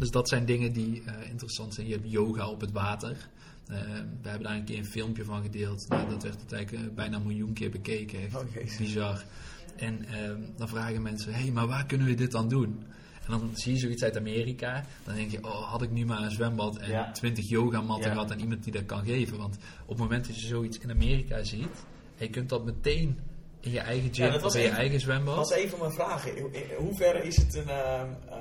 Dus 0.00 0.10
dat 0.10 0.28
zijn 0.28 0.44
dingen 0.44 0.72
die 0.72 1.02
eh, 1.06 1.28
interessant 1.30 1.74
zijn. 1.74 1.86
Je 1.86 1.92
hebt 1.92 2.10
yoga 2.10 2.48
op 2.48 2.60
het 2.60 2.72
water. 2.72 3.10
Eh, 3.66 3.76
we 4.22 4.28
hebben 4.28 4.42
daar 4.48 4.56
een 4.56 4.64
keer 4.64 4.78
een 4.78 4.84
filmpje 4.86 5.24
van 5.24 5.42
gedeeld. 5.42 5.88
Nou, 5.88 6.08
dat 6.08 6.22
werd 6.22 6.36
uiteindelijk 6.36 6.82
eh, 6.88 6.94
bijna 6.94 7.16
een 7.16 7.26
miljoen 7.26 7.52
keer 7.52 7.70
bekeken. 7.70 8.20
Echt 8.22 8.34
Oh, 8.36 8.78
bizar. 8.78 9.24
En 9.76 10.04
ehm, 10.04 10.40
dan 10.56 10.68
vragen 10.68 11.02
mensen, 11.02 11.32
hé, 11.34 11.40
hey, 11.40 11.50
maar 11.50 11.66
waar 11.66 11.86
kunnen 11.86 12.06
we 12.06 12.14
dit 12.14 12.30
dan 12.30 12.48
doen? 12.48 12.82
En 13.24 13.30
dan 13.38 13.50
zie 13.54 13.72
je 13.72 13.78
zoiets 13.78 14.02
uit 14.02 14.16
Amerika. 14.16 14.84
Dan 15.04 15.14
denk 15.14 15.30
je, 15.30 15.44
oh, 15.44 15.70
had 15.70 15.82
ik 15.82 15.90
nu 15.90 16.04
maar 16.06 16.22
een 16.22 16.30
zwembad 16.30 16.76
en 16.78 16.90
Ja. 16.90 17.12
20 17.12 17.48
yogamatten 17.48 18.06
Ja. 18.08 18.12
gehad 18.12 18.30
en 18.30 18.40
iemand 18.40 18.64
die 18.64 18.72
dat 18.72 18.86
kan 18.86 19.04
geven. 19.04 19.38
Want 19.38 19.56
op 19.82 19.88
het 19.88 19.98
moment 19.98 20.26
dat 20.26 20.40
je 20.40 20.46
zoiets 20.46 20.78
in 20.78 20.90
Amerika 20.90 21.42
ziet, 21.44 21.84
je 22.16 22.30
kunt 22.30 22.48
dat 22.48 22.64
meteen 22.64 23.18
in 23.60 23.70
je 23.70 23.80
eigen 23.80 24.14
gym 24.14 24.24
Ja, 24.24 24.30
dat 24.32 24.42
was 24.42 24.54
of 24.54 24.60
in 24.60 24.66
je 24.66 24.72
eigen 24.72 24.92
Dat 24.92 25.00
zwembad. 25.02 25.36
was 25.36 25.52
een 25.54 25.68
van 25.68 25.78
mijn 25.78 25.92
vragen. 25.92 26.36
In 26.36 26.54
in 26.54 26.62
hoeverre 26.78 27.22
is 27.26 27.36
het 27.36 27.54
een, 27.54 27.68
ehm, 27.68 28.06
eh, 28.28 28.38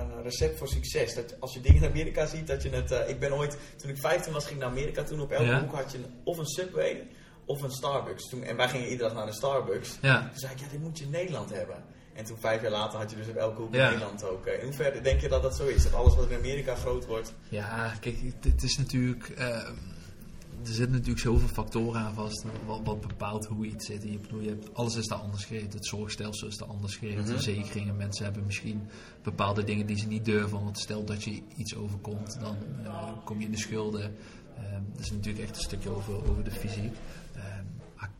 een 0.00 0.22
recept 0.22 0.58
voor 0.58 0.68
succes? 0.68 1.14
Dat 1.14 1.36
als 1.40 1.54
je 1.54 1.60
dingen 1.60 1.82
in 1.82 1.88
Amerika 1.90 2.26
ziet, 2.26 2.46
dat 2.46 2.62
je 2.62 2.70
het... 2.70 2.90
eh, 2.90 3.08
ik 3.08 3.18
ben 3.18 3.32
ooit, 3.34 3.56
toen 3.76 3.90
ik 3.90 3.98
15 3.98 4.32
was, 4.32 4.46
ging 4.46 4.58
naar 4.58 4.68
Amerika. 4.68 5.02
Toen 5.02 5.20
op 5.20 5.30
elke 5.30 5.44
Ja. 5.44 5.60
hoek 5.60 5.74
had 5.74 5.92
je 5.92 5.98
een- 5.98 6.14
of 6.24 6.38
een 6.38 6.46
Subway 6.46 7.06
of 7.46 7.62
een 7.62 7.70
Starbucks. 7.72 8.28
Toen, 8.28 8.42
en 8.42 8.56
wij 8.56 8.68
gingen 8.68 8.88
iedere 8.88 9.08
dag 9.08 9.18
naar 9.18 9.26
de 9.26 9.32
Starbucks. 9.32 9.98
Ja. 10.00 10.20
Toen 10.20 10.38
zei 10.38 10.52
ik, 10.52 10.58
ja, 10.58 10.66
dit 10.70 10.80
moet 10.80 10.98
je 10.98 11.04
in 11.04 11.10
Nederland 11.10 11.50
hebben. 11.50 11.84
En 12.14 12.24
toen 12.24 12.36
vijf 12.38 12.62
jaar 12.62 12.70
later 12.70 12.98
had 12.98 13.10
je 13.10 13.16
dus 13.16 13.28
op 13.28 13.36
elke 13.36 13.60
hoek 13.60 13.74
Ja. 13.74 13.84
in 13.84 13.90
Nederland 13.90 14.24
ook. 14.24 14.46
Eh, 14.46 14.58
In 14.58 14.64
hoeverre 14.64 15.00
denk 15.00 15.20
je 15.20 15.28
dat 15.28 15.42
dat 15.42 15.56
zo 15.56 15.66
is? 15.66 15.82
Dat 15.82 15.94
alles 15.94 16.14
wat 16.14 16.30
in 16.30 16.36
Amerika 16.36 16.74
groot 16.74 17.06
wordt... 17.06 17.34
Ja, 17.48 17.94
kijk, 18.00 18.42
dit 18.42 18.62
is 18.62 18.76
natuurlijk. 18.78 19.28
eh, 19.28 19.68
er 20.68 20.74
zitten 20.74 20.92
natuurlijk 20.92 21.20
zoveel 21.20 21.48
factoren 21.48 22.00
aan 22.00 22.14
vast. 22.14 22.44
Wat, 22.66 22.80
wat 22.84 23.00
bepaalt 23.00 23.46
hoe 23.46 23.66
iets 23.66 23.86
zit. 23.86 24.02
Je, 24.02 24.18
bedoel, 24.18 24.40
je 24.40 24.48
hebt, 24.48 24.74
alles 24.74 24.96
is 24.96 25.06
daar 25.06 25.18
anders 25.18 25.44
geregeld. 25.44 25.72
Het 25.72 25.86
zorgstelsel 25.86 26.48
is 26.48 26.56
daar 26.56 26.68
anders 26.68 26.96
geregeld. 26.96 27.24
Mhm. 27.24 27.34
Verzekeringen. 27.34 27.96
Mensen 27.96 28.24
hebben 28.24 28.44
misschien 28.46 28.82
bepaalde 29.22 29.64
dingen 29.64 29.86
die 29.86 29.98
ze 29.98 30.06
niet 30.06 30.24
durven. 30.24 30.64
Want 30.64 30.78
stel 30.78 31.04
dat 31.04 31.24
je 31.24 31.42
iets 31.56 31.74
overkomt, 31.76 32.40
dan 32.40 32.56
eh, 32.84 33.08
kom 33.24 33.38
je 33.38 33.44
in 33.44 33.50
de 33.50 33.58
schulden. 33.58 34.14
Eh, 34.56 34.62
dat 34.92 35.00
is 35.00 35.10
natuurlijk 35.10 35.44
echt 35.44 35.56
een 35.56 35.62
stukje 35.62 35.90
over, 35.90 36.30
over 36.30 36.44
de 36.44 36.50
fysiek. 36.50 36.94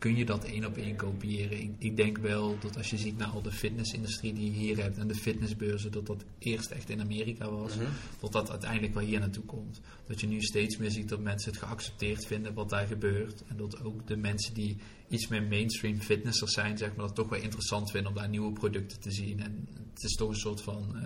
Kun 0.05 0.17
je 0.17 0.25
dat 0.25 0.45
één 0.45 0.65
op 0.65 0.77
één 0.77 0.97
kopiëren? 0.97 1.61
Ik, 1.61 1.71
ik 1.79 1.97
denk 1.97 2.19
wel 2.19 2.59
dat 2.61 2.77
als 2.77 2.91
je 2.91 2.99
ziet 2.99 3.17
naar 3.17 3.29
al 3.29 3.43
de 3.43 3.53
fitnessindustrie 3.53 4.33
die 4.33 4.45
je 4.45 4.59
hier 4.59 4.83
hebt 4.83 4.99
en 4.99 5.09
de 5.09 5.15
fitnessbeurzen, 5.15 5.93
dat 5.93 6.07
dat 6.07 6.25
eerst 6.39 6.71
echt 6.71 6.91
in 6.91 7.01
Amerika 7.01 7.51
was. 7.51 7.77
Mhm. 7.77 7.85
Tot 8.21 8.33
dat 8.33 8.51
uiteindelijk 8.51 8.95
wel 8.95 9.05
hier 9.05 9.21
naartoe 9.21 9.45
komt. 9.45 9.81
Dat 10.07 10.21
je 10.21 10.27
nu 10.27 10.41
steeds 10.41 10.77
meer 10.77 10.91
ziet 10.91 11.09
dat 11.09 11.21
mensen 11.21 11.51
het 11.51 11.61
geaccepteerd 11.61 12.27
vinden 12.27 12.55
wat 12.55 12.71
daar 12.71 12.87
gebeurt. 12.87 13.43
En 13.49 13.57
dat 13.57 13.85
ook 13.85 14.07
de 14.07 14.17
mensen 14.17 14.55
die 14.55 14.77
iets 15.09 15.29
meer 15.29 15.43
mainstream 15.43 16.01
fitnessers 16.01 16.53
zijn, 16.53 16.79
zeg 16.79 16.89
maar, 16.89 17.07
dat 17.07 17.15
toch 17.15 17.29
wel 17.29 17.41
interessant 17.41 17.91
vinden 17.91 18.11
om 18.11 18.17
daar 18.17 18.29
nieuwe 18.29 18.53
producten 18.53 19.01
te 19.01 19.11
zien. 19.11 19.41
En 19.41 19.69
het 19.95 20.03
is 20.03 20.15
toch 20.15 20.29
een 20.29 20.37
soort 20.37 20.61
van 20.61 20.97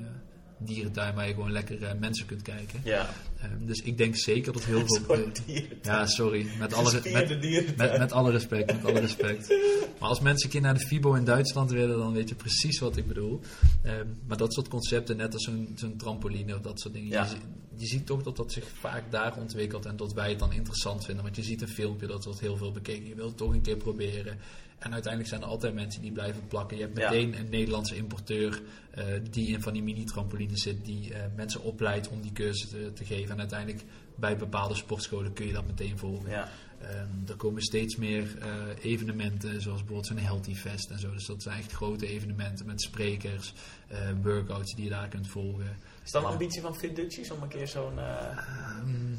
ja, 0.00 0.22
dierentuin 0.58 1.14
waar 1.14 1.28
je 1.28 1.34
gewoon 1.34 1.52
lekker 1.52 1.82
eh, 1.82 1.98
mensen 1.98 2.26
kunt 2.26 2.42
kijken. 2.42 2.80
Ja, 2.84 3.14
Ehm, 3.42 3.66
dus 3.66 3.80
ik 3.82 3.96
denk 3.98 4.16
zeker 4.16 4.52
dat 4.52 4.64
heel 4.64 4.82
veel. 4.86 5.28
dieren. 5.46 5.78
ja, 5.82 6.06
sorry. 6.06 6.46
Met 6.58 6.72
alle, 6.74 6.92
met, 7.12 7.76
met, 7.76 7.98
met 7.98 8.12
alle 8.12 8.30
respect, 8.30 8.72
met 8.72 8.84
alle 8.84 9.00
respect. 9.00 9.48
Maar 10.00 10.10
als 10.10 10.20
mensen 10.20 10.44
een 10.46 10.50
keer 10.52 10.60
naar 10.60 10.78
de 10.78 10.86
FIBO 10.86 11.14
in 11.14 11.24
Duitsland 11.24 11.70
willen, 11.70 11.98
dan 11.98 12.12
weet 12.12 12.28
je 12.28 12.34
precies 12.34 12.78
wat 12.78 12.96
ik 12.96 13.06
bedoel. 13.06 13.40
Ehm, 13.82 14.06
maar 14.26 14.36
dat 14.36 14.52
soort 14.54 14.68
concepten, 14.68 15.16
net 15.16 15.32
als 15.34 15.44
zo'n 15.44 15.72
zo'n 15.76 15.96
trampoline 15.96 16.54
of 16.54 16.60
dat 16.60 16.80
soort 16.80 16.94
dingen. 16.94 17.08
Ja. 17.10 17.22
Je, 17.22 17.28
zi- 17.28 17.36
je 17.76 17.86
ziet 17.86 18.06
toch 18.06 18.22
dat 18.22 18.36
dat 18.36 18.52
zich 18.52 18.64
vaak 18.80 19.10
daar 19.10 19.36
ontwikkelt 19.36 19.86
en 19.86 19.96
dat 19.96 20.12
wij 20.12 20.28
het 20.30 20.38
dan 20.38 20.52
interessant 20.52 21.04
vinden. 21.04 21.24
Want 21.24 21.36
je 21.36 21.42
ziet 21.42 21.62
een 21.62 21.68
filmpje, 21.68 22.06
dat 22.06 22.24
wordt 22.24 22.40
heel 22.40 22.56
veel 22.56 22.72
bekeken. 22.72 23.08
Je 23.08 23.14
wilt 23.14 23.28
het 23.28 23.38
toch 23.38 23.52
een 23.52 23.60
keer 23.62 23.76
proberen. 23.76 24.38
En 24.78 24.92
uiteindelijk 24.92 25.30
zijn 25.32 25.42
er 25.42 25.48
altijd 25.48 25.74
mensen 25.74 26.02
die 26.02 26.12
blijven 26.12 26.42
plakken. 26.48 26.76
Je 26.76 26.82
hebt 26.82 26.98
Ja. 26.98 27.10
meteen 27.10 27.38
een 27.38 27.50
Nederlandse 27.50 27.96
importeur 27.96 28.62
eh, 28.90 29.04
die 29.30 29.46
in 29.48 29.60
van 29.62 29.72
die 29.72 29.82
mini-trampolines 29.82 30.62
zit, 30.62 30.84
die 30.84 31.14
eh, 31.14 31.20
mensen 31.36 31.62
opleidt 31.62 32.08
om 32.08 32.20
die 32.20 32.32
cursus 32.32 32.68
te, 32.68 32.90
te 32.94 33.04
geven. 33.04 33.31
En 33.32 33.38
uiteindelijk 33.38 33.84
bij 34.14 34.36
bepaalde 34.36 34.74
sportscholen 34.74 35.32
kun 35.32 35.46
je 35.46 35.52
dat 35.52 35.66
meteen 35.66 35.98
volgen. 35.98 36.30
Ja. 36.30 36.48
Ehm, 36.80 37.06
er 37.28 37.36
komen 37.36 37.62
steeds 37.62 37.96
meer 37.96 38.38
eh, 38.38 38.48
evenementen, 38.92 39.60
zoals 39.60 39.78
bijvoorbeeld 39.78 40.06
zo'n 40.06 40.16
Healthy 40.18 40.54
Fest 40.54 40.90
en 40.90 40.98
zo. 40.98 41.12
Dus 41.12 41.26
dat 41.26 41.42
zijn 41.42 41.58
echt 41.58 41.72
grote 41.72 42.06
evenementen 42.06 42.66
met 42.66 42.82
sprekers, 42.82 43.54
eh, 43.88 43.98
workouts 44.22 44.74
die 44.74 44.84
je 44.84 44.90
daar 44.90 45.08
kunt 45.08 45.28
volgen. 45.28 45.76
Is 46.04 46.10
dat 46.10 46.22
een 46.22 46.28
ambitie 46.28 46.60
van 46.60 46.76
Fit 46.76 46.96
Dutchies 46.96 47.30
om 47.30 47.42
een 47.42 47.48
keer 47.48 47.68
zo'n 47.68 47.98
Ehm, 47.98 49.14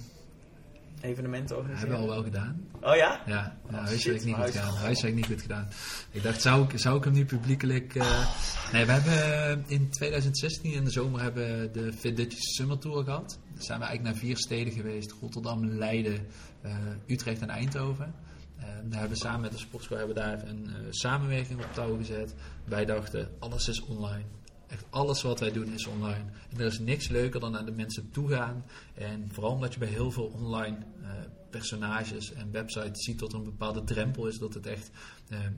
evenement 1.02 1.48
te 1.48 1.56
organiseren? 1.56 1.90
hebben 1.90 2.08
we 2.08 2.14
al 2.16 2.22
wel 2.22 2.32
gedaan. 2.32 2.68
Oh 2.82 2.96
ja? 2.96 3.22
Ja, 3.26 3.58
Oh, 3.66 3.74
huiswerk 3.74 4.00
shit, 4.18 4.26
niet 4.26 4.36
maar 4.38 4.46
goed 4.46 4.54
huis- 4.56 4.66
gedaan. 4.70 4.84
Huiswerk 4.84 5.14
niet 5.16 5.26
goed 5.26 5.42
gedaan. 5.42 5.68
Ik 6.12 6.24
dacht, 6.24 6.42
zou 6.42 6.64
ik, 6.70 6.80
zou 6.80 6.98
ik 6.98 7.04
hem 7.04 7.14
nu 7.14 7.26
publiekelijk... 7.26 7.94
Nee, 8.72 8.86
we 8.86 8.92
hebben 8.92 9.64
in 9.68 9.90
2016 9.90 10.72
in 10.74 10.84
de 10.84 10.92
zomer 10.92 11.22
hebben 11.22 11.74
de 11.74 11.94
Fit 11.94 12.16
Dutchies 12.18 12.56
Summer 12.56 12.78
Tour 12.80 13.04
gehad. 13.04 13.40
Zijn 13.58 13.80
we 13.80 13.86
eigenlijk 13.86 14.16
naar 14.16 14.26
vier 14.26 14.38
steden 14.38 14.74
geweest. 14.74 15.12
Rotterdam, 15.12 15.66
Leiden, 15.66 16.28
eh, 16.62 16.76
Utrecht 17.08 17.42
en 17.42 17.50
Eindhoven. 17.50 18.16
Eh, 18.58 18.66
daar 18.66 19.00
hebben 19.00 19.18
we 19.18 19.24
samen 19.24 19.42
met 19.42 19.52
de 19.52 19.58
sportschool 19.58 19.98
hebben 19.98 20.16
daar 20.16 20.48
een 20.48 20.68
eh, 20.68 20.74
samenwerking 20.90 21.64
op 21.64 21.74
touw 21.74 21.98
gezet. 21.98 22.36
Wij 22.66 22.86
dachten, 22.86 23.30
alles 23.40 23.68
is 23.68 23.82
online. 23.82 24.26
Echt 24.68 24.86
alles 24.90 25.22
wat 25.22 25.40
wij 25.40 25.52
doen 25.52 25.74
is 25.74 25.88
online. 25.88 26.26
En 26.50 26.60
er 26.60 26.66
is 26.66 26.80
niks 26.80 27.08
leuker 27.08 27.40
dan 27.40 27.52
naar 27.52 27.66
de 27.66 27.72
mensen 27.72 28.12
toe 28.12 28.30
gaan. 28.30 28.66
En 28.94 29.30
vooral 29.32 29.52
omdat 29.52 29.74
je 29.74 29.80
bij 29.80 29.88
heel 29.88 30.12
veel 30.12 30.26
online 30.26 30.78
personages 31.50 32.34
en 32.34 32.52
websites 32.52 33.04
ziet 33.04 33.20
dat 33.20 33.32
er 33.32 33.38
een 33.38 33.44
bepaalde 33.44 33.84
drempel 33.84 34.28
is. 34.28 34.38
Dat 34.38 34.54
het 34.54 34.66
echt 34.66 34.92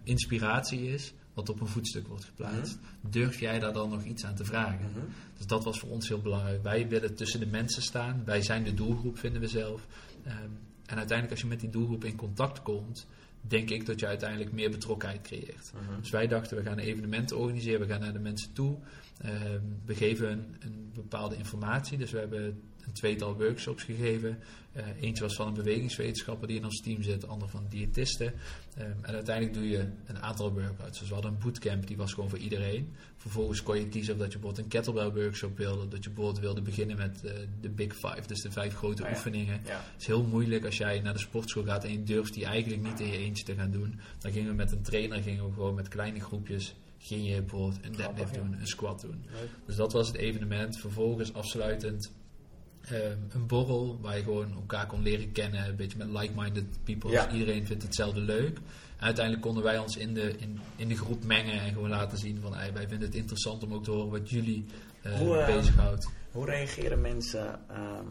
inspiratie 0.03 0.93
is 0.93 1.13
wat 1.35 1.49
op 1.49 1.61
een 1.61 1.67
voetstuk 1.67 2.07
wordt 2.07 2.25
geplaatst. 2.25 2.77
Durf 3.01 3.39
jij 3.39 3.59
daar 3.59 3.73
dan 3.73 3.89
nog 3.89 4.03
iets 4.03 4.25
aan 4.25 4.35
te 4.35 4.45
vragen? 4.45 4.89
Mhm. 4.91 5.05
Dus 5.37 5.47
dat 5.47 5.63
was 5.63 5.79
voor 5.79 5.89
ons 5.89 6.07
heel 6.07 6.21
belangrijk. 6.21 6.63
Wij 6.63 6.87
willen 6.87 7.15
tussen 7.15 7.39
de 7.39 7.45
mensen 7.45 7.81
staan. 7.81 8.21
Wij 8.25 8.41
zijn 8.41 8.63
de 8.63 8.73
doelgroep, 8.73 9.17
vinden 9.17 9.41
we 9.41 9.47
zelf. 9.47 9.87
Ehm, 10.23 10.49
en 10.85 10.97
uiteindelijk 10.97 11.31
als 11.31 11.41
je 11.41 11.47
met 11.47 11.59
die 11.59 11.69
doelgroep 11.69 12.03
in 12.03 12.15
contact 12.15 12.61
komt, 12.61 13.07
denk 13.41 13.69
ik 13.69 13.85
dat 13.85 13.99
je 13.99 14.07
uiteindelijk 14.07 14.51
meer 14.51 14.71
betrokkenheid 14.71 15.21
creëert. 15.21 15.71
Mhm. 15.73 15.99
Dus 15.99 16.09
wij 16.09 16.27
dachten, 16.27 16.57
we 16.57 16.63
gaan 16.63 16.77
evenementen 16.77 17.37
organiseren, 17.37 17.79
we 17.79 17.87
gaan 17.87 17.99
naar 17.99 18.13
de 18.13 18.19
mensen 18.19 18.53
toe. 18.53 18.77
Ehm, 19.17 19.61
we 19.85 19.95
geven 19.95 20.31
een, 20.31 20.55
een 20.59 20.91
bepaalde 20.93 21.35
informatie. 21.35 21.97
Dus 21.97 22.11
we 22.11 22.19
hebben 22.19 22.61
een 22.85 22.93
tweetal 22.93 23.35
workshops 23.37 23.83
gegeven. 23.83 24.39
Eh, 24.71 24.83
eentje 25.01 25.23
was 25.23 25.35
van 25.35 25.47
een 25.47 25.53
bewegingswetenschapper 25.53 26.47
die 26.47 26.57
in 26.57 26.63
ons 26.65 26.81
team 26.81 27.03
zit, 27.03 27.27
ander 27.27 27.49
van 27.49 27.65
diëtisten. 27.69 28.33
Ehm, 28.77 28.89
en 29.01 29.13
uiteindelijk 29.13 29.55
doe 29.57 29.69
je 29.69 29.87
een 30.05 30.21
aantal 30.21 30.53
workouts. 30.53 30.99
Dus 30.99 31.07
we 31.07 31.13
hadden 31.13 31.31
een 31.31 31.39
bootcamp, 31.43 31.87
die 31.87 31.97
was 31.97 32.13
gewoon 32.13 32.29
voor 32.29 32.39
iedereen. 32.39 32.93
Vervolgens 33.17 33.63
kon 33.63 33.79
je 33.79 33.87
kiezen 33.87 34.13
of 34.13 34.19
dat 34.19 34.31
je 34.31 34.37
bijvoorbeeld 34.37 34.65
een 34.65 34.71
kettlebell 34.71 35.11
workshop 35.23 35.57
wilde. 35.57 35.87
Dat 35.87 36.03
je 36.03 36.09
bijvoorbeeld 36.09 36.43
wilde 36.43 36.61
beginnen 36.61 36.97
met 36.97 37.23
eh, 37.23 37.33
de 37.61 37.69
Big 37.69 37.93
Five, 37.93 38.27
dus 38.27 38.41
de 38.41 38.51
vijf 38.51 38.75
grote 38.75 39.01
Oh 39.03 39.09
ja. 39.09 39.15
oefeningen. 39.15 39.61
Ja. 39.65 39.75
Het 39.75 40.01
is 40.01 40.07
heel 40.07 40.23
moeilijk 40.23 40.65
als 40.65 40.77
jij 40.77 40.99
naar 40.99 41.13
de 41.13 41.19
sportschool 41.19 41.63
gaat 41.63 41.83
en 41.83 41.91
je 41.91 42.03
durft 42.03 42.33
die 42.33 42.45
eigenlijk 42.45 42.81
niet 42.83 42.99
in 42.99 43.07
je 43.07 43.17
eentje 43.17 43.43
te 43.43 43.55
gaan 43.55 43.71
doen. 43.71 43.99
Dan 44.19 44.31
gingen 44.31 44.49
we 44.49 44.55
met 44.55 44.71
een 44.71 44.81
trainer, 44.81 45.21
gingen 45.21 45.45
we 45.45 45.53
gewoon 45.53 45.75
met 45.75 45.87
kleine 45.87 46.19
groepjes, 46.19 46.75
ging 46.97 47.27
je 47.27 47.39
bijvoorbeeld 47.41 47.79
een 47.85 47.95
deadlift 47.95 48.33
doen, 48.33 48.53
een 48.59 48.67
squat 48.67 49.01
doen. 49.01 49.25
Dus 49.65 49.75
dat 49.75 49.93
was 49.93 50.07
het 50.07 50.15
evenement. 50.15 50.77
Vervolgens 50.79 51.33
afsluitend 51.33 52.11
ehm, 52.89 53.17
een 53.29 53.47
borrel 53.47 53.99
waar 54.01 54.17
je 54.17 54.23
gewoon 54.23 54.53
elkaar 54.53 54.87
kon 54.87 55.01
leren 55.01 55.31
kennen. 55.31 55.67
Een 55.67 55.75
beetje 55.75 55.97
met 55.97 56.07
like-minded 56.07 56.65
people. 56.83 57.11
Ja. 57.11 57.25
Dus 57.25 57.33
iedereen 57.33 57.65
vindt 57.65 57.83
hetzelfde 57.83 58.21
leuk. 58.21 58.57
En 58.97 59.05
uiteindelijk 59.05 59.45
konden 59.45 59.63
wij 59.63 59.77
ons 59.77 59.97
in 59.97 60.13
de, 60.13 60.37
in, 60.37 60.59
in 60.75 60.87
de 60.87 60.97
groep 60.97 61.23
mengen 61.23 61.61
en 61.61 61.73
gewoon 61.73 61.89
laten 61.89 62.17
zien 62.17 62.39
van 62.41 62.53
hey, 62.53 62.73
wij 62.73 62.87
vinden 62.87 63.07
het 63.07 63.17
interessant 63.17 63.63
om 63.63 63.73
ook 63.73 63.83
te 63.83 63.91
horen 63.91 64.11
wat 64.11 64.29
jullie 64.29 64.65
Hoe, 65.17 65.37
eh, 65.37 65.55
bezighoudt. 65.55 66.09
Hoe 66.31 66.45
reageren 66.45 67.01
mensen 67.01 67.59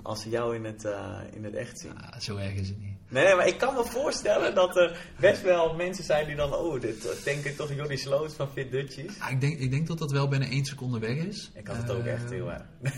als 0.03 0.23
ze 0.23 0.29
jou 0.29 0.55
in 0.55 0.65
het, 0.65 0.85
eh, 0.85 1.19
in 1.33 1.45
het 1.45 1.55
echt 1.55 1.79
zien? 1.79 1.99
Ah, 1.99 2.21
zo 2.21 2.37
erg 2.37 2.55
is 2.55 2.69
het 2.69 2.81
niet. 2.81 2.94
Nee, 3.15 3.35
maar 3.35 3.47
ik 3.47 3.59
kan 3.59 3.75
me 3.75 3.85
voorstellen 3.85 4.55
dat 4.55 4.77
er 4.77 4.99
best 5.21 5.43
wel 5.43 5.75
mensen 5.75 6.05
zijn 6.05 6.27
die 6.27 6.37
dan... 6.37 6.55
Oh, 6.55 6.81
dit 6.81 7.25
denk 7.25 7.45
ik 7.45 7.57
toch 7.57 7.75
Jordi 7.75 7.97
Sloot 7.97 8.35
van 8.35 8.49
Fit 8.53 8.71
Dutchies. 8.71 9.13
Ah, 9.19 9.31
ik, 9.31 9.41
denk, 9.41 9.59
ik 9.59 9.71
denk 9.71 9.87
dat 9.87 9.99
dat 9.99 10.11
wel 10.11 10.29
binnen 10.29 10.49
één 10.49 10.65
seconde 10.65 10.99
weg 10.99 11.17
is. 11.17 11.51
Ik 11.55 11.67
had 11.67 11.77
het 11.77 11.91
ook 11.91 12.05
echt 12.05 12.31
heel 12.31 12.53
erg. 12.53 12.63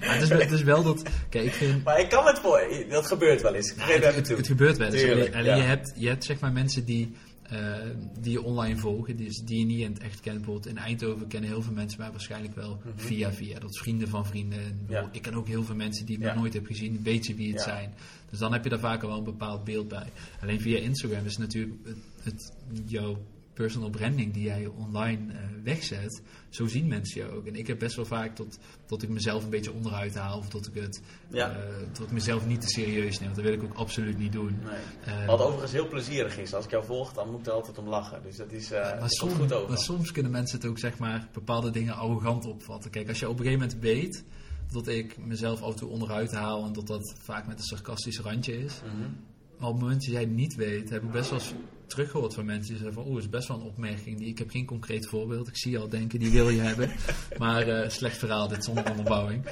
maar 0.00 0.14
het, 0.14 0.22
is 0.22 0.28
wel, 0.28 0.38
het 0.38 0.50
is 0.50 0.62
wel 0.62 0.82
dat... 0.82 1.02
Kijk, 1.28 1.44
ik 1.44 1.52
vind... 1.52 1.84
Maar 1.84 2.00
ik 2.00 2.08
kan 2.08 2.26
het 2.26 2.38
voor... 2.38 2.84
Dat 2.88 3.06
gebeurt 3.06 3.42
wel 3.42 3.54
eens. 3.54 3.74
Geef 3.76 4.04
het, 4.04 4.14
het, 4.14 4.28
het 4.28 4.46
gebeurt 4.46 4.76
wel 4.76 4.86
eens. 4.86 5.02
Tuurlijk, 5.02 5.34
Alleen 5.34 5.46
ja. 5.46 5.56
je, 5.56 5.62
hebt, 5.62 5.92
je 5.96 6.08
hebt 6.08 6.24
zeg 6.24 6.40
maar 6.40 6.52
mensen 6.52 6.84
die, 6.84 7.16
eh, 7.48 7.76
die 8.20 8.32
je 8.32 8.42
online 8.42 8.76
volgen, 8.76 9.16
die, 9.16 9.44
die 9.44 9.58
je 9.58 9.64
niet 9.64 9.80
in 9.80 9.92
het 9.92 10.02
echt 10.02 10.20
kent. 10.20 10.36
Bijvoorbeeld 10.36 10.66
in 10.66 10.78
Eindhoven 10.78 11.26
kennen 11.26 11.50
heel 11.50 11.62
veel 11.62 11.72
mensen 11.72 12.00
mij 12.00 12.10
waarschijnlijk 12.10 12.54
wel 12.54 12.80
via 12.96 13.32
via. 13.32 13.58
Dat 13.58 13.70
is 13.70 13.78
vrienden 13.80 14.08
van 14.08 14.26
vrienden. 14.26 14.80
Mhm. 14.82 14.92
Ja. 14.92 15.08
Ik 15.12 15.22
ken 15.22 15.34
ook 15.34 15.46
heel 15.48 15.64
veel 15.64 15.74
mensen 15.74 16.06
die 16.06 16.16
ik 16.16 16.22
Ja. 16.22 16.28
nog 16.32 16.36
nooit 16.42 16.52
heb 16.52 16.66
gezien, 16.66 17.02
weet 17.02 17.26
je 17.26 17.34
wie 17.34 17.48
het 17.52 17.58
Ja. 17.58 17.62
zijn. 17.64 17.94
Dus 18.30 18.38
dan 18.38 18.52
heb 18.52 18.64
je 18.64 18.70
daar 18.70 18.78
vaak 18.78 19.02
al 19.02 19.08
wel 19.08 19.18
een 19.18 19.24
bepaald 19.24 19.64
beeld 19.64 19.88
bij. 19.88 20.06
Alleen 20.42 20.60
via 20.60 20.78
Instagram 20.78 21.24
is 21.24 21.36
natuurlijk 21.36 21.74
het, 21.84 21.98
het, 22.22 22.52
jouw 22.86 23.18
personal 23.54 23.90
branding 23.90 24.32
die 24.32 24.42
jij 24.42 24.66
online 24.66 25.32
eh, 25.32 25.38
wegzet, 25.62 26.22
zo 26.48 26.66
zien 26.66 26.86
mensen 26.86 27.20
je 27.20 27.30
ook. 27.30 27.46
En 27.46 27.54
ik 27.56 27.66
heb 27.66 27.78
best 27.78 27.96
wel 27.96 28.04
vaak 28.04 28.34
tot, 28.34 28.58
tot 28.86 29.02
ik 29.02 29.08
mezelf 29.08 29.44
een 29.44 29.50
beetje 29.50 29.72
onderuit 29.72 30.14
haal 30.14 30.38
of 30.38 30.48
dat 30.48 30.66
ik 30.66 30.82
het 30.82 31.02
Ja. 31.28 31.50
eh, 31.50 31.56
dat 31.92 32.06
ik 32.06 32.10
mezelf 32.12 32.46
niet 32.46 32.60
te 32.60 32.66
serieus 32.68 33.18
neem. 33.18 33.22
Want 33.32 33.34
dat 33.34 33.44
wil 33.44 33.52
ik 33.54 33.62
ook 33.62 33.74
absoluut 33.74 34.18
niet 34.18 34.32
doen. 34.32 34.58
Nee. 34.64 35.14
Eh, 35.14 35.26
Wat 35.26 35.40
overigens 35.40 35.72
heel 35.72 35.88
plezierig 35.88 36.38
is. 36.38 36.54
Als 36.54 36.64
ik 36.64 36.70
jou 36.70 36.84
volg, 36.84 37.12
dan 37.12 37.30
moet 37.30 37.40
ik 37.40 37.46
er 37.46 37.52
altijd 37.52 37.78
om 37.78 37.88
lachen. 37.88 38.22
Dus 38.22 38.36
dat 38.36 38.52
is, 38.52 38.70
maar, 38.70 39.00
dat 39.00 39.14
soms, 39.14 39.32
goed 39.34 39.52
over. 39.52 39.68
maar 39.68 39.78
soms 39.78 40.12
kunnen 40.12 40.32
mensen 40.32 40.58
het 40.58 40.66
ook 40.68 40.78
zeg 40.78 40.98
maar 40.98 41.28
bepaalde 41.32 41.70
dingen 41.70 41.94
arrogant 41.94 42.44
opvatten. 42.46 42.90
Kijk, 42.90 43.08
als 43.08 43.18
je 43.18 43.28
op 43.28 43.38
een 43.38 43.44
gegeven 43.44 43.60
moment 43.60 43.80
weet 43.80 44.24
dat 44.72 44.88
ik 44.88 45.18
mezelf 45.18 45.62
af 45.62 45.70
en 45.70 45.76
toe 45.76 45.88
onderuit 45.88 46.32
haal 46.32 46.64
en 46.64 46.72
dat 46.72 46.86
dat 46.86 47.14
vaak 47.22 47.46
met 47.46 47.58
een 47.58 47.64
sarcastisch 47.64 48.20
randje 48.20 48.58
is. 48.64 48.80
Mhm. 48.84 49.10
Maar 49.58 49.68
op 49.68 49.74
het 49.74 49.82
moment 49.82 50.00
dat 50.00 50.10
jij 50.10 50.20
het 50.20 50.30
niet 50.34 50.54
weet, 50.54 50.90
heb 50.90 51.02
ik 51.02 51.10
best 51.10 51.30
wel 51.30 51.40
teruggehoord 51.86 52.34
van 52.34 52.44
mensen 52.44 52.68
die 52.74 52.82
zeggen 52.82 52.94
van, 53.02 53.06
oeh, 53.12 53.18
is 53.18 53.28
best 53.28 53.48
wel 53.48 53.56
een 53.56 53.62
opmerking. 53.62 54.18
Die, 54.18 54.28
ik 54.28 54.38
heb 54.38 54.50
geen 54.50 54.66
concreet 54.66 55.06
voorbeeld. 55.06 55.48
Ik 55.48 55.56
zie 55.56 55.70
je 55.70 55.78
al 55.78 55.88
denken, 55.88 56.18
die 56.18 56.30
wil 56.30 56.48
je 56.48 56.60
hebben. 56.60 56.90
Maar 57.38 57.68
eh, 57.68 57.88
slecht 57.90 58.16
verhaal, 58.18 58.48
dit 58.48 58.64
zonder 58.64 58.90
onderbouwing. 58.90 59.44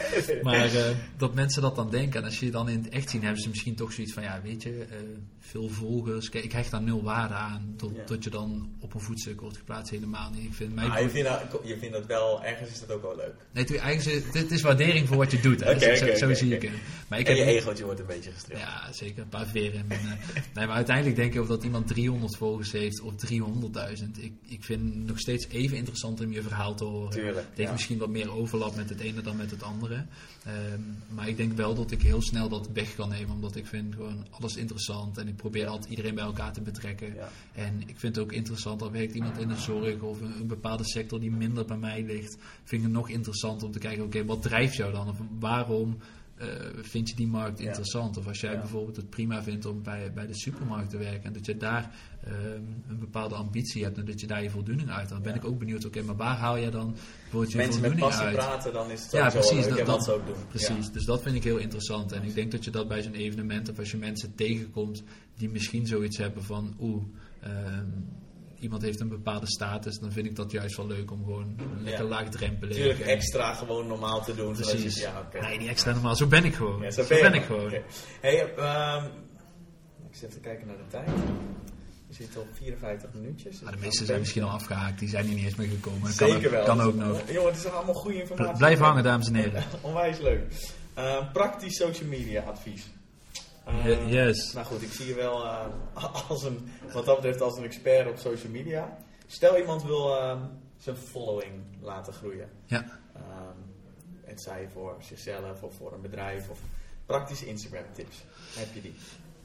Maar 0.43 0.75
eh, 0.75 0.85
dat 1.17 1.35
mensen 1.35 1.63
dat 1.63 1.77
dan 1.77 1.91
denken. 1.91 2.21
En 2.21 2.27
als 2.27 2.41
je 2.41 2.51
dan 2.51 2.69
in 2.69 2.79
het 2.83 2.89
echt 2.89 3.11
zien, 3.11 3.23
hebben 3.23 3.43
ze 3.43 3.49
misschien 3.49 3.75
toch 3.75 3.93
zoiets 3.93 4.13
van, 4.13 4.23
ja, 4.23 4.41
weet 4.43 4.63
je, 4.63 4.85
eh, 4.91 4.97
veel 5.39 5.69
volgers. 5.69 6.29
Kijk, 6.29 6.45
ik 6.45 6.53
hecht 6.53 6.71
daar 6.71 6.83
nul 6.83 7.03
waarde 7.03 7.35
aan. 7.35 7.75
Tot, 7.77 7.93
Ja. 7.97 8.05
tot 8.05 8.25
je 8.25 8.31
dan 8.31 8.71
op 8.81 8.95
een 8.95 9.01
voetstuk 9.01 9.41
wordt 9.41 9.57
geplaatst, 9.57 9.91
helemaal 9.91 10.31
niet. 10.31 10.45
Ik 10.45 10.55
vind 10.55 10.75
mij... 10.75 10.87
Maar 10.87 11.03
je 11.03 11.11
vindt, 11.11 11.29
dat, 11.29 11.61
je 11.65 11.79
vindt 11.79 11.95
dat 11.95 12.07
wel, 12.07 12.45
ergens 12.45 12.71
is 12.71 12.81
dat 12.81 12.91
ook 12.91 13.03
wel 13.03 13.17
leuk. 13.17 13.35
Nee, 13.53 13.65
tu- 13.65 13.77
eigenlijk 13.77 14.25
is 14.25 14.33
dit 14.33 14.51
is 14.51 14.61
waardering 14.63 15.09
voor 15.09 15.17
wat 15.17 15.31
je 15.31 15.41
doet. 15.41 15.61
Hè. 15.65 16.17
Zo 16.17 16.35
zie 16.35 16.55
ik 16.55 16.63
het. 16.63 16.71
Maar 17.09 17.19
ik 17.19 17.29
en 17.29 17.37
heb 17.37 17.47
je 17.47 17.53
egootje 17.53 17.85
wordt 17.85 18.01
een 18.01 18.07
beetje 18.07 18.31
gestreeld. 18.31 18.61
Ja, 18.61 18.93
zeker. 18.93 19.23
Een 19.23 19.29
paar 19.29 19.47
veren 19.47 19.85
eh, 19.89 19.99
nee, 20.55 20.67
maar 20.67 20.77
uiteindelijk 20.77 21.17
denk 21.17 21.35
ik 21.35 21.41
of 21.41 21.47
dat 21.49 21.65
iemand 21.65 21.87
300 21.87 22.22
volgers 22.31 22.73
heeft 22.73 23.01
of 23.01 23.15
300.000. 23.33 23.39
Ik, 24.19 24.33
ik 24.47 24.65
vind 24.65 24.95
het 24.95 25.07
nog 25.07 25.19
steeds 25.19 25.49
even 25.49 25.77
interessant 25.77 26.21
om 26.21 26.33
je 26.33 26.43
verhaal 26.43 26.75
te 26.75 26.85
horen. 26.85 27.11
Tuurlijk, 27.11 27.37
Het 27.37 27.57
heeft 27.57 27.69
ja. 27.69 27.73
misschien 27.73 27.99
wat 27.99 28.09
meer 28.09 28.33
overlap 28.33 28.77
met 28.77 28.89
het 28.89 29.01
ene 29.01 29.21
dan 29.21 29.37
met 29.37 29.51
het 29.51 29.63
andere. 29.63 30.05
Ehm, 30.45 30.81
maar 31.09 31.29
ik 31.29 31.37
denk 31.37 31.53
wel 31.53 31.75
dat 31.75 31.91
ik 31.91 32.03
heel 32.03 32.23
snel 32.23 32.49
dat 32.49 32.69
weg 32.73 32.95
kan 32.95 33.09
nemen. 33.09 33.35
Omdat 33.35 33.57
ik 33.57 33.67
vind 33.67 33.95
gewoon 33.95 34.27
alles 34.31 34.57
interessant. 34.57 35.19
En 35.19 35.29
ik 35.29 35.37
probeer 35.37 35.67
altijd 35.67 35.91
iedereen 35.91 36.15
bij 36.15 36.25
elkaar 36.25 36.53
te 36.53 36.61
betrekken. 36.61 37.15
Ja. 37.15 37.29
En 37.53 37.81
ik 37.81 37.99
vind 37.99 38.17
het 38.17 38.25
ook 38.25 38.33
interessant, 38.33 38.83
al 38.83 38.91
werkt 38.91 39.15
iemand 39.15 39.39
in 39.39 39.49
de 39.49 39.57
zorg 39.57 40.01
of 40.01 40.21
een, 40.21 40.41
een 40.41 40.47
bepaalde 40.47 40.85
sector 40.85 41.21
die 41.21 41.31
minder 41.31 41.65
bij 41.65 41.77
mij 41.77 42.03
ligt, 42.03 42.37
vind 42.65 42.83
ik 42.83 42.89
het 42.89 42.97
nog 42.97 43.09
interessant 43.09 43.63
om 43.63 43.73
te 43.73 43.79
kijken, 43.79 44.05
oké, 44.05 44.25
wat 44.25 44.43
drijft 44.43 44.77
jou 44.77 44.93
dan? 44.93 45.09
Of 45.09 45.17
waarom 45.39 45.99
eh, 46.43 46.49
vind 46.83 47.09
je 47.09 47.15
die 47.15 47.27
markt 47.27 47.59
Ja. 47.59 47.65
interessant? 47.67 48.17
Of 48.17 48.27
als 48.27 48.41
jij 48.41 48.53
Ja. 48.53 48.59
bijvoorbeeld 48.59 48.97
het 48.97 49.11
prima 49.11 49.43
vindt 49.43 49.67
om 49.67 49.83
bij, 49.83 50.13
bij 50.13 50.27
de 50.27 50.35
supermarkt 50.35 50.91
te 50.91 50.97
werken 50.99 51.23
en 51.25 51.33
dat 51.33 51.47
je 51.47 51.57
daar 51.57 51.95
ehm, 52.25 52.37
een 52.89 52.99
bepaalde 52.99 53.35
ambitie 53.35 53.83
hebt 53.85 53.99
en 53.99 54.05
dat 54.05 54.21
je 54.21 54.27
daar 54.27 54.43
je 54.43 54.51
voldoening 54.51 54.91
uit 54.91 55.11
haalt, 55.11 55.23
ben 55.23 55.35
ik 55.35 55.45
ook 55.45 55.59
benieuwd, 55.59 55.85
oké, 55.85 56.03
maar 56.03 56.17
waar 56.17 56.37
haal 56.37 56.57
je 56.57 56.71
dan 56.71 56.95
bijvoorbeeld 57.23 57.53
je 57.53 57.57
Mensen 57.59 57.81
met 57.81 57.91
voldoening 57.91 58.01
passie 58.01 58.27
uit? 58.27 58.37
praten, 58.37 58.73
dan 58.73 58.91
is 58.91 59.03
het 59.03 59.13
Ja, 59.13 59.31
precies, 59.31 59.69
dat- 59.69 59.87
dat- 59.87 60.11
ook 60.11 60.27
doen. 60.27 60.37
Precies, 60.49 60.91
dus 60.91 61.05
dat 61.05 61.23
vind 61.23 61.37
ik 61.37 61.45
heel 61.45 61.57
interessant. 61.57 62.13
En 62.13 62.23
ik 62.25 62.35
denk 62.35 62.51
dat 62.53 62.65
je 62.65 62.71
dat 62.71 62.89
bij 62.89 63.03
zo'n 63.03 63.15
evenement 63.15 63.71
of 63.71 63.79
als 63.79 63.91
je 63.91 63.97
mensen 63.97 64.35
tegenkomt 64.35 65.03
die 65.37 65.49
misschien 65.51 65.87
zoiets 65.87 66.17
hebben 66.17 66.45
van 66.45 66.75
oeh, 66.81 67.03
ehm, 67.41 67.87
iemand 68.63 68.83
heeft 68.83 69.01
een 69.01 69.09
bepaalde 69.09 69.47
status, 69.47 69.99
dan 69.99 70.13
vind 70.13 70.27
ik 70.27 70.37
dat 70.37 70.51
juist 70.51 70.77
wel 70.77 70.87
leuk 70.87 71.11
om 71.11 71.25
gewoon 71.25 71.57
lekker 71.83 72.03
Ja. 72.05 72.09
laagdrempelig. 72.11 72.77
Natuurlijk 72.77 73.01
en- 73.01 73.07
extra 73.09 73.55
gewoon 73.55 73.87
normaal 73.87 74.25
te 74.25 74.35
doen. 74.35 74.49
je- 74.57 74.63
Precies. 74.63 75.01
ja. 75.01 75.29
Nee, 75.41 75.59
niet 75.59 75.69
extra 75.69 75.93
normaal. 75.93 76.17
Zo 76.17 76.27
ben 76.27 76.45
ik 76.45 76.55
gewoon. 76.55 76.83
Ja, 76.83 76.91
zo 76.91 77.05
ben 77.09 77.35
ik 77.35 77.43
gewoon. 77.43 77.73
Hey, 78.21 78.55
ehm, 78.55 79.05
ik 80.11 80.17
zit 80.17 80.29
even 80.31 80.41
kijken 80.41 80.67
naar 80.67 80.77
de 80.77 80.87
tijd. 80.91 81.09
We 82.09 82.15
zitten 82.19 82.41
op 82.41 82.47
54 82.53 83.11
minuutjes. 83.15 83.61
Maar 83.61 83.73
de 83.73 83.79
meesten 83.79 84.07
zijn 84.07 84.19
misschien 84.19 84.43
al 84.43 84.51
afgehaakt. 84.51 84.99
Die 84.99 85.09
zijn 85.09 85.25
hier 85.27 85.35
niet 85.35 85.45
eens 85.45 85.55
meer 85.55 85.69
gekomen. 85.69 86.13
Zeker 86.13 86.41
kan, 86.41 86.51
wel. 86.51 86.65
Kan 86.65 86.81
ook 86.81 86.95
nog. 86.95 87.31
Jongen, 87.31 87.53
het 87.53 87.65
is 87.65 87.71
allemaal 87.71 87.95
goede 87.95 88.21
informatie. 88.21 88.57
Blijf 88.57 88.79
hangen, 88.79 89.03
dames 89.03 89.27
en 89.27 89.35
heren. 89.35 89.63
Onwijs 89.81 90.19
leuk. 90.19 90.43
Ehm, 90.95 91.33
praktisch 91.33 91.77
social 91.77 92.09
media 92.09 92.43
advies. 92.43 92.91
Ehm, 93.67 93.89
Ye- 93.89 94.25
yes. 94.25 94.53
Nou 94.53 94.67
goed, 94.67 94.83
ik 94.83 94.93
zie 94.93 95.07
je 95.07 95.15
wel 95.15 95.45
eh, 95.45 95.65
als 96.29 96.43
een, 96.45 96.69
wat 96.93 97.05
dat 97.05 97.17
betreft 97.17 97.41
als 97.41 97.57
een 97.59 97.65
expert 97.65 98.09
op 98.09 98.17
social 98.19 98.53
media. 98.53 98.99
Stel 99.27 99.59
iemand 99.59 99.83
wil 99.85 100.17
ehm, 100.21 100.39
zijn 100.79 100.97
following 100.97 101.53
laten 101.81 102.13
groeien. 102.13 102.49
Ja. 102.67 103.01
Ehm, 103.15 103.57
het 104.25 104.43
zij 104.43 104.69
voor 104.73 104.97
zichzelf 105.01 105.63
of 105.63 105.75
voor 105.75 105.93
een 105.93 106.01
bedrijf 106.01 106.49
of 106.49 106.59
praktische 107.07 107.47
Instagram 107.47 107.85
tips. 107.93 108.25
Heb 108.55 108.75
je 108.75 108.81
die? 108.81 108.95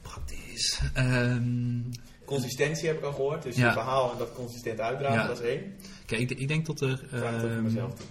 Praktisch. 0.02 0.80
Ehm, 0.94 1.80
Consistentie 2.24 2.86
heb 2.86 2.98
ik 2.98 3.04
al 3.04 3.12
gehoord, 3.12 3.42
dus 3.42 3.56
Ja. 3.56 3.66
je 3.66 3.72
verhaal 3.72 4.12
en 4.12 4.18
dat 4.18 4.32
consistent 4.32 4.80
uitdragen, 4.80 5.20
Ja. 5.20 5.26
dat 5.26 5.40
is 5.40 5.46
één. 5.46 5.74
kijk, 6.06 6.20
ik, 6.20 6.30
ik 6.38 6.48
denk 6.48 6.66
dat 6.66 6.80
er... 6.80 6.90
Ik 6.90 7.08
vraag 7.08 7.22
het 7.22 7.34
ook 7.34 7.40
voor 7.40 7.50
ehm, 7.50 7.62
mezelf 7.62 7.94
toe. 7.94 8.06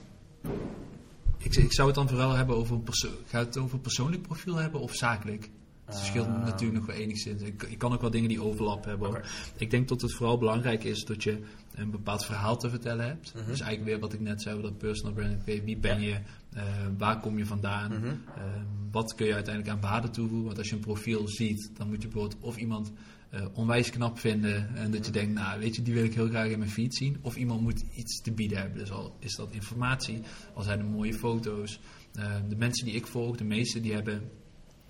ik, 1.38 1.55
ik 1.55 1.74
zou 1.74 1.88
het 1.88 1.95
dan 1.95 2.08
vooral 2.10 2.32
hebben 2.34 2.55
over 2.55 2.80
Gaat 3.28 3.45
het 3.45 3.58
over 3.58 3.80
persoonlijk 3.80 4.22
profiel 4.22 4.55
hebben 4.55 4.80
of 4.82 4.95
zakelijk? 4.95 5.49
Het 5.88 5.98
verschilt 5.98 6.28
Ah. 6.28 6.44
natuurlijk 6.44 6.78
nog 6.80 6.86
wel 6.86 6.96
enigszins. 6.96 7.42
Ik, 7.42 7.64
ik 7.64 7.78
kan 7.78 7.94
ook 7.94 8.02
wel 8.02 8.10
dingen 8.10 8.30
die 8.30 8.42
overlap 8.42 8.86
hebben. 8.86 9.22
Ik 9.58 9.70
denk 9.70 9.88
dat 9.88 10.02
het 10.02 10.14
vooral 10.14 10.38
belangrijk 10.38 10.84
is 10.84 11.04
dat 11.06 11.24
je 11.24 11.40
een 11.74 11.92
bepaald 11.92 12.26
verhaal 12.26 12.58
te 12.58 12.70
vertellen 12.70 13.06
hebt. 13.06 13.34
Mhm. 13.36 13.46
Dus 13.46 13.60
eigenlijk 13.60 13.84
weer 13.84 14.00
wat 14.00 14.14
ik 14.14 14.20
net 14.20 14.42
zei 14.42 14.56
over 14.58 14.70
dat 14.70 14.78
personal 14.78 15.14
branding. 15.14 15.64
Wie 15.66 15.78
ben 15.78 16.02
je? 16.02 16.20
Eh, 16.54 16.64
waar 16.98 17.20
kom 17.20 17.38
je 17.38 17.46
vandaan? 17.46 17.92
Mhm. 17.92 18.06
Eh, 18.08 18.44
wat 18.92 19.16
kun 19.16 19.26
je 19.26 19.34
uiteindelijk 19.34 19.76
aan 19.76 19.82
waarde 19.92 20.10
toevoegen? 20.10 20.46
Want 20.46 20.58
als 20.58 20.70
je 20.70 20.76
een 20.76 20.82
profiel 20.82 21.28
ziet, 21.28 21.72
dan 21.78 21.88
moet 21.88 22.02
je 22.02 22.08
bijvoorbeeld 22.08 22.42
of 22.44 22.58
iemand 22.58 22.92
eh, 23.30 23.46
onwijs 23.54 23.90
knap 23.90 24.20
vinden. 24.20 24.76
En 24.76 24.92
dat 24.92 25.06
je 25.06 25.12
denkt, 25.12 25.34
nou 25.34 25.60
weet 25.60 25.76
je, 25.76 25.82
die 25.82 25.94
wil 25.94 26.04
ik 26.04 26.14
heel 26.14 26.28
graag 26.28 26.48
in 26.50 26.60
mijn 26.60 26.72
feed 26.72 26.96
zien. 26.96 27.18
Of 27.22 27.36
iemand 27.36 27.62
moet 27.62 27.84
iets 27.96 28.22
te 28.22 28.32
bieden 28.32 28.58
hebben. 28.58 28.78
Dus 28.80 28.92
al 28.92 29.16
is 29.20 29.36
dat 29.36 29.52
informatie, 29.52 30.22
al 30.54 30.64
zijn 30.64 30.80
er 30.80 30.86
mooie 30.86 31.14
foto's. 31.14 31.80
Eh, 32.14 32.36
de 32.50 32.56
mensen 32.56 32.86
die 32.86 32.96
ik 32.96 33.08
volg, 33.08 33.38
de 33.38 33.44
meeste 33.44 33.80
die 33.80 33.94
hebben 33.94 34.22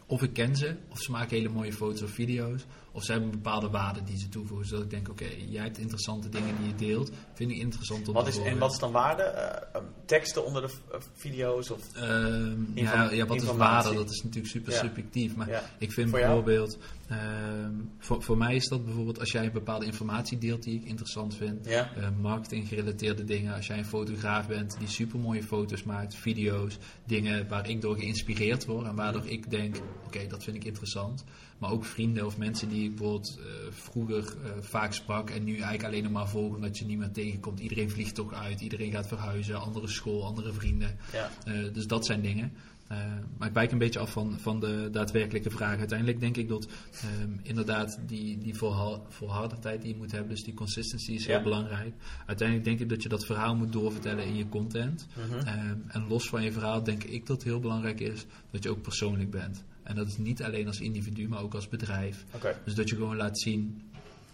of 0.10 0.22
ik 0.22 0.34
ken 0.34 0.55
ze, 0.55 0.76
of 0.89 0.99
ze 0.99 1.12
maken 1.12 1.38
hele 1.38 1.49
mooie 1.49 1.74
foto's 1.74 2.01
of 2.01 2.10
video's, 2.10 2.66
of 2.91 3.03
ze 3.03 3.12
hebben 3.12 3.30
bepaalde 3.32 3.70
waarde 3.70 4.03
die 4.03 4.18
ze 4.18 4.30
toevoegen. 4.30 4.68
Zodat 4.68 4.84
ik 4.84 4.89
denk, 4.89 5.10
oké, 5.10 5.26
jij 5.49 5.64
hebt 5.64 5.78
interessante 5.78 6.30
dingen 6.30 6.55
die 6.58 6.68
je 6.68 6.76
deelt, 6.76 7.12
vind 7.34 7.51
ik 7.51 7.58
interessant 7.58 8.08
om 8.08 8.14
Wat 8.14 8.24
te 8.24 8.30
is, 8.30 8.38
en 8.45 8.58
wat 8.58 8.72
is 8.72 8.80
dan 8.80 8.91
waarde? 8.91 9.24
Eh, 9.24 9.82
teksten 10.05 10.45
onder 10.45 10.62
de 10.62 10.74
eh, 10.91 10.99
video's? 11.14 11.70
Of, 11.70 11.95
Ehm, 11.95 12.55
ja, 12.74 13.12
ja, 13.12 13.26
wat 13.26 13.41
is 13.41 13.51
waarde? 13.55 13.93
Dat 13.93 14.10
is 14.10 14.22
natuurlijk 14.24 14.53
super 14.53 14.74
Ja. 14.74 14.80
subjectief. 14.80 15.36
Maar 15.36 15.49
Ja. 15.49 15.62
ik 15.78 15.91
vind 15.91 16.12
bijvoorbeeld, 16.12 16.78
ehm, 17.08 17.74
voor, 17.97 18.24
voor 18.24 18.38
mij 18.38 18.55
is 18.55 18.68
dat 18.68 18.86
bijvoorbeeld 18.86 19.20
als 19.20 19.32
jij 19.32 19.45
een 19.45 19.51
bepaalde 19.51 19.86
informatie 19.86 20.38
deelt 20.38 20.64
die 20.64 20.76
ik 20.76 20.86
interessant 20.86 21.36
vind. 21.36 21.66
ja? 21.66 21.93
eh, 21.95 22.08
marketing 22.22 22.68
gerelateerde 22.68 23.24
dingen. 23.24 23.55
Als 23.55 23.68
jij 23.68 23.78
een 23.78 23.86
fotograaf 23.86 24.47
bent 24.47 24.76
die 24.80 24.88
super 24.88 25.20
mooie 25.20 25.43
foto's 25.43 25.84
maakt, 25.84 26.16
video's, 26.16 26.78
dingen 27.05 27.47
waar 27.47 27.70
ik 27.70 27.82
door 27.82 27.97
geïnspireerd 27.97 28.66
word 28.66 28.88
en 28.88 28.95
waardoor 28.95 29.26
ik 29.26 29.49
denk, 29.49 29.76
oké, 30.05 30.28
dat 30.28 30.43
vind 30.43 30.55
ik 30.55 30.64
interessant. 30.64 31.24
Maar 31.58 31.72
ook 31.72 31.86
vrienden 31.86 32.26
of 32.26 32.38
mensen 32.38 32.70
die 32.70 32.84
ik 32.84 32.95
bijvoorbeeld 32.95 33.38
eh, 33.39 33.45
vroeger 33.70 34.24
eh, 34.43 34.51
vaak 34.60 34.93
sprak 34.93 35.30
en 35.30 35.43
nu 35.43 35.51
eigenlijk 35.51 35.84
alleen 35.84 36.03
nog 36.03 36.12
maar 36.12 36.30
volg 36.30 36.55
omdat 36.55 36.78
je 36.78 36.86
niet 36.86 36.97
meer 36.97 37.12
tegenkomt. 37.12 37.60
Iedereen 37.60 37.89
vliegt 37.89 38.16
toch 38.16 38.34
uit, 38.34 38.62
iedereen 38.62 38.91
gaat 38.91 39.08
verhuizen, 39.08 39.62
andere 39.62 39.88
school, 39.88 40.26
andere 40.26 40.53
vrienden. 40.53 40.97
ja. 41.12 41.30
Dus 41.70 41.88
dat 41.88 42.05
zijn 42.05 42.22
dingen. 42.22 42.53
Eh, 42.88 42.97
maar 43.38 43.47
ik 43.47 43.53
wijk 43.53 43.71
een 43.71 43.77
beetje 43.77 43.99
af 43.99 44.11
van, 44.11 44.39
van 44.39 44.59
de 44.59 44.89
daadwerkelijke 44.91 45.49
vraag. 45.49 45.77
Uiteindelijk 45.77 46.19
denk 46.19 46.38
ik 46.38 46.47
dat 46.47 46.67
ehm, 46.91 47.31
inderdaad 47.41 47.99
die, 48.07 48.38
die 48.38 48.55
volha- 48.55 49.01
volhardendheid 49.07 49.81
die 49.81 49.91
je 49.91 49.97
moet 49.97 50.11
hebben, 50.11 50.29
dus 50.29 50.43
die 50.43 50.53
consistency 50.53 51.11
is 51.11 51.25
heel 51.25 51.41
belangrijk. 51.43 51.93
Uiteindelijk 52.25 52.67
denk 52.67 52.79
ik 52.79 52.89
dat 52.89 53.03
je 53.03 53.09
dat 53.09 53.25
verhaal 53.25 53.55
moet 53.55 53.71
doorvertellen 53.71 54.25
in 54.25 54.35
je 54.35 54.49
content. 54.49 55.07
Mhm. 55.13 55.47
Ehm, 55.47 55.77
en 55.88 56.07
los 56.07 56.29
van 56.29 56.43
je 56.43 56.51
verhaal 56.51 56.83
denk 56.83 57.03
ik 57.03 57.25
dat 57.25 57.35
het 57.38 57.45
heel 57.45 57.59
belangrijk 57.59 57.99
is 57.99 58.25
dat 58.51 58.63
je 58.63 58.69
ook 58.69 58.81
persoonlijk 58.81 59.29
bent. 59.31 59.63
En 59.83 59.95
dat 59.95 60.07
is 60.07 60.17
niet 60.17 60.43
alleen 60.43 60.67
als 60.67 60.79
individu, 60.79 61.27
maar 61.27 61.41
ook 61.41 61.53
als 61.53 61.69
bedrijf. 61.69 62.25
Dus 62.65 62.75
dat 62.75 62.89
je 62.89 62.95
gewoon 62.95 63.15
laat 63.15 63.39
zien, 63.39 63.81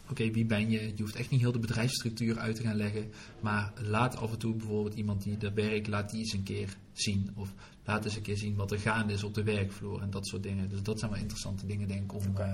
oké, 0.10 0.32
wie 0.32 0.46
ben 0.46 0.70
je? 0.70 0.80
Je 0.96 1.02
hoeft 1.02 1.16
echt 1.16 1.30
niet 1.30 1.40
heel 1.42 1.52
de 1.52 1.60
bedrijfsstructuur 1.60 2.40
uit 2.40 2.56
te 2.56 2.62
gaan 2.62 2.76
leggen. 2.76 3.12
Maar 3.40 3.74
laat 3.82 4.16
af 4.18 4.32
en 4.32 4.38
toe 4.38 4.56
bijvoorbeeld 4.56 4.96
iemand 4.96 5.24
die 5.24 5.38
daar 5.38 5.54
werkt, 5.54 5.88
laat 5.88 6.10
die 6.10 6.20
eens 6.20 6.34
een 6.34 6.44
keer 6.44 6.78
zien. 6.94 7.30
Of 7.36 7.54
laat 7.86 8.06
eens 8.06 8.16
een 8.16 8.22
keer 8.22 8.38
zien 8.38 8.56
wat 8.56 8.72
er 8.72 8.80
gaande 8.80 9.14
is 9.14 9.24
op 9.24 9.34
de 9.34 9.44
werkvloer 9.44 10.02
en 10.02 10.10
dat 10.10 10.28
soort 10.28 10.44
dingen. 10.44 10.70
Dus 10.70 10.82
dat 10.82 11.00
zijn 11.00 11.12
wel 11.12 11.20
interessante 11.20 11.66
dingen, 11.66 11.88
denk 11.88 12.04
ik, 12.04 12.14
om, 12.14 12.28
Oké. 12.30 12.42
eh, 12.42 12.54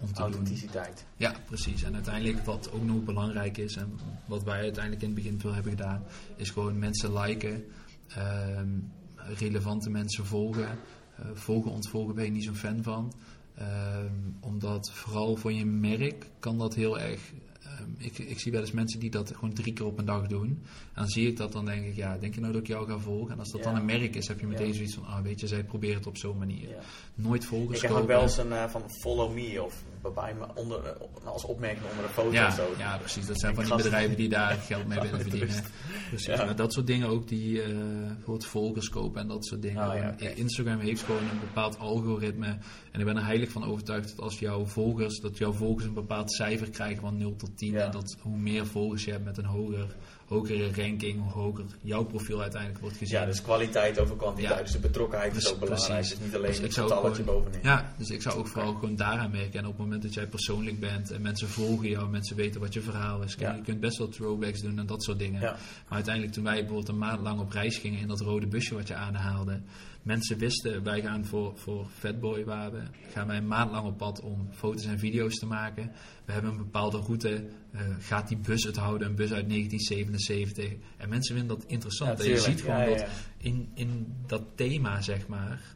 om 0.00 0.06
te 0.06 0.12
doen. 0.12 0.22
Authenticiteit. 0.22 1.04
Ja, 1.16 1.34
precies. 1.46 1.82
En 1.82 1.94
uiteindelijk 1.94 2.44
wat 2.44 2.70
ook 2.72 2.82
nog 2.84 3.04
belangrijk 3.04 3.58
is 3.58 3.76
en 3.76 3.98
wat 4.26 4.42
wij 4.42 4.60
uiteindelijk 4.60 5.02
in 5.02 5.08
het 5.08 5.22
begin 5.22 5.40
veel 5.40 5.52
hebben 5.54 5.72
gedaan, 5.72 6.02
is 6.36 6.50
gewoon 6.50 6.78
mensen 6.78 7.18
liken, 7.18 7.64
ehm, 8.08 8.68
relevante 9.14 9.90
mensen 9.90 10.26
volgen. 10.26 10.78
Eh, 11.16 11.26
volgen, 11.34 11.70
ontvolgen 11.70 12.14
ben 12.14 12.24
je 12.24 12.30
niet 12.30 12.44
zo'n 12.44 12.54
fan 12.54 12.82
van. 12.82 13.12
Ehm, 13.54 14.12
omdat 14.40 14.90
vooral 14.90 15.36
voor 15.36 15.52
je 15.52 15.64
merk 15.64 16.26
kan 16.38 16.58
dat 16.58 16.74
heel 16.74 17.00
erg 17.00 17.20
ehm, 17.64 17.90
ik, 17.98 18.18
ik 18.18 18.40
zie 18.40 18.52
wel 18.52 18.60
eens 18.60 18.70
mensen 18.72 19.00
die 19.00 19.10
dat 19.10 19.32
gewoon 19.34 19.52
drie 19.54 19.72
keer 19.72 19.86
op 19.86 19.98
een 19.98 20.04
dag 20.04 20.26
doen. 20.26 20.46
En 20.48 20.60
dan 20.94 21.08
zie 21.08 21.28
ik 21.28 21.36
dat, 21.36 21.52
dan 21.52 21.64
denk 21.64 21.84
ik, 21.86 21.94
ja, 21.96 22.18
denk 22.18 22.34
je 22.34 22.40
nou 22.40 22.52
dat 22.52 22.62
ik 22.62 22.68
jou 22.68 22.86
ga 22.88 22.98
volgen? 22.98 23.32
En 23.32 23.38
als 23.38 23.50
dat 23.50 23.60
Ja. 23.60 23.66
dan 23.70 23.76
een 23.76 23.84
merk 23.84 24.14
is, 24.16 24.28
heb 24.28 24.40
je 24.40 24.46
meteen 24.46 24.66
Ja. 24.68 24.74
zoiets 24.74 24.94
van, 24.94 25.04
ah, 25.06 25.22
weet 25.22 25.40
je, 25.40 25.46
zij 25.46 25.64
proberen 25.64 25.96
het 25.96 26.06
op 26.06 26.16
zo'n 26.16 26.38
manier. 26.38 26.68
Nooit 27.14 27.44
volgers 27.44 27.82
Ik 27.82 27.88
heb 27.88 27.96
ook 27.96 28.06
wel 28.06 28.22
eens 28.22 28.36
een 28.36 28.52
eh, 28.52 28.68
van 28.68 28.82
follow 28.90 29.34
me 29.34 29.62
of 29.62 29.82
bij 30.12 30.34
me 30.34 30.46
onder, 30.54 30.84
eh, 30.84 31.26
als 31.26 31.44
opmerking 31.44 31.84
onder 31.90 32.04
een 32.04 32.10
foto 32.10 32.32
Ja, 32.32 32.46
of 32.46 32.54
zo. 32.54 32.74
ja, 32.78 32.98
precies. 32.98 33.26
Dat 33.26 33.40
zijn 33.40 33.54
van 33.54 33.64
die 33.64 33.74
bedrijven 33.76 34.16
die 34.16 34.28
daar 34.28 34.54
geld 34.54 34.86
mee 34.86 35.00
willen 35.10 35.20
verdienen. 35.20 35.62
Precies. 36.08 36.26
Ja. 36.26 36.52
Dat 36.52 36.72
soort 36.72 36.86
dingen 36.86 37.08
ook 37.08 37.28
die 37.28 37.62
eh 37.62 37.68
bijvoorbeeld 38.06 38.46
volgers 38.46 38.88
kopen 38.88 39.20
en 39.20 39.28
dat 39.28 39.46
soort 39.46 39.62
dingen. 39.62 39.88
Oh, 39.88 39.94
ja. 39.94 40.28
Instagram 40.28 40.78
heeft 40.78 41.02
gewoon 41.02 41.22
een 41.22 41.40
bepaald 41.40 41.78
algoritme. 41.78 42.58
En 42.90 43.00
ik 43.00 43.06
ben 43.06 43.16
er 43.16 43.24
heilig 43.24 43.50
van 43.50 43.64
overtuigd 43.64 44.08
dat 44.08 44.20
als 44.20 44.38
jouw 44.38 44.66
volgers, 44.66 45.20
dat 45.20 45.38
jouw 45.38 45.52
volgers 45.52 45.86
een 45.86 45.94
bepaald 45.94 46.32
cijfer 46.32 46.70
krijgen 46.70 47.00
van 47.00 47.16
0 47.16 47.36
tot 47.36 47.56
10. 47.58 47.72
Ja. 47.72 47.84
En 47.84 47.90
dat 47.90 48.16
hoe 48.20 48.36
meer 48.36 48.66
volgers 48.66 49.04
je 49.04 49.10
hebt 49.10 49.24
met 49.24 49.38
een 49.38 49.44
hoger, 49.44 49.96
hogere 50.26 50.70
ranking, 50.76 51.22
hoe 51.22 51.32
hoger 51.32 51.64
jouw 51.82 52.04
profiel 52.04 52.40
uiteindelijk 52.40 52.80
wordt 52.80 52.96
gezien. 52.96 53.18
Ja, 53.18 53.26
dus 53.26 53.42
kwaliteit 53.42 53.98
over 53.98 54.16
kwantiteit. 54.16 54.56
Ja. 54.56 54.62
Dus 54.62 54.72
de 54.72 54.78
betrokkenheid 54.78 55.36
is 55.36 55.38
Precies, 55.38 55.52
ook 55.52 55.60
belangrijk. 55.60 55.92
precies. 55.92 56.10
Het 56.12 56.20
is 56.20 56.26
niet 56.26 56.36
alleen 56.36 56.50
Dus 56.50 56.60
het 56.60 56.74
getalletje 56.74 57.22
bovenin. 57.22 57.60
Ja, 57.62 57.92
dus 57.96 58.10
ik 58.10 58.22
zou 58.22 58.38
ook 58.38 58.48
vooral 58.48 58.74
gewoon 58.74 58.96
daaraan 58.96 59.30
merken. 59.30 59.58
En 59.58 59.64
op 59.66 59.70
het 59.70 59.80
moment 59.80 60.02
dat 60.02 60.14
jij 60.14 60.26
persoonlijk 60.26 60.80
bent 60.80 61.10
en 61.10 61.22
mensen 61.22 61.48
volgen 61.48 61.88
jou, 61.88 62.08
mensen 62.08 62.36
weten 62.36 62.60
wat 62.60 62.72
je 62.72 62.80
verhaal 62.80 63.22
is. 63.22 63.34
Ja. 63.38 63.52
Je 63.54 63.62
kunt 63.62 63.80
best 63.80 63.98
wel 63.98 64.08
throwbacks 64.08 64.60
doen 64.60 64.78
en 64.78 64.86
dat 64.86 65.02
soort 65.02 65.18
dingen. 65.18 65.40
Ja. 65.40 65.50
Maar 65.50 65.94
uiteindelijk 65.94 66.34
toen 66.34 66.44
wij 66.44 66.54
bijvoorbeeld 66.54 66.88
een 66.88 66.98
maand 66.98 67.20
lang 67.20 67.40
op 67.40 67.50
reis 67.50 67.78
gingen 67.78 68.00
in 68.00 68.08
dat 68.08 68.20
rode 68.20 68.46
busje 68.46 68.74
wat 68.74 68.88
je 68.88 68.94
aanhaalde. 68.94 69.60
Mensen 70.04 70.38
wisten, 70.38 70.82
wij 70.82 71.00
gaan 71.00 71.24
voor, 71.24 71.52
voor 71.56 71.86
Fatboy 71.98 72.44
waar 72.44 72.72
we, 72.72 72.82
gaan 73.12 73.26
wij 73.26 73.36
een 73.36 73.46
maand 73.46 73.70
lang 73.70 73.86
op 73.86 73.96
pad 73.96 74.20
om 74.20 74.48
foto's 74.52 74.84
en 74.84 74.98
video's 74.98 75.38
te 75.38 75.46
maken. 75.46 75.92
We 76.24 76.32
hebben 76.32 76.50
een 76.50 76.56
bepaalde 76.56 76.98
route, 76.98 77.46
eh, 77.70 77.80
gaat 77.98 78.28
die 78.28 78.36
bus 78.36 78.64
het 78.64 78.76
houden, 78.76 79.08
een 79.08 79.14
bus 79.14 79.32
uit 79.32 79.48
1977. 79.48 80.72
En 80.96 81.08
mensen 81.08 81.36
vinden 81.36 81.58
dat 81.58 81.66
interessant. 81.66 82.20
en 82.20 82.28
je 82.28 82.38
ziet 82.38 82.60
gewoon 82.60 82.76
Ja, 82.76 82.84
ja, 82.84 82.96
dat 82.96 83.08
in, 83.38 83.70
in 83.74 84.14
dat 84.26 84.42
thema, 84.54 85.00
zeg 85.00 85.26
maar, 85.26 85.74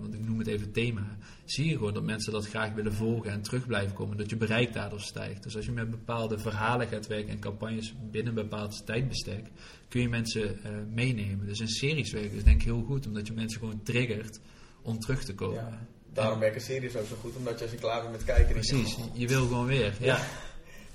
want 0.00 0.14
ik 0.14 0.26
noem 0.26 0.38
het 0.38 0.46
even 0.46 0.72
thema, 0.72 1.16
zie 1.44 1.68
je 1.68 1.76
gewoon 1.76 1.94
dat 1.94 2.02
mensen 2.02 2.32
dat 2.32 2.46
graag 2.46 2.72
willen 2.72 2.94
volgen 2.94 3.30
en 3.30 3.42
terug 3.42 3.66
blijven 3.66 3.94
komen. 3.94 4.16
Dat 4.16 4.30
je 4.30 4.36
bereik 4.36 4.72
daardoor 4.72 5.00
stijgt. 5.00 5.42
Dus 5.42 5.56
als 5.56 5.64
je 5.64 5.72
met 5.72 5.90
bepaalde 5.90 6.38
verhalen 6.38 6.88
gaat 6.88 7.06
werken 7.06 7.30
en 7.30 7.38
campagnes 7.38 7.94
binnen 8.10 8.36
een 8.36 8.48
bepaald 8.48 8.86
tijdbestek, 8.86 9.46
kun 9.88 10.00
je 10.00 10.08
mensen 10.08 10.64
eh, 10.64 10.70
meenemen. 10.90 11.46
Dus 11.46 11.60
in 11.60 11.68
series 11.68 12.12
werken 12.12 12.36
is 12.36 12.44
denk 12.44 12.60
ik 12.60 12.64
heel 12.64 12.82
goed, 12.82 13.06
omdat 13.06 13.26
je 13.26 13.32
mensen 13.32 13.58
gewoon 13.60 13.82
triggert 13.82 14.40
om 14.82 14.98
terug 14.98 15.24
te 15.24 15.34
komen. 15.34 15.54
Ja. 15.54 15.86
Daarom 16.12 16.38
werken 16.38 16.60
series 16.60 16.96
ook 16.96 17.06
zo 17.06 17.16
goed, 17.20 17.36
omdat 17.36 17.58
je 17.58 17.64
als 17.64 17.72
je 17.74 17.78
klaar 17.78 18.00
bent 18.00 18.12
met 18.12 18.24
kijken... 18.24 18.52
denk 18.54 18.64
je, 18.64 18.74
Precies, 18.74 18.96
oh, 18.96 19.16
je 19.16 19.28
wil 19.28 19.46
gewoon 19.46 19.66
weer. 19.66 19.94
Ja, 20.00 20.20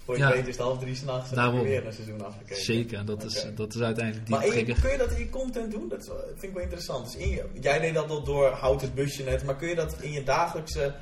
Voor 0.07 0.17
je 0.17 0.21
Ja. 0.21 0.31
weet 0.31 0.47
is 0.47 0.55
het 0.55 0.65
half 0.65 0.79
drie 0.79 0.95
s'nachts 0.95 1.31
en 1.31 1.55
je 1.55 1.63
weer 1.63 1.85
een 1.85 1.93
seizoen 1.93 2.25
afgekeken. 2.25 2.63
zeker. 2.63 3.05
Dat, 3.05 3.23
is, 3.23 3.45
dat 3.55 3.75
is 3.75 3.81
uiteindelijk 3.81 4.25
die 4.25 4.35
Maar 4.35 4.45
in 4.45 4.75
kun 4.81 4.91
je 4.91 4.97
dat 4.97 5.11
in 5.11 5.19
je 5.19 5.29
content 5.29 5.71
doen? 5.71 5.89
Dat 5.89 6.11
vind 6.27 6.43
ik 6.43 6.53
wel 6.53 6.63
interessant. 6.63 7.05
Dus 7.05 7.15
in 7.15 7.29
je, 7.29 7.45
jij 7.61 7.79
deed 7.79 7.93
dat 7.93 8.09
al 8.09 8.23
door 8.23 8.49
houd 8.49 8.81
het 8.81 8.95
busje 8.95 9.23
net, 9.23 9.43
maar 9.43 9.55
kun 9.55 9.67
je 9.67 9.75
dat 9.75 9.95
in 10.01 10.11
je 10.11 10.23
dagelijkse, 10.23 10.93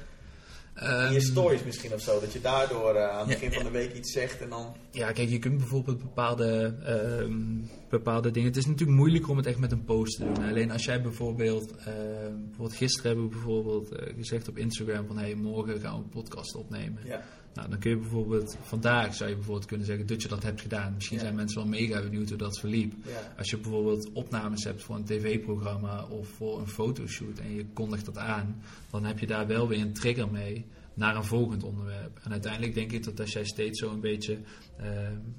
in 0.75 1.11
je 1.11 1.19
Ehm, 1.19 1.19
stories 1.19 1.63
misschien 1.63 1.93
of 1.93 2.01
zo? 2.01 2.19
Dat 2.19 2.33
je 2.33 2.41
daardoor 2.41 2.95
eh, 2.95 3.09
aan 3.09 3.19
het 3.19 3.27
Ja, 3.29 3.33
begin 3.33 3.53
van 3.53 3.63
de 3.63 3.77
week 3.79 3.93
iets 3.93 4.11
zegt 4.11 4.41
en 4.41 4.49
dan... 4.49 4.75
Ja, 4.91 5.11
kijk, 5.11 5.29
je 5.29 5.39
kunt 5.39 5.57
bijvoorbeeld 5.57 6.01
bepaalde, 6.01 6.75
ehm, 6.83 7.41
bepaalde 7.89 8.31
dingen. 8.31 8.49
Het 8.49 8.57
is 8.57 8.65
natuurlijk 8.65 8.97
moeilijker 8.97 9.29
om 9.29 9.37
het 9.37 9.45
echt 9.45 9.59
met 9.59 9.71
een 9.71 9.83
post 9.83 10.17
te 10.17 10.23
doen. 10.23 10.43
Alleen 10.43 10.71
als 10.71 10.85
jij 10.85 11.01
bijvoorbeeld, 11.01 11.75
ehm, 11.75 12.35
bijvoorbeeld 12.45 12.75
gisteren 12.75 13.07
hebben 13.07 13.29
we 13.29 13.35
bijvoorbeeld 13.35 13.91
eh, 13.91 14.15
gezegd 14.15 14.47
op 14.47 14.57
Instagram 14.57 15.07
van 15.07 15.17
hey, 15.17 15.35
morgen 15.35 15.79
gaan 15.79 15.97
we 15.97 16.03
een 16.03 16.09
podcast 16.09 16.55
opnemen. 16.55 17.01
Ja. 17.05 17.23
Nou, 17.55 17.69
dan 17.69 17.79
kun 17.79 17.89
je 17.89 17.97
bijvoorbeeld, 17.97 18.57
vandaag 18.61 19.15
zou 19.15 19.29
je 19.29 19.35
bijvoorbeeld 19.35 19.65
kunnen 19.67 19.85
zeggen 19.85 20.07
dat 20.07 20.21
je 20.21 20.27
dat 20.27 20.43
hebt 20.43 20.61
gedaan. 20.61 20.93
Misschien 20.93 21.17
Ja. 21.17 21.23
zijn 21.23 21.35
mensen 21.35 21.57
wel 21.57 21.67
mega 21.67 22.01
benieuwd 22.01 22.29
hoe 22.29 22.37
dat 22.37 22.59
verliep. 22.59 22.93
Ja. 23.05 23.33
Als 23.37 23.49
je 23.49 23.57
bijvoorbeeld 23.57 24.11
opnames 24.13 24.63
hebt 24.63 24.83
voor 24.83 24.95
een 24.95 25.03
tv-programma 25.05 26.03
of 26.03 26.27
voor 26.27 26.59
een 26.59 26.67
fotoshoot 26.67 27.39
en 27.39 27.55
je 27.55 27.65
kondigt 27.73 28.05
dat 28.05 28.17
aan, 28.17 28.61
dan 28.89 29.05
heb 29.05 29.19
je 29.19 29.27
daar 29.27 29.47
wel 29.47 29.67
weer 29.67 29.79
een 29.81 29.93
trigger 29.93 30.31
mee 30.31 30.65
naar 30.93 31.15
een 31.15 31.23
volgend 31.23 31.63
onderwerp. 31.63 32.19
En 32.23 32.31
uiteindelijk 32.31 32.73
denk 32.73 32.91
ik 32.91 33.03
dat 33.03 33.19
als 33.19 33.33
jij 33.33 33.45
steeds 33.45 33.79
zo 33.79 33.91
een 33.91 33.99
beetje, 33.99 34.37
eh, 34.77 34.87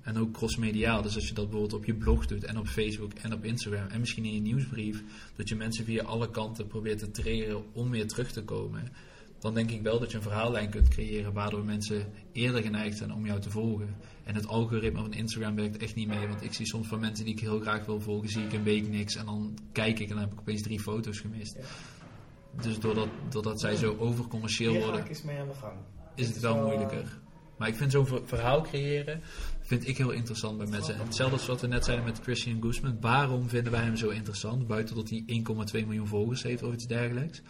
en 0.02 0.18
ook 0.18 0.32
crossmediaal, 0.32 1.02
dus 1.02 1.14
als 1.14 1.28
je 1.28 1.34
dat 1.34 1.44
bijvoorbeeld 1.50 1.80
op 1.80 1.86
je 1.86 1.94
blog 1.94 2.26
doet 2.26 2.44
en 2.44 2.58
op 2.58 2.66
Facebook 2.66 3.12
en 3.12 3.32
op 3.32 3.44
Instagram 3.44 3.86
en 3.88 4.00
misschien 4.00 4.24
in 4.24 4.34
je 4.34 4.40
nieuwsbrief, 4.40 5.02
dat 5.36 5.48
je 5.48 5.56
mensen 5.56 5.84
via 5.84 6.02
alle 6.02 6.30
kanten 6.30 6.66
probeert 6.66 6.98
te 6.98 7.10
triggeren 7.10 7.62
om 7.72 7.90
weer 7.90 8.06
terug 8.08 8.32
te 8.32 8.42
komen. 8.42 8.88
Dan 9.40 9.54
denk 9.54 9.70
ik 9.70 9.82
wel 9.82 9.98
dat 9.98 10.10
je 10.10 10.16
een 10.16 10.22
verhaallijn 10.22 10.70
kunt 10.70 10.88
creëren 10.88 11.32
waardoor 11.32 11.64
mensen 11.64 12.12
eerder 12.32 12.62
geneigd 12.62 12.96
zijn 12.98 13.12
om 13.12 13.26
jou 13.26 13.40
te 13.40 13.50
volgen. 13.50 13.94
En 14.24 14.34
het 14.34 14.46
algoritme 14.46 15.00
van 15.00 15.12
Instagram 15.12 15.54
werkt 15.56 15.76
echt 15.76 15.94
niet 15.94 16.08
mee. 16.08 16.28
Want 16.28 16.42
ik 16.44 16.52
zie 16.52 16.66
soms 16.66 16.88
van 16.88 17.00
mensen 17.00 17.24
die 17.24 17.34
ik 17.34 17.40
heel 17.40 17.60
graag 17.60 17.84
wil 17.86 18.00
volgen, 18.00 18.28
zie 18.28 18.44
ik 18.44 18.52
een 18.52 18.62
week 18.62 18.88
niks. 18.88 19.16
En 19.16 19.24
dan 19.26 19.58
kijk 19.72 19.98
ik 19.98 20.08
en 20.08 20.14
dan 20.14 20.24
heb 20.24 20.32
ik 20.32 20.40
opeens 20.40 20.62
drie 20.62 20.80
foto's 20.80 21.20
gemist. 21.20 21.56
Ja. 21.56 22.62
Dus 22.62 22.78
doordat, 22.78 23.08
doordat 23.28 23.60
zij 23.60 23.76
zo 23.76 23.96
overcommercieel 23.98 24.72
Hier 24.72 24.80
worden, 24.82 25.00
ik 25.00 25.08
eens 25.08 25.22
mee 25.22 25.38
aan 25.38 25.48
de 25.48 25.54
gang. 25.54 25.78
is 26.14 26.26
het 26.26 26.36
is 26.36 26.42
wel 26.42 26.54
wel, 26.54 26.66
moeilijker. 26.66 27.18
Maar 27.58 27.68
ik 27.68 27.74
vind 27.74 27.92
zo'n 27.92 28.06
ver- 28.06 28.26
verhaal 28.26 28.60
creëren, 28.62 29.20
vind 29.60 29.88
ik 29.88 29.96
heel 29.96 30.10
interessant 30.10 30.58
bij 30.58 30.66
mensen. 30.66 30.94
En 30.94 31.00
hetzelfde 31.04 31.36
als 31.36 31.46
wat 31.46 31.60
we 31.60 31.66
net 31.66 31.84
zeiden 31.84 32.04
met 32.06 32.20
Christian 32.22 32.62
Guzman. 32.62 32.96
Waarom 33.00 33.48
vinden 33.48 33.72
wij 33.72 33.82
hem 33.82 33.96
zo 33.96 34.08
interessant? 34.08 34.66
Buiten 34.66 34.94
dat 34.94 35.08
hij 35.10 35.24
1,2 35.26 35.86
miljoen 35.86 36.06
volgers 36.06 36.42
heeft 36.42 36.62
of 36.62 36.72
iets 36.72 36.86
dergelijks. 36.86 37.42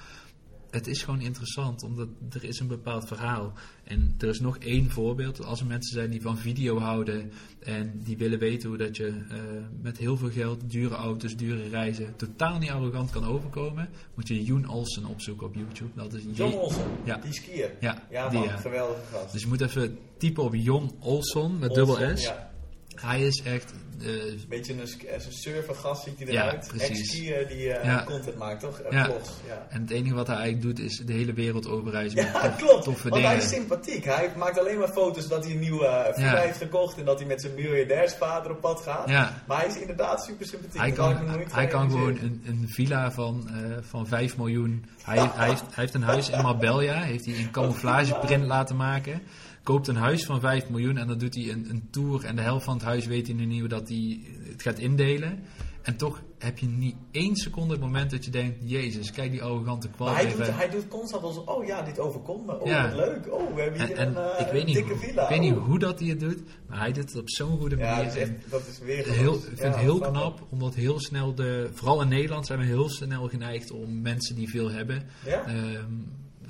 Het 0.70 0.86
is 0.86 1.02
gewoon 1.02 1.20
interessant, 1.20 1.82
omdat 1.82 2.08
er 2.32 2.44
is 2.44 2.60
een 2.60 2.66
bepaald 2.66 3.06
verhaal. 3.06 3.52
En 3.84 4.14
er 4.18 4.28
is 4.28 4.40
nog 4.40 4.58
één 4.58 4.90
voorbeeld. 4.90 5.44
Als 5.44 5.60
er 5.60 5.66
mensen 5.66 5.94
zijn 5.94 6.10
die 6.10 6.20
van 6.22 6.38
video 6.38 6.78
houden 6.78 7.32
en 7.58 8.00
die 8.04 8.16
willen 8.16 8.38
weten 8.38 8.68
hoe 8.68 8.78
dat 8.78 8.96
je 8.96 9.06
eh, 9.06 9.38
met 9.82 9.98
heel 9.98 10.16
veel 10.16 10.30
geld, 10.30 10.70
dure 10.70 10.94
auto's, 10.94 11.36
dure 11.36 11.68
reizen, 11.68 12.16
totaal 12.16 12.58
niet 12.58 12.70
arrogant 12.70 13.10
kan 13.10 13.24
overkomen, 13.24 13.88
moet 14.14 14.28
je 14.28 14.44
Joen 14.44 14.68
Olsen 14.68 15.04
opzoeken 15.04 15.46
op 15.46 15.54
YouTube. 15.54 15.90
Dat 15.94 16.12
is 16.14 16.22
John 16.34 16.52
J- 16.52 16.56
Olsen, 16.56 16.84
Ja. 17.04 17.16
die 17.16 17.32
skier. 17.32 17.70
Ja, 17.80 18.02
Ja 18.10 18.28
die 18.28 18.38
man, 18.38 18.48
ja. 18.48 18.56
geweldige 18.56 19.00
gast. 19.12 19.32
Dus 19.32 19.42
je 19.42 19.48
moet 19.48 19.60
even 19.60 19.98
typen 20.18 20.42
op 20.42 20.54
Jon 20.54 20.90
Olson 21.00 21.58
met 21.58 21.70
Olsen, 21.70 21.86
dubbel 21.98 22.16
S. 22.16 22.22
Ja. 22.22 22.54
Hij 23.00 23.22
is 23.26 23.42
echt. 23.42 23.72
eh, 24.00 24.08
Beetje 24.48 24.72
een, 24.72 24.80
een 24.80 25.20
surfergast 25.32 26.02
ziet 26.02 26.18
hij 26.18 26.32
Ja, 26.32 26.42
eruit. 26.46 26.66
precies. 26.68 26.88
Ex-skier 27.00 27.48
die 27.48 27.72
eh, 27.72 27.84
Ja. 27.84 28.04
content 28.04 28.36
maakt, 28.36 28.60
toch? 28.60 28.80
Uh, 28.80 28.90
Ja. 28.90 29.04
Vlogs, 29.04 29.30
ja. 29.46 29.66
en 29.70 29.80
het 29.80 29.90
enige 29.90 30.14
wat 30.14 30.26
hij 30.26 30.36
eigenlijk 30.36 30.64
doet 30.76 30.86
is 30.86 30.96
de 31.06 31.12
hele 31.12 31.32
wereld 31.32 31.66
overreizen 31.68 32.16
met 32.24 32.32
Ja, 32.32 32.40
tof- 32.40 32.56
klopt. 32.56 32.84
toffe 32.84 33.08
Want 33.08 33.22
hij 33.22 33.36
is 33.36 33.48
sympathiek. 33.48 34.04
Hij 34.04 34.30
maakt 34.36 34.58
alleen 34.58 34.78
maar 34.78 34.88
foto's 34.88 35.28
dat 35.28 35.44
hij 35.44 35.52
een 35.52 35.58
nieuwe 35.60 36.10
villa 36.14 36.32
Ja. 36.34 36.40
heeft 36.40 36.58
gekocht 36.58 36.98
en 36.98 37.04
dat 37.04 37.18
hij 37.18 37.28
met 37.28 37.40
zijn 37.40 37.54
miljardairsvader 37.54 38.50
op 38.50 38.60
pad 38.60 38.80
gaat. 38.80 39.06
Maar 39.46 39.58
hij 39.58 39.66
is 39.66 39.76
inderdaad 39.78 40.24
super 40.24 40.46
sympathiek. 40.46 40.80
hij 40.80 40.92
kan, 40.92 41.28
hij 41.50 41.66
kan 41.66 41.90
gewoon 41.90 42.18
een, 42.18 42.42
een 42.46 42.64
villa 42.68 43.10
van, 43.12 43.48
eh, 43.48 43.76
van 43.80 44.06
5 44.06 44.36
miljoen. 44.36 44.84
Hij, 45.02 45.30
hij, 45.34 45.48
heeft, 45.48 45.60
hij 45.60 45.70
heeft 45.74 45.94
een 45.94 46.02
huis 46.02 46.30
in 46.30 46.42
Marbella, 46.42 47.00
heeft 47.02 47.24
hij 47.24 47.34
in 47.34 47.50
camouflageprint 47.50 48.44
laten 48.44 48.76
maken. 48.76 49.22
Koopt 49.66 49.88
een 49.88 49.96
huis 49.96 50.24
van 50.24 50.40
5 50.40 50.68
miljoen 50.68 50.96
en 50.96 51.06
dan 51.06 51.18
doet 51.18 51.34
hij 51.34 51.50
een, 51.50 51.66
een 51.70 51.88
tour. 51.90 52.24
En 52.24 52.36
de 52.36 52.42
helft 52.42 52.64
van 52.64 52.74
het 52.74 52.82
huis 52.82 53.06
weet 53.06 53.26
hij 53.26 53.36
nu 53.36 53.44
niet 53.44 53.60
hoe 53.60 53.68
dat 53.68 53.88
hij 53.88 54.20
het 54.50 54.62
gaat 54.62 54.78
indelen. 54.78 55.38
En 55.82 55.96
toch 55.96 56.22
heb 56.38 56.58
je 56.58 56.66
niet 56.66 56.94
één 57.10 57.36
seconde 57.36 57.72
het 57.72 57.82
moment 57.82 58.10
dat 58.10 58.24
je 58.24 58.30
denkt: 58.30 58.56
Jezus, 58.70 59.10
kijk 59.12 59.30
die 59.30 59.42
arrogante 59.42 59.88
kwal. 59.88 60.14
Hij 60.14 60.26
hij 60.36 60.70
doet 60.70 60.88
constant 60.88 61.22
als, 61.22 61.44
oh 61.44 61.64
ja, 61.66 61.82
dit 61.82 61.98
overkomt 61.98 62.46
me. 62.46 62.60
Oh, 62.60 62.66
Ja. 62.66 62.88
wat 62.88 62.96
leuk. 62.96 63.32
Oh, 63.32 63.54
we 63.54 63.60
hebben 63.62 63.80
En, 63.80 63.86
hier 63.86 63.96
en 63.96 64.08
een, 64.16 64.16
eh, 64.36 64.46
ik, 64.46 64.52
weet 64.52 64.66
een 64.66 64.72
dikke 64.74 64.92
hoe- 64.92 64.98
villa. 65.02 65.22
ik 65.22 65.28
weet 65.28 65.40
niet 65.40 65.52
Oh. 65.54 65.64
hoe 65.64 65.78
dat 65.78 65.98
hij 65.98 66.08
het 66.08 66.20
doet, 66.20 66.42
maar 66.68 66.78
hij 66.78 66.92
doet 66.92 67.08
het 67.12 67.20
op 67.20 67.30
zo'n 67.30 67.58
goede 67.58 67.76
Ja, 67.76 67.90
manier. 67.90 68.04
dat 68.04 68.14
is, 68.16 68.22
En 68.22 68.36
echt, 68.36 68.50
dat 68.50 68.66
is 68.66 68.78
weer 68.78 69.06
heel, 69.12 69.34
ik 69.34 69.40
vind 69.44 69.58
Ja, 69.58 69.64
het 69.66 69.76
heel 69.76 69.98
knap, 69.98 70.46
omdat 70.50 70.74
heel 70.74 71.00
snel 71.00 71.34
de. 71.34 71.70
Vooral 71.72 72.02
in 72.02 72.08
Nederland 72.08 72.46
zijn 72.46 72.58
we 72.58 72.64
heel 72.64 72.88
snel 72.88 73.28
geneigd 73.28 73.70
om 73.70 74.00
mensen 74.02 74.34
die 74.36 74.48
veel 74.48 74.70
hebben. 74.70 75.02
Ja? 75.24 75.44
ehm, 75.46 75.92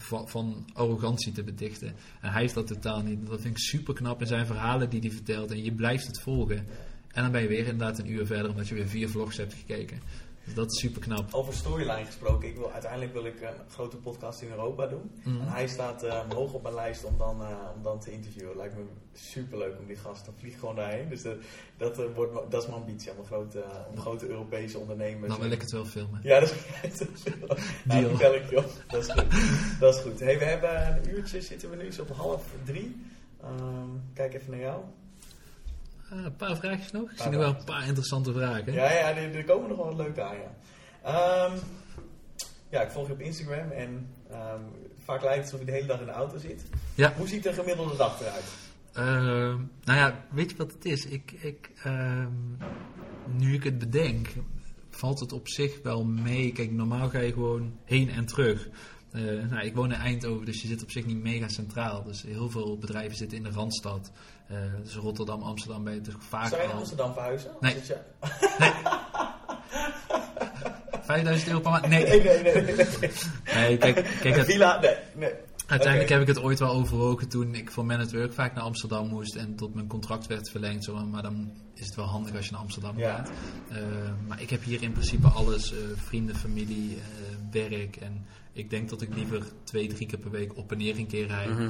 van, 0.07 0.67
arrogantie 0.73 1.33
te 1.33 1.43
bedichten. 1.43 1.89
En 2.21 2.31
hij 2.31 2.41
heeft 2.41 2.55
dat 2.55 2.67
totaal 2.67 3.03
niet. 3.03 3.27
Dat 3.27 3.41
vind 3.41 3.57
ik 3.57 3.63
super 3.63 3.95
knap 3.95 4.21
in 4.21 4.27
zijn 4.27 4.47
verhalen 4.47 4.91
die 4.91 5.01
hij 5.01 5.11
vertelt. 5.11 5.51
En 5.51 5.65
je 5.65 5.73
blijft 5.73 6.07
het 6.07 6.21
volgen. 6.21 6.67
En 7.13 7.23
dan 7.23 7.33
ben 7.33 7.43
je 7.43 7.49
weer 7.49 7.67
inderdaad 7.67 7.99
een 7.99 8.11
uur 8.11 8.27
verder 8.27 8.51
omdat 8.51 8.69
je 8.69 8.75
weer 8.75 8.89
vier 8.89 9.09
vlogs 9.09 9.37
hebt 9.37 9.55
gekeken. 9.55 10.01
Dus 10.47 10.55
dat 10.55 10.73
is 10.73 10.81
super 10.81 11.01
knap. 11.01 11.35
Over 11.35 11.55
storyline 11.55 12.05
gesproken, 12.05 12.49
ik 12.49 12.57
wil, 12.57 12.73
uiteindelijk 12.73 13.13
wil 13.13 13.25
ik 13.25 13.41
een 13.41 13.71
grote 13.71 13.97
podcast 13.97 14.43
in 14.43 14.51
Europa 14.51 14.87
doen. 14.87 15.11
Mhm. 15.25 15.41
En 15.41 15.49
hij 15.49 15.69
staat 15.69 16.03
eh, 16.03 16.21
hoog 16.29 16.53
op 16.53 16.63
mijn 16.63 16.75
lijst 16.75 17.05
om 17.05 17.19
dan, 17.19 17.43
eh, 17.43 17.57
om 17.77 17.83
dan 17.83 18.01
te 18.01 18.13
interviewen. 18.13 18.57
Lijkt 18.57 18.77
me 18.77 18.83
super 19.13 19.59
leuk 19.59 19.79
om 19.79 19.87
die 19.87 19.97
gast. 19.97 20.25
Dan 20.25 20.35
vlieg 20.39 20.59
gewoon 20.59 20.77
daarheen. 20.77 21.09
Dus 21.09 21.23
dat, 21.23 21.37
dat, 21.77 21.99
eh, 21.99 22.05
wordt, 22.15 22.51
dat 22.51 22.63
is 22.63 22.69
mijn 22.69 22.81
ambitie 22.81 23.11
om 23.11 23.19
een 23.19 23.25
grote, 23.25 23.65
om 23.91 24.01
grote 24.01 24.29
Europese 24.29 24.79
ondernemers. 24.79 25.33
Dan 25.33 25.41
wil 25.41 25.51
ik 25.51 25.61
het 25.61 25.73
wel 25.73 25.85
filmen. 25.85 26.21
Ja, 26.23 26.41
dat 26.41 26.55
is, 26.83 26.99
dat 26.99 27.09
Deal. 27.85 28.01
Nou, 28.01 28.17
bel 28.17 28.35
ik 28.35 28.51
je 28.51 28.59
op. 28.59 28.71
Dat 28.91 29.03
is 29.03 29.13
goed. 29.13 29.81
Dat 29.81 29.95
is 29.95 30.01
goed. 30.01 30.21
Hey, 30.21 30.39
we 30.39 30.45
hebben 30.45 30.97
een 30.97 31.09
uurtje, 31.09 31.41
zitten 31.41 31.71
we 31.71 31.77
nu 31.77 31.91
op 32.01 32.11
half 32.11 32.45
drie. 32.65 32.97
Ehm, 33.41 33.91
kijk 34.15 34.35
even 34.35 34.51
naar 34.51 34.61
jou. 34.61 34.83
Ah, 36.11 36.25
een 36.25 36.37
paar 36.37 36.57
vraagjes 36.57 36.93
nog. 36.93 37.11
Ik 37.11 37.19
zie 37.21 37.31
nog 37.31 37.41
wel 37.41 37.49
een 37.49 37.65
paar 37.65 37.87
interessante 37.87 38.33
vragen. 38.33 38.73
Ja, 38.73 38.93
ja, 38.93 39.17
er, 39.17 39.35
er 39.35 39.45
komen 39.45 39.69
nog 39.69 39.77
wel 39.77 39.87
wat 39.87 39.97
leuke 39.97 40.23
aan, 40.23 40.37
ja. 40.37 40.55
Ehm, 41.03 41.59
ja, 42.69 42.83
ik 42.83 42.91
volg 42.91 43.07
je 43.07 43.13
op 43.13 43.21
Instagram 43.21 43.71
en 43.71 44.09
ehm, 44.31 44.61
vaak 45.05 45.23
lijkt 45.23 45.37
het 45.37 45.45
alsof 45.45 45.61
je 45.61 45.67
de 45.67 45.73
hele 45.73 45.87
dag 45.87 46.01
in 46.01 46.07
de 46.07 46.13
auto 46.13 46.39
zit. 46.39 46.65
Ja. 46.95 47.13
Hoe 47.17 47.29
ziet 47.29 47.47
een 47.47 47.55
gemiddelde 47.55 47.97
dag 47.97 48.21
eruit? 48.21 48.45
Ehm, 48.93 49.57
nou 49.85 49.99
ja, 49.99 50.25
weet 50.31 50.51
je 50.51 50.57
wat 50.57 50.73
het 50.73 50.85
is? 50.85 51.07
Ik, 51.07 51.33
ik, 51.33 51.71
nu 53.37 53.55
ik 53.55 53.65
het 53.65 53.79
bedenk, 53.79 54.29
valt 54.91 55.21
het 55.21 55.33
op 55.33 55.49
zich 55.49 55.83
wel 55.83 56.05
mee. 56.05 56.53
Kijk, 56.53 56.71
normaal 56.71 57.09
ga 57.09 57.19
je 57.19 57.33
gewoon 57.33 57.79
heen 57.85 58.11
en 58.11 58.27
terug. 58.27 58.69
Eh, 59.17 59.23
nou, 59.23 59.67
ik 59.67 59.75
woon 59.75 59.93
in 59.93 59.99
Eindhoven, 59.99 60.47
dus 60.47 60.63
je 60.63 60.69
zit 60.69 60.83
op 60.83 60.91
zich 60.91 61.07
niet 61.07 61.23
mega 61.23 61.49
centraal. 61.49 62.03
Dus 62.03 62.23
heel 62.23 62.51
veel 62.51 62.79
bedrijven 62.79 63.17
zitten 63.17 63.39
in 63.39 63.45
de 63.45 63.51
Randstad. 63.51 64.11
Eh, 64.49 64.57
dus 64.83 64.95
Rotterdam, 64.95 65.43
Amsterdam 65.43 65.85
ben 65.85 65.95
je 65.95 66.01
toch 66.01 66.17
vaak 66.19 66.49
Zou 66.49 66.61
je 66.63 66.67
naar. 66.69 66.77
Amsterdam 66.77 67.13
verhuizen? 67.13 67.51
Nee. 67.61 67.73
Zit 67.73 67.87
je- 67.87 68.01
5000 71.03 71.49
euro 71.49 71.61
per 71.61 71.71
maand? 71.71 71.87
Nee. 71.89 72.05
Nee, 72.07 72.23
nee, 72.23 72.43
nee. 72.43 72.55
nee, 72.63 72.75
nee. 72.75 73.11
nee 73.55 73.77
kijk, 73.79 74.17
kijk 74.21 74.37
het, 74.37 74.47
villa? 74.47 74.81
Nee, 74.81 74.95
nee. 75.15 75.33
uiteindelijk 75.67 76.11
heb 76.11 76.21
ik 76.21 76.27
het 76.27 76.41
ooit 76.43 76.59
wel 76.59 76.71
overwogen 76.73 77.29
toen 77.29 77.55
ik 77.55 77.71
voor 77.71 77.87
Man 77.87 78.01
at 78.01 78.13
Work 78.13 78.33
vaak 78.33 78.55
naar 78.55 78.65
Amsterdam 78.65 79.09
moest. 79.09 79.35
En 79.35 79.57
tot 79.57 79.75
mijn 79.75 79.87
contract 79.87 80.27
werd 80.27 80.51
verlengd. 80.51 80.85
Zo, 80.85 80.97
maar 81.07 81.23
dan 81.23 81.53
is 81.75 81.87
het 81.87 81.95
wel 81.95 82.05
handig 82.05 82.37
als 82.37 82.45
je 82.47 82.53
naar 82.53 82.61
Amsterdam 82.61 82.99
Ja. 82.99 83.15
gaat. 83.17 83.31
Eh, 83.71 83.77
maar 84.27 84.41
ik 84.43 84.51
heb 84.51 84.63
hier 84.65 84.83
in 84.83 84.93
principe 84.93 85.29
alles. 85.29 85.73
eh, 85.73 85.79
vrienden, 85.95 86.37
familie, 86.37 86.97
eh, 86.97 87.01
werk. 87.51 87.97
En 87.97 88.27
ik 88.53 88.71
denk 88.71 88.89
dat 88.89 89.03
ik 89.03 89.15
liever 89.15 89.43
twee, 89.65 89.89
drie 89.89 90.07
keer 90.07 90.19
per 90.19 90.31
week 90.31 90.57
op 90.57 90.73
en 90.73 90.79
neer 90.79 90.99
een 90.99 91.07
keer 91.07 91.27
rijd. 91.27 91.49
Mhm. 91.51 91.69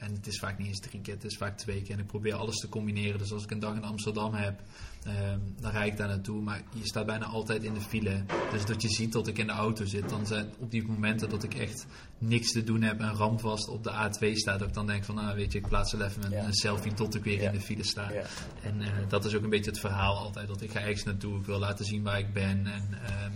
En 0.00 0.12
het 0.14 0.26
is 0.26 0.38
vaak 0.38 0.58
niet 0.58 0.66
eens 0.66 0.80
drie 0.80 1.00
keer, 1.00 1.14
het 1.14 1.24
is 1.24 1.36
vaak 1.36 1.56
twee 1.58 1.82
keer. 1.82 1.94
En 1.94 2.00
ik 2.00 2.06
probeer 2.06 2.34
alles 2.34 2.56
te 2.56 2.68
combineren. 2.68 3.18
Dus 3.18 3.32
als 3.32 3.44
ik 3.44 3.50
een 3.50 3.58
dag 3.58 3.74
in 3.74 3.84
Amsterdam 3.84 4.34
heb, 4.34 4.60
eh, 5.04 5.12
dan 5.60 5.70
rijd 5.70 5.92
ik 5.92 5.98
daar 5.98 6.08
naartoe. 6.08 6.40
Maar 6.42 6.62
je 6.72 6.86
staat 6.86 7.06
bijna 7.06 7.24
altijd 7.24 7.62
in 7.62 7.74
de 7.74 7.80
file. 7.80 8.24
Dus 8.50 8.64
dat 8.64 8.82
je 8.82 8.88
ziet 8.88 9.12
dat 9.12 9.26
ik 9.26 9.38
in 9.38 9.46
de 9.46 9.52
auto 9.52 9.84
zit. 9.84 10.08
Dan 10.08 10.26
zijn 10.26 10.46
op 10.58 10.70
die 10.70 10.86
momenten 10.86 11.28
dat 11.28 11.42
ik 11.42 11.54
echt 11.54 11.86
niks 12.18 12.52
te 12.52 12.64
doen 12.64 12.82
heb 12.82 13.00
en 13.00 13.14
ramvast 13.14 13.68
op 13.68 13.84
de 13.84 13.90
A2 13.90 14.34
sta. 14.34 14.56
Dat 14.58 14.68
ik 14.68 14.74
dan 14.74 14.86
denk 14.86 15.04
van, 15.04 15.14
nou 15.14 15.36
weet 15.36 15.52
je, 15.52 15.58
ik 15.58 15.68
plaats 15.68 15.92
wel 15.92 16.06
even 16.06 16.22
een, 16.24 16.30
Ja. 16.30 16.44
een 16.44 16.54
selfie 16.54 16.94
tot 16.94 17.14
ik 17.14 17.24
weer 17.24 17.40
Ja. 17.40 17.50
in 17.50 17.58
de 17.58 17.64
file 17.64 17.84
sta. 17.84 18.12
Ja. 18.12 18.22
En 18.62 18.80
eh, 18.80 18.88
dat 19.08 19.24
is 19.24 19.34
ook 19.34 19.42
een 19.42 19.50
beetje 19.50 19.70
het 19.70 19.80
verhaal 19.80 20.16
altijd. 20.16 20.48
Dat 20.48 20.62
ik 20.62 20.70
ga 20.70 20.80
ergens 20.80 21.04
naartoe, 21.04 21.38
ik 21.38 21.44
wil 21.46 21.58
laten 21.58 21.84
zien 21.84 22.02
waar 22.02 22.18
ik 22.18 22.32
ben. 22.32 22.66
En 22.66 22.88
ehm, 23.04 23.32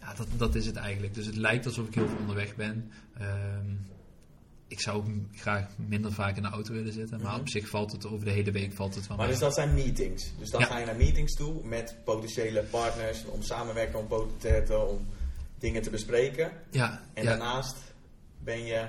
ja, 0.00 0.14
dat, 0.14 0.26
dat 0.36 0.54
is 0.54 0.66
het 0.66 0.76
eigenlijk. 0.76 1.14
Dus 1.14 1.26
het 1.26 1.36
lijkt 1.36 1.66
alsof 1.66 1.86
ik 1.86 1.94
heel 1.94 2.08
veel 2.08 2.18
onderweg 2.18 2.56
ben. 2.56 2.90
Ehm, 3.18 3.66
ik 4.68 4.80
zou 4.80 5.04
graag 5.34 5.66
minder 5.76 6.12
vaak 6.12 6.36
in 6.36 6.42
de 6.42 6.48
auto 6.48 6.72
willen 6.72 6.92
zitten. 6.92 7.20
Maar 7.20 7.32
Mhm. 7.32 7.40
op 7.40 7.48
zich 7.48 7.68
valt 7.68 7.92
het 7.92 8.06
over 8.06 8.24
de 8.24 8.30
hele 8.30 8.50
week 8.50 8.72
valt 8.72 8.94
het 8.94 9.06
wel 9.06 9.16
Maar 9.16 9.26
mee. 9.26 9.34
dus 9.34 9.44
dat 9.44 9.54
zijn 9.54 9.74
meetings. 9.74 10.32
Dus 10.38 10.50
dan 10.50 10.60
Ja. 10.60 10.66
ga 10.66 10.78
je 10.78 10.86
naar 10.86 10.96
meetings 10.96 11.34
toe 11.34 11.64
met 11.66 11.96
potentiële 12.04 12.62
partners 12.62 13.24
om 13.24 13.42
samenwerken, 13.42 13.98
om 13.98 14.06
potentiële, 14.06 14.78
om 14.78 15.06
dingen 15.58 15.82
te 15.82 15.90
bespreken. 15.90 16.52
Ja, 16.70 17.02
En 17.14 17.22
ja. 17.22 17.28
daarnaast 17.28 17.76
ben 18.38 18.64
je... 18.64 18.86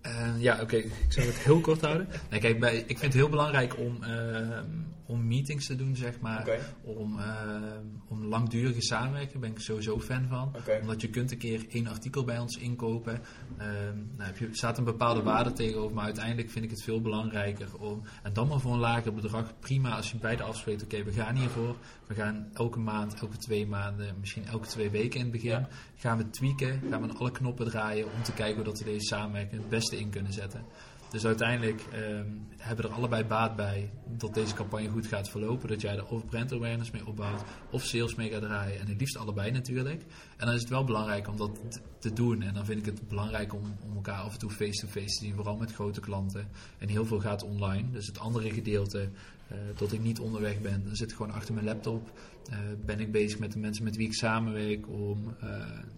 Eh, 0.00 0.28
ja, 0.38 0.60
oké. 0.60 0.76
Ik 0.76 0.92
zal 1.08 1.24
het 1.24 1.38
heel 1.38 1.60
kort 1.60 1.80
houden. 1.80 2.08
Nee, 2.30 2.40
kijk, 2.40 2.60
bij, 2.60 2.76
ik 2.76 2.86
vind 2.86 3.00
het 3.02 3.12
heel 3.14 3.28
belangrijk 3.28 3.78
om, 3.78 4.02
ehm, 4.02 4.64
om 5.10 5.26
meetings 5.26 5.66
te 5.66 5.76
doen, 5.76 5.96
zeg 5.96 6.20
maar. 6.20 6.48
Om, 6.82 7.18
ehm, 7.18 7.84
om 8.08 8.24
langdurige 8.24 8.82
samenwerken 8.82 9.40
ben 9.40 9.50
ik 9.50 9.58
sowieso 9.58 10.00
fan 10.00 10.26
van. 10.28 10.54
Omdat 10.80 11.00
je 11.00 11.08
kunt 11.08 11.32
een 11.32 11.38
keer 11.38 11.66
één 11.68 11.86
artikel 11.86 12.24
bij 12.24 12.38
ons 12.38 12.56
inkopen. 12.56 13.20
Ehm 13.58 13.98
nou, 14.16 14.28
heb 14.28 14.38
je, 14.38 14.48
staat 14.52 14.78
een 14.78 14.84
bepaalde 14.84 15.22
waarde 15.22 15.52
tegenover, 15.52 15.94
maar 15.94 16.04
uiteindelijk 16.04 16.50
vind 16.50 16.64
ik 16.64 16.70
het 16.70 16.82
veel 16.82 17.00
belangrijker 17.00 17.78
om. 17.78 18.02
En 18.22 18.32
dan 18.32 18.48
maar 18.48 18.60
voor 18.60 18.72
een 18.72 18.78
lager 18.78 19.14
bedrag. 19.14 19.58
Prima 19.60 19.96
als 19.96 20.10
je 20.10 20.18
beide 20.18 20.42
afspreekt, 20.42 20.82
oké, 20.82 21.04
we 21.04 21.12
gaan 21.12 21.36
hiervoor. 21.36 21.76
We 22.06 22.14
gaan 22.14 22.48
elke 22.52 22.78
maand, 22.78 23.20
elke 23.20 23.36
twee 23.36 23.66
maanden, 23.66 24.14
misschien 24.20 24.46
elke 24.46 24.66
twee 24.66 24.90
weken 24.90 25.18
in 25.18 25.24
het 25.24 25.32
begin. 25.32 25.50
Ja. 25.50 25.68
Gaan 25.96 26.18
we 26.18 26.30
tweaken, 26.30 26.80
gaan 26.90 27.02
we 27.02 27.08
aan 27.08 27.16
alle 27.16 27.30
knoppen 27.30 27.66
draaien 27.66 28.04
om 28.04 28.22
te 28.22 28.32
kijken 28.32 28.54
hoe 28.54 28.64
dat 28.64 28.78
we 28.78 28.84
deze 28.84 29.06
samenwerking 29.06 29.60
het 29.60 29.70
beste 29.70 29.98
in 29.98 30.10
kunnen 30.10 30.32
zetten. 30.32 30.64
Dus 31.10 31.26
uiteindelijk 31.26 31.82
ehm, 31.92 32.26
hebben 32.56 32.84
er 32.84 32.90
allebei 32.90 33.24
baat 33.24 33.56
bij 33.56 33.90
dat 34.06 34.34
deze 34.34 34.54
campagne 34.54 34.88
goed 34.88 35.06
gaat 35.06 35.30
verlopen. 35.30 35.68
Dat 35.68 35.80
jij 35.80 35.96
er 35.96 36.06
of 36.06 36.26
brand 36.26 36.52
awareness 36.52 36.90
mee 36.90 37.06
opbouwt 37.06 37.42
of 37.70 37.84
sales 37.84 38.14
mee 38.14 38.30
gaat 38.30 38.42
draaien. 38.42 38.80
En 38.80 38.86
het 38.86 39.00
liefst 39.00 39.16
allebei 39.16 39.50
natuurlijk. 39.50 40.02
En 40.36 40.46
dan 40.46 40.54
is 40.54 40.60
het 40.60 40.70
wel 40.70 40.84
belangrijk 40.84 41.28
om 41.28 41.36
dat 41.36 41.58
te 41.98 42.12
doen. 42.12 42.42
En 42.42 42.54
dan 42.54 42.64
vind 42.64 42.78
ik 42.78 42.84
het 42.86 43.08
belangrijk 43.08 43.54
om, 43.54 43.76
om 43.84 43.94
elkaar 43.94 44.20
af 44.20 44.32
en 44.32 44.38
toe 44.38 44.50
face-to-face 44.50 45.18
te 45.18 45.24
zien. 45.24 45.34
Vooral 45.34 45.56
met 45.56 45.72
grote 45.72 46.00
klanten. 46.00 46.48
En 46.78 46.88
heel 46.88 47.06
veel 47.06 47.20
gaat 47.20 47.42
online. 47.42 47.90
Dus 47.90 48.06
het 48.06 48.18
andere 48.18 48.50
gedeelte, 48.50 49.08
eh, 49.48 49.56
dat 49.76 49.92
ik 49.92 50.00
niet 50.00 50.20
onderweg 50.20 50.60
ben. 50.60 50.84
Dan 50.84 50.96
zit 50.96 51.10
ik 51.10 51.16
gewoon 51.16 51.32
achter 51.32 51.54
mijn 51.54 51.66
laptop. 51.66 52.10
Eh, 52.50 52.58
ben 52.84 53.00
ik 53.00 53.12
bezig 53.12 53.38
met 53.38 53.52
de 53.52 53.58
mensen 53.58 53.84
met 53.84 53.96
wie 53.96 54.06
ik 54.06 54.14
samenwerk. 54.14 54.88
Om, 54.88 55.34
eh, 55.40 55.48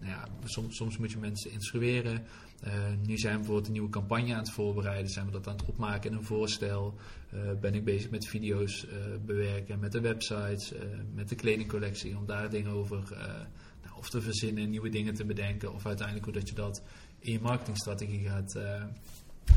nou 0.01 0.11
ja, 0.11 0.29
soms, 0.45 0.77
soms 0.77 0.99
moet 0.99 1.11
je 1.11 1.19
mensen 1.19 1.53
instrueren. 1.53 2.25
Eh, 2.63 2.73
nu 3.07 3.19
zijn 3.19 3.33
we 3.33 3.39
bijvoorbeeld 3.39 3.67
een 3.67 3.73
nieuwe 3.73 3.89
campagne 3.89 4.33
aan 4.33 4.39
het 4.39 4.51
voorbereiden. 4.51 5.11
Zijn 5.11 5.27
we 5.27 5.33
dat 5.33 5.47
aan 5.47 5.57
het 5.57 5.65
opmaken 5.65 6.11
in 6.11 6.17
een 6.17 6.25
voorstel. 6.25 6.95
Eh, 7.31 7.39
ben 7.61 7.75
ik 7.75 7.85
bezig 7.85 8.11
met 8.11 8.27
video's 8.27 8.87
eh, 8.87 8.97
bewerken, 9.25 9.79
met 9.79 9.93
de 9.93 10.01
websites, 10.01 10.73
met 11.15 11.29
de 11.29 11.35
kledingcollectie. 11.35 12.17
Om 12.17 12.27
daar 12.27 12.51
dingen 12.51 12.73
over 12.73 12.97
nou, 13.83 13.97
of 13.97 14.11
te 14.11 14.21
verzinnen, 14.21 14.71
nieuwe 14.71 14.89
dingen 14.89 15.15
te 15.15 15.25
bedenken. 15.25 15.75
Of 15.75 15.87
uiteindelijk 15.87 16.27
hoe 16.27 16.35
dat 16.35 16.49
je 16.49 16.55
dat 16.55 16.83
in 17.19 17.33
je 17.33 17.41
marketingstrategie 17.41 18.29
gaat, 18.29 18.59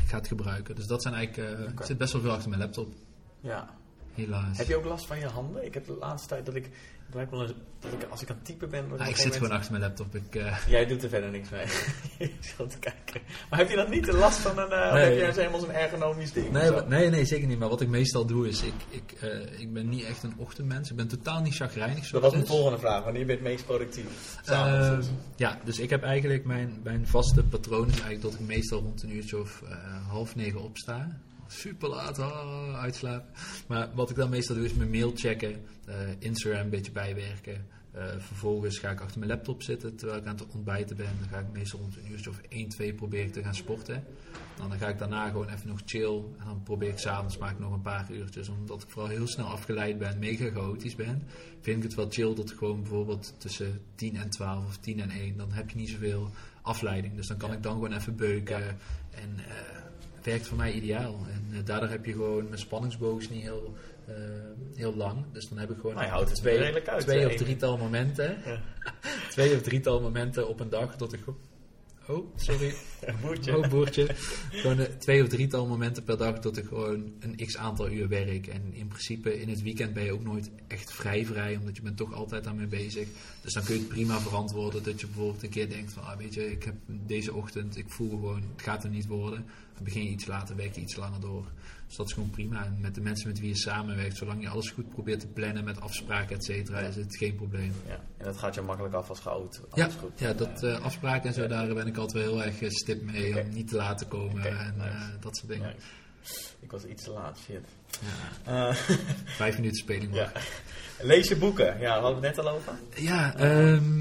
gaat 0.06 0.28
gebruiken. 0.28 0.74
Dus 0.74 0.86
dat 0.86 1.02
zijn 1.02 1.14
eigenlijk... 1.14 1.70
Ik 1.80 1.86
zit 1.86 1.98
best 1.98 2.12
wel 2.12 2.22
veel 2.22 2.30
achter 2.30 2.48
mijn 2.48 2.60
laptop, 2.60 2.94
Ja. 3.40 3.76
helaas. 4.14 4.58
Heb 4.58 4.66
je 4.66 4.76
ook 4.76 4.84
last 4.84 5.06
van 5.06 5.18
je 5.18 5.26
handen? 5.26 5.64
Ik 5.64 5.74
heb 5.74 5.86
de 5.86 5.96
laatste 6.00 6.28
tijd 6.28 6.46
dat 6.46 6.54
ik, 6.54 6.70
het 7.06 7.14
lijkt 7.14 7.30
wel 7.30 7.42
eens- 7.42 7.52
dat 7.80 7.92
ik 7.92 8.06
als 8.10 8.22
ik 8.22 8.30
aan 8.30 8.36
het 8.36 8.44
typen 8.44 8.70
ben... 8.70 8.84
Ah, 8.98 9.06
ik 9.08 9.16
een 9.16 9.22
zit 9.22 9.36
gewoon 9.36 9.50
achter 9.50 9.70
mijn 9.70 9.82
laptop. 9.84 10.14
Ik, 10.14 10.34
eh, 10.34 10.56
Jij 10.68 10.86
doet 10.86 11.02
er 11.02 11.08
verder 11.08 11.30
niks 11.30 11.48
mee. 11.48 11.64
ik 12.28 12.34
zat 12.56 12.70
te 12.70 12.78
kijken. 12.78 13.20
Maar 13.50 13.58
heb 13.58 13.70
je 13.70 13.76
dan 13.76 13.90
niet 13.90 14.04
de 14.04 14.12
last 14.16 14.38
van 14.38 14.58
een... 14.58 14.68
Nee. 14.68 15.18
heb 15.20 15.34
je 15.34 15.40
helemaal 15.40 15.60
zo'n 15.60 15.70
ergonomisch 15.72 16.32
ding? 16.32 16.50
Nee, 16.50 16.70
maar- 16.70 16.88
nee, 16.88 17.10
nee, 17.10 17.24
zeker 17.24 17.46
niet. 17.48 17.58
Maar 17.58 17.68
wat 17.68 17.80
ik 17.80 17.88
meestal 17.88 18.24
doe 18.26 18.48
is, 18.48 18.62
ik, 18.62 18.74
ik, 18.88 19.12
eh, 19.20 19.60
ik 19.60 19.72
ben 19.72 19.88
niet 19.88 20.04
echt 20.04 20.22
een 20.22 20.34
ochtendmens. 20.36 20.90
Ik 20.90 20.96
ben 20.96 21.08
totaal 21.08 21.40
niet 21.42 21.54
chagrijnig. 21.54 22.10
Dat 22.10 22.22
was 22.22 22.30
mijn 22.32 22.42
is. 22.44 22.48
volgende 22.50 22.78
vraag. 22.78 23.04
Wanneer 23.04 23.26
ben 23.26 23.36
je 23.36 23.40
het 23.42 23.50
meest 23.50 23.66
productief? 23.66 24.38
S'avonds 24.44 25.06
Ehm, 25.06 25.14
ja, 25.36 25.58
dus 25.64 25.78
ik 25.78 25.90
heb 25.90 26.02
eigenlijk 26.02 26.44
mijn, 26.44 26.80
mijn 26.82 27.06
vaste 27.06 27.42
patroon 27.44 27.86
is 27.86 27.92
eigenlijk 27.92 28.22
dat 28.22 28.32
ik 28.34 28.40
meestal 28.40 28.80
rond 28.80 29.02
een 29.02 29.14
uurtje 29.16 29.40
of 29.40 29.62
half 30.08 30.34
negen 30.36 30.62
opsta. 30.62 31.20
Super 31.48 31.88
laat, 31.88 32.18
ah, 32.18 32.74
uitslapen. 32.80 33.28
Maar 33.66 33.88
wat 33.94 34.10
ik 34.10 34.16
dan 34.16 34.30
meestal 34.30 34.54
doe 34.56 34.64
is 34.64 34.74
mijn 34.74 34.90
mail 34.90 35.12
checken, 35.14 35.64
eh, 35.86 35.94
Instagram 36.18 36.60
een 36.60 36.70
beetje 36.70 36.92
bijwerken. 36.92 37.66
Eh, 37.92 38.04
vervolgens 38.18 38.78
ga 38.78 38.90
ik 38.90 39.00
achter 39.00 39.18
mijn 39.18 39.30
laptop 39.30 39.62
zitten 39.62 39.96
terwijl 39.96 40.18
ik 40.20 40.26
aan 40.26 40.36
het 40.36 40.46
ontbijten 40.54 40.96
ben. 40.96 41.10
Dan 41.20 41.28
ga 41.28 41.38
ik 41.38 41.52
meestal 41.52 41.78
rond 41.80 41.96
een 41.96 42.10
uurtje 42.12 42.30
of 42.30 42.40
1, 42.48 42.68
2 42.68 42.94
proberen 42.94 43.30
te 43.32 43.42
gaan 43.42 43.54
sporten. 43.54 44.04
Dan, 44.56 44.68
dan 44.68 44.78
ga 44.78 44.88
ik 44.88 44.98
daarna 44.98 45.28
gewoon 45.28 45.48
even 45.48 45.68
nog 45.68 45.80
chill. 45.84 46.16
En 46.38 46.44
dan 46.44 46.62
probeer 46.62 46.88
ik 46.88 46.98
s'avonds 46.98 47.38
maak 47.38 47.50
ik 47.52 47.58
nog 47.58 47.72
een 47.72 47.80
paar 47.82 48.10
uurtjes. 48.10 48.48
Omdat 48.48 48.82
ik 48.82 48.88
vooral 48.90 49.10
heel 49.10 49.26
snel 49.26 49.46
afgeleid 49.46 49.98
ben, 49.98 50.18
mega 50.18 50.50
chaotisch 50.50 50.94
ben. 50.94 51.22
Vind 51.60 51.76
ik 51.76 51.82
het 51.82 51.94
wel 51.94 52.06
chill 52.10 52.34
dat 52.34 52.50
ik 52.50 52.58
gewoon 52.58 52.80
bijvoorbeeld 52.80 53.34
tussen 53.38 53.80
10 53.94 54.16
en 54.16 54.30
12 54.30 54.66
of 54.66 54.76
10 54.76 55.00
en 55.00 55.10
1. 55.10 55.36
Dan 55.36 55.52
heb 55.52 55.70
je 55.70 55.76
niet 55.76 55.88
zoveel 55.88 56.30
afleiding. 56.62 57.14
Dus 57.14 57.26
dan 57.26 57.36
kan 57.36 57.50
Ja. 57.50 57.56
ik 57.56 57.62
dan 57.62 57.72
gewoon 57.72 57.92
even 57.92 58.16
beuken. 58.16 58.62
En 59.10 59.38
eh, 59.38 59.54
werkt 60.26 60.46
voor 60.46 60.56
mij 60.56 60.72
ideaal. 60.72 61.26
En 61.32 61.48
eh, 61.52 61.64
daardoor 61.64 61.88
heb 61.88 62.04
je 62.04 62.12
gewoon, 62.12 62.44
mijn 62.48 62.58
spanningsboog 62.58 63.20
is 63.20 63.28
niet 63.28 63.42
heel, 63.42 63.74
eh, 64.06 64.14
heel 64.74 64.94
lang. 64.94 65.24
Dus 65.32 65.48
dan 65.48 65.58
heb 65.58 65.70
ik 65.70 65.76
gewoon 65.80 65.96
je 65.96 66.08
houdt 66.08 66.28
het 66.28 66.38
twee, 66.38 66.58
redelijk 66.58 66.88
uit, 66.88 67.02
twee 67.02 67.26
of 67.26 67.34
drietal 67.34 67.76
momenten. 67.76 68.38
Ja. 68.44 68.60
twee 69.30 69.54
of 69.54 69.62
drietal 69.62 70.00
momenten 70.00 70.48
op 70.48 70.60
een 70.60 70.68
dag 70.68 70.96
dat 70.96 71.12
ik. 71.12 71.20
Oh, 72.08 72.36
sorry. 72.36 72.74
Een 73.00 73.16
boertje. 73.20 73.56
Oh, 73.56 73.68
boertje. 73.68 74.06
Gewoon 74.50 74.78
eh, 74.78 74.84
twee 74.84 75.22
of 75.22 75.28
drietal 75.28 75.66
momenten 75.66 76.02
per 76.04 76.16
dag 76.16 76.38
dat 76.38 76.56
ik 76.56 76.64
gewoon 76.66 77.12
een 77.20 77.36
x 77.46 77.56
aantal 77.56 77.90
uur 77.90 78.08
werk. 78.08 78.46
En 78.46 78.62
in 78.72 78.88
principe 78.88 79.40
in 79.40 79.48
het 79.48 79.62
weekend 79.62 79.94
ben 79.94 80.04
je 80.04 80.12
ook 80.12 80.24
nooit 80.24 80.50
echt 80.66 80.92
vrij 80.92 81.26
vrij, 81.26 81.56
omdat 81.56 81.76
je 81.76 81.82
bent 81.82 81.96
toch 81.96 82.14
altijd 82.14 82.46
aan 82.46 82.56
mee 82.56 82.66
bezig. 82.66 83.08
Dus 83.40 83.52
dan 83.52 83.64
kun 83.64 83.74
je 83.74 83.80
het 83.80 83.88
prima 83.88 84.20
verantwoorden 84.20 84.82
dat 84.82 85.00
je 85.00 85.06
bijvoorbeeld 85.06 85.42
een 85.42 85.48
keer 85.48 85.68
denkt 85.68 85.92
van, 85.92 86.02
ah, 86.02 86.16
weet 86.16 86.34
je, 86.34 86.50
ik 86.50 86.64
heb 86.64 86.74
deze 86.86 87.34
ochtend, 87.34 87.76
ik 87.76 87.88
voel 87.88 88.10
gewoon, 88.10 88.42
het 88.52 88.62
gaat 88.62 88.84
er 88.84 88.90
niet 88.90 89.06
worden. 89.06 89.44
Dan 89.76 89.84
begin 89.84 90.02
je 90.04 90.10
iets 90.10 90.26
later, 90.26 90.56
werk 90.56 90.74
je 90.74 90.80
iets 90.80 90.96
langer 90.96 91.20
door. 91.20 91.44
Dus 91.86 91.96
dat 91.96 92.06
is 92.06 92.12
gewoon 92.12 92.30
prima. 92.30 92.64
En 92.64 92.78
met 92.80 92.94
de 92.94 93.00
mensen 93.00 93.28
met 93.28 93.40
wie 93.40 93.48
je 93.48 93.56
samenwerkt, 93.56 94.16
zolang 94.16 94.42
je 94.42 94.48
alles 94.48 94.70
goed 94.70 94.88
probeert 94.88 95.20
te 95.20 95.26
plannen 95.26 95.64
met 95.64 95.80
afspraken, 95.80 96.36
et 96.36 96.44
cetera, 96.44 96.78
is 96.78 96.96
het 96.96 97.16
geen 97.16 97.34
probleem. 97.34 97.72
Ja, 97.86 98.00
en 98.16 98.24
dat 98.24 98.36
gaat 98.36 98.54
je 98.54 98.60
makkelijk 98.60 98.94
af 98.94 99.08
als 99.08 99.20
goud. 99.20 99.60
Ja, 99.74 99.88
goed. 99.98 100.18
ja 100.20 100.32
dat 100.32 100.62
eh, 100.62 100.80
afspraken 100.84 101.28
en 101.28 101.34
zo, 101.34 101.46
daar 101.46 101.74
ben 101.74 101.86
ik 101.86 101.96
altijd 101.96 102.24
wel 102.24 102.32
heel 102.34 102.44
erg 102.44 102.62
eh, 102.62 102.70
stip 102.70 103.02
mee 103.02 103.40
om 103.40 103.48
niet 103.48 103.68
te 103.68 103.76
laat 103.76 103.98
te 103.98 104.06
komen 104.06 104.58
en 104.58 104.74
nice. 104.76 104.88
eh, 104.88 105.02
dat 105.20 105.36
soort 105.36 105.52
dingen. 105.52 105.74
Ik 106.60 106.70
was 106.70 106.84
iets 106.84 107.02
te 107.04 107.10
laat, 107.10 107.38
shit. 107.38 107.64
Ja. 108.44 108.74
Vijf 109.24 109.56
minuten 109.56 109.76
speling 109.78 110.14
ja. 110.14 110.32
Lees 111.00 111.28
je 111.28 111.36
boeken? 111.36 111.80
Ja, 111.80 112.00
hadden 112.00 112.20
we 112.20 112.26
het 112.26 112.36
net 112.36 112.46
al 112.46 112.52
over? 112.52 112.72
Ja, 112.94 113.36
ehm, 113.36 114.00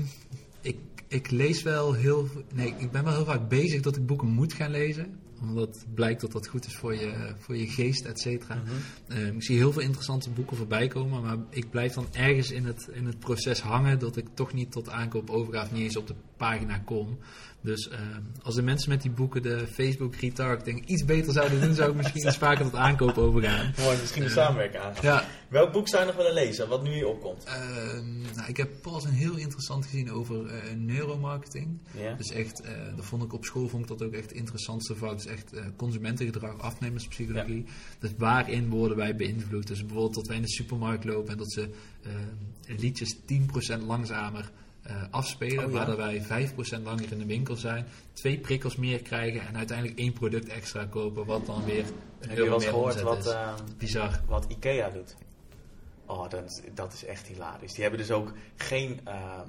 ik, 0.62 0.78
ik 1.08 1.32
lees 1.32 1.64
wel 1.64 1.94
heel... 1.94 2.28
Nee, 2.54 2.76
ik 2.78 2.92
ben 2.92 3.04
wel 3.04 3.14
heel 3.14 3.26
vaak 3.26 3.50
bezig 3.50 3.82
dat 3.82 3.96
ik 3.96 4.06
boeken 4.06 4.28
moet 4.28 4.54
gaan 4.54 4.72
lezen. 4.72 5.20
Omdat 5.42 5.86
blijkt 5.94 6.22
dat 6.22 6.32
dat 6.32 6.48
goed 6.48 6.66
is 6.66 6.76
voor 6.76 6.96
je, 6.96 7.34
voor 7.38 7.58
je 7.58 7.68
geest, 7.68 8.06
et 8.06 8.20
cetera. 8.20 8.56
Mhm. 8.56 8.74
Eh, 9.08 9.28
ik 9.28 9.44
zie 9.44 9.58
heel 9.58 9.72
veel 9.72 9.82
interessante 9.82 10.30
boeken 10.30 10.58
voorbij 10.58 10.88
komen, 10.88 11.22
maar 11.22 11.38
ik 11.50 11.70
blijf 11.70 11.94
dan 11.94 12.08
ergens 12.12 12.52
in 12.52 12.66
het, 12.66 12.88
in 12.92 13.06
het 13.06 13.20
proces 13.20 13.62
hangen 13.62 14.00
dat 14.00 14.18
ik 14.18 14.28
toch 14.34 14.54
niet 14.54 14.72
tot 14.72 14.90
aankoop 14.90 15.30
overga 15.30 15.64
of 15.64 15.72
niet 15.72 15.84
eens 15.84 15.98
op 15.98 16.08
de 16.08 16.16
pagina 16.38 16.78
kom. 16.78 17.18
Dus 17.62 17.90
eh, 17.90 18.00
als 18.44 18.56
de 18.56 18.62
mensen 18.62 18.90
met 18.90 19.02
die 19.02 19.12
boeken 19.12 19.42
de 19.42 19.68
Facebook 19.68 20.16
retargeting 20.16 20.86
iets 20.86 21.06
beter 21.06 21.34
zouden 21.34 21.62
doen, 21.62 21.74
zou 21.74 21.90
ik 21.90 21.96
misschien 21.96 22.26
iets 22.28 22.38
vaker 22.38 22.64
tot 22.66 22.76
aankoop 22.76 23.18
overgaan. 23.18 23.74
Mooi, 23.78 23.98
misschien 24.00 24.22
een 24.22 24.28
Eh, 24.30 24.36
samenwerking 24.36 24.84
aan. 24.84 24.94
Ja, 25.02 25.26
Welk 25.50 25.72
boek 25.72 25.88
zou 25.88 26.02
je 26.02 26.08
nog 26.08 26.18
willen 26.18 26.34
lezen, 26.34 26.68
wat 26.68 26.84
nu 26.84 26.94
hier 26.94 27.08
opkomt? 27.08 27.44
Ehm, 27.44 28.22
nou, 28.36 28.48
ik 28.48 28.58
heb 28.58 28.82
pas 28.82 29.04
een 29.04 29.12
heel 29.12 29.36
interessant 29.38 29.86
gezien 29.86 30.12
over 30.12 30.46
eh, 30.46 30.74
neuromarketing. 30.76 31.80
Ja? 31.98 32.14
Dus 32.14 32.32
echt, 32.32 32.62
eh, 32.62 32.72
dat 32.96 33.06
vond 33.06 33.24
ik 33.24 33.34
op 33.34 33.46
school 33.46 33.68
vond 33.68 33.82
ik 33.84 33.88
dat 33.98 34.04
ook 34.08 34.14
echt 34.14 34.30
het 34.30 34.38
interessantste 34.38 34.96
vak. 34.96 35.14
Dus 35.16 35.26
echt 35.26 35.52
consumentengedrag, 35.76 36.60
afnemerspsychologie. 36.60 37.66
Dus 38.00 38.12
waarin 38.18 38.70
worden 38.70 38.98
wij 38.98 39.16
beïnvloed? 39.16 39.68
Dus 39.68 39.80
bijvoorbeeld 39.80 40.14
dat 40.16 40.28
wij 40.28 40.36
in 40.36 40.42
de 40.42 40.50
supermarkt 40.50 41.04
lopen 41.06 41.32
en 41.32 41.38
dat 41.38 41.52
ze 41.52 41.70
eh, 42.04 42.12
liedjes 42.78 43.16
10% 43.26 43.82
langzamer 43.86 44.52
eh, 44.86 44.96
afspelen. 45.12 45.66
Oh, 45.66 45.72
ja. 45.72 45.78
Waardoor 45.78 45.98
wij 45.98 46.22
5% 46.24 46.84
langer 46.84 47.12
in 47.12 47.18
de 47.18 47.26
winkel 47.26 47.56
zijn. 47.56 47.86
Twee 48.14 48.40
prikkels 48.40 48.76
meer 48.76 49.02
krijgen 49.02 49.48
en 49.48 49.58
uiteindelijk 49.58 50.00
één 50.00 50.14
product 50.14 50.48
extra 50.48 50.86
kopen. 50.86 51.26
Wat 51.26 51.46
dan 51.46 51.66
weer 51.66 51.86
een 52.20 52.30
Heb 52.30 52.38
je 52.38 52.50
wel 52.50 52.60
gehoord 52.60 53.02
wat, 53.02 53.28
eh, 53.28 53.54
Bizar. 53.78 54.22
wat 54.28 54.46
Ikea 54.48 54.90
doet? 54.90 55.16
Oh, 56.06 56.30
dat, 56.30 56.44
is- 56.46 56.62
dat 56.74 56.94
is 56.94 57.06
echt 57.06 57.28
hilarisch. 57.28 57.72
Die 57.74 57.82
hebben 57.82 58.00
dus 58.00 58.12
ook 58.12 58.32
geen 58.56 59.00
ehm, 59.04 59.48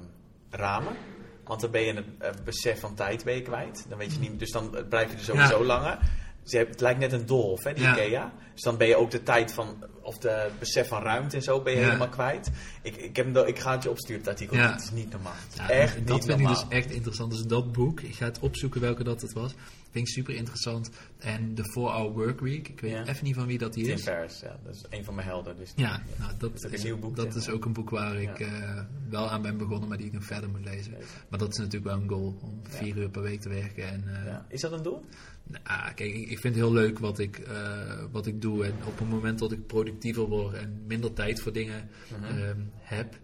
ramen. 0.50 0.96
Want 1.44 1.60
dan 1.60 1.70
ben 1.70 1.82
je 1.82 1.94
het 1.94 2.04
eh, 2.18 2.30
besef 2.44 2.80
van 2.80 2.94
tijd 2.94 3.24
ben 3.24 3.34
je 3.34 3.42
kwijt. 3.42 3.86
Dan 3.88 3.98
weet 3.98 4.12
je 4.12 4.18
niet, 4.20 4.38
dus 4.38 4.50
dan 4.50 4.76
blijf 4.88 5.10
je 5.10 5.16
er 5.16 5.22
sowieso 5.24 5.64
langer. 5.64 5.98
Ze 6.44 6.56
hebben, 6.56 6.72
het 6.74 6.82
lijkt 6.82 7.00
net 7.00 7.12
een 7.12 7.26
doolhof, 7.26 7.64
hè, 7.64 7.72
die 7.72 7.82
Ja. 7.82 7.92
Ikea. 7.92 8.32
Dus 8.52 8.62
dan 8.62 8.76
ben 8.76 8.86
je 8.88 8.96
ook 8.96 9.10
de 9.10 9.22
tijd 9.22 9.52
van, 9.52 9.84
of 10.06 10.18
de 10.18 10.48
besef 10.58 10.88
van 10.88 11.02
ruimte 11.02 11.36
en 11.36 11.42
zo 11.42 11.62
ben 11.62 11.72
je 11.72 11.78
Ja. 11.78 11.84
helemaal 11.84 12.08
kwijt. 12.08 12.50
Ik, 12.82 12.96
ik, 12.96 13.16
heb, 13.16 13.36
ik 13.36 13.58
ga 13.58 13.72
het 13.72 13.82
je 13.82 13.90
opsturen, 13.90 14.18
het 14.20 14.28
artikel. 14.28 14.56
Ja. 14.56 14.72
Het 14.72 14.82
is 14.82 14.90
niet 14.90 15.10
normaal. 15.10 15.32
Is 15.50 15.56
Ja, 15.56 15.68
echt 15.70 15.94
dat 15.94 16.16
niet 16.16 16.24
vind 16.24 16.26
normaal. 16.38 16.52
ik 16.62 16.68
dus 16.68 16.78
echt 16.78 16.90
interessant. 16.90 17.30
Dus 17.32 17.42
dat 17.42 17.72
boek, 17.72 18.00
ik 18.00 18.14
ga 18.14 18.24
het 18.24 18.38
opzoeken 18.38 18.80
welke 18.80 19.04
dat 19.04 19.20
het 19.20 19.32
was. 19.32 19.54
Vind 19.90 20.08
ik 20.08 20.14
super 20.14 20.34
interessant. 20.34 20.90
En 21.18 21.54
de 21.54 21.62
4-Hour 21.62 22.12
Workweek, 22.12 22.68
ik 22.68 22.80
weet 22.80 23.08
even 23.08 23.24
niet 23.24 23.34
van 23.34 23.46
wie 23.46 23.58
dat 23.58 23.72
die 23.74 23.84
Tim 23.84 23.94
is. 23.94 24.02
Ferriss, 24.02 24.40
ja, 24.40 24.56
dat 24.64 24.74
is 24.74 24.84
een 24.90 25.04
van 25.04 25.14
mijn 25.14 25.26
helden. 25.26 25.56
Dus 25.56 25.72
Ja, 25.76 26.02
nou, 26.18 26.32
dat, 26.38 26.54
is 26.54 26.64
ook 26.64 26.70
een 26.70 26.76
is, 26.76 26.82
nieuw 26.84 26.98
boek, 26.98 27.16
dat 27.16 27.34
is 27.34 27.48
ook 27.48 27.64
een 27.64 27.72
boek 27.72 27.90
waar 27.90 28.16
ik 28.16 28.40
eh, 28.40 28.80
wel 29.08 29.30
aan 29.30 29.42
ben 29.42 29.56
begonnen, 29.56 29.88
maar 29.88 29.98
die 29.98 30.06
ik 30.06 30.12
nog 30.12 30.24
verder 30.24 30.50
moet 30.50 30.64
lezen. 30.64 30.94
Maar 31.28 31.38
dat 31.38 31.48
is 31.52 31.56
natuurlijk 31.58 31.84
wel 31.84 31.96
een 32.02 32.08
goal, 32.08 32.36
om 32.42 32.60
vier 32.62 32.96
uur 32.96 33.08
per 33.08 33.22
week 33.22 33.40
te 33.40 33.48
werken. 33.48 33.88
En, 33.88 34.26
eh. 34.26 34.36
Is 34.48 34.60
dat 34.60 34.72
een 34.72 34.82
doel? 34.82 35.04
Nou, 35.46 35.92
kijk, 35.94 36.14
ik 36.14 36.38
vind 36.38 36.54
het 36.54 36.64
heel 36.64 36.72
leuk 36.72 36.98
wat 36.98 37.18
ik, 37.18 37.38
eh, 37.38 38.04
wat 38.10 38.26
ik 38.26 38.40
doe. 38.42 38.64
En 38.64 38.72
op 38.86 38.98
het 38.98 39.08
moment 39.08 39.38
dat 39.38 39.52
ik 39.52 39.66
productiever 39.66 40.22
word 40.28 40.54
en 40.54 40.82
minder 40.86 41.12
tijd 41.12 41.40
voor 41.40 41.52
dingen 41.52 41.88
ehm, 42.22 42.60
heb, 42.80 43.14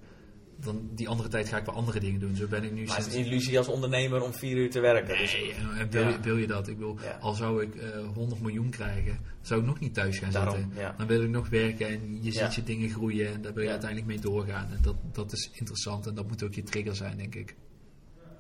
dan 0.57 0.89
die 0.95 1.09
andere 1.09 1.29
tijd 1.29 1.49
ga 1.49 1.57
ik 1.57 1.65
wel 1.65 1.75
andere 1.75 2.01
dingen 2.01 2.21
doen. 2.21 2.37
Zo 2.37 2.47
ben 2.47 2.65
ik 2.65 2.73
nu 2.73 2.85
Maar 2.85 2.97
het 2.97 3.07
is 3.07 3.15
een 3.15 3.25
illusie 3.25 3.59
als 3.59 3.69
ondernemer 3.69 4.23
om 4.23 4.33
vier 4.33 4.57
uur 4.57 4.71
te 4.71 4.81
werken. 4.81 5.19
Dus, 5.19 5.33
Nee, 5.33 5.53
en- 5.53 5.79
en 5.79 5.91
wil, 5.91 6.03
Ja. 6.03 6.09
je, 6.09 6.21
wil 6.21 6.37
je 6.37 6.47
dat? 6.47 6.69
Ik 6.69 6.77
bedoel, 6.77 6.99
Ja. 7.03 7.19
al 7.21 7.35
zou 7.35 7.63
ik 7.63 7.75
eh 7.75 7.89
100 8.15 8.41
miljoen 8.41 8.71
krijgen, 8.71 9.19
zou 9.41 9.61
ik 9.61 9.67
nog 9.67 9.81
niet 9.81 9.95
thuis 9.95 10.19
gaan 10.19 10.31
Daarom, 10.33 10.57
zitten. 10.57 10.73
ja. 10.81 10.95
Dan 10.99 11.07
wil 11.07 11.23
ik 11.23 11.29
nog 11.29 11.49
werken 11.49 11.87
en 11.89 12.19
je 12.23 12.33
ziet 12.33 12.55
je 12.55 12.63
dingen 12.63 12.91
groeien 12.91 13.33
en 13.33 13.43
daar 13.43 13.55
wil 13.55 13.63
je 13.65 13.71
uiteindelijk 13.71 14.09
mee 14.09 14.21
doorgaan. 14.21 14.71
En 14.71 14.79
dat, 14.83 14.97
dat 15.13 15.33
is 15.33 15.51
interessant 15.55 16.07
en 16.07 16.15
dat 16.15 16.29
moet 16.29 16.43
ook 16.43 16.55
je 16.55 16.63
trigger 16.63 16.97
zijn, 16.97 17.17
denk 17.17 17.35
ik. 17.35 17.55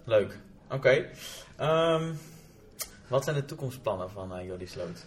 Leuk. 0.04 0.38
Oké. 0.70 1.08
Ehm, 1.56 2.12
wat 3.12 3.24
zijn 3.24 3.36
de 3.36 3.44
toekomstplannen 3.44 4.10
van 4.10 4.34
eh 4.34 4.46
Jordi 4.46 4.66
Sloot? 4.66 5.06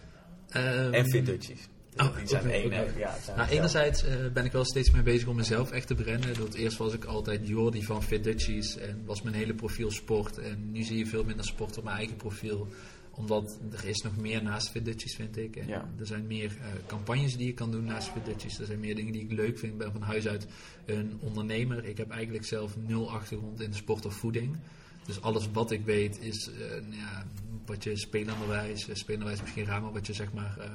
Ehm, 0.50 0.94
en 0.94 1.06
Fit 1.10 1.26
Dutchies. 1.26 1.68
oh, 1.98 2.18
die 2.18 2.28
zijn 2.28 2.50
één. 2.52 2.70
Nou, 2.70 2.88
zelf. 3.24 3.50
enerzijds 3.50 4.04
eh, 4.04 4.16
ben 4.34 4.46
ik 4.46 4.52
wel 4.52 4.66
steeds 4.66 4.92
mee 4.92 5.04
bezig 5.04 5.28
om 5.28 5.36
mezelf 5.36 5.72
echt 5.72 5.88
te 5.88 5.96
brennen. 5.96 6.34
Dat 6.34 6.54
eerst 6.54 6.78
was 6.78 6.94
ik 6.94 7.06
altijd 7.06 7.48
Jordi 7.48 7.84
van 7.84 8.04
Fit 8.04 8.24
Dutchies 8.24 8.78
en 8.78 9.04
was 9.06 9.22
mijn 9.22 9.36
hele 9.36 9.54
profiel 9.54 9.92
sport. 9.92 10.38
En 10.38 10.72
nu 10.72 10.84
zie 10.84 10.98
je 10.98 11.06
veel 11.06 11.24
minder 11.24 11.46
sport 11.46 11.78
op 11.78 11.84
mijn 11.84 11.98
eigen 11.98 12.16
profiel. 12.16 12.68
Omdat 13.12 13.60
er 13.72 13.86
is 13.86 14.02
nog 14.02 14.18
meer 14.18 14.44
naast 14.44 14.70
Fit 14.70 14.86
Dutchies, 14.86 15.16
vind 15.16 15.38
ik. 15.38 15.56
En 15.56 15.68
Ja. 15.68 15.90
Er 16.00 16.06
zijn 16.06 16.28
meer 16.28 16.52
eh, 16.62 16.68
campagnes 16.88 17.38
die 17.38 17.48
je 17.48 17.54
kan 17.54 17.72
doen 17.72 17.86
naast 17.86 18.08
Fit 18.08 18.26
Dutchies. 18.26 18.60
Er 18.60 18.66
zijn 18.66 18.80
meer 18.80 18.96
dingen 18.96 19.14
die 19.14 19.22
ik 19.22 19.32
leuk 19.32 19.60
vind. 19.60 19.72
Ik 19.72 19.78
ben 19.78 19.92
van 19.92 20.02
huis 20.02 20.28
uit 20.28 20.48
een 20.86 21.18
ondernemer. 21.22 21.86
Ik 21.86 21.98
heb 21.98 22.10
eigenlijk 22.10 22.46
zelf 22.46 22.78
nul 22.78 23.12
achtergrond 23.12 23.62
in 23.62 23.70
de 23.70 23.76
sport 23.76 24.06
of 24.06 24.14
voeding. 24.14 24.58
Dus 25.06 25.22
alles 25.22 25.50
wat 25.52 25.72
ik 25.72 25.86
weet 25.86 26.20
is 26.22 26.50
eh, 26.50 26.70
nou 26.70 26.96
ja, 26.96 27.26
wat 27.66 27.84
je 27.84 27.98
spelenderwijs, 27.98 28.88
uh, 28.90 28.96
spelenderwijs 28.96 29.42
misschien 29.42 29.66
raar, 29.66 29.82
maar 29.82 29.92
wat 29.94 30.08
je 30.08 30.14
zeg 30.14 30.34
maar 30.34 30.58
eh, 30.60 30.70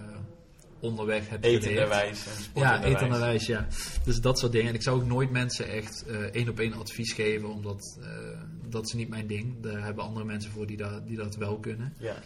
onderweg 0.81 1.29
hebt 1.29 1.45
geleerd. 1.45 1.63
Etenderwijs 1.63 2.27
en 2.27 2.61
Ja, 2.61 2.83
etenderwijs, 2.83 3.47
ja. 3.47 3.67
Dus 4.05 4.21
dat 4.21 4.39
soort 4.39 4.53
dingen. 4.53 4.69
En 4.69 4.75
ik 4.75 4.83
zou 4.83 5.01
ook 5.01 5.07
nooit 5.07 5.31
mensen 5.31 5.69
echt 5.69 6.05
eh, 6.07 6.21
één 6.21 6.49
op 6.49 6.59
één 6.59 6.73
advies 6.73 7.13
geven, 7.13 7.49
omdat 7.49 7.99
eh, 8.03 8.09
dat 8.69 8.87
is 8.87 8.93
niet 8.93 9.09
mijn 9.09 9.27
ding. 9.27 9.61
Daar 9.61 9.85
hebben 9.85 10.05
andere 10.05 10.25
mensen 10.25 10.51
voor 10.51 10.67
die, 10.67 10.77
dat 10.77 11.07
die 11.07 11.17
dat 11.17 11.37
wel 11.37 11.59
kunnen. 11.59 11.95
Ja. 11.99 12.17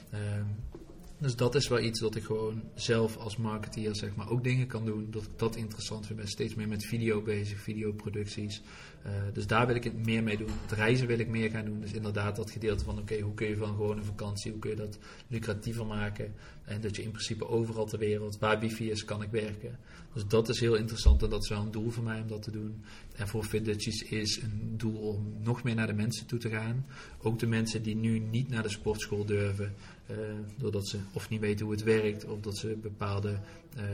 Dus 1.24 1.36
dat 1.36 1.54
is 1.54 1.68
wel 1.68 1.80
iets 1.80 2.00
dat 2.00 2.14
ik 2.14 2.24
gewoon 2.24 2.62
zelf 2.74 3.16
als 3.16 3.36
marketeer 3.36 3.96
zeg 3.96 4.14
maar 4.14 4.30
ook 4.30 4.44
dingen 4.44 4.66
kan 4.66 4.84
doen. 4.84 5.06
Dat 5.10 5.22
ik 5.22 5.38
dat 5.38 5.56
interessant 5.56 6.06
vind. 6.06 6.18
Ik 6.18 6.24
ben 6.24 6.32
steeds 6.32 6.54
meer 6.54 6.68
met 6.68 6.84
video 6.84 7.22
bezig, 7.22 7.60
videoproducties. 7.60 8.62
Eh, 9.02 9.12
dus 9.32 9.46
daar 9.46 9.66
wil 9.66 9.76
ik 9.76 9.84
het 9.84 10.04
meer 10.04 10.22
mee 10.22 10.36
doen. 10.36 10.50
Het 10.62 10.72
reizen 10.72 11.06
wil 11.06 11.18
ik 11.18 11.28
meer 11.28 11.50
gaan 11.50 11.64
doen. 11.64 11.80
Dus 11.80 11.92
inderdaad 11.92 12.36
dat 12.36 12.50
gedeelte 12.50 12.84
van 12.84 12.98
oké, 12.98 13.20
hoe 13.20 13.34
kun 13.34 13.48
je 13.48 13.56
van 13.56 13.68
gewoon 13.68 13.96
een 13.96 14.04
vakantie, 14.04 14.50
hoe 14.50 14.60
kun 14.60 14.70
je 14.70 14.76
dat 14.76 14.98
lucratiever 15.28 15.86
maken. 15.86 16.34
En 16.64 16.80
dat 16.80 16.96
je 16.96 17.02
in 17.02 17.10
principe 17.10 17.48
overal 17.48 17.86
ter 17.86 17.98
wereld, 17.98 18.38
waar 18.38 18.60
wifi 18.60 18.90
is, 18.90 19.04
kan 19.04 19.22
ik 19.22 19.30
werken. 19.30 19.78
Dus 20.12 20.26
dat 20.26 20.48
is 20.48 20.60
heel 20.60 20.74
interessant 20.74 21.22
en 21.22 21.30
dat 21.30 21.42
is 21.42 21.48
wel 21.48 21.60
een 21.60 21.70
doel 21.70 21.90
voor 21.90 22.04
mij 22.04 22.20
om 22.20 22.28
dat 22.28 22.42
te 22.42 22.50
doen. 22.50 22.84
En 23.16 23.28
voor 23.28 23.44
Fitdutchies 23.44 24.02
is 24.02 24.40
een 24.42 24.74
doel 24.76 24.96
om 24.96 25.32
nog 25.42 25.62
meer 25.62 25.74
naar 25.74 25.86
de 25.86 25.92
mensen 25.92 26.26
toe 26.26 26.38
te 26.38 26.48
gaan. 26.48 26.86
Ook 27.22 27.38
de 27.38 27.46
mensen 27.46 27.82
die 27.82 27.96
nu 27.96 28.18
niet 28.18 28.48
naar 28.48 28.62
de 28.62 28.68
sportschool 28.68 29.24
durven. 29.24 29.74
Eh, 30.06 30.16
doordat 30.58 30.88
ze 30.88 30.98
of 31.12 31.28
niet 31.28 31.40
weten 31.40 31.64
hoe 31.64 31.74
het 31.74 31.82
werkt, 31.82 32.24
of 32.24 32.40
dat 32.40 32.56
ze 32.56 32.76
bepaalde 32.82 33.38
eh, 33.76 33.84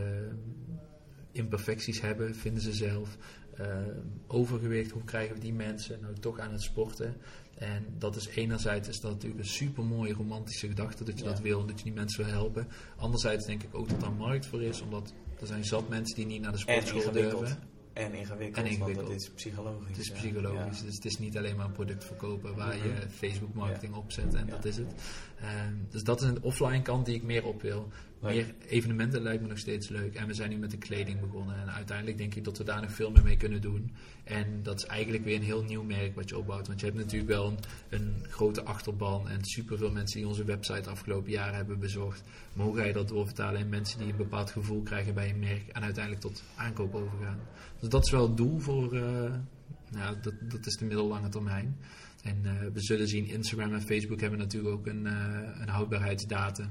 imperfecties 1.32 2.01
hebben, 2.01 2.35
vinden 2.35 2.62
ze 2.62 2.73
zelf. 2.73 3.16
Eh, 3.57 3.66
overgewicht, 4.27 4.91
hoe 4.91 5.05
krijgen 5.05 5.35
we 5.35 5.41
die 5.41 5.53
mensen 5.53 5.99
nou 6.01 6.15
toch 6.15 6.39
aan 6.39 6.53
het 6.53 6.62
sporten? 6.62 7.16
En 7.59 7.85
dat 7.99 8.16
is 8.16 8.27
enerzijds 8.28 8.89
is 8.89 9.01
dat 9.01 9.11
natuurlijk 9.12 9.41
een 9.41 9.47
super 9.49 9.85
mooie 9.85 10.12
romantische 10.12 10.69
gedachte 10.69 11.05
dat 11.05 11.19
je 11.19 11.24
Ja. 11.24 11.31
dat 11.31 11.41
wil 11.41 11.61
en 11.61 11.66
dat 11.66 11.78
je 11.78 11.85
die 11.85 11.93
mensen 11.93 12.24
wil 12.24 12.32
helpen. 12.35 12.69
Anderzijds 12.97 13.47
denk 13.47 13.62
ik 13.62 13.74
ook 13.74 13.89
dat 13.89 14.01
daar 14.01 14.12
markt 14.12 14.47
voor 14.47 14.62
is, 14.62 14.81
omdat 14.81 15.12
er 15.41 15.47
zijn 15.47 15.65
zat 15.65 15.89
mensen 15.89 16.16
die 16.16 16.27
niet 16.27 16.41
naar 16.43 16.53
de 16.53 16.59
sportschool 16.59 17.12
durven. 17.12 17.59
En 17.93 18.15
ingewikkeld, 18.15 18.57
En 18.57 18.62
want 18.62 18.74
ingewikkeld. 18.74 19.09
het 19.09 19.20
is 19.23 19.31
psychologisch. 19.31 19.89
Het 19.89 19.99
is 19.99 20.07
ja. 20.09 20.15
psychologisch, 20.15 20.78
Ja. 20.78 20.85
dus 20.87 20.95
het 20.95 21.05
is 21.05 21.19
niet 21.19 21.37
alleen 21.39 21.57
maar 21.57 21.66
een 21.66 21.73
product 21.73 22.05
verkopen 22.05 22.55
waar 22.55 22.77
Mhm. 22.77 22.87
je 22.87 23.09
Facebook 23.11 23.55
marketing 23.55 23.95
opzet 23.95 24.35
en 24.35 24.47
dat 24.47 24.65
is 24.65 24.77
het. 24.77 24.93
Ehm, 25.41 25.75
dus 25.91 26.03
dat 26.03 26.23
is 26.23 26.29
een 26.29 26.43
offline 26.43 26.83
kant 26.83 27.07
die 27.07 27.15
ik 27.15 27.23
meer 27.23 27.45
op 27.45 27.62
wil. 27.62 27.89
Leuk. 28.21 28.35
Meer 28.35 28.55
evenementen 28.69 29.23
lijkt 29.23 29.43
me 29.43 29.49
nog 29.49 29.59
steeds 29.59 29.89
leuk. 29.89 30.15
En 30.15 30.27
we 30.27 30.35
zijn 30.35 30.51
nu 30.51 30.57
met 30.57 30.71
de 30.71 30.79
kleding 30.79 31.21
begonnen. 31.21 31.61
En 31.61 31.71
uiteindelijk 31.71 32.19
denk 32.19 32.35
ik 32.35 32.45
dat 32.45 32.59
we 32.59 32.65
daar 32.65 32.81
nog 32.81 32.93
veel 32.93 33.11
meer 33.11 33.23
mee 33.23 33.37
kunnen 33.37 33.61
doen. 33.61 33.93
En 34.25 34.62
dat 34.62 34.77
is 34.79 34.85
eigenlijk 34.85 35.25
weer 35.25 35.37
een 35.37 35.43
heel 35.43 35.62
nieuw 35.62 35.83
merk 35.83 36.15
wat 36.15 36.29
je 36.29 36.39
opbouwt. 36.39 36.67
Want 36.67 36.81
je 36.81 36.87
hebt 36.87 36.99
natuurlijk 36.99 37.31
wel 37.31 37.47
een, 37.47 37.59
een 37.89 38.25
grote 38.29 38.62
achterban. 38.65 39.29
En 39.29 39.45
superveel 39.45 39.91
mensen 39.91 40.19
die 40.19 40.29
onze 40.29 40.45
website 40.45 40.91
afgelopen 40.91 41.31
jaren 41.31 41.55
hebben 41.55 41.79
bezocht. 41.79 42.23
Maar 42.53 42.67
hoe 42.67 42.77
ga 42.77 42.85
je 42.85 42.93
dat 42.93 43.09
doorvertalen 43.09 43.61
in 43.61 43.69
mensen 43.69 43.99
die 43.99 44.11
een 44.11 44.17
bepaald 44.17 44.51
gevoel 44.51 44.83
krijgen 44.83 45.15
bij 45.15 45.31
een 45.31 45.39
merk. 45.39 45.69
En 45.69 45.83
uiteindelijk 45.83 46.23
tot 46.23 46.43
aankoop 46.57 46.95
overgaan. 46.95 47.41
Dus 47.79 47.89
dat 47.89 48.05
is 48.05 48.11
wel 48.11 48.29
het 48.29 48.37
doel 48.37 48.59
voor... 48.59 48.95
eh, 48.95 49.33
nou, 49.91 50.17
dat, 50.23 50.35
dat 50.41 50.67
is 50.67 50.77
de 50.77 50.85
middellange 50.85 51.29
termijn. 51.29 51.77
En 52.23 52.41
eh, 52.45 52.53
we 52.73 52.81
zullen 52.81 53.09
zien, 53.09 53.27
Instagram 53.29 53.75
en 53.75 53.83
Facebook 53.83 54.21
hebben 54.21 54.39
natuurlijk 54.39 54.75
ook 54.75 54.87
een, 54.87 55.07
eh, 55.07 55.61
een 55.61 55.69
houdbaarheidsdatum. 55.69 56.71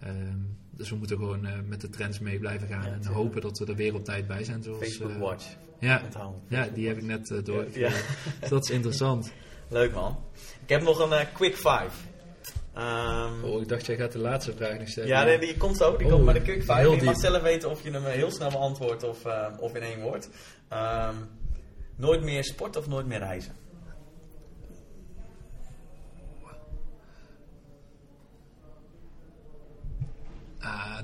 Ehm, 0.00 0.38
dus 0.70 0.90
we 0.90 0.96
moeten 0.96 1.16
gewoon 1.16 1.46
eh, 1.46 1.52
met 1.66 1.80
de 1.80 1.88
trends 1.88 2.18
mee 2.18 2.38
blijven 2.38 2.68
gaan. 2.68 2.86
Ja, 2.86 2.92
en 2.92 3.06
hopen 3.06 3.40
dat 3.40 3.58
we 3.58 3.66
er 3.66 3.74
weer 3.74 3.94
op 3.94 4.04
tijd 4.04 4.26
bij 4.26 4.44
zijn. 4.44 4.62
Zoals, 4.62 4.78
Facebook 4.78 5.18
Watch. 5.18 5.46
Ja, 5.78 6.02
ja, 6.48 6.68
die 6.74 6.88
heb 6.88 6.96
ik 6.96 7.02
net 7.02 7.30
uh, 7.30 7.44
doorgegeven. 7.44 7.80
Ja. 7.80 7.90
Dus 8.40 8.48
dat 8.48 8.64
is 8.64 8.70
interessant. 8.70 9.32
Leuk 9.68 9.94
man. 9.94 10.18
Ik 10.62 10.68
heb 10.68 10.82
nog 10.82 11.10
een 11.10 11.26
quick 11.32 11.54
five. 11.56 11.90
Ehm, 12.74 13.44
Oh, 13.44 13.60
ik 13.60 13.68
dacht 13.68 13.86
jij 13.86 13.96
gaat 13.96 14.12
de 14.12 14.18
laatste 14.18 14.52
vraag 14.56 14.78
nog 14.78 14.88
stellen. 14.88 15.08
ja, 15.08 15.24
nee, 15.24 15.38
die 15.38 15.56
komt 15.56 15.76
zo. 15.76 15.96
Die 15.96 16.06
Oh, 16.06 16.12
komt 16.12 16.24
bij 16.24 16.34
de 16.34 16.42
quick 16.42 16.60
five. 16.62 16.90
Je 16.96 17.02
mag 17.02 17.16
zelf 17.16 17.42
weten 17.42 17.70
of 17.70 17.82
je 17.82 17.90
hem 17.90 18.04
heel 18.04 18.30
snel 18.30 18.50
beantwoordt 18.50 19.02
of, 19.02 19.24
of 19.58 19.74
in 19.74 19.82
één 19.82 20.00
woord. 20.00 20.28
Ehm, 20.68 21.14
nooit 21.96 22.22
meer 22.22 22.44
sport 22.44 22.76
of 22.76 22.86
nooit 22.88 23.06
meer 23.06 23.18
reizen? 23.18 23.54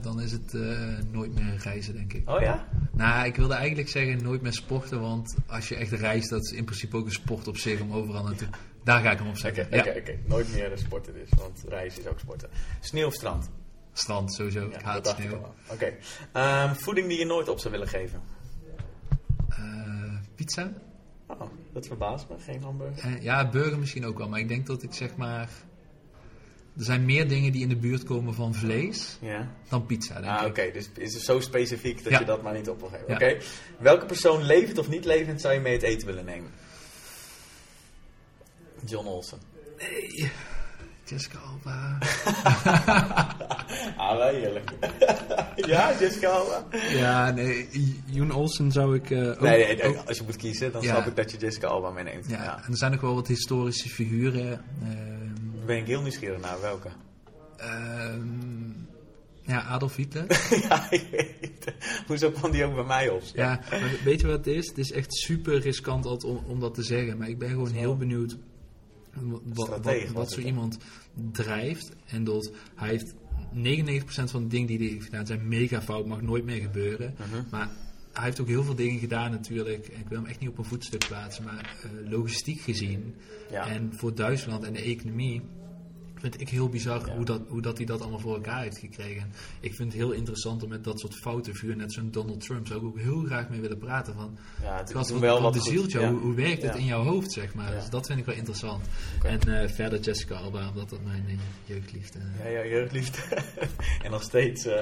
Dan 0.02 0.20
is 0.20 0.32
het 0.32 0.55
eh, 0.55 0.78
nooit 1.10 1.35
meer 1.35 1.56
reizen, 1.62 1.94
denk 1.94 2.12
ik. 2.12 2.28
Oh 2.31 2.40
ja? 2.40 2.66
Nou, 2.93 3.27
ik 3.27 3.36
wilde 3.36 3.55
eigenlijk 3.55 3.89
zeggen 3.89 4.23
nooit 4.23 4.43
meer 4.43 4.52
sporten, 4.52 5.01
want 5.01 5.36
als 5.47 5.68
je 5.68 5.77
echt 5.77 5.93
reist, 5.93 6.31
dat 6.31 6.44
is 6.44 6.51
in 6.52 6.64
principe 6.64 6.97
ook 6.97 7.05
een 7.05 7.12
sport 7.12 7.48
op 7.48 7.56
zich 7.56 7.81
om 7.81 7.93
overal 7.93 8.23
naartoe. 8.24 8.48
Daar 8.85 9.02
ga 9.02 9.10
ik 9.10 9.18
hem 9.18 9.27
op 9.27 9.32
Oké, 9.32 9.40
zetten. 9.40 9.64
oké, 9.66 9.90
ja. 9.90 9.97
oké. 9.98 10.18
Nooit 10.27 10.52
meer 10.52 10.70
sporten 10.74 11.12
dus, 11.12 11.28
want 11.39 11.64
reizen 11.68 12.01
is 12.02 12.09
ook 12.09 12.18
sporten. 12.20 12.48
Sneeuw 12.81 13.06
of 13.06 13.14
strand? 13.14 13.51
Strand 13.93 14.35
sowieso. 14.35 14.66
ik 14.66 14.73
Ja, 14.73 14.81
haat 14.82 15.09
ik 15.09 15.14
sneeuw. 15.16 15.35
al. 15.36 15.55
Oké. 15.70 15.93
Ehm, 16.32 16.74
voeding 16.74 17.09
die 17.09 17.18
je 17.18 17.24
nooit 17.27 17.48
op 17.48 17.59
zou 17.59 17.73
willen 17.73 17.89
geven? 17.89 18.20
Eh, 19.48 20.14
pizza? 20.35 20.73
Oh, 21.27 21.40
dat 21.73 21.86
verbaast 21.86 22.28
me. 22.28 22.35
Geen 22.39 22.62
hamburger. 22.62 23.05
Eh, 23.16 23.23
ja, 23.23 23.48
burger 23.48 23.78
misschien 23.78 24.06
ook 24.06 24.18
wel. 24.18 24.28
Maar 24.28 24.40
ik 24.40 24.48
denk 24.48 24.66
dat 24.66 24.82
ik 24.82 24.93
zeg 24.94 25.16
maar... 25.16 25.48
Er 26.78 26.84
zijn 26.84 27.04
meer 27.04 27.28
dingen 27.28 27.52
die 27.52 27.62
in 27.62 27.68
de 27.68 27.76
buurt 27.76 28.04
komen 28.04 28.34
van 28.34 28.54
vlees 28.54 29.18
Ja. 29.20 29.48
dan 29.68 29.86
pizza, 29.86 30.14
denk 30.20 30.26
Ah, 30.38 30.44
oké. 30.46 30.70
Dus 30.72 30.88
is 30.96 31.14
het 31.14 31.22
zo 31.22 31.40
specifiek 31.40 32.02
dat 32.04 32.12
Ja. 32.12 32.18
je 32.18 32.24
dat 32.24 32.42
maar 32.42 32.54
niet 32.54 32.68
op 32.68 32.80
wil 32.80 32.88
geven. 32.88 33.04
Ja. 33.08 33.14
Oké. 33.14 33.36
Welke 33.78 34.06
persoon, 34.06 34.42
levend 34.42 34.78
of 34.78 34.88
niet 34.88 35.04
levend, 35.04 35.40
zou 35.40 35.54
je 35.54 35.60
mee 35.60 35.72
het 35.72 35.82
eten 35.82 36.06
willen 36.06 36.24
nemen? 36.24 36.50
John 38.84 39.06
Olsen. 39.06 39.38
Nee. 39.78 40.30
Jessica 41.04 41.38
Alba. 41.38 41.98
ah, 43.96 44.16
wel 44.16 44.28
heerlijk. 44.34 44.70
ja, 45.72 45.98
Jessica 46.00 46.28
Alba? 46.28 46.64
ja, 46.90 47.30
nee. 47.30 47.68
Joen 48.06 48.30
Olsen 48.32 48.72
zou 48.72 48.94
ik 48.96 49.10
eh, 49.10 49.28
ook... 49.28 49.40
Nee, 49.40 49.64
nee, 49.66 49.76
nee, 49.76 49.84
ook- 49.86 50.08
als 50.08 50.16
je 50.16 50.22
moet 50.24 50.36
kiezen, 50.36 50.72
dan 50.72 50.82
Ja. 50.82 50.94
snap 50.94 51.06
ik 51.06 51.16
dat 51.16 51.30
je 51.30 51.36
Jessica 51.38 51.66
Alba 51.66 51.90
meeneemt. 51.90 52.28
ja, 52.30 52.42
Ja. 52.42 52.56
en 52.64 52.70
er 52.70 52.76
zijn 52.78 52.92
nog 52.92 53.00
wel 53.00 53.14
wat 53.14 53.26
historische 53.26 53.88
figuren. 53.88 54.48
Daar 54.80 55.25
ben 55.66 55.76
ik 55.76 55.86
heel 55.86 56.02
nieuwsgierig 56.02 56.40
naar. 56.40 56.60
Welke? 56.60 56.88
ehm, 57.56 58.70
ja, 59.43 59.62
Adolf 59.62 59.97
Hitler. 59.97 60.26
ja, 60.68 60.90
ik 60.90 61.06
weet 61.10 61.64
het. 61.64 61.74
Hoezo 62.06 62.30
kwam 62.30 62.51
die 62.51 62.64
ook 62.64 62.74
bij 62.74 62.84
mij 62.84 63.09
op? 63.09 63.22
Ja, 63.32 63.60
maar 63.70 64.01
weet 64.05 64.20
je 64.20 64.26
wat 64.26 64.36
het 64.36 64.47
is? 64.47 64.68
Het 64.68 64.78
is 64.78 64.93
echt 64.93 65.14
super 65.14 65.59
riskant 65.59 66.06
altijd 66.06 66.32
om, 66.32 66.44
om 66.47 66.60
dat 66.60 66.74
te 66.74 66.82
zeggen. 66.82 67.18
Maar 67.18 67.28
ik 67.28 67.38
ben 67.38 67.48
gewoon 67.48 67.72
heel 67.72 67.97
benieuwd 67.97 68.36
wat, 69.55 69.80
wat, 70.12 70.32
zo 70.32 70.40
iemand 70.40 70.78
drijft. 71.32 71.93
En 72.06 72.24
dat 72.24 72.52
hij 72.74 72.88
heeft 72.88 73.14
99% 73.14 74.05
van 74.06 74.43
de 74.43 74.48
dingen 74.48 74.66
die 74.66 74.78
hij 74.78 74.86
heeft 74.86 75.05
gedaan 75.05 75.26
zijn 75.26 75.48
mega 75.48 75.82
fout, 75.82 76.06
mag 76.06 76.22
nooit 76.22 76.44
meer 76.44 76.60
gebeuren. 76.60 77.14
Mhm. 77.18 77.43
Maar 77.51 77.68
hij 78.16 78.24
heeft 78.24 78.40
ook 78.40 78.47
heel 78.48 78.64
veel 78.64 78.74
dingen 78.74 78.98
gedaan 78.98 79.30
natuurlijk. 79.30 79.88
En 79.88 80.01
ik 80.01 80.09
wil 80.09 80.18
hem 80.18 80.26
echt 80.26 80.40
niet 80.40 80.48
op 80.48 80.59
een 80.59 80.64
voetstuk 80.64 81.06
plaatsen, 81.09 81.44
maar 81.44 81.76
eh, 81.82 82.10
logistiek 82.10 82.60
gezien 82.60 83.14
Ja. 83.51 83.66
en 83.68 83.93
voor 83.94 84.14
Duitsland 84.14 84.64
en 84.64 84.72
de 84.72 84.82
economie 84.82 85.43
vind 86.30 86.40
ik 86.40 86.48
heel 86.48 86.68
bizar 86.68 87.06
Ja. 87.06 87.14
hoe, 87.14 87.24
dat, 87.24 87.40
hoe 87.48 87.62
dat 87.62 87.76
hij 87.76 87.86
dat 87.86 88.00
allemaal 88.00 88.18
voor 88.18 88.34
elkaar 88.34 88.62
heeft 88.62 88.78
gekregen. 88.78 89.32
Ik 89.60 89.74
vind 89.74 89.92
het 89.92 90.00
heel 90.02 90.10
interessant 90.12 90.62
om 90.62 90.68
met 90.68 90.84
dat 90.84 91.00
soort 91.00 91.14
fouten 91.14 91.54
vuur, 91.54 91.76
net 91.76 91.92
zo'n 91.92 92.10
Donald 92.10 92.40
Trump, 92.40 92.66
zou 92.66 92.80
ik 92.80 92.86
ook 92.86 92.98
heel 92.98 93.22
graag 93.26 93.48
mee 93.48 93.60
willen 93.60 93.78
praten. 93.78 94.14
Van, 94.14 94.38
ja, 94.62 94.76
het 94.76 94.92
wat, 94.92 95.08
wel 95.10 95.42
wat 95.42 95.64
jou? 95.64 96.00
Ja. 96.00 96.10
Hoe, 96.10 96.20
hoe 96.20 96.34
werkt 96.34 96.62
het 96.62 96.74
in 96.74 96.84
jouw 96.84 97.02
hoofd, 97.02 97.32
zeg 97.32 97.54
maar? 97.54 97.70
Dus 97.70 97.90
dat 97.90 98.06
vind 98.06 98.18
ik 98.18 98.24
wel 98.24 98.34
interessant. 98.34 98.84
En 99.22 99.40
eh, 99.62 99.68
verder 99.68 100.00
Jessica 100.00 100.34
Alba, 100.34 100.68
omdat 100.68 100.90
dat 100.90 101.02
mijn 101.04 101.24
eh, 101.28 101.34
jeugdliefde 101.64 102.18
Ja, 102.42 102.48
ja, 102.48 102.66
jeugdliefde. 102.66 103.18
en 104.04 104.10
nog 104.10 104.22
steeds, 104.22 104.64
eh 104.66 104.80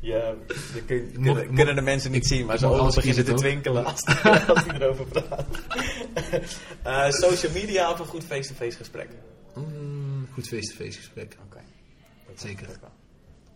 ja, 0.00 0.34
je 0.74 0.82
kun- 0.86 1.12
Mocht- 1.18 1.46
kunnen, 1.54 1.74
de 1.74 1.80
mensen 1.82 2.10
niet 2.10 2.26
zien, 2.26 2.46
maar 2.46 2.64
ogen 2.64 2.80
alles 2.80 2.94
beginnen 2.94 3.24
te 3.24 3.34
twinkelen 3.34 3.84
als 3.84 4.00
hij, 4.04 4.42
erover 4.80 5.04
praat. 5.06 5.46
Eh, 6.82 7.10
social 7.10 7.52
media 7.52 7.90
of 7.90 7.98
een 7.98 8.06
goed 8.06 8.24
face-to-face 8.24 8.76
gesprek? 8.76 9.08
Mm, 9.54 10.11
goed 10.32 10.48
face-to-face 10.48 10.98
gesprek. 10.98 11.36
Oké. 11.44 11.60
Dat 12.26 12.40
Zeker. 12.40 12.68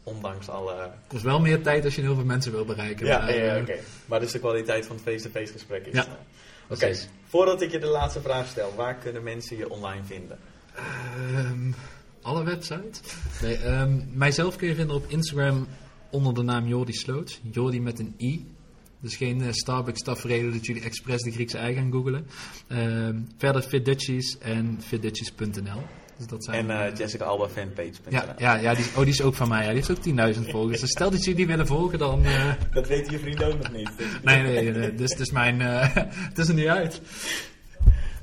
Ondanks 0.02 0.48
alle... 0.48 0.90
Kost 1.06 1.22
wel 1.22 1.40
meer 1.40 1.62
tijd 1.62 1.84
als 1.84 1.94
je 1.94 2.00
heel 2.00 2.14
veel 2.14 2.24
mensen 2.24 2.52
wil 2.52 2.64
bereiken. 2.64 3.06
Ja, 3.06 3.18
maar, 3.18 3.34
ja, 3.34 3.54
eh, 3.54 3.62
oké. 3.62 3.78
Maar 4.06 4.20
dus 4.20 4.32
de 4.32 4.38
kwaliteit 4.38 4.86
van 4.86 4.96
het 4.96 5.04
face-to-face 5.04 5.52
gesprek 5.52 5.86
is... 5.86 5.94
Ja. 5.94 6.18
Oké, 6.68 6.94
voordat 7.28 7.62
ik 7.62 7.70
je 7.70 7.78
de 7.78 7.86
laatste 7.86 8.20
vraag 8.20 8.46
stel, 8.46 8.74
waar 8.76 8.94
kunnen 8.94 9.22
mensen 9.22 9.56
je 9.56 9.70
online 9.70 10.04
vinden? 10.04 10.38
Ehm, 10.74 11.72
alle 12.22 12.44
websites? 12.44 13.00
Nee, 13.42 13.56
ehm, 13.56 14.00
mijzelf 14.12 14.56
kun 14.56 14.68
je 14.68 14.74
vinden 14.74 14.96
op 14.96 15.04
Instagram 15.08 15.66
onder 16.10 16.34
de 16.34 16.42
naam 16.42 16.66
Jordi 16.66 16.92
Sloot. 16.92 17.40
Jordi 17.50 17.80
met 17.80 17.98
een 17.98 18.14
i. 18.18 18.54
Dus 19.00 19.16
geen 19.16 19.42
eh, 19.42 19.52
Starbucks 19.52 20.02
tafereel 20.02 20.52
dat 20.52 20.66
jullie 20.66 20.82
expres 20.82 21.22
de 21.22 21.30
Griekse 21.30 21.58
ei 21.58 21.74
gaan 21.74 21.92
googlen. 21.92 22.26
Ehm, 22.66 23.20
verder 23.36 23.62
FitDutchies 23.62 24.38
en 24.38 24.78
fitdutchies.nl. 24.82 25.82
Dus 26.16 26.26
dat 26.26 26.44
zijn... 26.44 26.70
En 26.70 26.86
eh, 26.86 26.96
Jessica 26.96 27.24
Alba 27.24 27.48
fanpage. 27.48 27.92
ja, 28.08 28.34
ja, 28.38 28.54
ja 28.54 28.74
die, 28.74 28.84
oh, 28.96 29.00
die 29.00 29.12
is 29.12 29.22
ook 29.22 29.34
van 29.34 29.48
mij. 29.48 29.60
Ja, 29.64 29.72
die 29.72 29.84
heeft 29.84 29.90
ook 29.90 30.34
10.000 30.36 30.50
volgers. 30.50 30.80
Dus 30.80 30.90
stel 30.90 31.10
dat 31.10 31.20
jullie 31.20 31.34
die 31.36 31.46
willen 31.46 31.66
volgen, 31.66 31.98
dan... 31.98 32.24
eh, 32.24 32.52
Dat 32.72 32.88
weten 32.88 33.12
je 33.12 33.18
vrienden 33.18 33.46
ook 33.46 33.58
nog 33.62 33.72
niet. 33.72 33.90
nee, 34.24 34.42
nee, 34.42 34.70
nee. 34.72 34.94
Dus 34.94 35.10
het 35.10 35.20
is 35.20 35.30
mijn... 35.30 35.60
het 36.30 36.38
is 36.38 36.48
er 36.48 36.54
niet 36.54 36.66
uit. 36.68 37.00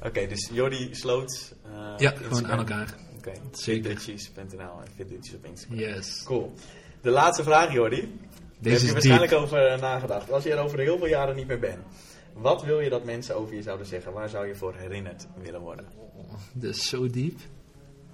Oké, 0.01 0.27
dus 0.27 0.49
Jordi 0.53 0.89
Sloot. 0.95 1.53
Ja, 1.97 2.13
gewoon 2.21 2.47
aan 2.47 2.57
elkaar. 2.57 2.95
Oké, 3.17 3.31
fitdutchies.nl 3.53 4.59
en 4.59 4.87
fitdutchies 4.95 5.35
op 5.35 5.45
Instagram. 5.45 5.79
Yes. 5.79 6.23
Cool. 6.25 6.53
De 7.01 7.09
laatste 7.09 7.43
vraag, 7.43 7.73
Jordi. 7.73 8.01
Daar 8.01 8.71
heb 8.71 8.81
je 8.81 8.87
is 8.87 8.91
waarschijnlijk 8.91 9.31
over 9.33 9.77
nagedacht. 9.79 10.31
Als 10.31 10.43
je 10.43 10.51
er 10.53 10.59
over 10.63 10.79
heel 10.79 10.97
veel 10.97 11.07
jaren 11.07 11.35
niet 11.35 11.47
meer 11.47 11.59
bent, 11.59 11.79
wat 12.33 12.63
wil 12.63 12.79
je 12.79 12.89
dat 12.89 13.03
mensen 13.03 13.35
over 13.35 13.55
je 13.55 13.61
zouden 13.61 13.87
zeggen? 13.87 14.13
Waar 14.13 14.29
zou 14.29 14.47
je 14.47 14.55
voor 14.55 14.73
herinnerd 14.77 15.27
willen 15.41 15.61
worden? 15.61 15.85
Is 16.61 16.89
zo 16.89 17.07
diep. 17.09 17.39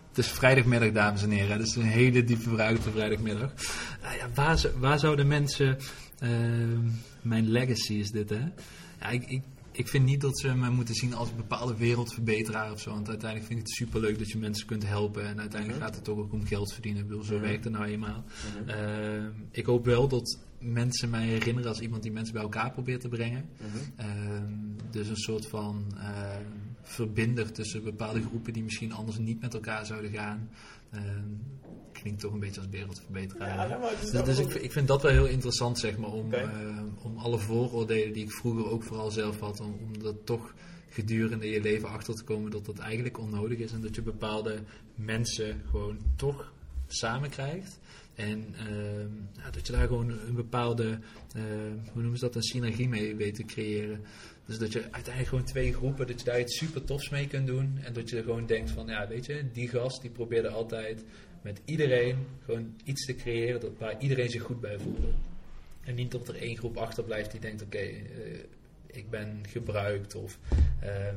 Het 0.10 0.18
is 0.18 0.28
vrijdagmiddag, 0.28 0.92
dames 0.92 1.24
en 1.24 1.30
heren. 1.30 1.58
Het 1.58 1.68
is 1.68 1.76
een 1.76 1.82
hele 1.84 2.24
diepe 2.24 2.56
de 2.56 2.92
vrijdagmiddag. 2.92 3.54
Nou 4.02 4.16
ja, 4.18 4.30
waar, 4.34 4.58
zou- 4.58 4.74
waar 4.80 5.00
zouden 5.00 5.28
mensen... 5.28 5.78
ehm, 6.20 6.80
mijn 7.22 7.50
legacy 7.50 7.94
is 7.94 8.10
dit, 8.12 8.30
hè? 8.30 8.42
Ja, 9.00 9.10
ik, 9.10 9.24
ik, 9.30 9.42
ik 9.72 9.88
vind 9.88 10.06
niet 10.06 10.22
dat 10.22 10.40
ze 10.40 10.56
me 10.56 10.70
moeten 10.70 10.96
zien 10.96 11.14
als 11.14 11.30
een 11.30 11.36
bepaalde 11.36 11.76
wereldverbeteraar 11.78 12.72
of 12.72 12.80
zo. 12.80 12.90
Want 12.92 13.08
uiteindelijk 13.10 13.48
vind 13.48 13.60
ik 13.60 13.66
het 13.68 13.76
superleuk 13.76 14.18
dat 14.20 14.30
je 14.30 14.38
mensen 14.38 14.68
kunt 14.68 14.88
helpen. 14.88 15.26
En 15.28 15.40
uiteindelijk 15.40 15.82
gaat 15.82 15.96
het 15.96 16.04
toch 16.04 16.18
ook 16.18 16.34
om 16.34 16.46
geld 16.46 16.74
verdienen. 16.74 17.02
Ik 17.02 17.08
bedoel, 17.08 17.24
zo 17.24 17.34
Mhm. 17.36 17.44
werkt 17.44 17.64
het 17.64 17.74
nou 17.74 17.86
eenmaal. 17.86 18.24
Ehm, 18.66 19.30
ik 19.52 19.66
hoop 19.66 19.86
wel 19.86 20.08
dat 20.08 20.40
mensen 20.60 21.10
mij 21.10 21.26
herinneren 21.26 21.70
als 21.70 21.80
iemand 21.80 22.04
die 22.04 22.12
mensen 22.12 22.34
bij 22.34 22.44
elkaar 22.44 22.72
probeert 22.72 23.02
te 23.02 23.08
brengen. 23.10 23.50
Ehm, 23.96 24.54
dus 24.92 25.08
een 25.08 25.18
soort 25.18 25.48
van 25.48 25.86
verbinder 26.90 27.52
tussen 27.52 27.84
bepaalde 27.84 28.22
groepen 28.22 28.54
die 28.54 28.64
misschien 28.64 28.94
anders 28.94 29.18
niet 29.18 29.42
met 29.42 29.54
elkaar 29.54 29.86
zouden 29.86 30.12
gaan. 30.12 30.50
Ehm, 30.92 31.28
klinkt 31.92 32.20
toch 32.20 32.34
een 32.34 32.40
beetje 32.40 32.62
als 32.62 32.70
wereldverbeteraar. 32.70 33.70
Ja, 33.70 33.78
nou, 33.78 33.96
dus 34.02 34.24
dus 34.24 34.40
ik, 34.40 34.54
ik 34.54 34.72
vind 34.72 34.88
dat 34.88 35.02
wel 35.02 35.12
heel 35.12 35.26
interessant, 35.26 35.80
zeg 35.80 35.98
maar, 35.98 36.12
om, 36.12 36.34
ehm, 36.34 36.86
om 37.04 37.18
alle 37.18 37.38
vooroordelen 37.38 38.14
die 38.14 38.24
ik 38.24 38.32
vroeger 38.32 38.70
ook 38.70 38.84
vooral 38.84 39.12
zelf 39.12 39.40
had, 39.40 39.60
om, 39.60 39.78
om 39.84 40.00
dat 40.04 40.26
toch 40.26 40.54
gedurende 40.90 41.50
je 41.50 41.62
leven 41.62 41.90
achter 41.90 42.16
te 42.16 42.24
komen 42.24 42.52
dat 42.52 42.66
dat 42.66 42.80
eigenlijk 42.80 43.18
onnodig 43.18 43.58
is 43.58 43.72
en 43.72 43.82
dat 43.82 43.96
je 43.96 44.02
bepaalde 44.02 44.64
mensen 44.96 45.62
gewoon 45.70 45.98
toch 46.16 46.54
samen 46.88 47.30
krijgt. 47.30 47.80
En 48.16 48.46
ehm, 48.56 49.42
ja, 49.44 49.50
dat 49.52 49.68
je 49.68 49.74
daar 49.74 49.88
gewoon 49.88 50.10
een 50.10 50.36
bepaalde, 50.36 51.00
hoe 51.94 52.02
noemen 52.02 52.18
ze 52.18 52.26
dat, 52.26 52.36
een 52.36 52.44
synergie 52.44 52.90
mee 52.90 53.16
weet 53.16 53.36
te 53.36 53.44
creëren. 53.44 54.02
Dus 54.50 54.58
dat 54.58 54.72
je 54.74 54.82
uiteindelijk 54.82 55.28
gewoon 55.28 55.44
twee 55.44 55.74
groepen, 55.74 56.08
dat 56.08 56.20
je 56.20 56.26
daar 56.26 56.40
iets 56.40 56.58
super 56.58 56.84
tofs 56.84 57.10
mee 57.10 57.28
kunt 57.28 57.48
doen. 57.48 57.80
En 57.84 57.94
dat 57.94 58.10
je 58.10 58.18
er 58.18 58.24
gewoon 58.24 58.46
denkt 58.46 58.72
van, 58.72 58.88
ja 58.88 59.08
weet 59.08 59.26
je, 59.26 59.44
die 59.54 59.68
gast 59.68 60.02
die 60.02 60.10
probeerde 60.10 60.50
altijd 60.50 61.04
met 61.42 61.62
iedereen 61.66 62.26
gewoon 62.46 62.76
iets 62.84 63.06
te 63.06 63.16
creëren 63.16 63.60
dat, 63.60 63.72
waar 63.78 64.02
iedereen 64.02 64.30
zich 64.30 64.42
goed 64.42 64.62
bij 64.62 64.80
voelde. 64.80 65.08
En 65.82 65.96
niet 65.96 66.12
dat 66.12 66.28
er 66.28 66.36
één 66.36 66.58
groep 66.58 66.78
achterblijft 66.78 67.32
die 67.32 67.40
denkt, 67.40 67.62
oké, 67.62 67.78
eh, 67.78 68.04
ik 68.88 69.10
ben 69.10 69.42
gebruikt 69.48 70.16
of... 70.16 70.40
ehm, 70.80 71.16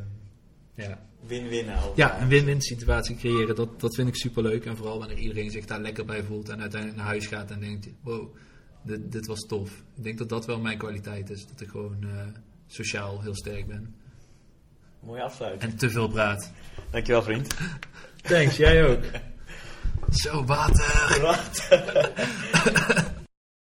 ja, 0.75 1.07
Win-win 1.27 1.67
ja, 1.95 2.23
een 2.23 2.29
win-win 2.29 2.61
situatie 2.61 3.17
creëren, 3.17 3.55
dat, 3.55 3.81
dat 3.81 3.95
vind 3.95 4.09
ik 4.09 4.17
superleuk. 4.17 4.65
En 4.65 4.77
vooral 4.77 4.99
wanneer 4.99 5.19
iedereen 5.19 5.51
zich 5.51 5.65
daar 5.65 5.81
lekker 5.81 6.05
bij 6.05 6.23
voelt 6.23 6.49
en 6.49 6.61
uiteindelijk 6.61 7.01
naar 7.01 7.09
huis 7.09 7.27
gaat 7.27 7.51
en 7.51 7.61
denkt, 7.61 7.89
wow, 8.01 8.35
dit, 8.83 9.13
dit 9.13 9.27
was 9.27 9.41
tof. 9.41 9.85
Ik 9.97 10.03
denk 10.03 10.19
dat 10.19 10.29
dat 10.29 10.47
wel 10.47 10.61
mijn 10.61 10.79
kwaliteit 10.79 11.31
is, 11.31 11.47
dat 11.47 11.61
ik 11.61 11.69
gewoon 11.69 11.97
eh, 12.03 12.27
sociaal 12.75 13.21
heel 13.21 13.35
sterk 13.37 13.67
ben. 13.67 13.95
Mooie 15.01 15.23
afsluiting. 15.23 15.63
En 15.63 15.77
te 15.79 15.91
veel 15.91 16.09
praat. 16.09 16.51
Dankjewel, 16.91 17.23
vriend. 17.23 17.55
Thanks, 18.23 18.57
jij 18.57 18.87
ook. 18.87 19.05
Zo, 20.11 20.45
water. 20.45 21.21
Wat? 21.23 21.69